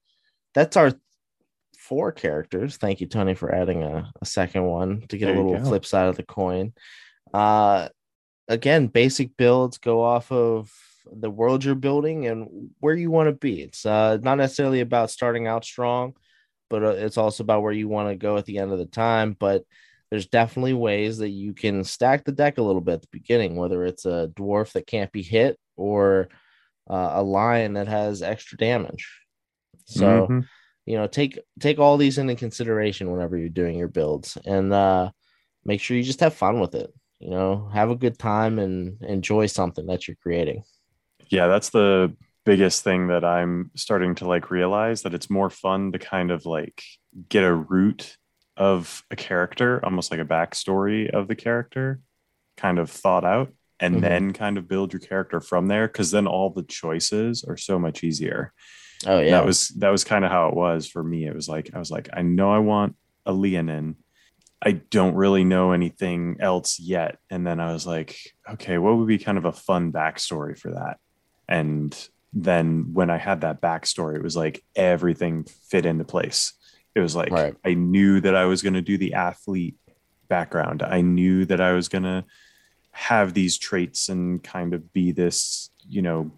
that's 0.53 0.77
our 0.77 0.93
four 1.77 2.11
characters. 2.11 2.77
Thank 2.77 3.01
you 3.01 3.07
tony 3.07 3.33
for 3.33 3.53
adding 3.53 3.81
a, 3.81 4.11
a 4.21 4.25
second 4.25 4.65
one 4.65 5.05
to 5.07 5.17
get 5.17 5.27
There 5.27 5.35
a 5.35 5.41
little 5.41 5.65
flip 5.65 5.85
side 5.85 6.09
of 6.09 6.17
the 6.17 6.23
coin. 6.23 6.73
Uh 7.33 7.89
again 8.47 8.87
basic 8.87 9.37
builds 9.37 9.77
go 9.77 10.03
off 10.03 10.31
of 10.31 10.71
the 11.11 11.29
world 11.29 11.63
you're 11.63 11.75
building 11.75 12.27
and 12.27 12.69
where 12.79 12.95
you 12.95 13.11
want 13.11 13.27
to 13.27 13.33
be 13.33 13.61
it's 13.61 13.85
uh 13.85 14.17
not 14.21 14.35
necessarily 14.37 14.81
about 14.81 15.09
starting 15.11 15.47
out 15.47 15.65
strong 15.65 16.13
but 16.69 16.83
uh, 16.83 16.89
it's 16.89 17.17
also 17.17 17.43
about 17.43 17.63
where 17.63 17.73
you 17.73 17.87
want 17.87 18.09
to 18.09 18.15
go 18.15 18.37
at 18.37 18.45
the 18.45 18.57
end 18.57 18.71
of 18.71 18.77
the 18.79 18.85
time 18.85 19.35
but 19.39 19.63
there's 20.11 20.27
definitely 20.27 20.73
ways 20.73 21.19
that 21.19 21.29
you 21.29 21.53
can 21.53 21.83
stack 21.83 22.23
the 22.25 22.31
deck 22.31 22.57
a 22.57 22.63
little 22.63 22.81
bit 22.81 22.93
at 22.95 23.01
the 23.03 23.07
beginning, 23.11 23.55
whether 23.55 23.85
it's 23.85 24.05
a 24.05 24.31
dwarf 24.33 24.71
that 24.71 24.87
can't 24.87 25.11
be 25.11 25.21
hit 25.21 25.59
or 25.75 26.29
uh, 26.89 27.11
a 27.15 27.23
lion 27.23 27.73
that 27.73 27.87
has 27.87 28.23
extra 28.23 28.57
damage. 28.57 29.07
So, 29.85 30.25
Mhm. 30.27 30.45
you 30.85 30.97
know, 30.97 31.07
take 31.07 31.39
take 31.59 31.79
all 31.79 31.97
these 31.97 32.17
into 32.17 32.35
consideration 32.35 33.11
whenever 33.11 33.37
you're 33.37 33.49
doing 33.49 33.77
your 33.77 33.87
builds, 33.87 34.37
and 34.45 34.73
uh, 34.73 35.11
make 35.65 35.81
sure 35.81 35.97
you 35.97 36.03
just 36.03 36.21
have 36.21 36.33
fun 36.33 36.59
with 36.59 36.75
it. 36.75 36.91
You 37.19 37.29
know, 37.31 37.69
have 37.73 37.91
a 37.91 37.95
good 37.95 38.17
time 38.17 38.59
and 38.59 39.01
enjoy 39.03 39.47
something 39.47 39.85
that 39.87 40.07
you're 40.07 40.17
creating. 40.23 40.63
Yeah 41.29 41.47
that's 41.47 41.69
the 41.69 42.15
biggest 42.45 42.83
thing 42.83 43.07
that 43.07 43.23
i'm 43.23 43.69
starting 43.75 44.15
to 44.15 44.27
like 44.27 44.49
realize 44.51 45.01
that 45.03 45.13
it's 45.13 45.29
more 45.29 45.49
fun 45.49 45.91
to 45.91 45.99
kind 45.99 46.31
of 46.31 46.45
like 46.45 46.81
get 47.29 47.43
a 47.43 47.53
root 47.53 48.17
of 48.57 49.03
a 49.11 49.15
character 49.15 49.83
almost 49.85 50.11
like 50.11 50.19
a 50.19 50.25
backstory 50.25 51.09
of 51.09 51.27
the 51.27 51.35
character 51.35 51.99
kind 52.57 52.77
of 52.79 52.89
thought 52.89 53.23
out 53.25 53.53
and 53.79 53.95
Mhm. 53.97 54.01
then 54.01 54.33
kind 54.33 54.57
of 54.57 54.67
build 54.67 54.91
your 54.91 54.99
character 54.99 55.39
from 55.39 55.67
there 55.67 55.87
because 55.87 56.11
then 56.11 56.27
all 56.27 56.49
the 56.49 56.63
choices 56.63 57.45
are 57.45 57.55
so 57.55 57.79
much 57.79 58.03
easier. 58.03 58.51
Oh 59.07 59.19
yeah, 59.19 59.31
that 59.31 59.45
was 59.45 59.69
that 59.77 59.89
was 59.89 60.03
kind 60.03 60.25
of 60.25 60.31
how 60.31 60.49
it 60.49 60.55
was 60.55 60.85
for 60.89 61.01
me. 61.01 61.25
It 61.25 61.33
was 61.33 61.47
like 61.47 61.69
i 61.73 61.79
was 61.79 61.89
like 61.89 62.09
i 62.11 62.21
know 62.21 62.51
i 62.51 62.57
want 62.59 62.95
a 63.25 63.31
leonin. 63.31 63.95
I 64.61 64.73
don't 64.73 65.15
really 65.15 65.45
know 65.45 65.71
anything 65.71 66.35
else 66.41 66.77
yet. 66.81 67.17
And 67.29 67.47
then 67.47 67.61
i 67.61 67.71
was 67.71 67.87
like 67.87 68.17
okay 68.49 68.77
what 68.77 68.97
would 68.97 69.07
be 69.07 69.19
kind 69.19 69.37
of 69.37 69.45
a 69.45 69.53
fun 69.53 69.93
backstory 69.93 70.57
for 70.59 70.71
that 70.71 70.97
and 71.49 72.07
then 72.31 72.93
when 72.93 73.09
i 73.09 73.17
had 73.17 73.41
that 73.41 73.59
backstory 73.59 74.15
it 74.15 74.23
was 74.23 74.37
like 74.37 74.63
everything 74.75 75.43
fit 75.69 75.85
into 75.85 76.05
place. 76.05 76.53
It 76.95 77.01
was 77.01 77.15
like 77.15 77.31
Right. 77.31 77.55
i 77.65 77.73
knew 77.73 78.21
that 78.21 78.35
i 78.35 78.45
was 78.45 78.61
going 78.61 78.75
to 78.75 78.81
do 78.81 78.97
the 78.97 79.13
athlete 79.15 79.75
background. 80.29 80.83
I 80.83 81.01
knew 81.01 81.45
that 81.45 81.59
i 81.59 81.73
was 81.73 81.89
going 81.89 82.03
to 82.03 82.23
have 82.91 83.33
these 83.33 83.57
traits 83.57 84.09
and 84.09 84.43
kind 84.43 84.73
of 84.73 84.93
be 84.93 85.11
this 85.11 85.69
you 85.87 86.01
know 86.01 86.31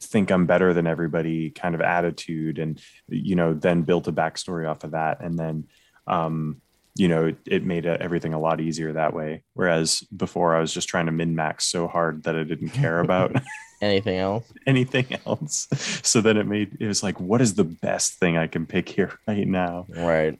think 0.00 0.30
I'm 0.30 0.44
better 0.46 0.74
than 0.74 0.86
everybody 0.86 1.50
kind 1.50 1.74
of 1.74 1.80
attitude. 1.80 2.58
And 2.58 2.78
you 3.08 3.34
know 3.36 3.54
then 3.54 3.82
built 3.82 4.06
a 4.06 4.12
backstory 4.12 4.68
off 4.70 4.84
of 4.84 4.90
that. 4.92 5.20
And 5.20 5.38
then 5.38 5.64
um 6.06 6.60
you 6.94 7.08
know 7.08 7.26
it, 7.26 7.38
it 7.46 7.64
made 7.64 7.86
uh 7.86 7.96
everything 8.00 8.34
a 8.34 8.40
lot 8.40 8.60
easier 8.60 8.92
that 8.92 9.14
way. 9.14 9.42
Whereas 9.54 10.00
before 10.14 10.54
I 10.54 10.60
was 10.60 10.72
just 10.74 10.88
trying 10.88 11.06
to 11.06 11.12
min 11.12 11.34
max 11.34 11.64
so 11.64 11.88
hard 11.88 12.24
that 12.24 12.36
I 12.36 12.44
didn't 12.44 12.70
care 12.70 13.00
about 13.00 13.34
anything 13.84 14.18
else? 14.18 14.52
anything 14.66 15.06
else 15.26 15.68
so 16.02 16.20
then 16.20 16.36
it 16.36 16.46
made 16.46 16.76
it 16.80 16.86
was 16.86 17.02
like 17.02 17.20
what 17.20 17.40
is 17.40 17.54
the 17.54 17.64
best 17.64 18.14
thing 18.14 18.36
I 18.36 18.46
can 18.46 18.66
pick 18.66 18.88
here 18.88 19.12
right 19.28 19.46
now 19.46 19.86
Right. 19.88 20.38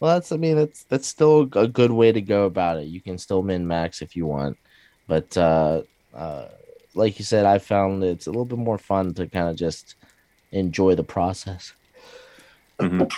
Well, 0.00 0.14
that's 0.14 0.30
I 0.30 0.36
mean 0.36 0.56
that's 0.56 0.84
that's 0.84 1.08
still 1.08 1.48
a 1.54 1.66
good 1.66 1.90
way 1.90 2.12
to 2.12 2.20
go 2.20 2.44
about 2.44 2.78
it. 2.78 2.84
You 2.86 3.00
can 3.00 3.18
still 3.18 3.42
min 3.42 3.66
max 3.66 4.00
if 4.00 4.14
you 4.14 4.26
want, 4.26 4.56
but 5.08 5.36
uh, 5.36 5.82
uh, 6.14 6.46
like 6.94 7.18
you 7.18 7.24
said, 7.24 7.44
I 7.44 7.58
found 7.58 8.04
it's 8.04 8.28
a 8.28 8.30
little 8.30 8.44
bit 8.44 8.58
more 8.60 8.78
fun 8.78 9.12
to 9.14 9.26
kind 9.26 9.48
of 9.48 9.56
just 9.56 9.96
enjoy 10.52 10.94
the 10.94 11.02
process. 11.02 11.72
Mhm. 12.78 13.10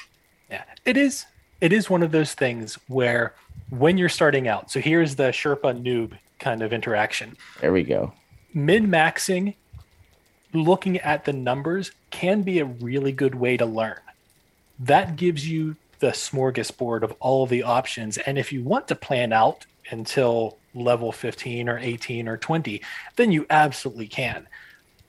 Yeah, 0.51 0.65
it 0.87 0.97
is. 0.97 1.27
It 1.61 1.73
is 1.73 1.91
one 1.91 2.03
of 2.03 2.12
those 2.12 2.32
things 2.32 2.78
where 2.89 3.35
when 3.69 3.99
you're 3.99 4.09
starting 4.09 4.49
out, 4.49 4.70
so 4.70 4.81
here's 4.81 5.16
the 5.16 5.31
Sherpa 5.32 5.78
noob 5.82 6.16
kind 6.39 6.62
of 6.62 6.73
interaction. 6.73 7.37
There 7.61 7.73
we 7.73 7.82
go. 7.82 8.15
Min 8.52 8.89
maxing, 8.89 9.55
looking 10.52 10.98
at 10.98 11.24
the 11.24 11.32
numbers 11.32 11.93
can 12.10 12.43
be 12.43 12.59
a 12.59 12.64
really 12.64 13.12
good 13.12 13.35
way 13.35 13.56
to 13.56 13.66
learn. 13.66 14.01
That 14.78 15.16
gives 15.16 15.48
you 15.48 15.77
the 16.01 16.09
smorgasbord 16.09 17.02
of 17.02 17.14
all 17.20 17.47
the 17.47 17.62
options. 17.62 18.18
And 18.18 18.39
if 18.39 18.52
you 18.52 18.62
want 18.62 18.89
to 18.89 18.94
plan 18.94 19.32
out 19.32 19.66
until 19.90 20.59
level 20.74 21.12
15 21.12 21.68
or 21.68 21.78
18 21.78 22.27
or 22.28 22.36
20, 22.36 22.82
then 23.16 23.31
you 23.31 23.47
absolutely 23.51 24.09
can. 24.09 24.48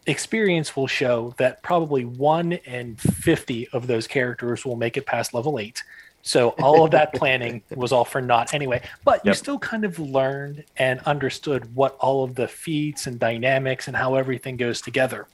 Experience 0.06 0.76
will 0.76 0.88
show 0.88 1.34
that 1.38 1.62
probably 1.62 2.06
one 2.06 2.54
in 2.54 2.96
50 2.96 3.70
of 3.70 3.88
those 3.88 4.08
characters 4.08 4.66
will 4.66 4.76
make 4.76 4.98
it 4.98 5.06
past 5.06 5.34
level 5.34 5.60
8. 5.60 5.84
So 6.24 6.50
all 6.62 6.86
of 6.86 6.92
that 6.92 7.14
planning 7.14 7.64
was 7.76 7.92
all 7.92 8.06
for 8.06 8.22
naught 8.22 8.54
anyway. 8.54 8.82
But 9.04 9.26
you 9.26 9.30
Yep. 9.30 9.36
still 9.38 9.60
kind 9.60 9.84
of 9.86 9.98
learned 10.00 10.66
and 10.78 11.00
understood 11.02 11.76
what 11.76 11.96
all 12.00 12.24
of 12.24 12.36
the 12.36 12.48
feats 12.48 13.08
and 13.08 13.20
dynamics 13.20 13.88
and 13.88 13.98
how 13.98 14.16
everything 14.16 14.58
goes 14.58 14.82
together. 14.82 15.28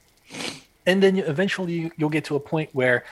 And 0.86 1.02
then 1.02 1.18
eventually 1.18 1.72
you- 1.74 1.92
you'll 1.96 2.08
get 2.08 2.24
to 2.26 2.36
a 2.36 2.40
point 2.40 2.70
where 2.72 3.04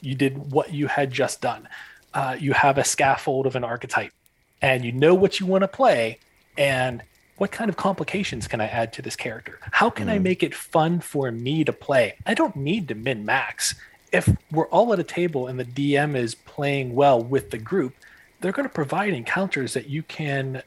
you 0.00 0.14
did 0.16 0.36
what 0.52 0.72
you 0.74 0.88
had 0.88 1.12
just 1.12 1.40
done. 1.40 1.68
Uh, 2.12 2.36
you 2.38 2.52
have 2.52 2.76
a 2.76 2.84
scaffold 2.84 3.46
of 3.46 3.54
an 3.56 3.64
archetype 3.64 4.12
and 4.60 4.84
you 4.84 4.92
know 4.92 5.14
what 5.14 5.38
you 5.38 5.46
want 5.46 5.62
to 5.62 5.68
play 5.68 6.18
and 6.58 7.02
what 7.36 7.50
kind 7.50 7.68
of 7.70 7.76
complications 7.76 8.46
can 8.46 8.60
I 8.60 8.66
add 8.66 8.92
to 8.94 9.02
this 9.02 9.16
character? 9.16 9.58
How 9.72 9.90
can 9.90 10.08
I 10.08 10.18
Mm. 10.18 10.22
make 10.22 10.42
it 10.42 10.54
fun 10.54 11.00
for 11.00 11.30
me 11.32 11.64
to 11.64 11.72
play? 11.72 12.14
I 12.26 12.34
don't 12.34 12.54
need 12.56 12.88
to 12.88 12.94
min 12.94 13.24
max. 13.24 13.74
If 14.12 14.28
we're 14.50 14.68
all 14.68 14.92
at 14.92 14.98
a 15.00 15.04
table 15.04 15.46
and 15.46 15.58
the 15.58 15.64
DM 15.64 16.14
is 16.16 16.34
playing 16.34 16.94
well 16.94 17.22
with 17.22 17.50
the 17.50 17.58
group, 17.58 17.94
they're 18.40 18.52
going 18.52 18.68
to 18.68 18.74
provide 18.74 19.14
encounters 19.14 19.72
that 19.74 19.88
you 19.88 20.02
can 20.02 20.62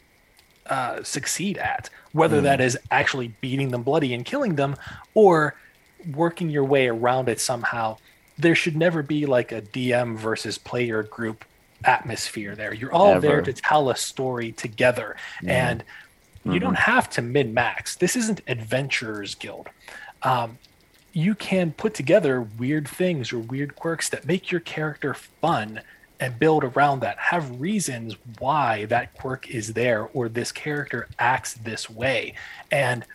uh, 0.67 1.03
succeed 1.03 1.57
at, 1.59 1.89
whether 2.13 2.39
Mm. 2.39 2.43
that 2.43 2.59
is 2.61 2.75
actually 2.89 3.27
beating 3.39 3.69
them 3.69 3.83
bloody 3.83 4.13
and 4.15 4.25
killing 4.25 4.55
them 4.55 4.75
or 5.13 5.53
working 6.15 6.49
your 6.49 6.63
way 6.63 6.87
around 6.87 7.29
it 7.29 7.39
somehow. 7.39 7.97
There 8.39 8.55
should 8.55 8.75
never 8.75 9.03
be 9.03 9.27
like 9.27 9.51
a 9.51 9.61
DM 9.61 10.17
versus 10.17 10.57
player 10.57 11.03
group 11.03 11.45
atmosphere 11.83 12.55
there. 12.55 12.73
You're 12.73 12.91
all 12.91 13.19
there 13.19 13.41
to 13.43 13.53
tell 13.53 13.91
a 13.91 13.95
story 13.95 14.51
together. 14.53 15.15
Mhm. 15.43 15.49
And 15.49 15.83
you 16.45 16.53
Mhm. 16.53 16.61
don't 16.61 16.75
have 16.79 17.09
to 17.11 17.21
min 17.21 17.53
max. 17.53 17.95
This 17.95 18.15
isn't 18.15 18.41
Adventurers 18.47 19.35
Guild. 19.35 19.69
Um, 20.23 20.57
you 21.15 21.33
can 21.33 21.71
put 21.71 21.93
together 21.93 22.41
weird 22.41 22.85
things 22.85 23.31
or 23.31 23.39
weird 23.39 23.73
quirks 23.77 24.09
that 24.09 24.25
make 24.27 24.51
your 24.51 24.59
character 24.59 25.13
fun 25.13 25.79
and 26.19 26.37
build 26.37 26.61
around 26.61 26.99
that. 26.99 27.17
Have 27.17 27.61
reasons 27.61 28.17
why 28.37 28.83
that 28.85 29.13
quirk 29.13 29.49
is 29.49 29.73
there 29.73 30.03
or 30.13 30.27
this 30.27 30.51
character 30.51 31.07
acts 31.17 31.53
this 31.53 31.89
way. 31.89 32.33
And 32.69 33.05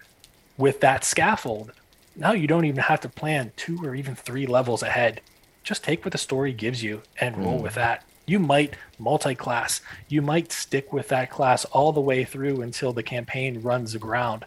with 0.56 0.80
that 0.80 1.04
scaffold, 1.04 1.72
now 2.16 2.32
you 2.32 2.46
don't 2.46 2.64
even 2.64 2.80
have 2.84 3.00
to 3.00 3.08
plan 3.10 3.52
two 3.56 3.78
or 3.84 3.94
even 3.94 4.14
three 4.16 4.46
levels 4.46 4.82
ahead. 4.82 5.20
Just 5.62 5.84
take 5.84 6.02
what 6.02 6.12
the 6.12 6.18
story 6.18 6.54
gives 6.54 6.82
you 6.82 7.02
and 7.20 7.36
roll 7.36 7.58
Mm. 7.58 7.62
with 7.62 7.74
that. 7.74 8.02
You 8.26 8.38
might 8.38 8.76
multi 8.98 9.34
class. 9.34 9.82
You 10.08 10.22
might 10.22 10.52
stick 10.52 10.90
with 10.90 11.08
that 11.08 11.28
class 11.30 11.66
all 11.66 11.92
the 11.92 12.00
way 12.00 12.24
through 12.24 12.62
until 12.62 12.94
the 12.94 13.02
campaign 13.02 13.60
runs 13.60 13.94
aground. 13.94 14.46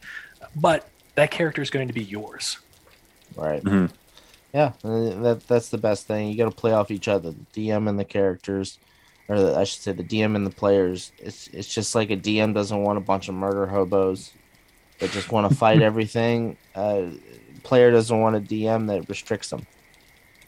But 0.55 0.89
that 1.13 1.29
character 1.29 1.61
is 1.61 1.69
going 1.69 1.87
to 1.87 1.93
be 1.93 2.03
yours. 2.03 2.57
Right. 3.35 3.63
Mhm. 3.63 3.91
Yeah, 4.53 4.73
uh, 4.83 5.21
that 5.23 5.43
that's 5.47 5.69
the 5.69 5.77
best 5.77 6.05
thing. 6.07 6.29
You 6.29 6.37
got 6.37 6.45
to 6.49 6.55
play 6.55 6.73
off 6.73 6.91
each 6.91 7.07
other, 7.07 7.31
the 7.31 7.45
DM 7.71 7.87
and 7.89 7.97
the 7.99 8.05
characters, 8.05 8.77
or 9.27 9.39
the, 9.39 9.57
I 9.57 9.63
should 9.63 9.81
say 9.81 9.91
the 9.93 10.03
DM 10.03 10.35
and 10.35 10.45
the 10.45 10.51
players. 10.51 11.11
It's 11.17 11.47
it's 11.47 11.73
just 11.73 11.95
like 11.95 12.11
a 12.11 12.17
DM 12.17 12.53
doesn't 12.53 12.83
want 12.83 12.97
a 12.97 13.01
bunch 13.01 13.29
of 13.29 13.35
murder 13.35 13.65
hobos 13.65 14.31
that 14.99 15.09
just 15.11 15.31
want 15.31 15.49
to 15.49 15.55
fight 15.63 15.81
everything. 15.81 16.57
Uh, 16.75 17.05
player 17.63 17.89
doesn't 17.91 18.19
want 18.19 18.35
a 18.35 18.39
DM 18.39 18.87
that 18.87 19.09
restricts 19.09 19.49
them 19.49 19.65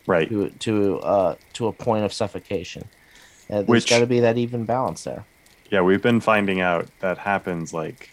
right 0.07 0.29
to 0.29 0.49
to 0.59 0.99
uh 0.99 1.35
to 1.53 1.65
a 1.67 1.73
point 1.73 2.05
of 2.05 2.13
suffocation. 2.13 2.83
Uh, 3.49 3.55
there's 3.57 3.67
Which- 3.67 3.89
got 3.89 3.99
to 3.99 4.05
be 4.07 4.19
that 4.19 4.37
even 4.37 4.65
balance 4.65 5.03
there. 5.03 5.25
yeah 5.71 5.81
we've 5.81 6.01
been 6.01 6.19
finding 6.19 6.61
out 6.61 6.87
that 6.99 7.17
happens 7.17 7.73
like 7.73 8.11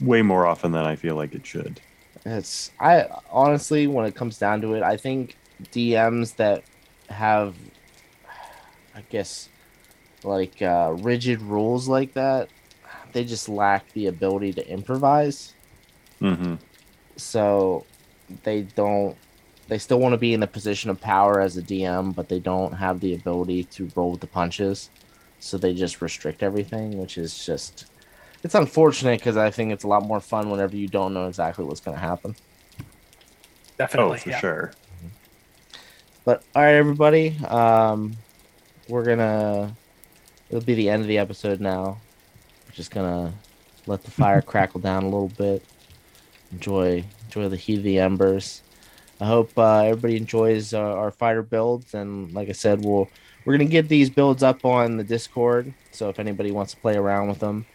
way 0.00 0.22
more 0.22 0.46
often 0.46 0.72
than 0.72 0.86
I 0.86 0.96
feel 0.96 1.14
like 1.14 1.34
it 1.34 1.44
should 1.46 1.80
It's 2.26 2.72
I 2.80 3.06
honestly, 3.30 3.86
when 3.86 4.04
it 4.06 4.16
comes 4.16 4.38
down 4.38 4.60
to 4.62 4.74
it, 4.74 4.82
I 4.82 4.96
think 4.96 5.38
DMs 5.72 6.34
that 6.36 6.64
have, 7.08 7.56
I 8.94 9.02
guess, 9.02 9.48
like 10.24 10.60
uh, 10.60 10.92
rigid 10.98 11.40
rules 11.40 11.88
like 11.88 12.14
that, 12.14 12.50
they 13.12 13.24
just 13.24 13.48
lack 13.48 13.92
the 13.92 14.06
ability 14.08 14.54
to 14.54 14.68
improvise. 14.68 15.54
hmm 16.20 16.56
So 17.16 17.86
they 18.42 18.62
don't. 18.62 19.16
They 19.68 19.78
still 19.78 20.00
want 20.00 20.12
to 20.14 20.18
be 20.18 20.34
in 20.34 20.40
the 20.40 20.48
position 20.48 20.90
of 20.90 21.00
power 21.00 21.40
as 21.40 21.56
a 21.56 21.62
DM, 21.62 22.12
but 22.12 22.28
they 22.28 22.40
don't 22.40 22.72
have 22.72 23.00
the 23.00 23.14
ability 23.14 23.64
to 23.64 23.92
roll 23.96 24.12
with 24.12 24.20
the 24.20 24.26
punches. 24.26 24.90
So 25.38 25.58
they 25.58 25.74
just 25.74 26.02
restrict 26.02 26.42
everything, 26.42 26.98
which 26.98 27.18
is 27.18 27.38
just. 27.44 27.86
It's 28.46 28.54
unfortunate 28.54 29.18
because 29.18 29.36
I 29.36 29.50
think 29.50 29.72
it's 29.72 29.82
a 29.82 29.88
lot 29.88 30.04
more 30.04 30.20
fun 30.20 30.50
whenever 30.50 30.76
you 30.76 30.86
don't 30.86 31.12
know 31.12 31.26
exactly 31.26 31.64
what's 31.64 31.80
going 31.80 31.96
to 31.96 32.00
happen. 32.00 32.36
Definitely. 33.76 34.18
oh 34.18 34.20
for 34.20 34.30
yeah. 34.30 34.38
sure 34.38 34.72
But 36.24 36.44
all 36.54 36.62
right, 36.62 36.74
everybody. 36.74 37.36
Um, 37.38 38.16
we're 38.88 39.02
gonna. 39.02 39.74
It'll 40.48 40.62
be 40.62 40.74
the 40.74 40.88
end 40.88 41.02
of 41.02 41.08
the 41.08 41.18
episode 41.18 41.60
now. 41.60 41.98
We're 42.64 42.72
just 42.74 42.92
gonna 42.92 43.32
let 43.88 44.04
the 44.04 44.12
fire 44.12 44.42
crackle 44.52 44.78
down 44.78 45.02
a 45.02 45.08
little 45.08 45.32
bit. 45.36 45.64
Enjoy, 46.52 47.02
enjoy 47.24 47.48
the 47.48 47.56
heat 47.56 47.78
of 47.78 47.82
the 47.82 47.98
embers. 47.98 48.62
I 49.20 49.26
hope 49.26 49.58
uh, 49.58 49.86
everybody 49.86 50.18
enjoys 50.18 50.72
uh, 50.72 50.78
our 50.78 51.10
fighter 51.10 51.42
builds. 51.42 51.94
And 51.94 52.32
like 52.32 52.48
I 52.48 52.52
said, 52.52 52.84
we'll 52.84 53.08
we're 53.44 53.58
gonna 53.58 53.68
get 53.68 53.88
these 53.88 54.08
builds 54.08 54.44
up 54.44 54.64
on 54.64 54.98
the 54.98 55.04
Discord. 55.04 55.74
So 55.90 56.10
if 56.10 56.20
anybody 56.20 56.52
wants 56.52 56.74
to 56.74 56.80
play 56.80 56.94
around 56.94 57.26
with 57.26 57.40
them, 57.40 57.66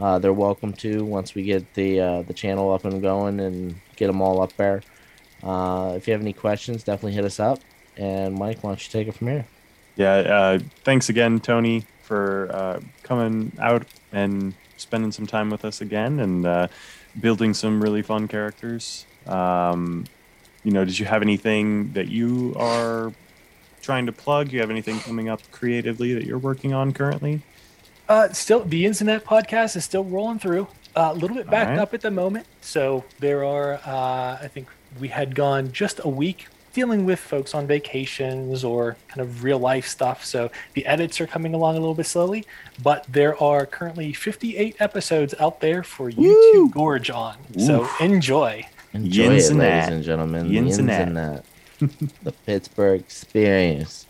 uh, 0.00 0.18
they're 0.18 0.32
welcome 0.32 0.72
to. 0.74 1.04
Once 1.04 1.34
we 1.34 1.42
get 1.42 1.74
the 1.74 2.00
uh, 2.00 2.22
the 2.22 2.34
channel 2.34 2.72
up 2.72 2.84
and 2.84 3.02
going 3.02 3.40
and 3.40 3.74
get 3.96 4.06
them 4.06 4.20
all 4.20 4.40
up 4.40 4.54
there. 4.56 4.82
Uh, 5.42 5.94
if 5.96 6.06
you 6.06 6.12
have 6.12 6.20
any 6.20 6.32
questions, 6.32 6.82
definitely 6.84 7.12
hit 7.12 7.24
us 7.24 7.40
up. 7.40 7.60
And 7.96 8.34
Mike, 8.34 8.62
why 8.62 8.70
don't 8.70 8.84
you 8.84 8.90
take 8.90 9.08
it 9.08 9.12
from 9.12 9.28
here? 9.28 9.44
Yeah. 9.96 10.14
Uh, 10.14 10.58
thanks 10.84 11.08
again, 11.08 11.40
Tony, 11.40 11.84
for 12.02 12.48
uh, 12.52 12.80
coming 13.02 13.52
out 13.58 13.84
and 14.12 14.54
spending 14.76 15.10
some 15.10 15.26
time 15.26 15.50
with 15.50 15.64
us 15.64 15.80
again 15.80 16.20
and 16.20 16.46
uh, 16.46 16.68
building 17.20 17.54
some 17.54 17.82
really 17.82 18.02
fun 18.02 18.28
characters. 18.28 19.04
Um, 19.26 20.04
you 20.64 20.70
know, 20.72 20.84
did 20.84 20.98
you 20.98 21.06
have 21.06 21.22
anything 21.22 21.92
that 21.92 22.08
you 22.08 22.54
are 22.56 23.12
trying 23.80 24.06
to 24.06 24.12
plug? 24.12 24.48
Do 24.50 24.54
You 24.54 24.60
have 24.60 24.70
anything 24.70 25.00
coming 25.00 25.28
up 25.28 25.40
creatively 25.50 26.14
that 26.14 26.24
you're 26.24 26.38
working 26.38 26.72
on 26.72 26.92
currently? 26.92 27.42
Uh, 28.08 28.32
still, 28.32 28.64
the 28.64 28.86
Internet 28.86 29.24
podcast 29.24 29.76
is 29.76 29.84
still 29.84 30.04
rolling 30.04 30.38
through. 30.38 30.66
Uh, 30.96 31.10
a 31.12 31.14
little 31.14 31.36
bit 31.36 31.48
backed 31.50 31.70
right. 31.70 31.78
up 31.78 31.92
at 31.94 32.00
the 32.00 32.10
moment. 32.10 32.46
So 32.60 33.04
there 33.18 33.44
are, 33.44 33.74
uh, 33.84 34.38
I 34.42 34.48
think 34.52 34.68
we 34.98 35.08
had 35.08 35.34
gone 35.34 35.70
just 35.72 36.00
a 36.02 36.08
week 36.08 36.48
dealing 36.72 37.04
with 37.04 37.18
folks 37.18 37.54
on 37.54 37.66
vacations 37.66 38.64
or 38.64 38.96
kind 39.08 39.20
of 39.20 39.44
real 39.44 39.58
life 39.58 39.86
stuff. 39.86 40.24
So 40.24 40.50
the 40.74 40.86
edits 40.86 41.20
are 41.20 41.26
coming 41.26 41.54
along 41.54 41.76
a 41.76 41.80
little 41.80 41.94
bit 41.94 42.06
slowly, 42.06 42.46
but 42.82 43.04
there 43.08 43.40
are 43.42 43.66
currently 43.66 44.12
58 44.12 44.76
episodes 44.80 45.34
out 45.38 45.60
there 45.60 45.82
for 45.82 46.08
you 46.08 46.30
Woo! 46.30 46.52
to 46.52 46.70
gorge 46.70 47.10
on. 47.10 47.36
So 47.58 47.88
enjoy. 48.00 48.66
Enjoy 48.92 49.22
Yins 49.24 49.46
it, 49.46 49.50
and 49.50 49.58
ladies 49.58 49.86
that. 49.86 49.92
and 49.92 50.04
gentlemen. 50.04 50.50
Yins 50.50 50.78
and 50.78 50.88
Yins 50.88 51.14
that. 51.14 51.44
the 52.22 52.32
Pittsburgh 52.32 53.00
experience. 53.00 54.06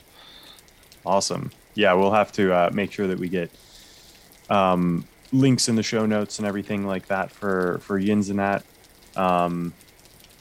Awesome. 1.04 1.50
Yeah, 1.74 1.92
we'll 1.94 2.12
have 2.12 2.32
to 2.32 2.52
uh, 2.52 2.70
make 2.72 2.92
sure 2.92 3.06
that 3.06 3.18
we 3.18 3.28
get 3.28 3.50
um, 4.50 5.04
links 5.32 5.68
in 5.68 5.76
the 5.76 5.82
show 5.82 6.06
notes 6.06 6.38
and 6.38 6.46
everything 6.46 6.86
like 6.86 7.06
that 7.08 7.30
for 7.30 7.78
for 7.82 7.98
Yins 7.98 8.30
and 8.30 8.38
that. 8.38 8.64
Um, 9.16 9.74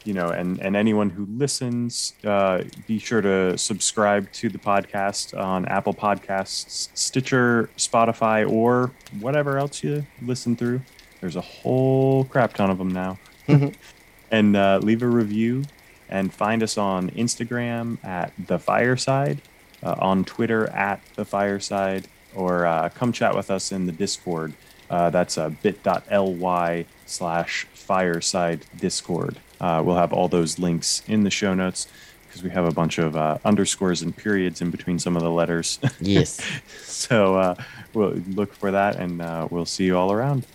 you 0.03 0.13
know, 0.13 0.29
and 0.29 0.59
and 0.61 0.75
anyone 0.75 1.09
who 1.09 1.25
listens, 1.25 2.13
uh, 2.23 2.63
be 2.87 2.97
sure 2.97 3.21
to 3.21 3.57
subscribe 3.57 4.31
to 4.33 4.49
the 4.49 4.57
podcast 4.57 5.37
on 5.37 5.65
Apple 5.65 5.93
Podcasts, 5.93 6.89
Stitcher, 6.93 7.69
Spotify, 7.77 8.49
or 8.49 8.91
whatever 9.19 9.57
else 9.57 9.83
you 9.83 10.05
listen 10.21 10.55
through. 10.55 10.81
There's 11.19 11.35
a 11.35 11.41
whole 11.41 12.23
crap 12.25 12.53
ton 12.53 12.69
of 12.69 12.77
them 12.77 12.89
now. 12.89 13.19
and 14.31 14.55
uh, 14.55 14.79
leave 14.81 15.01
a 15.03 15.07
review 15.07 15.63
and 16.09 16.33
find 16.33 16.63
us 16.63 16.77
on 16.77 17.09
Instagram 17.11 18.03
at 18.03 18.31
the 18.47 18.59
Fireside, 18.59 19.41
uh, 19.83 19.95
on 19.99 20.23
Twitter 20.23 20.69
at 20.69 21.01
the 21.15 21.25
Fireside, 21.25 22.07
or 22.37 22.65
uh, 22.65 22.89
come 22.89 23.11
chat 23.11 23.35
with 23.35 23.51
us 23.51 23.71
in 23.71 23.85
the 23.85 23.91
Discord. 23.91 24.53
Uh, 24.89 25.09
that's 25.09 25.37
uh, 25.37 25.49
bit.ly 25.49 26.85
slash 27.05 27.67
Fireside 27.73 28.65
Discord. 28.79 29.37
Uh, 29.59 29.81
we'll 29.83 29.95
have 29.97 30.13
all 30.13 30.27
those 30.27 30.59
links 30.59 31.01
in 31.07 31.23
the 31.23 31.31
show 31.31 31.53
notes 31.53 31.87
because 32.27 32.43
we 32.43 32.49
have 32.49 32.65
a 32.65 32.71
bunch 32.71 32.99
of 32.99 33.17
uh, 33.17 33.37
underscores 33.43 34.01
and 34.01 34.15
periods 34.15 34.61
in 34.61 34.69
between 34.69 34.99
some 34.99 35.17
of 35.17 35.23
the 35.23 35.31
letters. 35.31 35.79
Yes. 35.99 36.39
so 36.83 37.35
uh, 37.35 37.55
we'll 37.93 38.11
look 38.29 38.53
for 38.53 38.71
that, 38.71 38.97
and 38.97 39.21
uh, 39.21 39.47
we'll 39.49 39.65
see 39.65 39.85
you 39.85 39.97
all 39.97 40.11
around. 40.11 40.45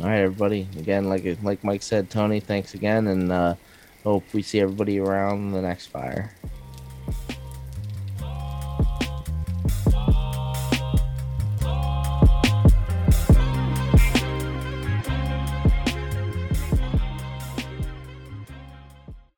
All 0.00 0.06
right, 0.06 0.20
everybody. 0.20 0.66
Again, 0.78 1.08
like 1.08 1.24
like 1.42 1.62
Mike 1.62 1.82
said, 1.82 2.10
Tony, 2.10 2.40
thanks 2.40 2.74
again, 2.74 3.06
and 3.06 3.30
uh, 3.30 3.54
hope 4.02 4.24
we 4.32 4.42
see 4.42 4.60
everybody 4.60 4.98
around 4.98 5.52
the 5.52 5.62
next 5.62 5.86
fire. 5.86 6.32